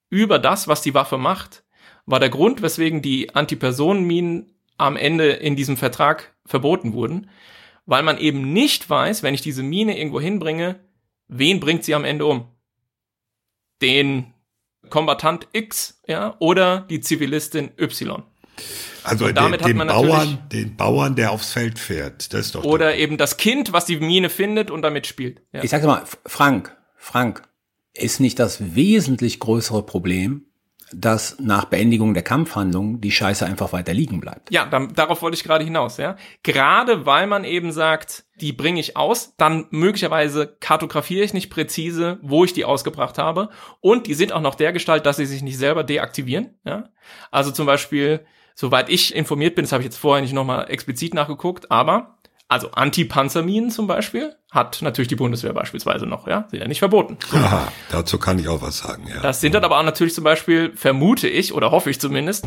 über 0.09 0.39
das, 0.39 0.69
was 0.69 0.83
die 0.83 0.95
Waffe 0.95 1.19
macht, 1.19 1.65
war 2.07 2.21
der 2.21 2.29
Grund, 2.29 2.63
weswegen 2.63 3.03
die 3.03 3.35
Antipersonenminen 3.35 4.53
am 4.79 4.97
Ende 4.97 5.31
in 5.31 5.57
diesem 5.57 5.77
Vertrag 5.77 6.35
verboten 6.45 6.93
wurden, 6.93 7.29
weil 7.87 8.03
man 8.03 8.19
eben 8.19 8.53
nicht 8.53 8.89
weiß, 8.89 9.23
wenn 9.23 9.35
ich 9.35 9.41
diese 9.41 9.63
Mine 9.63 9.99
irgendwo 9.99 10.21
hinbringe, 10.21 10.81
wen 11.29 11.61
bringt 11.61 11.85
sie 11.85 11.95
am 11.95 12.05
Ende 12.05 12.27
um? 12.27 12.49
Den 13.83 14.33
Kombatant 14.91 15.49
X, 15.53 16.01
ja, 16.07 16.37
oder 16.39 16.81
die 16.81 17.01
Zivilistin 17.01 17.73
Y. 17.79 18.23
Also 19.07 19.31
damit 19.33 19.65
den, 19.65 19.79
den 19.79 19.87
Bauern, 19.87 20.39
den 20.53 20.77
Bauern, 20.77 21.17
der 21.17 21.31
aufs 21.31 21.53
Feld 21.53 21.79
fährt, 21.79 22.33
das 22.33 22.47
ist 22.47 22.55
doch. 22.55 22.65
Oder 22.65 22.89
der. 22.89 22.99
eben 22.99 23.17
das 23.17 23.37
Kind, 23.37 23.73
was 23.73 23.85
die 23.85 23.99
Mine 23.99 24.31
findet 24.31 24.71
und 24.71 24.83
damit 24.83 25.07
spielt. 25.07 25.43
Ja. 25.53 25.63
Ich 25.63 25.71
sag's 25.71 25.87
mal, 25.87 26.03
Frank, 26.27 26.77
Frank, 26.97 27.43
ist 27.95 28.21
nicht 28.21 28.39
das 28.39 28.75
wesentlich 28.75 29.41
größere 29.41 29.85
Problem, 29.85 30.47
dass 30.93 31.39
nach 31.41 31.65
Beendigung 31.65 32.15
der 32.15 32.23
Kampfhandlung 32.23 33.01
die 33.01 33.11
Scheiße 33.11 33.45
einfach 33.45 33.73
weiter 33.73 33.93
liegen 33.93 34.21
bleibt. 34.21 34.53
Ja, 34.53 34.67
dann, 34.67 34.95
darauf 34.95 35.21
wollte 35.21 35.37
ich 35.37 35.43
gerade 35.43 35.65
hinaus, 35.65 35.97
ja. 35.97 36.17
Gerade 36.43 37.07
weil 37.07 37.27
man 37.27 37.45
eben 37.45 37.73
sagt, 37.73 38.25
die 38.41 38.53
bringe 38.53 38.79
ich 38.79 38.97
aus, 38.97 39.35
dann 39.37 39.67
möglicherweise 39.71 40.57
kartografiere 40.61 41.25
ich 41.25 41.35
nicht 41.35 41.51
präzise, 41.51 42.19
wo 42.23 42.45
ich 42.45 42.53
die 42.53 42.65
ausgebracht 42.65 43.19
habe. 43.19 43.49
Und 43.81 44.07
die 44.07 44.15
sind 44.15 44.33
auch 44.33 44.41
noch 44.41 44.55
der 44.55 44.73
Gestalt, 44.73 45.07
dass 45.07 45.17
sie 45.17 45.27
sich 45.27 45.43
nicht 45.43 45.59
selber 45.59 45.83
deaktivieren, 45.83 46.55
ja. 46.65 46.89
Also 47.31 47.51
zum 47.51 47.67
Beispiel, 47.67 48.25
soweit 48.57 48.89
ich 48.89 49.15
informiert 49.15 49.55
bin, 49.55 49.65
das 49.65 49.73
habe 49.73 49.83
ich 49.83 49.87
jetzt 49.87 49.99
vorher 49.99 50.23
nicht 50.23 50.33
nochmal 50.33 50.69
explizit 50.69 51.15
nachgeguckt, 51.15 51.71
aber 51.71 52.17
also 52.49 52.71
Anti-Panzerminen 52.71 53.71
zum 53.71 53.87
Beispiel 53.89 54.35
hat 54.53 54.81
natürlich 54.81 55.09
die 55.09 55.17
Bundeswehr 55.17 55.53
beispielsweise 55.53 56.07
noch, 56.07 56.29
ja, 56.29 56.47
sind 56.49 56.61
ja 56.61 56.69
nicht 56.69 56.79
verboten. 56.79 57.19
Aha, 57.33 57.73
dazu 57.91 58.19
kann 58.19 58.39
ich 58.39 58.49
auch 58.49 58.63
was 58.63 58.79
sagen, 58.79 59.07
ja. 59.13 59.21
Das 59.21 59.41
sind 59.41 59.55
dann 59.55 59.65
aber 59.65 59.79
auch 59.79 59.85
natürlich 59.85 60.15
zum 60.15 60.25
Beispiel, 60.25 60.73
vermute 60.77 61.29
ich 61.29 61.53
oder 61.53 61.73
hoffe 61.73 61.91
ich 61.91 62.01
zumindest, 62.01 62.47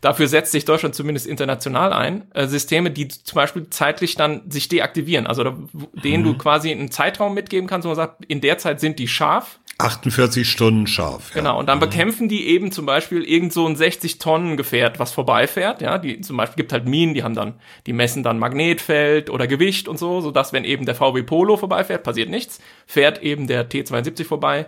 dafür 0.00 0.28
setzt 0.28 0.52
sich 0.52 0.64
Deutschland 0.64 0.94
zumindest 0.94 1.26
international 1.26 1.92
ein, 1.92 2.30
äh, 2.32 2.46
Systeme, 2.46 2.90
die 2.90 3.08
zum 3.08 3.36
Beispiel 3.36 3.68
zeitlich 3.68 4.16
dann 4.16 4.50
sich 4.50 4.68
deaktivieren, 4.68 5.26
also 5.26 5.44
da, 5.44 5.58
denen 6.02 6.24
mhm. 6.24 6.32
du 6.32 6.38
quasi 6.38 6.70
einen 6.70 6.90
Zeitraum 6.90 7.34
mitgeben 7.34 7.68
kannst, 7.68 7.84
wo 7.84 7.90
man 7.90 7.96
sagt, 7.96 8.24
in 8.24 8.40
der 8.40 8.56
Zeit 8.56 8.80
sind 8.80 8.98
die 8.98 9.08
scharf 9.08 9.60
48 9.82 10.48
Stunden 10.48 10.86
scharf. 10.86 11.30
Ja. 11.30 11.40
Genau, 11.40 11.58
und 11.58 11.68
dann 11.68 11.78
mhm. 11.78 11.82
bekämpfen 11.82 12.28
die 12.28 12.48
eben 12.48 12.72
zum 12.72 12.86
Beispiel 12.86 13.22
irgend 13.22 13.52
so 13.52 13.66
ein 13.66 13.76
60 13.76 14.18
Tonnen 14.18 14.56
Gefährt, 14.56 14.98
was 14.98 15.12
vorbeifährt. 15.12 15.82
Ja, 15.82 15.98
die 15.98 16.20
zum 16.20 16.36
Beispiel 16.36 16.56
gibt 16.56 16.72
halt 16.72 16.86
Minen, 16.86 17.14
die 17.14 17.22
haben 17.22 17.34
dann, 17.34 17.54
die 17.86 17.92
messen 17.92 18.22
dann 18.22 18.38
Magnetfeld 18.38 19.30
oder 19.30 19.46
Gewicht 19.46 19.88
und 19.88 19.98
so, 19.98 20.20
so 20.20 20.30
dass 20.30 20.52
wenn 20.52 20.64
eben 20.64 20.86
der 20.86 20.94
VW 20.94 21.22
Polo 21.22 21.56
vorbeifährt, 21.56 22.02
passiert 22.02 22.30
nichts. 22.30 22.60
Fährt 22.86 23.22
eben 23.22 23.46
der 23.46 23.68
T72 23.68 24.24
vorbei, 24.24 24.66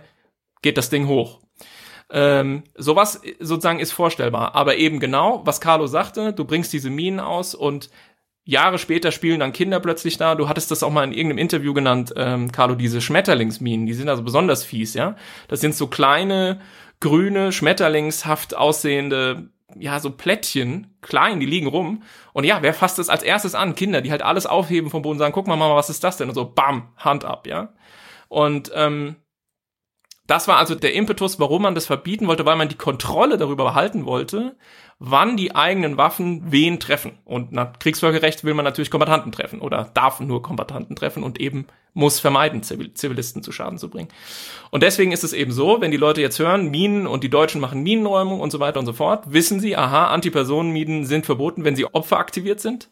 geht 0.61 0.77
das 0.77 0.89
Ding 0.89 1.07
hoch. 1.07 1.39
Ähm, 2.11 2.63
sowas 2.75 3.21
sozusagen 3.39 3.79
ist 3.79 3.91
vorstellbar. 3.91 4.55
Aber 4.55 4.77
eben 4.77 4.99
genau, 4.99 5.41
was 5.45 5.61
Carlo 5.61 5.87
sagte, 5.87 6.33
du 6.33 6.45
bringst 6.45 6.71
diese 6.71 6.89
Minen 6.89 7.19
aus 7.19 7.55
und 7.55 7.89
Jahre 8.45 8.77
später 8.77 9.11
spielen 9.11 9.39
dann 9.39 9.53
Kinder 9.53 9.79
plötzlich 9.79 10.17
da. 10.17 10.35
Du 10.35 10.47
hattest 10.47 10.69
das 10.69 10.83
auch 10.83 10.91
mal 10.91 11.03
in 11.03 11.11
irgendeinem 11.11 11.39
Interview 11.39 11.73
genannt, 11.73 12.13
ähm, 12.15 12.51
Carlo, 12.51 12.75
diese 12.75 13.01
Schmetterlingsminen, 13.01 13.87
die 13.87 13.93
sind 13.93 14.07
also 14.07 14.23
besonders 14.23 14.63
fies, 14.63 14.93
ja. 14.93 15.15
Das 15.47 15.61
sind 15.61 15.75
so 15.75 15.87
kleine, 15.87 16.61
grüne, 16.99 17.51
schmetterlingshaft 17.51 18.55
aussehende, 18.55 19.49
ja, 19.77 19.99
so 19.99 20.11
Plättchen, 20.11 20.95
klein, 21.01 21.39
die 21.39 21.47
liegen 21.47 21.67
rum. 21.67 22.03
Und 22.33 22.43
ja, 22.43 22.61
wer 22.61 22.75
fasst 22.75 22.99
das 22.99 23.09
als 23.09 23.23
erstes 23.23 23.55
an? 23.55 23.73
Kinder, 23.73 24.01
die 24.01 24.11
halt 24.11 24.21
alles 24.21 24.45
aufheben 24.45 24.91
vom 24.91 25.01
Boden 25.01 25.13
und 25.13 25.19
sagen, 25.19 25.33
guck 25.33 25.47
mal, 25.47 25.55
Mama, 25.55 25.75
was 25.75 25.89
ist 25.89 26.03
das 26.03 26.17
denn? 26.17 26.29
Und 26.29 26.35
so, 26.35 26.45
bam, 26.45 26.89
Hand 26.97 27.25
ab, 27.25 27.47
ja. 27.47 27.73
Und 28.27 28.71
ähm, 28.75 29.15
Das 30.27 30.47
war 30.47 30.57
also 30.57 30.73
der 30.73 30.93
Impetus, 30.93 31.39
warum 31.39 31.61
man 31.61 31.75
das 31.75 31.85
verbieten 31.85 32.27
wollte, 32.27 32.45
weil 32.45 32.55
man 32.55 32.69
die 32.69 32.77
Kontrolle 32.77 33.37
darüber 33.37 33.63
behalten 33.63 34.05
wollte, 34.05 34.55
wann 34.97 35.37
die 35.37 35.55
eigenen 35.55 35.97
Waffen 35.97 36.51
wen 36.51 36.79
treffen. 36.79 37.19
Und 37.25 37.51
nach 37.51 37.77
Kriegsvölkerrecht 37.77 38.43
will 38.43 38.53
man 38.53 38.65
natürlich 38.65 38.89
Kombatanten 38.89 39.31
treffen 39.31 39.61
oder 39.61 39.91
darf 39.93 40.19
nur 40.19 40.41
Kombatanten 40.41 40.95
treffen 40.95 41.23
und 41.23 41.39
eben 41.39 41.67
muss 41.93 42.19
vermeiden, 42.19 42.63
Zivilisten 42.63 43.43
zu 43.43 43.51
Schaden 43.51 43.77
zu 43.77 43.89
bringen. 43.89 44.09
Und 44.71 44.83
deswegen 44.83 45.11
ist 45.11 45.23
es 45.23 45.33
eben 45.33 45.51
so, 45.51 45.79
wenn 45.79 45.91
die 45.91 45.97
Leute 45.97 46.21
jetzt 46.21 46.39
hören, 46.39 46.71
Minen 46.71 47.07
und 47.07 47.23
die 47.23 47.29
Deutschen 47.29 47.61
machen 47.61 47.83
Minenräumung 47.83 48.39
und 48.39 48.51
so 48.51 48.59
weiter 48.59 48.79
und 48.79 48.85
so 48.85 48.93
fort, 48.93 49.31
wissen 49.31 49.59
sie, 49.59 49.77
aha, 49.77 50.07
Antipersonenminen 50.07 51.05
sind 51.05 51.25
verboten, 51.25 51.63
wenn 51.63 51.75
sie 51.75 51.85
opferaktiviert 51.85 52.59
sind. 52.59 52.89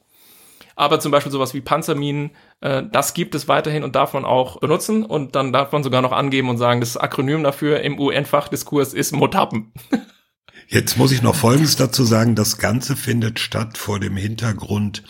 Aber 0.75 0.99
zum 0.99 1.11
Beispiel 1.11 1.31
sowas 1.31 1.53
wie 1.53 1.61
Panzerminen, 1.61 2.31
äh, 2.63 2.83
das 2.89 3.13
gibt 3.13 3.35
es 3.35 3.49
weiterhin 3.49 3.83
und 3.83 3.95
darf 3.95 4.13
man 4.13 4.23
auch 4.23 4.59
benutzen. 4.61 5.03
Und 5.03 5.35
dann 5.35 5.51
darf 5.51 5.73
man 5.73 5.83
sogar 5.83 6.01
noch 6.01 6.13
angeben 6.13 6.49
und 6.49 6.57
sagen, 6.57 6.79
das 6.79 6.95
Akronym 6.95 7.43
dafür 7.43 7.81
im 7.81 7.99
UN-Fachdiskurs 7.99 8.93
ist 8.93 9.11
Motappen. 9.11 9.73
Jetzt 10.69 10.97
muss 10.97 11.11
ich 11.11 11.21
noch 11.21 11.35
Folgendes 11.35 11.75
dazu 11.75 12.05
sagen. 12.05 12.35
Das 12.35 12.57
Ganze 12.57 12.95
findet 12.95 13.39
statt 13.39 13.77
vor 13.77 13.99
dem 13.99 14.15
Hintergrund, 14.15 15.03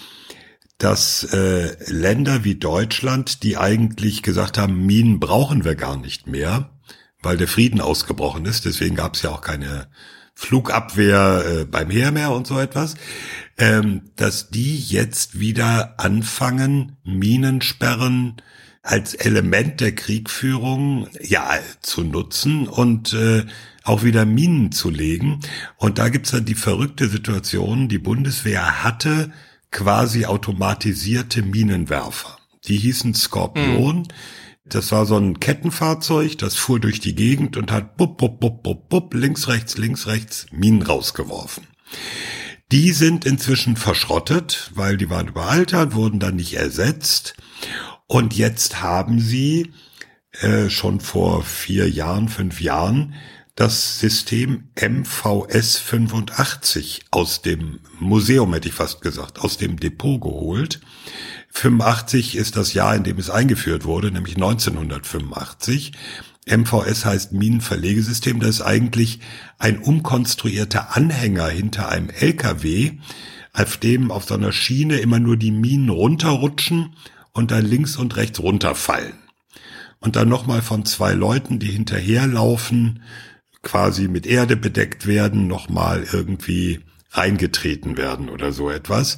dass 0.79 1.25
äh, 1.31 1.75
Länder 1.91 2.43
wie 2.43 2.55
Deutschland, 2.55 3.43
die 3.43 3.55
eigentlich 3.55 4.23
gesagt 4.23 4.57
haben, 4.57 4.87
Minen 4.87 5.19
brauchen 5.19 5.63
wir 5.63 5.75
gar 5.75 5.95
nicht 5.95 6.25
mehr, 6.25 6.71
weil 7.21 7.37
der 7.37 7.47
Frieden 7.47 7.81
ausgebrochen 7.81 8.45
ist, 8.45 8.65
deswegen 8.65 8.95
gab 8.95 9.13
es 9.13 9.21
ja 9.21 9.29
auch 9.29 9.41
keine 9.41 9.87
Flugabwehr 10.33 11.45
äh, 11.45 11.65
beim 11.65 11.89
Heer 11.89 12.11
mehr 12.11 12.31
und 12.31 12.47
so 12.47 12.59
etwas, 12.59 12.95
ähm, 13.57 14.01
dass 14.15 14.49
die 14.49 14.77
jetzt 14.77 15.39
wieder 15.39 15.95
anfangen, 15.97 16.97
Minensperren 17.03 18.37
als 18.81 19.13
Element 19.13 19.79
der 19.79 19.95
Kriegführung 19.95 21.07
ja 21.21 21.57
zu 21.81 22.03
nutzen 22.03 22.67
und 22.67 23.13
äh, 23.13 23.45
auch 23.83 24.03
wieder 24.03 24.25
Minen 24.25 24.71
zu 24.71 24.89
legen. 24.89 25.39
Und 25.77 25.99
da 25.99 26.09
gibt's 26.09 26.31
dann 26.31 26.45
die 26.45 26.55
verrückte 26.55 27.07
Situation, 27.07 27.87
die 27.87 27.99
Bundeswehr 27.99 28.83
hatte 28.83 29.31
quasi 29.71 30.25
automatisierte 30.25 31.41
Minenwerfer. 31.41 32.37
Die 32.65 32.77
hießen 32.77 33.13
Skorpion. 33.13 33.97
Mhm. 33.97 34.07
Das 34.65 34.91
war 34.91 35.05
so 35.05 35.17
ein 35.17 35.39
Kettenfahrzeug, 35.39 36.37
das 36.37 36.55
fuhr 36.55 36.79
durch 36.79 36.99
die 36.99 37.15
Gegend 37.15 37.57
und 37.57 37.71
hat 37.71 37.97
bup, 37.97 38.17
bup, 38.17 38.39
bup, 38.39 38.63
bup, 38.63 38.89
bup, 38.89 39.13
links, 39.13 39.47
rechts, 39.47 39.77
links, 39.77 40.07
rechts 40.07 40.45
Minen 40.51 40.81
rausgeworfen. 40.81 41.67
Die 42.71 42.91
sind 42.91 43.25
inzwischen 43.25 43.75
verschrottet, 43.75 44.71
weil 44.73 44.97
die 44.97 45.09
waren 45.09 45.27
überaltert, 45.27 45.95
wurden 45.95 46.19
dann 46.19 46.37
nicht 46.37 46.53
ersetzt. 46.53 47.35
Und 48.07 48.35
jetzt 48.35 48.81
haben 48.81 49.19
sie 49.19 49.73
äh, 50.39 50.69
schon 50.69 50.99
vor 50.99 51.43
vier 51.43 51.89
Jahren, 51.89 52.29
fünf 52.29 52.61
Jahren 52.61 53.15
das 53.55 53.99
System 53.99 54.69
MVS 54.75 55.77
85 55.77 57.05
aus 57.11 57.41
dem 57.41 57.79
Museum, 57.99 58.53
hätte 58.53 58.69
ich 58.69 58.73
fast 58.73 59.01
gesagt, 59.01 59.39
aus 59.41 59.57
dem 59.57 59.79
Depot 59.79 60.19
geholt. 60.19 60.81
85 61.51 62.35
ist 62.35 62.57
das 62.57 62.73
Jahr, 62.73 62.95
in 62.95 63.03
dem 63.03 63.19
es 63.19 63.29
eingeführt 63.29 63.85
wurde, 63.85 64.11
nämlich 64.11 64.35
1985. 64.35 65.91
MVS 66.47 67.05
heißt 67.05 67.33
Minenverlegesystem. 67.33 68.39
Das 68.39 68.49
ist 68.49 68.61
eigentlich 68.61 69.19
ein 69.59 69.77
umkonstruierter 69.77 70.95
Anhänger 70.95 71.47
hinter 71.47 71.89
einem 71.89 72.09
LKW, 72.09 72.93
auf 73.53 73.77
dem 73.77 74.11
auf 74.11 74.25
so 74.25 74.33
einer 74.33 74.51
Schiene 74.51 74.97
immer 74.97 75.19
nur 75.19 75.37
die 75.37 75.51
Minen 75.51 75.89
runterrutschen 75.89 76.95
und 77.33 77.51
dann 77.51 77.65
links 77.65 77.97
und 77.97 78.15
rechts 78.15 78.39
runterfallen. 78.39 79.13
Und 79.99 80.15
dann 80.15 80.27
nochmal 80.27 80.61
von 80.63 80.85
zwei 80.85 81.13
Leuten, 81.13 81.59
die 81.59 81.71
hinterherlaufen, 81.71 83.03
quasi 83.63 84.07
mit 84.07 84.27
Erde 84.27 84.55
bedeckt 84.55 85.07
werden, 85.07 85.47
nochmal 85.47 86.05
irgendwie 86.11 86.81
reingetreten 87.11 87.97
werden 87.97 88.29
oder 88.29 88.51
so 88.51 88.69
etwas. 88.69 89.17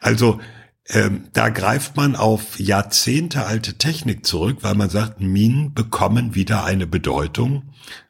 Also 0.00 0.40
ähm, 0.88 1.24
da 1.32 1.48
greift 1.48 1.96
man 1.96 2.14
auf 2.14 2.60
Jahrzehnte 2.60 3.44
alte 3.46 3.74
Technik 3.74 4.24
zurück, 4.24 4.58
weil 4.60 4.74
man 4.74 4.88
sagt, 4.88 5.20
Minen 5.20 5.74
bekommen 5.74 6.34
wieder 6.34 6.64
eine 6.64 6.86
Bedeutung 6.86 7.64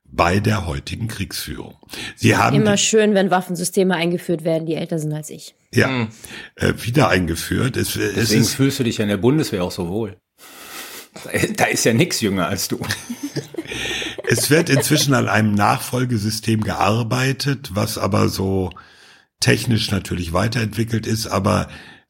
bei 0.05 0.41
der 0.41 0.66
heutigen 0.66 1.09
Kriegsführung. 1.09 1.76
Sie 2.16 2.37
haben 2.37 2.57
immer 2.57 2.76
schön, 2.76 3.14
wenn 3.14 3.30
Waffensysteme 3.30 3.95
eingeführt 3.95 4.45
werden, 4.45 4.66
die 4.66 4.74
älter 4.74 4.99
sind 4.99 5.12
als 5.12 5.30
ich. 5.30 5.55
Ja, 5.74 5.89
mhm. 5.89 6.09
äh, 6.57 6.72
wieder 6.82 7.09
eingeführt. 7.09 7.76
Es, 7.76 7.95
Deswegen 7.95 8.20
es 8.20 8.30
ist, 8.32 8.55
fühlst 8.55 8.78
du 8.78 8.84
dich 8.84 8.99
ja 8.99 9.03
in 9.05 9.11
der 9.11 9.16
Bundeswehr 9.18 9.62
auch 9.64 9.72
so 9.72 9.89
wohl. 9.89 10.16
Da 11.57 11.64
ist 11.64 11.84
ja 11.84 11.95
nix 11.95 12.20
jünger 12.20 12.47
als 12.47 12.68
du. 12.68 12.78
es 14.29 14.51
wird 14.51 14.70
inzwischen 14.70 15.14
an 15.14 15.29
einem 15.29 15.55
Nachfolgesystem 15.55 16.62
gearbeitet, 16.62 17.70
was 17.74 17.99
aber 17.99 18.29
so 18.29 18.70
technisch 19.41 19.91
natürlich 19.91 20.33
weiterentwickelt 20.33 21.07
ist, 21.07 21.27
aber 21.27 21.68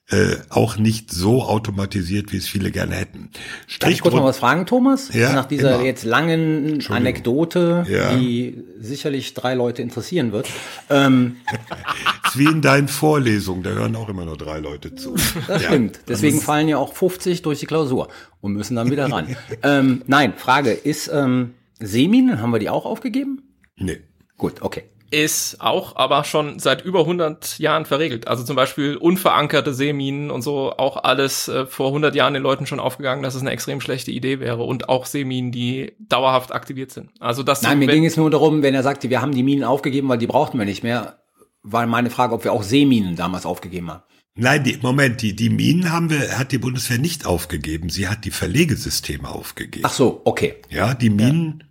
äh, 0.09 0.37
auch 0.51 0.77
nicht 0.77 1.11
so 1.11 1.43
automatisiert, 1.43 2.33
wie 2.33 2.37
es 2.37 2.47
viele 2.47 2.71
gerne 2.71 2.95
hätten. 2.95 3.31
Strich 3.67 3.79
Darf 3.81 3.91
ich 3.91 4.01
kurz 4.03 4.15
mal 4.15 4.23
was 4.23 4.39
fragen, 4.39 4.65
Thomas? 4.65 5.13
Ja, 5.13 5.33
Nach 5.33 5.47
dieser 5.47 5.75
immer. 5.75 5.85
jetzt 5.85 6.05
langen 6.05 6.81
Anekdote, 6.89 7.85
ja. 7.89 8.15
die 8.15 8.63
sicherlich 8.79 9.35
drei 9.35 9.55
Leute 9.55 9.83
interessieren 9.83 10.31
wird. 10.31 10.49
Ähm, 10.91 11.39
ist 12.25 12.39
wie 12.39 12.45
in 12.45 12.63
deinen 12.63 12.87
Vorlesungen, 12.87 13.65
da 13.65 13.71
hören 13.71 13.97
auch 13.97 14.09
immer 14.09 14.25
nur 14.25 14.39
drei 14.39 14.61
Leute 14.61 14.95
zu. 14.95 15.17
Das 15.49 15.63
ja. 15.63 15.71
stimmt. 15.71 15.99
Deswegen 16.07 16.41
fallen 16.41 16.69
ja 16.69 16.77
auch 16.77 16.95
50 16.95 17.43
durch 17.43 17.59
die 17.59 17.67
Klausur 17.67 18.07
und 18.41 18.53
müssen 18.53 18.77
dann 18.77 18.93
wieder 18.93 19.11
ran. 19.11 19.37
ähm, 19.65 20.03
nein, 20.07 20.35
Frage, 20.37 20.71
ist 20.71 21.11
ähm, 21.13 21.55
Semin, 21.79 22.41
haben 22.41 22.51
wir 22.51 22.59
die 22.59 22.71
auch 22.71 22.87
aufgegeben? 22.87 23.43
Nee. 23.77 24.01
Gut, 24.37 24.63
okay 24.63 24.85
ist 25.11 25.61
auch 25.61 25.95
aber 25.97 26.25
schon 26.25 26.59
seit 26.59 26.85
über 26.85 27.01
100 27.01 27.59
Jahren 27.59 27.85
verregelt. 27.85 28.27
Also 28.27 28.43
zum 28.43 28.57
Beispiel 28.57 28.97
unverankerte 28.97 29.73
Seeminen 29.73 30.31
und 30.31 30.43
so, 30.43 30.73
auch 30.77 30.97
alles 31.05 31.49
äh, 31.49 31.67
vor 31.67 31.89
100 31.89 32.15
Jahren 32.15 32.35
den 32.35 32.43
Leuten 32.43 32.67
schon 32.67 32.81
aufgegangen, 32.81 33.23
dass 33.23 33.35
es 33.35 33.41
eine 33.41 33.51
extrem 33.51 33.81
schlechte 33.81 34.11
Idee 34.11 34.41
wäre 34.41 34.65
und 34.65 34.89
auch 34.89 35.07
Seeminen, 35.07 35.53
die 35.53 35.95
dauerhaft 36.01 36.53
aktiviert 36.53 36.91
sind. 36.91 37.11
Also 37.21 37.43
das 37.43 37.63
Nein, 37.63 37.79
mir 37.79 37.87
ging 37.87 38.05
es 38.05 38.17
nur 38.17 38.31
darum, 38.31 38.63
wenn 38.63 38.75
er 38.75 38.83
sagte, 38.83 39.09
wir 39.09 39.23
haben 39.23 39.33
die 39.33 39.45
Minen 39.45 39.65
aufgegeben, 39.65 40.09
weil 40.09 40.19
die 40.19 40.27
brauchten 40.27 40.59
wir 40.59 40.67
nicht 40.67 40.83
mehr, 40.83 41.21
war 41.63 41.87
meine 41.87 42.11
Frage, 42.11 42.35
ob 42.35 42.43
wir 42.43 42.53
auch 42.53 42.63
Seeminen 42.63 43.15
damals 43.15 43.47
aufgegeben 43.47 43.91
haben. 43.91 44.03
Nein, 44.37 44.65
die, 44.65 44.79
Moment, 44.83 45.23
die, 45.23 45.35
die 45.35 45.51
Minen 45.51 45.91
haben 45.91 46.11
wir, 46.11 46.39
hat 46.39 46.53
die 46.53 46.59
Bundeswehr 46.59 46.99
nicht 46.99 47.27
aufgegeben. 47.27 47.89
Sie 47.89 48.07
hat 48.07 48.25
die 48.25 48.31
Verlegesysteme 48.31 49.29
aufgegeben. 49.29 49.87
Ach 49.87 49.93
so, 49.93 50.21
okay. 50.25 50.57
Ja, 50.69 50.95
die 50.95 51.11
Minen 51.11 51.59
ja 51.61 51.67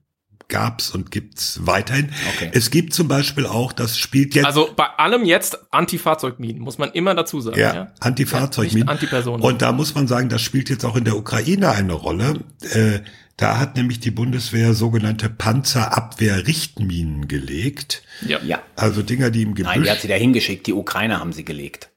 gab's 0.48 0.92
und 0.92 1.12
gibt's 1.12 1.60
weiterhin. 1.64 2.10
Okay. 2.36 2.52
Es 2.54 2.70
gibt 2.72 2.94
zum 2.94 3.08
Beispiel 3.08 3.46
auch, 3.46 3.74
das 3.74 3.98
spielt 3.98 4.36
jetzt. 4.36 4.46
Also 4.46 4.70
bei 4.76 4.86
allem 4.86 5.26
jetzt 5.26 5.58
Antifahrzeugminen, 5.72 6.62
muss 6.62 6.78
man 6.78 6.92
immer 6.92 7.16
dazu 7.16 7.42
sagen. 7.42 7.60
Ja, 7.60 7.76
ja? 7.76 7.92
Antifahrzeugminen. 8.00 8.88
Ja, 8.88 8.94
Antipersonen. 8.94 9.42
Und 9.42 9.62
da 9.62 9.72
muss 9.72 9.96
man 9.96 10.08
sagen, 10.08 10.30
das 10.30 10.42
spielt 10.42 10.70
jetzt 10.70 10.86
auch 10.86 10.96
in 10.96 11.04
der 11.04 11.18
Ukraine 11.18 11.72
eine 11.72 11.94
Rolle. 11.94 12.42
Äh, 12.72 13.00
da 13.38 13.58
hat 13.60 13.76
nämlich 13.76 14.00
die 14.00 14.12
Bundeswehr 14.12 14.74
sogenannte 14.74 15.30
Panzerabwehr-Richtminen 15.30 17.28
gelegt. 17.28 18.04
Ja. 18.26 18.40
ja. 18.44 18.62
Also 18.76 19.02
Dinger, 19.02 19.30
die 19.30 19.42
im 19.42 19.56
Gebüsch. 19.56 19.74
Nein, 19.74 19.84
die 19.84 19.92
hat 19.92 20.00
sie 20.00 20.08
da 20.08 20.16
hingeschickt. 20.16 20.68
Die 20.68 20.74
Ukrainer 20.74 21.20
haben 21.20 21.34
sie 21.34 21.44
gelegt. 21.44 21.90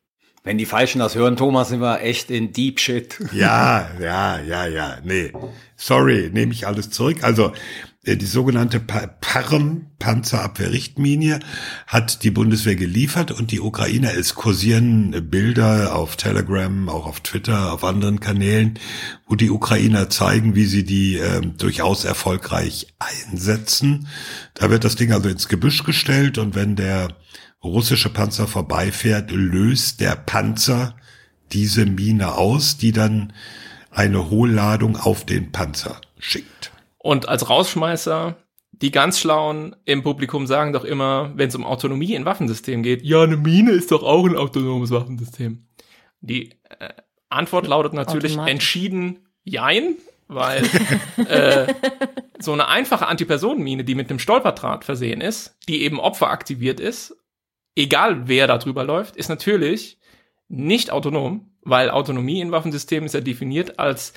Wenn 0.49 0.57
die 0.57 0.65
Falschen 0.65 1.01
das 1.01 1.15
hören, 1.15 1.37
Thomas, 1.37 1.69
sind 1.69 1.83
wir 1.83 2.01
echt 2.01 2.31
in 2.31 2.55
Deep 2.55 2.81
Shit. 2.81 3.19
Ja, 3.35 3.91
ja, 4.01 4.41
ja, 4.41 4.67
ja. 4.67 4.97
Nee. 5.05 5.31
Sorry, 5.77 6.31
nehme 6.33 6.55
ich 6.55 6.67
alles 6.67 6.89
zurück. 6.89 7.19
Also 7.21 7.53
äh, 8.03 8.17
die 8.17 8.25
sogenannte 8.25 8.81
PARM, 8.81 9.89
Panzerabwehrrichtlinie, 9.99 11.41
hat 11.87 12.25
die 12.25 12.31
Bundeswehr 12.31 12.77
geliefert 12.77 13.31
und 13.31 13.51
die 13.51 13.61
Ukrainer, 13.61 14.15
es 14.15 14.37
kursieren 14.37 15.29
Bilder 15.29 15.95
auf 15.95 16.17
Telegram, 16.17 16.89
auch 16.89 17.05
auf 17.05 17.21
Twitter, 17.21 17.71
auf 17.71 17.85
anderen 17.85 18.19
Kanälen, 18.19 18.79
wo 19.27 19.35
die 19.35 19.51
Ukrainer 19.51 20.09
zeigen, 20.09 20.55
wie 20.55 20.65
sie 20.65 20.85
die 20.85 21.19
äh, 21.19 21.43
durchaus 21.43 22.07
erfolgreich 22.07 22.87
einsetzen. 22.99 24.09
Da 24.55 24.71
wird 24.71 24.85
das 24.85 24.97
Ding 24.97 25.13
also 25.13 25.29
ins 25.29 25.49
Gebüsch 25.49 25.85
gestellt 25.85 26.39
und 26.39 26.55
wenn 26.55 26.75
der 26.75 27.09
russische 27.63 28.11
Panzer 28.11 28.47
vorbeifährt, 28.47 29.31
löst 29.31 30.01
der 30.01 30.17
Panzer 30.17 30.97
diese 31.53 31.87
Mine 31.87 32.35
aus, 32.35 32.77
die 32.77 32.93
dann 32.93 33.33
eine 33.91 34.31
Hohlladung 34.31 34.97
auf 34.97 35.25
den 35.25 35.51
Panzer 35.51 36.01
schickt. 36.19 36.73
Und 36.99 37.29
als 37.29 37.49
Rausschmeißer, 37.49 38.37
die 38.73 38.91
ganz 38.91 39.19
Schlauen 39.19 39.75
im 39.85 40.03
Publikum 40.03 40.47
sagen 40.47 40.73
doch 40.73 40.85
immer, 40.85 41.33
wenn 41.35 41.49
es 41.49 41.55
um 41.55 41.65
Autonomie 41.65 42.15
in 42.15 42.25
Waffensystemen 42.25 42.83
geht, 42.83 43.03
ja, 43.03 43.23
eine 43.23 43.37
Mine 43.37 43.73
ist 43.73 43.91
doch 43.91 44.03
auch 44.03 44.27
ein 44.27 44.37
autonomes 44.37 44.91
Waffensystem. 44.91 45.67
Die 46.21 46.51
äh, 46.79 46.91
Antwort 47.29 47.67
lautet 47.67 47.93
natürlich 47.93 48.37
entschieden 48.37 49.29
Jein, 49.45 49.97
weil 50.27 50.63
äh, 51.29 51.73
so 52.39 52.53
eine 52.53 52.69
einfache 52.69 53.07
Antipersonenmine, 53.07 53.85
die 53.85 53.95
mit 53.95 54.11
einem 54.11 54.19
Stolperdraht 54.19 54.85
versehen 54.85 55.21
ist, 55.21 55.57
die 55.69 55.83
eben 55.83 55.99
opferaktiviert 55.99 56.81
ist, 56.81 57.17
egal 57.79 58.29
wer 58.29 58.47
da 58.47 58.59
drüber 58.59 58.85
läuft, 58.85 59.17
ist 59.17 59.29
natürlich 59.29 59.99
nicht 60.49 60.91
autonom, 60.91 61.51
weil 61.63 61.91
Autonomie 61.91 62.41
in 62.41 62.51
Waffensystemen 62.51 63.07
ist 63.07 63.15
ja 63.15 63.21
definiert 63.21 63.79
als 63.79 64.13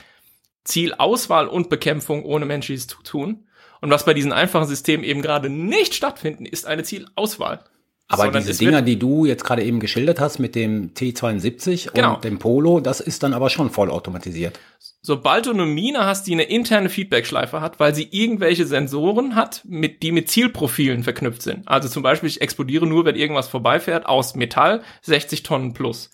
Zielauswahl 0.64 1.48
und 1.48 1.70
Bekämpfung 1.70 2.24
ohne 2.24 2.46
menschliches 2.46 2.88
Tun. 2.88 3.48
Und 3.82 3.90
was 3.90 4.06
bei 4.06 4.14
diesen 4.14 4.32
einfachen 4.32 4.68
Systemen 4.68 5.04
eben 5.04 5.22
gerade 5.22 5.50
nicht 5.50 5.94
stattfinden, 5.96 6.46
ist 6.46 6.66
eine 6.66 6.84
Zielauswahl. 6.84 7.64
Aber 8.08 8.24
Sondern 8.24 8.42
diese 8.42 8.52
es 8.52 8.58
Dinger, 8.58 8.82
die 8.82 9.00
du 9.00 9.26
jetzt 9.26 9.44
gerade 9.44 9.64
eben 9.64 9.80
geschildert 9.80 10.20
hast 10.20 10.38
mit 10.40 10.54
dem 10.56 10.94
T72 10.94 11.94
Genau. 11.94 12.16
und 12.16 12.24
dem 12.24 12.40
Polo, 12.40 12.80
das 12.80 13.00
ist 13.00 13.24
dann 13.24 13.34
aber 13.34 13.50
schon 13.50 13.70
vollautomatisiert. 13.70 14.60
Sobald 15.04 15.48
du 15.48 15.52
eine 15.52 15.66
Mine 15.66 16.06
hast, 16.06 16.28
die 16.28 16.34
eine 16.34 16.44
interne 16.44 16.90
Feedbackschleife 16.90 17.60
hat, 17.60 17.80
weil 17.80 17.96
sie 17.96 18.08
irgendwelche 18.12 18.68
Sensoren 18.68 19.36
hat, 19.36 19.64
mit, 19.66 20.04
die 20.04 20.12
mit 20.12 20.30
Zielprofilen 20.30 21.04
verknüpft 21.04 21.42
sind. 21.42 21.68
Also 21.68 21.90
zum 21.90 22.04
Beispiel, 22.04 22.30
ich 22.30 22.42
explodiere 22.42 22.86
nur, 22.86 23.04
wenn 23.06 23.16
irgendwas 23.16 23.48
vorbeifährt, 23.48 24.06
aus 24.06 24.36
Metall, 24.36 24.84
60 25.02 25.42
Tonnen 25.42 25.74
plus. 25.74 26.12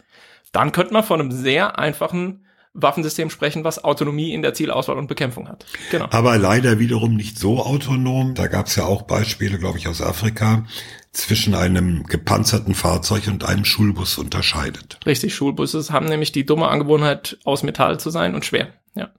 Dann 0.54 0.72
könnte 0.72 0.94
man 0.94 1.04
von 1.04 1.20
einem 1.20 1.32
sehr 1.32 1.78
einfachen 1.78 2.46
Waffensystem 2.74 3.30
sprechen, 3.30 3.64
was 3.64 3.84
Autonomie 3.84 4.34
in 4.34 4.42
der 4.42 4.54
Zielauswahl 4.54 4.98
und 4.98 5.08
Bekämpfung 5.08 5.50
hat. 5.50 5.66
Genau. 5.92 6.08
Aber 6.12 6.38
leider 6.38 6.80
wiederum 6.80 7.16
nicht 7.16 7.38
so 7.40 7.60
autonom. 7.60 8.36
Da 8.36 8.48
gab 8.48 8.68
es 8.68 8.76
ja 8.76 8.86
auch 8.86 9.02
Beispiele, 9.02 9.58
glaube 9.58 9.80
ich, 9.80 9.88
aus 9.88 10.02
Afrika, 10.02 10.66
zwischen 11.12 11.56
einem 11.56 12.04
gepanzerten 12.04 12.76
Fahrzeug 12.76 13.28
und 13.28 13.44
einem 13.44 13.66
Schulbus 13.66 14.18
unterscheidet. 14.18 15.00
Richtig, 15.06 15.36
Schulbusse 15.36 15.92
haben 15.92 16.08
nämlich 16.08 16.32
die 16.32 16.46
dumme 16.46 16.68
Angewohnheit, 16.68 17.38
aus 17.44 17.64
Metall 17.64 18.00
zu 18.00 18.10
sein 18.10 18.36
und 18.36 18.46
schwer. 18.46 18.74
Ja. 18.96 19.12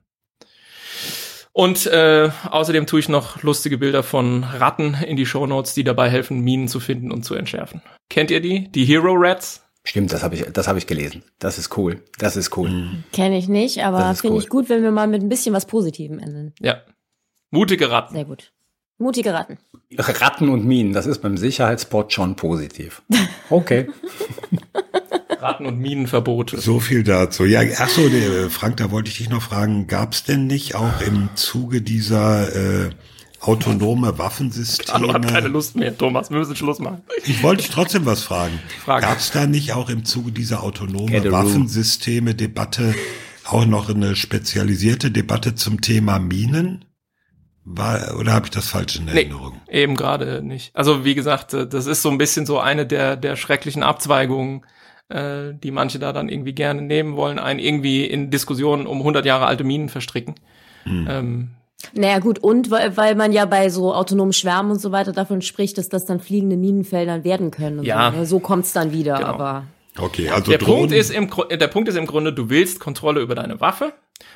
Und 1.52 1.86
äh, 1.86 2.31
außerdem 2.51 2.86
tue 2.86 3.01
ich 3.01 3.09
noch 3.09 3.43
lustige 3.43 3.78
Bilder 3.78 4.02
von 4.02 4.44
Ratten 4.44 4.94
in 4.94 5.16
die 5.16 5.27
Shownotes, 5.27 5.74
die 5.74 5.82
dabei 5.82 6.09
helfen, 6.09 6.40
Minen 6.40 6.69
zu 6.69 6.78
finden 6.78 7.10
und 7.10 7.24
zu 7.24 7.35
entschärfen. 7.35 7.82
Kennt 8.09 8.31
ihr 8.31 8.40
die? 8.40 8.69
Die 8.70 8.85
Hero 8.85 9.15
Rats? 9.15 9.65
Stimmt, 9.82 10.12
das 10.12 10.23
habe 10.23 10.35
ich, 10.35 10.44
das 10.52 10.69
habe 10.69 10.78
ich 10.78 10.86
gelesen. 10.86 11.24
Das 11.39 11.59
ist 11.59 11.77
cool. 11.77 12.05
Das 12.19 12.36
ist 12.36 12.56
cool. 12.56 12.70
Mhm. 12.70 13.05
Kenne 13.12 13.39
ich 13.39 13.48
nicht, 13.48 13.82
aber 13.85 14.15
finde 14.15 14.36
cool. 14.36 14.43
ich 14.43 14.48
gut, 14.48 14.69
wenn 14.69 14.82
wir 14.82 14.90
mal 14.90 15.09
mit 15.09 15.23
ein 15.23 15.28
bisschen 15.28 15.55
was 15.55 15.66
Positivem 15.66 16.19
enden. 16.19 16.55
Ja. 16.60 16.82
Mutige 17.51 17.90
Ratten. 17.90 18.15
Sehr 18.15 18.27
gut. 18.27 18.52
Mutige 18.98 19.32
Ratten. 19.32 19.59
Ratten 19.97 20.51
und 20.51 20.66
Minen, 20.66 20.93
das 20.93 21.06
ist 21.06 21.23
beim 21.23 21.36
Sicherheitsspot 21.36 22.12
schon 22.12 22.36
positiv. 22.36 23.02
Okay. 23.51 23.89
Ratten- 25.40 25.65
und 25.65 25.78
Minenverbote. 25.78 26.60
So 26.60 26.81
viel 26.81 27.02
dazu. 27.02 27.47
Ja, 27.47 27.62
ach 27.78 27.89
so, 27.89 28.10
der, 28.10 28.51
Frank, 28.51 28.77
da 28.77 28.90
wollte 28.90 29.09
ich 29.09 29.16
dich 29.16 29.31
noch 29.31 29.40
fragen, 29.40 29.86
gab 29.86 30.12
es 30.12 30.24
denn 30.24 30.47
nicht 30.47 30.74
auch 30.74 31.01
im 31.01 31.31
Zuge 31.35 31.81
dieser 31.81 32.85
äh, 32.85 32.90
autonome 33.40 34.19
Waffensysteme? 34.19 34.98
Hallo, 34.98 35.15
hat 35.15 35.28
keine 35.28 35.48
Lust 35.48 35.77
mehr, 35.77 35.97
Thomas. 35.97 36.31
Wir 36.31 36.36
müssen 36.36 36.56
Schluss 36.56 36.78
machen. 36.78 37.01
Ich 37.24 37.43
wollte 37.43 37.62
dich 37.62 37.70
trotzdem 37.70 38.05
was 38.05 38.23
fragen. 38.23 38.60
Frage. 38.85 39.06
Gab 39.06 39.16
es 39.16 39.31
da 39.31 39.47
nicht 39.47 39.73
auch 39.73 39.89
im 39.89 40.05
Zuge 40.05 40.31
dieser 40.31 40.62
autonome 40.62 41.23
room. 41.23 41.32
Waffensysteme 41.32 42.35
Debatte 42.35 42.94
auch 43.44 43.65
noch 43.65 43.89
eine 43.89 44.15
spezialisierte 44.15 45.10
Debatte 45.10 45.55
zum 45.55 45.81
Thema 45.81 46.19
Minen? 46.19 46.85
War, 47.70 48.16
oder 48.19 48.32
habe 48.32 48.47
ich 48.47 48.51
das 48.51 48.69
falsch 48.69 48.97
in 48.97 49.05
Nee, 49.05 49.12
Erinnerung? 49.12 49.61
eben 49.70 49.95
gerade 49.95 50.43
nicht. 50.43 50.74
Also 50.74 51.05
wie 51.05 51.15
gesagt, 51.15 51.53
äh, 51.55 51.66
das 51.66 51.86
ist 51.86 52.01
so 52.03 52.09
ein 52.11 52.16
bisschen 52.19 52.47
so 52.47 52.59
eine 52.59 52.86
der, 52.86 53.16
der 53.16 53.36
schrecklichen 53.36 53.82
Abzweigungen, 53.82 54.65
äh, 55.11 55.53
die 55.55 55.70
manche 55.70 55.99
da 55.99 56.12
dann 56.12 56.28
irgendwie 56.28 56.55
gerne 56.55 56.81
nehmen 56.82 57.16
wollen, 57.16 57.39
einen 57.39 57.59
irgendwie 57.61 58.05
in 58.07 58.31
Diskussionen 58.31 58.86
um 58.86 58.99
100 58.99 59.27
Jahre 59.27 59.47
alte 59.47 59.65
Minen 59.65 59.89
verstricken. 59.90 60.35
Ähm, 60.86 61.51
Naja, 61.93 62.19
gut, 62.20 62.39
und 62.39 62.70
weil, 62.70 62.97
weil 62.97 63.15
man 63.15 63.32
ja 63.32 63.45
bei 63.45 63.69
so 63.69 63.95
autonomen 63.95 64.32
Schwärmen 64.32 64.70
und 64.73 64.81
so 64.81 64.90
weiter 64.90 65.12
davon 65.12 65.43
spricht, 65.43 65.77
dass 65.78 65.89
das 65.90 66.07
dann 66.07 66.20
fliegende 66.20 66.57
Minenfeldern 66.57 67.23
werden 67.24 67.51
können. 67.51 67.81
Und 67.81 67.85
Ja. 67.85 68.11
So, 68.12 68.19
ne? 68.19 68.27
so 68.27 68.40
kommt's 68.40 68.73
dann 68.73 68.93
wieder, 68.93 69.16
Genau. 69.19 69.28
aber. 69.28 69.65
Okay, 69.99 70.31
also 70.31 70.51
der, 70.51 70.59
Drohnen. 70.59 70.78
Punkt 70.89 70.95
ist 70.95 71.11
im, 71.11 71.28
Gru- 71.28 71.45
der 71.55 71.66
Punkt 71.69 71.89
ist 71.89 71.97
im 71.97 72.07
Grunde, 72.07 72.32
du 72.32 72.49
willst 72.51 72.81
Kontrolle 72.81 73.20
über 73.20 73.35
deine 73.35 73.61
Waffe 73.61 73.93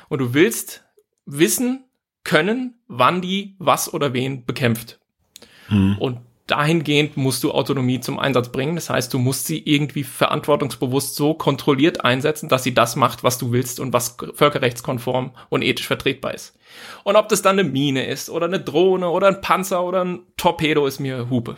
und 0.09 0.19
du 0.19 0.33
willst 0.33 0.83
wissen 1.25 1.83
können, 2.23 2.75
wann 2.87 3.21
die 3.21 3.55
was 3.59 3.93
oder 3.93 4.13
wen 4.13 4.45
bekämpft. 4.45 4.99
Und 5.99 6.19
dahingehend 6.47 7.17
musst 7.17 7.43
du 7.43 7.51
Autonomie 7.51 7.99
zum 7.99 8.19
Einsatz 8.19 8.49
bringen. 8.49 8.75
Das 8.75 8.89
heißt, 8.89 9.13
du 9.13 9.19
musst 9.19 9.47
sie 9.47 9.59
irgendwie 9.59 10.03
verantwortungsbewusst 10.03 11.15
so 11.15 11.33
kontrolliert 11.33 12.03
einsetzen, 12.03 12.49
dass 12.49 12.63
sie 12.63 12.73
das 12.73 12.95
macht, 12.95 13.23
was 13.23 13.37
du 13.37 13.51
willst 13.51 13.79
und 13.79 13.93
was 13.93 14.17
völkerrechtskonform 14.33 15.31
und 15.49 15.61
ethisch 15.61 15.87
vertretbar 15.87 16.33
ist. 16.33 16.55
Und 17.03 17.15
ob 17.15 17.29
das 17.29 17.41
dann 17.41 17.57
eine 17.57 17.67
Mine 17.67 18.05
ist 18.05 18.29
oder 18.29 18.45
eine 18.45 18.59
Drohne 18.59 19.09
oder 19.09 19.27
ein 19.27 19.41
Panzer 19.41 19.83
oder 19.83 20.03
ein 20.03 20.19
Torpedo, 20.37 20.85
ist 20.85 20.99
mir 20.99 21.29
Hupe. 21.29 21.55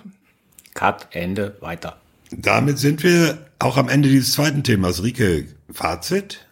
Cut, 0.74 1.08
Ende, 1.12 1.58
weiter. 1.62 1.98
Damit 2.32 2.78
sind 2.80 3.04
wir 3.04 3.38
auch 3.60 3.78
am 3.78 3.90
Ende 3.90 4.10
dieses 4.10 4.34
zweiten 4.34 4.64
Themas. 4.64 5.04
Rike, 5.04 5.48
Fazit? 5.72 6.45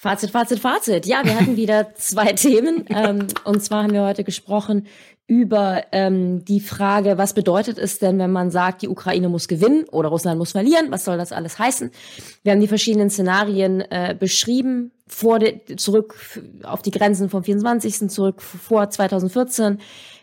Fazit, 0.00 0.30
Fazit, 0.30 0.60
Fazit. 0.60 1.06
Ja, 1.06 1.24
wir 1.24 1.34
hatten 1.34 1.56
wieder 1.56 1.92
zwei 1.96 2.32
Themen. 2.32 2.84
Ähm, 2.88 3.26
und 3.42 3.64
zwar 3.64 3.82
haben 3.82 3.92
wir 3.92 4.04
heute 4.04 4.22
gesprochen 4.22 4.86
über 5.26 5.82
ähm, 5.90 6.44
die 6.44 6.60
Frage, 6.60 7.18
was 7.18 7.34
bedeutet 7.34 7.78
es 7.78 7.98
denn, 7.98 8.16
wenn 8.20 8.30
man 8.30 8.52
sagt, 8.52 8.82
die 8.82 8.88
Ukraine 8.88 9.28
muss 9.28 9.48
gewinnen 9.48 9.86
oder 9.90 10.08
Russland 10.08 10.38
muss 10.38 10.52
verlieren? 10.52 10.86
Was 10.90 11.04
soll 11.04 11.18
das 11.18 11.32
alles 11.32 11.58
heißen? 11.58 11.90
Wir 12.44 12.52
haben 12.52 12.60
die 12.60 12.68
verschiedenen 12.68 13.10
Szenarien 13.10 13.80
äh, 13.90 14.14
beschrieben, 14.16 14.92
vor 15.08 15.40
de, 15.40 15.74
zurück 15.74 16.14
auf 16.62 16.80
die 16.80 16.92
Grenzen 16.92 17.28
vom 17.28 17.42
24. 17.42 18.08
zurück 18.08 18.40
vor 18.40 18.88
2014. 18.88 19.80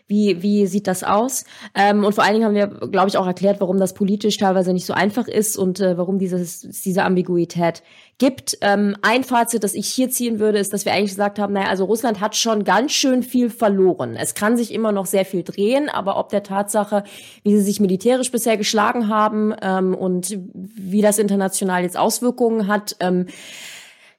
Wie, 0.08 0.40
wie 0.40 0.66
sieht 0.66 0.86
das 0.86 1.02
aus? 1.02 1.44
Ähm, 1.74 2.04
und 2.04 2.14
vor 2.14 2.22
allen 2.22 2.34
Dingen 2.34 2.44
haben 2.44 2.54
wir, 2.54 2.68
glaube 2.88 3.08
ich, 3.08 3.16
auch 3.16 3.26
erklärt, 3.26 3.60
warum 3.60 3.78
das 3.78 3.92
politisch 3.92 4.36
teilweise 4.36 4.72
nicht 4.72 4.86
so 4.86 4.92
einfach 4.92 5.26
ist 5.26 5.56
und 5.56 5.80
äh, 5.80 5.98
warum 5.98 6.18
dieses, 6.18 6.60
diese 6.60 7.02
Ambiguität 7.02 7.82
gibt. 8.18 8.56
Ähm, 8.60 8.96
ein 9.02 9.24
Fazit, 9.24 9.64
das 9.64 9.74
ich 9.74 9.88
hier 9.88 10.08
ziehen 10.08 10.38
würde, 10.38 10.58
ist, 10.58 10.72
dass 10.72 10.84
wir 10.84 10.92
eigentlich 10.92 11.10
gesagt 11.10 11.38
haben, 11.38 11.52
naja, 11.52 11.68
also 11.68 11.84
Russland 11.84 12.20
hat 12.20 12.36
schon 12.36 12.62
ganz 12.62 12.92
schön 12.92 13.24
viel 13.24 13.50
verloren. 13.50 14.16
Es 14.16 14.34
kann 14.34 14.56
sich 14.56 14.72
immer 14.72 14.92
noch 14.92 15.06
sehr 15.06 15.24
viel 15.24 15.42
drehen, 15.42 15.88
aber 15.88 16.18
ob 16.18 16.28
der 16.28 16.44
Tatsache, 16.44 17.02
wie 17.42 17.56
sie 17.56 17.62
sich 17.62 17.80
militärisch 17.80 18.30
bisher 18.30 18.56
geschlagen 18.56 19.08
haben 19.08 19.54
ähm, 19.60 19.94
und 19.94 20.38
wie 20.54 21.02
das 21.02 21.18
international 21.18 21.82
jetzt 21.82 21.98
Auswirkungen 21.98 22.68
hat, 22.68 22.96
ähm, 23.00 23.26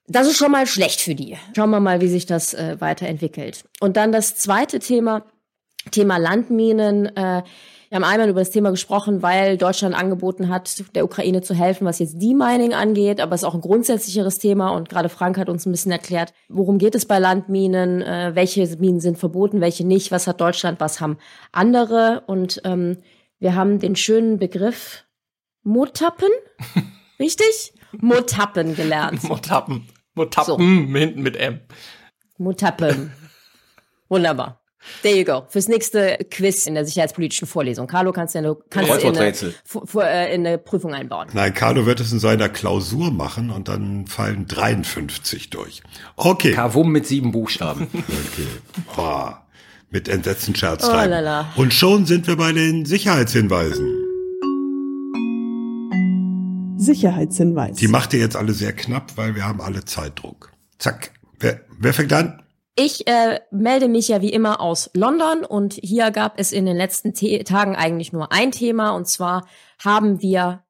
das 0.09 0.27
ist 0.27 0.37
schon 0.37 0.51
mal 0.51 0.67
schlecht 0.67 1.01
für 1.01 1.15
die. 1.15 1.37
Schauen 1.55 1.69
wir 1.69 1.81
mal, 1.81 1.99
wie 2.01 2.07
sich 2.07 2.25
das 2.25 2.53
äh, 2.53 2.77
weiterentwickelt. 2.79 3.65
Und 3.81 3.97
dann 3.97 4.11
das 4.11 4.35
zweite 4.35 4.79
Thema, 4.79 5.25
Thema 5.91 6.17
Landminen. 6.17 7.07
Äh, 7.15 7.43
wir 7.89 7.95
haben 7.95 8.03
einmal 8.03 8.29
über 8.29 8.41
das 8.41 8.49
Thema 8.49 8.71
gesprochen, 8.71 9.21
weil 9.21 9.57
Deutschland 9.57 9.95
angeboten 9.95 10.49
hat, 10.49 10.83
der 10.93 11.05
Ukraine 11.05 11.41
zu 11.41 11.53
helfen, 11.53 11.85
was 11.85 11.99
jetzt 11.99 12.21
Demining 12.21 12.73
angeht, 12.73 13.21
aber 13.21 13.33
es 13.33 13.43
ist 13.43 13.47
auch 13.47 13.53
ein 13.53 13.61
grundsätzlicheres 13.61 14.39
Thema 14.39 14.71
und 14.71 14.89
gerade 14.89 15.07
Frank 15.07 15.37
hat 15.37 15.47
uns 15.47 15.65
ein 15.65 15.71
bisschen 15.71 15.93
erklärt, 15.93 16.33
worum 16.49 16.79
geht 16.79 16.95
es 16.95 17.05
bei 17.05 17.17
Landminen, 17.17 18.01
äh, 18.01 18.31
welche 18.33 18.67
Minen 18.77 18.99
sind 18.99 19.17
verboten, 19.17 19.61
welche 19.61 19.87
nicht, 19.87 20.11
was 20.11 20.27
hat 20.27 20.41
Deutschland, 20.41 20.81
was 20.81 20.99
haben 20.99 21.17
andere 21.53 22.23
und 22.27 22.61
ähm, 22.65 22.97
wir 23.39 23.55
haben 23.55 23.79
den 23.79 23.95
schönen 23.95 24.37
Begriff 24.37 25.05
Motappen, 25.63 26.29
richtig? 27.19 27.73
Motappen 27.93 28.75
gelernt. 28.75 29.23
Motappen. 29.23 29.87
Motappen 30.13 30.93
hinten 30.95 31.21
mit 31.21 31.37
M. 31.37 31.61
Motappen. 32.37 33.13
Wunderbar. 34.09 34.61
There 35.01 35.15
you 35.17 35.23
go. 35.25 35.45
Fürs 35.49 35.67
nächste 35.67 36.17
Quiz 36.31 36.65
in 36.65 36.75
der 36.75 36.85
sicherheitspolitischen 36.85 37.47
Vorlesung. 37.47 37.87
Carlo, 37.87 38.11
kannst 38.11 38.35
du, 38.35 38.39
eine, 38.39 38.57
kannst 38.69 38.89
du 39.03 39.07
in, 39.07 39.17
eine, 39.17 39.33
fu- 39.63 39.99
äh, 39.99 40.33
in 40.33 40.45
eine 40.45 40.57
Prüfung 40.57 40.93
einbauen. 40.93 41.27
Nein, 41.33 41.53
Carlo 41.53 41.85
wird 41.85 41.99
es 41.99 42.11
in 42.11 42.19
seiner 42.19 42.49
Klausur 42.49 43.11
machen 43.11 43.49
und 43.49 43.67
dann 43.67 44.07
fallen 44.07 44.47
53 44.47 45.49
durch. 45.49 45.81
Okay. 46.15 46.51
Kavum 46.51 46.91
mit 46.91 47.05
sieben 47.07 47.31
Buchstaben. 47.31 47.87
okay. 47.93 48.47
Boah. 48.95 49.43
Mit 49.89 50.09
Entsetzen 50.09 50.53
Scherz 50.55 50.83
Oh 50.83 50.91
lala. 50.91 51.53
Und 51.55 51.73
schon 51.73 52.05
sind 52.05 52.27
wir 52.27 52.35
bei 52.35 52.51
den 52.51 52.85
Sicherheitshinweisen. 52.85 54.03
Sicherheitshinweis. 56.77 57.77
Die 57.77 57.87
macht 57.87 58.13
ihr 58.13 58.19
jetzt 58.19 58.35
alle 58.35 58.53
sehr 58.53 58.73
knapp, 58.73 59.13
weil 59.17 59.35
wir 59.35 59.45
haben 59.45 59.61
alle 59.61 59.83
Zeitdruck. 59.85 60.51
Zack. 60.77 61.11
Wer, 61.39 61.61
wer 61.79 61.93
fängt 61.93 62.13
an? 62.13 62.41
Ich 62.79 63.07
äh, 63.07 63.39
melde 63.49 63.87
mich 63.87 64.07
ja 64.07 64.21
wie 64.21 64.31
immer 64.31 64.61
aus 64.61 64.91
London 64.93 65.43
und 65.43 65.73
hier 65.73 66.11
gab 66.11 66.39
es 66.39 66.51
in 66.51 66.67
den 66.67 66.77
letzten 66.77 67.15
Te 67.15 67.43
Tagen 67.43 67.75
eigentlich 67.75 68.13
nur 68.13 68.31
ein 68.31 68.51
Thema 68.51 68.91
und 68.91 69.07
zwar 69.07 69.47
haben 69.83 70.21
wir 70.21 70.63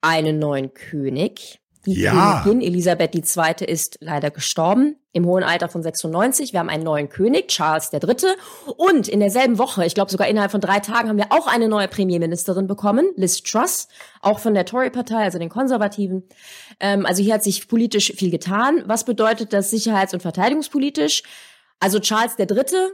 einen 0.00 0.38
neuen 0.38 0.74
König. 0.74 1.59
Die 1.86 2.00
Ja. 2.00 2.42
Königin 2.44 2.60
Elisabeth 2.66 3.14
II. 3.14 3.66
ist 3.66 3.96
leider 4.00 4.30
gestorben 4.30 4.96
im 5.12 5.24
hohen 5.24 5.42
Alter 5.42 5.68
von 5.68 5.82
96. 5.82 6.52
Wir 6.52 6.60
haben 6.60 6.68
einen 6.68 6.84
neuen 6.84 7.08
König, 7.08 7.48
Charles 7.48 7.90
III. 7.92 8.16
Und 8.76 9.08
in 9.08 9.20
derselben 9.20 9.58
Woche, 9.58 9.84
ich 9.86 9.94
glaube 9.94 10.10
sogar 10.10 10.28
innerhalb 10.28 10.50
von 10.50 10.60
drei 10.60 10.80
Tagen, 10.80 11.08
haben 11.08 11.16
wir 11.16 11.30
auch 11.32 11.46
eine 11.46 11.68
neue 11.68 11.88
Premierministerin 11.88 12.66
bekommen, 12.66 13.10
Liz 13.16 13.42
Truss, 13.42 13.88
auch 14.20 14.38
von 14.38 14.54
der 14.54 14.66
Tory-Partei, 14.66 15.24
also 15.24 15.38
den 15.38 15.48
Konservativen. 15.48 16.24
Ähm, 16.80 17.06
also 17.06 17.22
hier 17.22 17.34
hat 17.34 17.42
sich 17.42 17.66
politisch 17.66 18.12
viel 18.14 18.30
getan. 18.30 18.82
Was 18.86 19.04
bedeutet 19.04 19.52
das 19.52 19.70
sicherheits- 19.70 20.12
und 20.14 20.20
verteidigungspolitisch? 20.20 21.22
Also 21.80 21.98
Charles 21.98 22.38
III., 22.38 22.90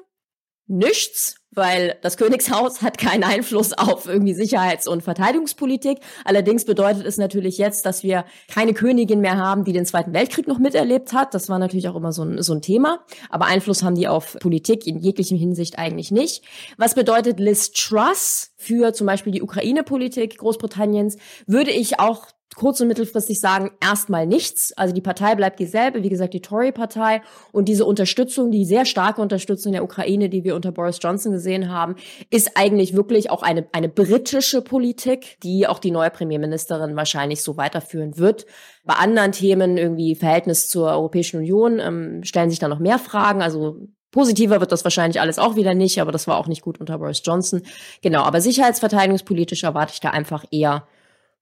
nichts, 0.69 1.37
weil 1.57 1.97
das 2.03 2.17
Königshaus 2.17 2.83
hat 2.83 2.99
keinen 2.99 3.25
Einfluss 3.25 3.73
auf 3.73 4.07
irgendwie 4.07 4.35
Sicherheits- 4.35 4.87
und 4.87 5.03
Verteidigungspolitik. 5.03 5.99
Allerdings 6.25 6.65
bedeutet 6.65 7.07
es 7.07 7.17
natürlich 7.17 7.59
jetzt, 7.59 7.87
dass 7.87 8.03
wir 8.03 8.25
keine 8.49 8.75
Königin 8.75 9.21
mehr 9.21 9.39
haben, 9.39 9.65
die 9.65 9.73
den 9.73 9.87
Zweiten 9.87 10.13
Weltkrieg 10.13 10.47
noch 10.47 10.59
miterlebt 10.59 11.13
hat. 11.13 11.35
Das 11.35 11.49
war 11.49 11.59
natürlich 11.59 11.89
auch 11.89 11.97
immer 11.97 12.13
so 12.13 12.23
ein, 12.23 12.43
so 12.43 12.53
ein 12.53 12.63
Thema. 12.63 13.01
Aber 13.31 13.47
Einfluss 13.47 13.83
haben 13.83 13.95
die 13.95 14.07
auf 14.07 14.37
Politik 14.39 14.87
in 14.87 14.99
jeglichem 14.99 15.39
Hinsicht 15.39 15.79
eigentlich 15.79 16.11
nicht. 16.11 16.45
Was 16.77 16.95
bedeutet 16.95 17.41
Liz 17.41 17.73
Truss 17.73 18.53
für 18.57 18.93
zum 18.93 19.07
Beispiel 19.07 19.33
die 19.33 19.43
Ukraine-Politik 19.43 20.37
Großbritanniens? 20.39 21.17
Würde 21.47 21.71
ich 21.71 21.99
auch 21.99 22.27
kurz- 22.55 22.81
und 22.81 22.89
mittelfristig 22.89 23.41
sagen, 23.41 23.73
erstmal 23.83 24.27
nichts. 24.27 24.73
Also 24.77 24.95
die 24.95 25.01
Partei 25.01 25.35
bleibt 25.35 25.59
dieselbe, 25.59 26.03
wie 26.03 26.09
gesagt, 26.09 26.33
die 26.33 26.41
Tory-Partei. 26.41 27.23
Und 27.53 27.69
diese 27.69 27.85
Unterstützung, 27.85 28.51
die 28.51 28.65
sehr 28.65 28.85
starke 28.85 29.21
Unterstützung 29.21 29.73
der 29.73 29.85
Ukraine, 29.85 30.29
die 30.29 30.45
wir 30.45 30.55
unter 30.55 30.73
Boris 30.73 30.99
Johnson 31.03 31.33
gesehen 31.33 31.71
haben, 31.71 31.97
ist 32.31 32.53
eigentlich 32.55 32.95
wirklich 32.95 33.31
auch 33.31 33.43
eine, 33.43 33.67
eine 33.73 33.89
britische 33.89 34.63
Politik, 34.63 35.39
die 35.43 35.67
auch 35.67 35.79
die 35.79 35.91
neue 35.91 36.11
Premierministerin 36.11 36.97
wahrscheinlich 36.97 37.43
so 37.43 37.57
weiterführen 37.57 38.17
wird. 38.17 38.47
Bei 38.85 38.95
anderen 38.95 39.33
Themen, 39.33 39.77
irgendwie 39.77 40.15
Verhältnis 40.15 40.69
zur 40.69 40.89
Europäischen 40.89 41.39
Union, 41.39 41.79
ähm, 41.79 42.25
stellen 42.25 42.51
sich 42.51 42.59
da 42.59 42.69
noch 42.69 42.79
mehr 42.79 42.99
Fragen. 42.99 43.43
Also 43.43 43.89
Positiver 44.13 44.61
wird 44.61 44.73
das 44.73 44.83
wahrscheinlich 44.83 45.21
alles 45.21 45.39
auch 45.39 45.57
wieder 45.57 45.75
nicht, 45.75 46.01
aber 46.01 46.11
das 46.11 46.27
war 46.27 46.39
auch 46.39 46.47
nicht 46.47 46.63
gut 46.63 46.81
unter 46.81 46.97
Boris 46.97 47.21
Johnson. 47.23 47.61
Genau, 48.01 48.23
aber 48.23 48.41
sicherheitsverteidigungspolitisch 48.41 49.63
erwarte 49.65 49.93
ich 49.93 50.01
da 50.01 50.09
einfach 50.09 50.47
eher 50.51 50.87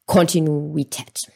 Kontinuität. 0.06 1.30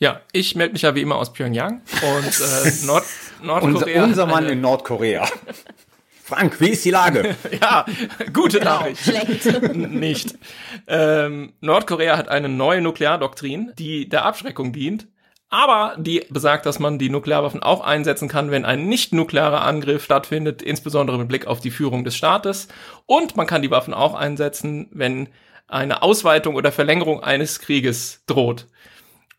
Ja, 0.00 0.20
ich 0.32 0.54
melde 0.54 0.74
mich 0.74 0.82
ja 0.82 0.94
wie 0.94 1.02
immer 1.02 1.16
aus 1.16 1.32
Pyongyang 1.32 1.82
und 2.02 2.40
äh, 2.40 2.72
Nord 2.86 3.04
Nordkorea. 3.42 4.02
Unser, 4.02 4.04
unser 4.04 4.26
Mann 4.26 4.46
in 4.46 4.60
Nordkorea. 4.60 5.26
Frank, 6.22 6.60
wie 6.60 6.68
ist 6.68 6.84
die 6.84 6.90
Lage? 6.90 7.34
ja, 7.60 7.84
gute 8.32 8.58
Genau, 8.58 8.80
Nachricht. 8.80 9.02
schlecht. 9.02 9.74
Nicht. 9.74 10.38
Ähm, 10.86 11.54
Nordkorea 11.60 12.16
hat 12.18 12.28
eine 12.28 12.48
neue 12.50 12.80
Nukleardoktrin, 12.82 13.72
die 13.78 14.08
der 14.08 14.26
Abschreckung 14.26 14.72
dient, 14.74 15.08
aber 15.48 15.96
die 15.98 16.26
besagt, 16.28 16.66
dass 16.66 16.78
man 16.78 16.98
die 16.98 17.08
Nuklearwaffen 17.08 17.62
auch 17.62 17.80
einsetzen 17.80 18.28
kann, 18.28 18.50
wenn 18.50 18.66
ein 18.66 18.88
nicht-nuklearer 18.88 19.62
Angriff 19.62 20.04
stattfindet, 20.04 20.60
insbesondere 20.60 21.18
mit 21.18 21.28
Blick 21.28 21.46
auf 21.46 21.60
die 21.60 21.70
Führung 21.70 22.04
des 22.04 22.14
Staates. 22.14 22.68
Und 23.06 23.36
man 23.36 23.46
kann 23.46 23.62
die 23.62 23.70
Waffen 23.70 23.94
auch 23.94 24.14
einsetzen, 24.14 24.88
wenn 24.92 25.30
eine 25.68 26.02
Ausweitung 26.02 26.54
oder 26.54 26.72
Verlängerung 26.72 27.22
eines 27.22 27.60
Krieges 27.60 28.24
droht. 28.26 28.66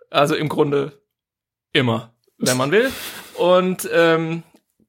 Also 0.09 0.35
im 0.35 0.49
Grunde 0.49 1.01
immer, 1.73 2.13
wenn 2.37 2.57
man 2.57 2.71
will. 2.71 2.89
Und 3.35 3.89
ähm, 3.93 4.43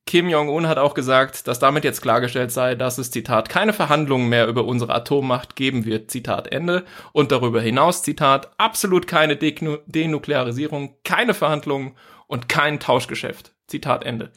Kim 0.06 0.28
Jong-un 0.28 0.66
hat 0.66 0.78
auch 0.78 0.94
gesagt, 0.94 1.46
dass 1.46 1.60
damit 1.60 1.84
jetzt 1.84 2.02
klargestellt 2.02 2.50
sei, 2.50 2.74
dass 2.74 2.98
es, 2.98 3.10
Zitat, 3.10 3.48
keine 3.48 3.72
Verhandlungen 3.72 4.28
mehr 4.28 4.48
über 4.48 4.64
unsere 4.64 4.92
Atommacht 4.92 5.56
geben 5.56 5.84
wird, 5.84 6.10
Zitat 6.10 6.50
Ende. 6.52 6.84
Und 7.12 7.30
darüber 7.30 7.60
hinaus, 7.60 8.02
Zitat, 8.02 8.50
absolut 8.58 9.06
keine 9.06 9.36
Denu 9.36 9.78
Denuklearisierung, 9.86 10.96
keine 11.04 11.32
Verhandlungen 11.32 11.94
und 12.26 12.48
kein 12.48 12.80
Tauschgeschäft, 12.80 13.52
Zitat 13.66 14.04
Ende. 14.04 14.32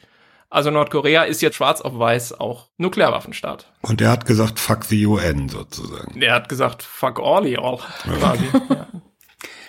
Also 0.54 0.70
Nordkorea 0.70 1.24
ist 1.24 1.42
jetzt 1.42 1.56
schwarz 1.56 1.80
auf 1.80 1.98
weiß 1.98 2.38
auch 2.38 2.68
Nuklearwaffenstaat. 2.78 3.66
Und 3.80 4.00
er 4.00 4.12
hat 4.12 4.24
gesagt, 4.24 4.60
fuck 4.60 4.84
the 4.84 5.04
UN 5.04 5.48
sozusagen. 5.48 6.22
Er 6.22 6.32
hat 6.32 6.48
gesagt, 6.48 6.84
fuck 6.84 7.18
all 7.18 7.44
all, 7.58 7.80
quasi. 8.04 8.44
ja. 8.70 8.86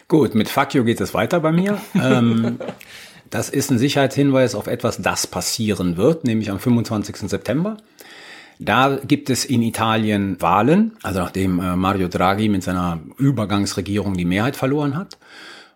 Gut, 0.07 0.35
mit 0.35 0.47
Fuck 0.47 0.75
you 0.75 0.83
geht 0.83 1.01
es 1.01 1.15
weiter 1.15 1.39
bei 1.39 1.51
mir. 1.51 1.81
ähm, 1.95 2.59
das 3.31 3.49
ist 3.49 3.71
ein 3.71 3.79
Sicherheitshinweis 3.79 4.53
auf 4.53 4.67
etwas, 4.67 5.01
das 5.01 5.25
passieren 5.25 5.97
wird, 5.97 6.23
nämlich 6.23 6.51
am 6.51 6.59
25. 6.59 7.15
September. 7.31 7.77
Da 8.59 8.99
gibt 9.03 9.31
es 9.31 9.43
in 9.43 9.63
Italien 9.63 10.39
Wahlen, 10.39 10.97
also 11.01 11.19
nachdem 11.19 11.59
äh, 11.61 11.75
Mario 11.75 12.09
Draghi 12.09 12.47
mit 12.47 12.61
seiner 12.61 12.99
Übergangsregierung 13.17 14.13
die 14.13 14.25
Mehrheit 14.25 14.55
verloren 14.55 14.95
hat. 14.95 15.17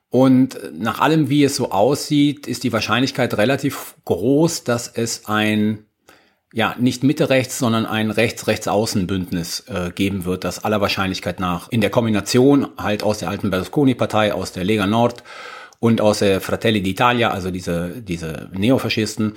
Und 0.10 0.58
nach 0.74 1.00
allem, 1.00 1.30
wie 1.30 1.44
es 1.44 1.56
so 1.56 1.72
aussieht, 1.72 2.48
ist 2.48 2.64
die 2.64 2.74
Wahrscheinlichkeit 2.74 3.38
relativ 3.38 3.96
groß, 4.06 4.64
dass 4.64 4.88
es 4.88 5.28
ein 5.28 5.86
ja, 6.52 6.76
nicht 6.80 7.04
Mitte 7.04 7.30
rechts, 7.30 7.60
sondern 7.60 7.86
ein 7.86 8.10
Rechts-Rechts-Außen-Bündnis 8.10 9.66
äh, 9.68 9.92
geben 9.94 10.26
wird, 10.26 10.44
das 10.44 10.64
aller 10.64 10.82
Wahrscheinlichkeit 10.82 11.40
nach 11.40 11.70
in 11.70 11.80
der 11.80 11.92
Kombination 11.92 12.70
halt 12.78 13.04
aus 13.04 13.20
der 13.20 13.30
alten 13.30 13.52
Berlusconi-Partei, 13.52 14.34
aus 14.34 14.52
der 14.52 14.64
Lega 14.64 14.88
Nord 14.88 15.24
und 15.80 16.02
aus 16.02 16.20
der 16.20 16.42
Fratelli 16.42 16.80
d'Italia, 16.80 17.28
also 17.28 17.52
diese, 17.52 18.02
diese 18.02 18.50
Neofaschisten, 18.54 19.34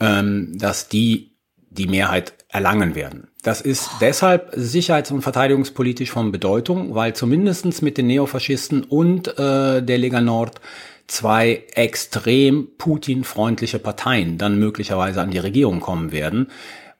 ähm, 0.00 0.58
dass 0.58 0.88
die 0.88 1.35
die 1.76 1.86
Mehrheit 1.86 2.34
erlangen 2.48 2.94
werden. 2.94 3.28
Das 3.42 3.60
ist 3.60 3.90
deshalb 4.00 4.52
sicherheits- 4.56 5.10
und 5.10 5.22
verteidigungspolitisch 5.22 6.10
von 6.10 6.32
Bedeutung, 6.32 6.94
weil 6.94 7.14
zumindestens 7.14 7.82
mit 7.82 7.98
den 7.98 8.06
Neofaschisten 8.08 8.82
und 8.84 9.28
äh, 9.38 9.82
der 9.82 9.98
Lega 9.98 10.20
Nord 10.20 10.60
zwei 11.06 11.64
extrem 11.74 12.68
Putin-freundliche 12.78 13.78
Parteien 13.78 14.38
dann 14.38 14.58
möglicherweise 14.58 15.20
an 15.20 15.30
die 15.30 15.38
Regierung 15.38 15.80
kommen 15.80 16.12
werden, 16.12 16.48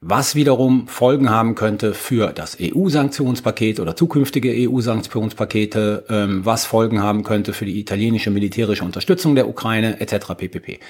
was 0.00 0.34
wiederum 0.34 0.86
Folgen 0.88 1.30
haben 1.30 1.54
könnte 1.54 1.94
für 1.94 2.32
das 2.32 2.58
EU-Sanktionspaket 2.60 3.80
oder 3.80 3.96
zukünftige 3.96 4.52
EU-Sanktionspakete, 4.54 6.04
ähm, 6.08 6.44
was 6.44 6.66
Folgen 6.66 7.02
haben 7.02 7.24
könnte 7.24 7.52
für 7.52 7.64
die 7.64 7.80
italienische 7.80 8.30
militärische 8.30 8.84
Unterstützung 8.84 9.34
der 9.34 9.48
Ukraine 9.48 10.00
etc. 10.00 10.34
pp. 10.36 10.80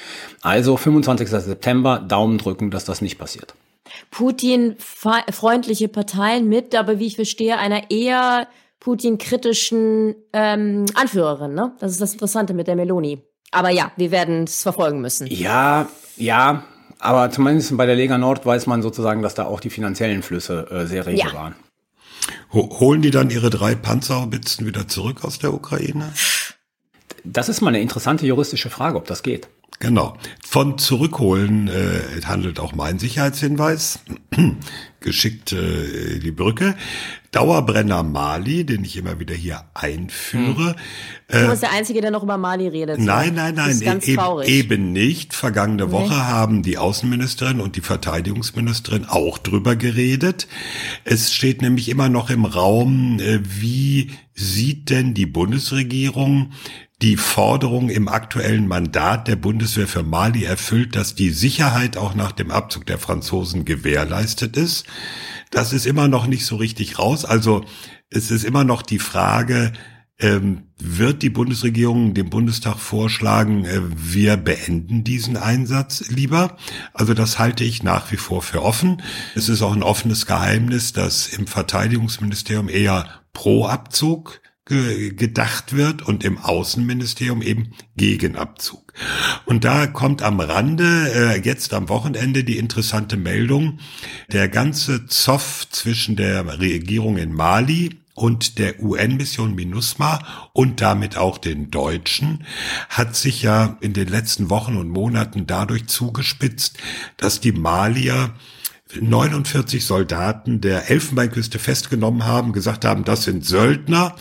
Also 0.43 0.77
25. 0.77 1.29
September, 1.29 1.99
Daumen 2.07 2.39
drücken, 2.39 2.71
dass 2.71 2.85
das 2.85 3.01
nicht 3.01 3.19
passiert. 3.19 3.55
Putin-freundliche 4.11 5.89
Parteien 5.89 6.49
mit, 6.49 6.75
aber 6.75 6.99
wie 6.99 7.07
ich 7.07 7.17
verstehe, 7.17 7.59
einer 7.59 7.91
eher 7.91 8.49
Putin-kritischen 8.81 10.15
ähm, 10.33 10.87
Anführerin. 10.95 11.55
Ne? 11.55 11.73
Das 11.81 11.93
ist 11.93 12.01
das 12.01 12.13
Interessante 12.13 12.55
mit 12.55 12.67
der 12.67 12.77
Meloni. 12.77 13.23
Aber 13.51 13.71
ja, 13.71 13.93
wir 13.97 14.11
werden 14.11 14.45
es 14.45 14.63
verfolgen 14.63 15.01
müssen. 15.01 15.27
Ja, 15.29 15.89
ja, 16.17 16.65
aber 16.99 17.31
zumindest 17.31 17.77
bei 17.77 17.87
der 17.87 17.95
Lega 17.95 18.19
Nord 18.19 18.45
weiß 18.45 18.67
man 18.67 18.83
sozusagen, 18.83 19.23
dass 19.23 19.35
da 19.35 19.45
auch 19.45 19.61
die 19.61 19.71
finanziellen 19.71 20.23
Flüsse 20.23 20.67
äh, 20.71 20.87
sehr 20.87 21.07
rege 21.07 21.19
Ja. 21.19 21.33
waren. 21.33 21.55
Ho 22.53 22.81
holen 22.81 23.03
die 23.03 23.11
dann 23.11 23.31
ihre 23.31 23.51
drei 23.51 23.75
Panzerhaubitzen 23.75 24.67
wieder 24.67 24.89
zurück 24.89 25.25
aus 25.25 25.39
der 25.39 25.53
Ukraine? 25.55 26.13
Das 27.25 27.49
ist 27.49 27.61
mal 27.61 27.69
eine 27.69 27.81
interessante 27.81 28.27
juristische 28.27 28.71
Frage, 28.71 28.97
ob 28.97 29.07
das 29.07 29.23
geht. 29.23 29.49
Genau. 29.79 30.17
Von 30.45 30.79
zurückholen 30.79 31.69
äh, 31.69 32.23
handelt 32.25 32.61
auch 32.61 32.75
mein 32.75 32.99
Sicherheitshinweis. 32.99 34.01
Geschickt 35.01 35.53
äh, 35.53 36.19
die 36.19 36.31
Brücke. 36.31 36.75
Dauerbrenner 37.31 38.03
Mali, 38.03 38.65
den 38.65 38.83
ich 38.83 38.97
immer 38.97 39.21
wieder 39.21 39.35
hier 39.35 39.65
einführe. 39.75 40.75
Du 41.29 41.49
bist 41.49 41.63
der 41.63 41.73
Einzige, 41.73 42.01
der 42.01 42.11
noch 42.11 42.23
über 42.23 42.39
Mali 42.39 42.67
redet. 42.67 42.99
Nein, 42.99 43.35
nein, 43.35 43.55
Das 43.55 43.67
nein, 43.67 43.75
ist 43.75 43.85
ganz 43.85 44.09
eben, 44.09 44.17
traurig. 44.17 44.49
eben 44.49 44.93
nicht. 44.93 45.35
Vergangene 45.35 45.93
Woche 45.93 46.15
Nee. 46.15 46.21
haben 46.21 46.63
die 46.63 46.79
Außenministerin 46.79 47.61
und 47.61 47.77
die 47.77 47.83
Verteidigungsministerin 47.83 49.05
auch 49.05 49.37
drüber 49.37 49.77
geredet. 49.77 50.49
Es 51.05 51.35
steht 51.35 51.61
nämlich 51.61 51.91
immer 51.91 52.09
noch 52.09 52.31
im 52.31 52.47
Raum, 52.47 53.19
äh, 53.21 53.41
wie 53.43 54.13
sieht 54.35 54.89
denn 54.91 55.13
die 55.13 55.27
Bundesregierung 55.27 56.53
die 57.03 57.17
Forderung 57.17 57.91
im 57.91 58.09
aktuellen 58.09 58.67
Mandat 58.69 59.29
der 59.29 59.37
Bundeswehr 59.37 59.87
für 59.87 60.03
Mali 60.03 60.45
erfüllt, 60.45 60.97
dass 60.97 61.15
die 61.15 61.31
Sicherheit 61.31 61.97
auch 61.97 62.15
nach 62.15 62.33
dem 62.33 62.51
Abzug 62.51 62.87
der 62.87 62.99
Franzosen 62.99 63.65
gewährleistet 63.65 64.57
ist. 64.57 64.87
Das 65.51 65.73
ist 65.73 65.87
immer 65.87 66.09
noch 66.09 66.27
nicht 66.27 66.47
so 66.47 66.57
richtig 66.57 66.99
raus. 66.99 67.25
Also 67.25 67.65
es 68.09 68.31
ist 68.31 68.45
immer 68.45 68.65
noch 68.65 68.81
die 68.83 68.99
Frage, 68.99 69.73
ähm, 70.19 70.69
wird 70.79 71.23
die 71.23 71.31
Bundesregierung 71.31 72.15
dem 72.15 72.31
Bundestag 72.31 72.79
vorschlagen, 72.79 73.67
äh, 73.67 73.81
wir 73.95 74.39
beenden 74.39 75.05
diesen 75.05 75.37
Einsatz 75.37 76.09
lieber? 76.09 76.57
Also 76.95 77.13
das 77.13 77.39
halte 77.39 77.65
ich 77.65 77.83
nach 77.83 78.11
wie 78.13 78.17
vor 78.17 78.41
für 78.41 78.63
offen. 78.63 79.03
Es 79.35 79.51
ist 79.51 79.61
auch 79.61 79.75
ein 79.75 79.83
offenes 79.83 80.25
Geheimnis, 80.25 80.95
dass 80.95 81.27
im 81.29 81.47
Verteidigungsministerium 81.47 82.71
eher 82.71 83.07
pro 83.35 83.67
Abzug 83.67 84.41
ge 84.67 85.15
gedacht 85.15 85.75
wird 85.75 86.03
und 86.03 86.25
im 86.25 86.39
Außenministerium 86.39 87.41
eben 87.41 87.73
gegen 87.97 88.37
Abzug. 88.37 88.93
Und 89.45 89.65
da 89.65 89.87
kommt 89.87 90.23
am 90.23 90.41
Rande 90.41 91.13
äh, 91.15 91.41
jetzt 91.41 91.73
am 91.73 91.89
Wochenende 91.89 92.45
die 92.45 92.59
interessante 92.59 93.17
Meldung, 93.17 93.79
der 94.33 94.49
ganze 94.49 95.07
Zoff 95.07 95.67
zwischen 95.71 96.17
der 96.17 96.59
Regierung 96.59 97.17
in 97.17 97.33
Mali 97.33 98.01
und 98.15 98.59
der 98.59 98.83
UN-Mission 98.83 99.55
MINUSMA 99.55 100.51
und 100.53 100.81
damit 100.81 101.17
auch 101.17 101.39
den 101.39 101.71
Deutschen 101.71 102.45
hat 102.89 103.15
sich 103.15 103.43
ja 103.43 103.77
in 103.81 103.93
den 103.93 104.09
letzten 104.09 104.51
Wochen 104.51 104.77
und 104.77 104.89
Monaten 104.89 105.47
dadurch 105.47 105.87
zugespitzt, 105.87 106.79
dass 107.19 107.41
die 107.41 107.53
Malier 107.53 108.33
49 109.01 109.85
Soldaten 109.85 110.61
der 110.61 110.91
Elfenbeinküste 110.91 111.59
festgenommen 111.59 112.25
haben, 112.25 112.53
gesagt 112.53 112.85
haben, 112.85 113.05
das 113.05 113.25
sind 113.25 113.45
Söldner, 113.45 114.15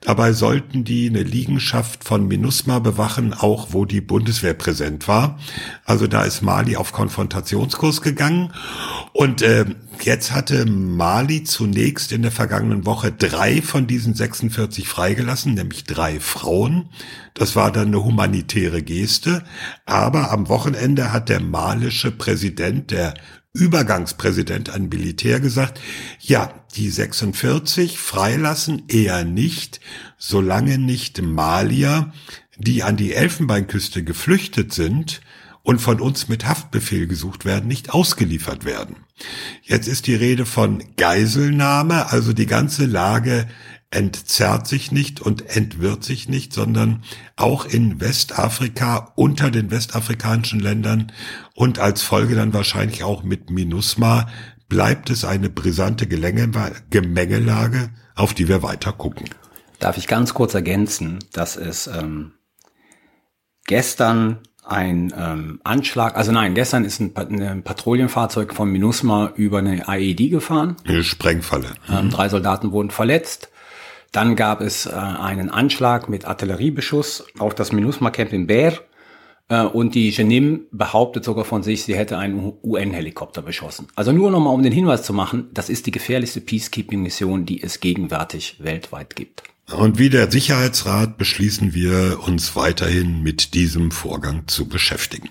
Dabei 0.00 0.32
sollten 0.32 0.84
die 0.84 1.08
eine 1.08 1.24
Liegenschaft 1.24 2.04
von 2.04 2.28
MINUSMA 2.28 2.78
bewachen, 2.78 3.34
auch 3.34 3.68
wo 3.72 3.84
die 3.84 4.00
Bundeswehr 4.00 4.54
präsent 4.54 5.08
war. 5.08 5.38
Also 5.84 6.06
da 6.06 6.22
ist 6.22 6.40
Mali 6.40 6.76
auf 6.76 6.92
Konfrontationskurs 6.92 8.00
gegangen. 8.00 8.52
Und 9.12 9.42
äh, 9.42 9.64
jetzt 10.00 10.32
hatte 10.32 10.66
Mali 10.66 11.42
zunächst 11.42 12.12
in 12.12 12.22
der 12.22 12.30
vergangenen 12.30 12.86
Woche 12.86 13.10
drei 13.10 13.60
von 13.60 13.88
diesen 13.88 14.14
46 14.14 14.86
freigelassen, 14.88 15.54
nämlich 15.54 15.82
drei 15.82 16.20
Frauen. 16.20 16.90
Das 17.34 17.56
war 17.56 17.72
dann 17.72 17.88
eine 17.88 18.04
humanitäre 18.04 18.82
Geste. 18.82 19.42
Aber 19.84 20.30
am 20.30 20.48
Wochenende 20.48 21.12
hat 21.12 21.28
der 21.28 21.40
malische 21.40 22.12
Präsident, 22.12 22.92
der 22.92 23.14
Übergangspräsident 23.52 24.70
an 24.70 24.88
Militär 24.88 25.40
gesagt, 25.40 25.80
ja, 26.20 26.52
die 26.74 26.90
46 26.90 27.98
freilassen 27.98 28.82
eher 28.88 29.24
nicht, 29.24 29.80
solange 30.16 30.78
nicht 30.78 31.22
Malier, 31.22 32.12
die 32.56 32.82
an 32.82 32.96
die 32.96 33.14
Elfenbeinküste 33.14 34.04
geflüchtet 34.04 34.72
sind 34.72 35.20
und 35.62 35.80
von 35.80 36.00
uns 36.00 36.28
mit 36.28 36.46
Haftbefehl 36.46 37.06
gesucht 37.06 37.44
werden, 37.44 37.68
nicht 37.68 37.90
ausgeliefert 37.90 38.64
werden. 38.64 38.96
Jetzt 39.62 39.88
ist 39.88 40.06
die 40.06 40.14
Rede 40.14 40.46
von 40.46 40.82
Geiselnahme, 40.96 42.10
also 42.10 42.32
die 42.32 42.46
ganze 42.46 42.86
Lage 42.86 43.46
entzerrt 43.90 44.66
sich 44.66 44.92
nicht 44.92 45.20
und 45.20 45.56
entwirrt 45.56 46.04
sich 46.04 46.28
nicht, 46.28 46.52
sondern 46.52 47.02
auch 47.36 47.64
in 47.64 48.00
Westafrika 48.00 49.12
unter 49.16 49.50
den 49.50 49.70
westafrikanischen 49.70 50.60
Ländern 50.60 51.12
und 51.54 51.78
als 51.78 52.02
Folge 52.02 52.34
dann 52.34 52.52
wahrscheinlich 52.52 53.02
auch 53.02 53.22
mit 53.22 53.50
MINUSMA 53.50 54.28
bleibt 54.68 55.08
es 55.08 55.24
eine 55.24 55.48
brisante 55.48 56.06
Gemengelage, 56.06 57.90
auf 58.14 58.34
die 58.34 58.48
wir 58.48 58.62
weiter 58.62 58.92
gucken. 58.92 59.30
Darf 59.78 59.96
ich 59.96 60.06
ganz 60.06 60.34
kurz 60.34 60.54
ergänzen, 60.54 61.20
dass 61.32 61.56
es 61.56 61.86
ähm, 61.86 62.32
gestern 63.66 64.40
ein 64.66 65.14
ähm, 65.16 65.60
Anschlag, 65.64 66.14
also 66.14 66.30
nein, 66.30 66.54
gestern 66.54 66.84
ist 66.84 67.00
ein, 67.00 67.16
ein 67.16 67.62
Patrouillenfahrzeug 67.62 68.52
von 68.52 68.70
MINUSMA 68.70 69.32
über 69.36 69.60
eine 69.60 69.88
AED 69.88 70.30
gefahren. 70.30 70.76
Eine 70.84 71.04
Sprengfalle. 71.04 71.68
Ähm, 71.88 72.10
drei 72.10 72.28
Soldaten 72.28 72.70
wurden 72.70 72.90
verletzt. 72.90 73.50
Dann 74.12 74.36
gab 74.36 74.60
es 74.60 74.86
äh, 74.86 74.90
einen 74.90 75.50
Anschlag 75.50 76.08
mit 76.08 76.24
Artilleriebeschuss 76.24 77.26
auf 77.38 77.54
das 77.54 77.72
MINUSMA-Camp 77.72 78.32
in 78.32 78.46
Bär. 78.46 78.74
Äh, 79.48 79.62
und 79.62 79.94
die 79.94 80.10
Genim 80.10 80.66
behauptet 80.70 81.24
sogar 81.24 81.44
von 81.44 81.62
sich, 81.62 81.84
sie 81.84 81.96
hätte 81.96 82.18
einen 82.18 82.54
UN-Helikopter 82.62 83.42
beschossen. 83.42 83.88
Also 83.94 84.12
nur 84.12 84.30
nochmal, 84.30 84.54
um 84.54 84.62
den 84.62 84.72
Hinweis 84.72 85.02
zu 85.02 85.12
machen, 85.12 85.48
das 85.52 85.68
ist 85.68 85.86
die 85.86 85.90
gefährlichste 85.90 86.40
Peacekeeping-Mission, 86.40 87.44
die 87.44 87.62
es 87.62 87.80
gegenwärtig 87.80 88.56
weltweit 88.60 89.16
gibt. 89.16 89.42
Und 89.76 89.98
wie 89.98 90.08
der 90.08 90.30
Sicherheitsrat 90.30 91.18
beschließen 91.18 91.74
wir, 91.74 92.20
uns 92.26 92.56
weiterhin 92.56 93.22
mit 93.22 93.52
diesem 93.52 93.90
Vorgang 93.90 94.48
zu 94.48 94.66
beschäftigen. 94.66 95.28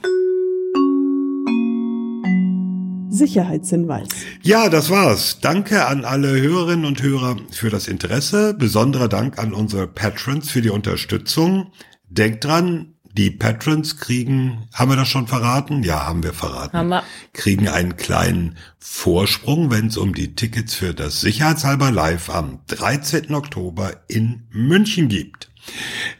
Sicherheitshinweis. 3.17 4.07
Ja, 4.41 4.69
das 4.69 4.89
war's. 4.89 5.39
Danke 5.41 5.85
an 5.85 6.05
alle 6.05 6.39
Hörerinnen 6.39 6.85
und 6.85 7.01
Hörer 7.01 7.37
für 7.51 7.69
das 7.69 7.87
Interesse. 7.87 8.53
Besonderer 8.53 9.09
Dank 9.09 9.39
an 9.39 9.53
unsere 9.53 9.87
Patrons 9.87 10.49
für 10.49 10.61
die 10.61 10.69
Unterstützung. 10.69 11.71
Denkt 12.09 12.45
dran, 12.45 12.93
die 13.17 13.31
Patrons 13.31 13.97
kriegen, 13.97 14.67
haben 14.73 14.91
wir 14.91 14.95
das 14.95 15.07
schon 15.07 15.25
verraten? 15.25 15.81
Ja, 15.81 16.05
haben 16.05 16.21
wir 16.21 16.33
verraten. 16.33 16.77
Haben 16.77 16.89
wir. 16.89 17.03
Kriegen 17.33 17.67
einen 17.67 17.97
kleinen 17.97 18.57
Vorsprung, 18.77 19.71
wenn 19.71 19.87
es 19.87 19.97
um 19.97 20.13
die 20.13 20.35
Tickets 20.35 20.75
für 20.75 20.93
das 20.93 21.21
Sicherheitshalber 21.21 21.91
Live 21.91 22.29
am 22.29 22.59
13. 22.67 23.33
Oktober 23.33 24.03
in 24.07 24.43
München 24.51 25.07
gibt. 25.07 25.49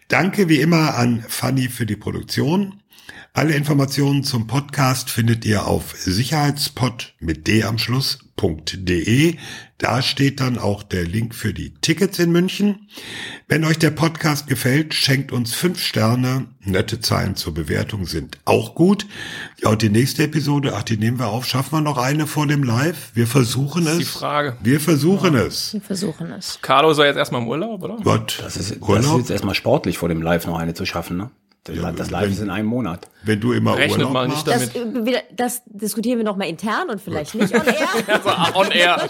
Danke 0.08 0.50
wie 0.50 0.60
immer 0.60 0.96
an 0.96 1.24
Fanny 1.28 1.70
für 1.70 1.86
die 1.86 1.96
Produktion. 1.96 2.82
Alle 3.38 3.54
Informationen 3.54 4.24
zum 4.24 4.48
Podcast 4.48 5.12
findet 5.12 5.46
ihr 5.46 5.68
auf 5.68 5.96
sicherheitspod 5.96 7.14
mit 7.20 7.46
d 7.46 7.66
am 7.66 7.78
Schluss.de. 7.78 9.36
Da 9.78 10.02
steht 10.02 10.40
dann 10.40 10.58
auch 10.58 10.82
der 10.82 11.04
Link 11.04 11.36
für 11.36 11.54
die 11.54 11.72
Tickets 11.76 12.18
in 12.18 12.32
München. 12.32 12.88
Wenn 13.48 13.64
euch 13.64 13.78
der 13.78 13.92
Podcast 13.92 14.48
gefällt, 14.48 14.96
schenkt 14.96 15.32
uns 15.32 15.54
fünf 15.54 15.80
Sterne. 15.80 16.48
Nette 16.62 17.00
Zeilen 17.00 17.36
zur 17.36 17.54
Bewertung 17.54 18.08
sind 18.08 18.40
auch 18.46 18.74
gut. 18.74 19.06
Ja, 19.62 19.70
und 19.70 19.84
die 19.84 19.90
nächste 19.90 20.24
Episode, 20.24 20.74
ach, 20.76 20.82
die 20.82 20.98
nehmen 20.98 21.20
wir 21.20 21.28
auf. 21.28 21.46
Schaffen 21.46 21.74
wir 21.74 21.82
noch 21.82 22.00
eine 22.00 22.26
vor 22.26 22.48
dem 22.48 22.64
Live? 22.64 23.12
Wir 23.14 23.28
versuchen 23.28 23.86
es. 23.86 24.00
Die 24.00 24.06
Frage. 24.06 24.58
Wir 24.64 24.80
versuchen 24.80 25.36
ja. 25.36 25.42
es. 25.42 25.74
Wir 25.74 25.82
versuchen 25.82 26.32
es. 26.32 26.58
Carlo 26.64 26.92
soll 26.96 27.06
jetzt 27.06 27.18
erstmal 27.18 27.44
im 27.44 27.48
Urlaub, 27.48 27.84
oder? 27.84 27.98
Gott, 28.04 28.40
das 28.42 28.58
ist, 28.58 28.82
Urlaub? 28.82 28.96
das 28.96 29.06
ist 29.06 29.18
jetzt 29.20 29.30
erstmal 29.30 29.54
sportlich 29.54 30.00
vor 30.00 30.10
dem 30.10 30.24
Live 30.24 30.48
noch 30.48 30.58
eine 30.58 30.74
zu 30.74 30.88
schaffen, 30.88 31.18
ne? 31.18 31.30
Ja, 31.74 31.92
das 31.92 32.10
Live 32.10 32.24
wenn, 32.24 32.32
ist 32.32 32.40
in 32.40 32.50
einem 32.50 32.68
Monat. 32.68 33.08
Wenn 33.24 33.40
du 33.40 33.54
immer 33.54 33.78
Rechnet 33.78 34.00
Urlaub 34.00 34.14
mal 34.14 34.28
nicht 34.28 34.48
damit. 34.48 34.76
Das, 34.76 35.14
äh, 35.14 35.22
das 35.32 35.62
diskutieren 35.66 36.18
wir 36.18 36.26
noch 36.26 36.38
mal 36.38 36.46
intern 36.46 36.90
und 36.90 37.02
vielleicht 37.02 37.36
nicht 37.36 37.54
on 37.54 37.66
air. 37.66 37.88
also 38.26 38.60
on 38.60 38.72
air. 38.72 39.10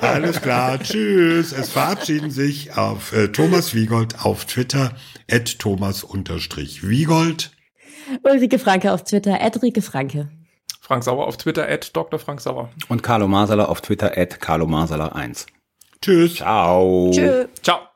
Alles 0.00 0.40
klar, 0.40 0.78
tschüss. 0.80 1.52
Es 1.52 1.70
verabschieden 1.70 2.30
sich 2.30 2.76
auf 2.76 3.12
äh, 3.12 3.28
Thomas 3.28 3.74
Wiegold 3.74 4.24
auf 4.24 4.44
Twitter, 4.44 4.92
at 5.30 5.58
Thomas-Wiegold. 5.58 7.50
Ulrike 8.22 8.58
Franke 8.58 8.92
auf 8.92 9.04
Twitter, 9.04 9.40
at 9.40 9.62
Rike 9.62 9.82
Franke. 9.82 10.28
Frank 10.80 11.04
Sauer 11.04 11.26
auf 11.26 11.36
Twitter, 11.36 11.68
at 11.68 11.96
Dr. 11.96 12.18
Frank 12.18 12.40
Sauer. 12.40 12.68
Und 12.88 13.02
Carlo 13.02 13.28
Masala 13.28 13.66
auf 13.66 13.80
Twitter, 13.80 14.18
at 14.18 14.40
Carlo 14.40 14.66
Masala 14.66 15.08
1. 15.08 15.46
Tschüss. 16.02 16.34
Ciao. 16.36 17.10
Tschüss. 17.14 17.46
Ciao. 17.62 17.91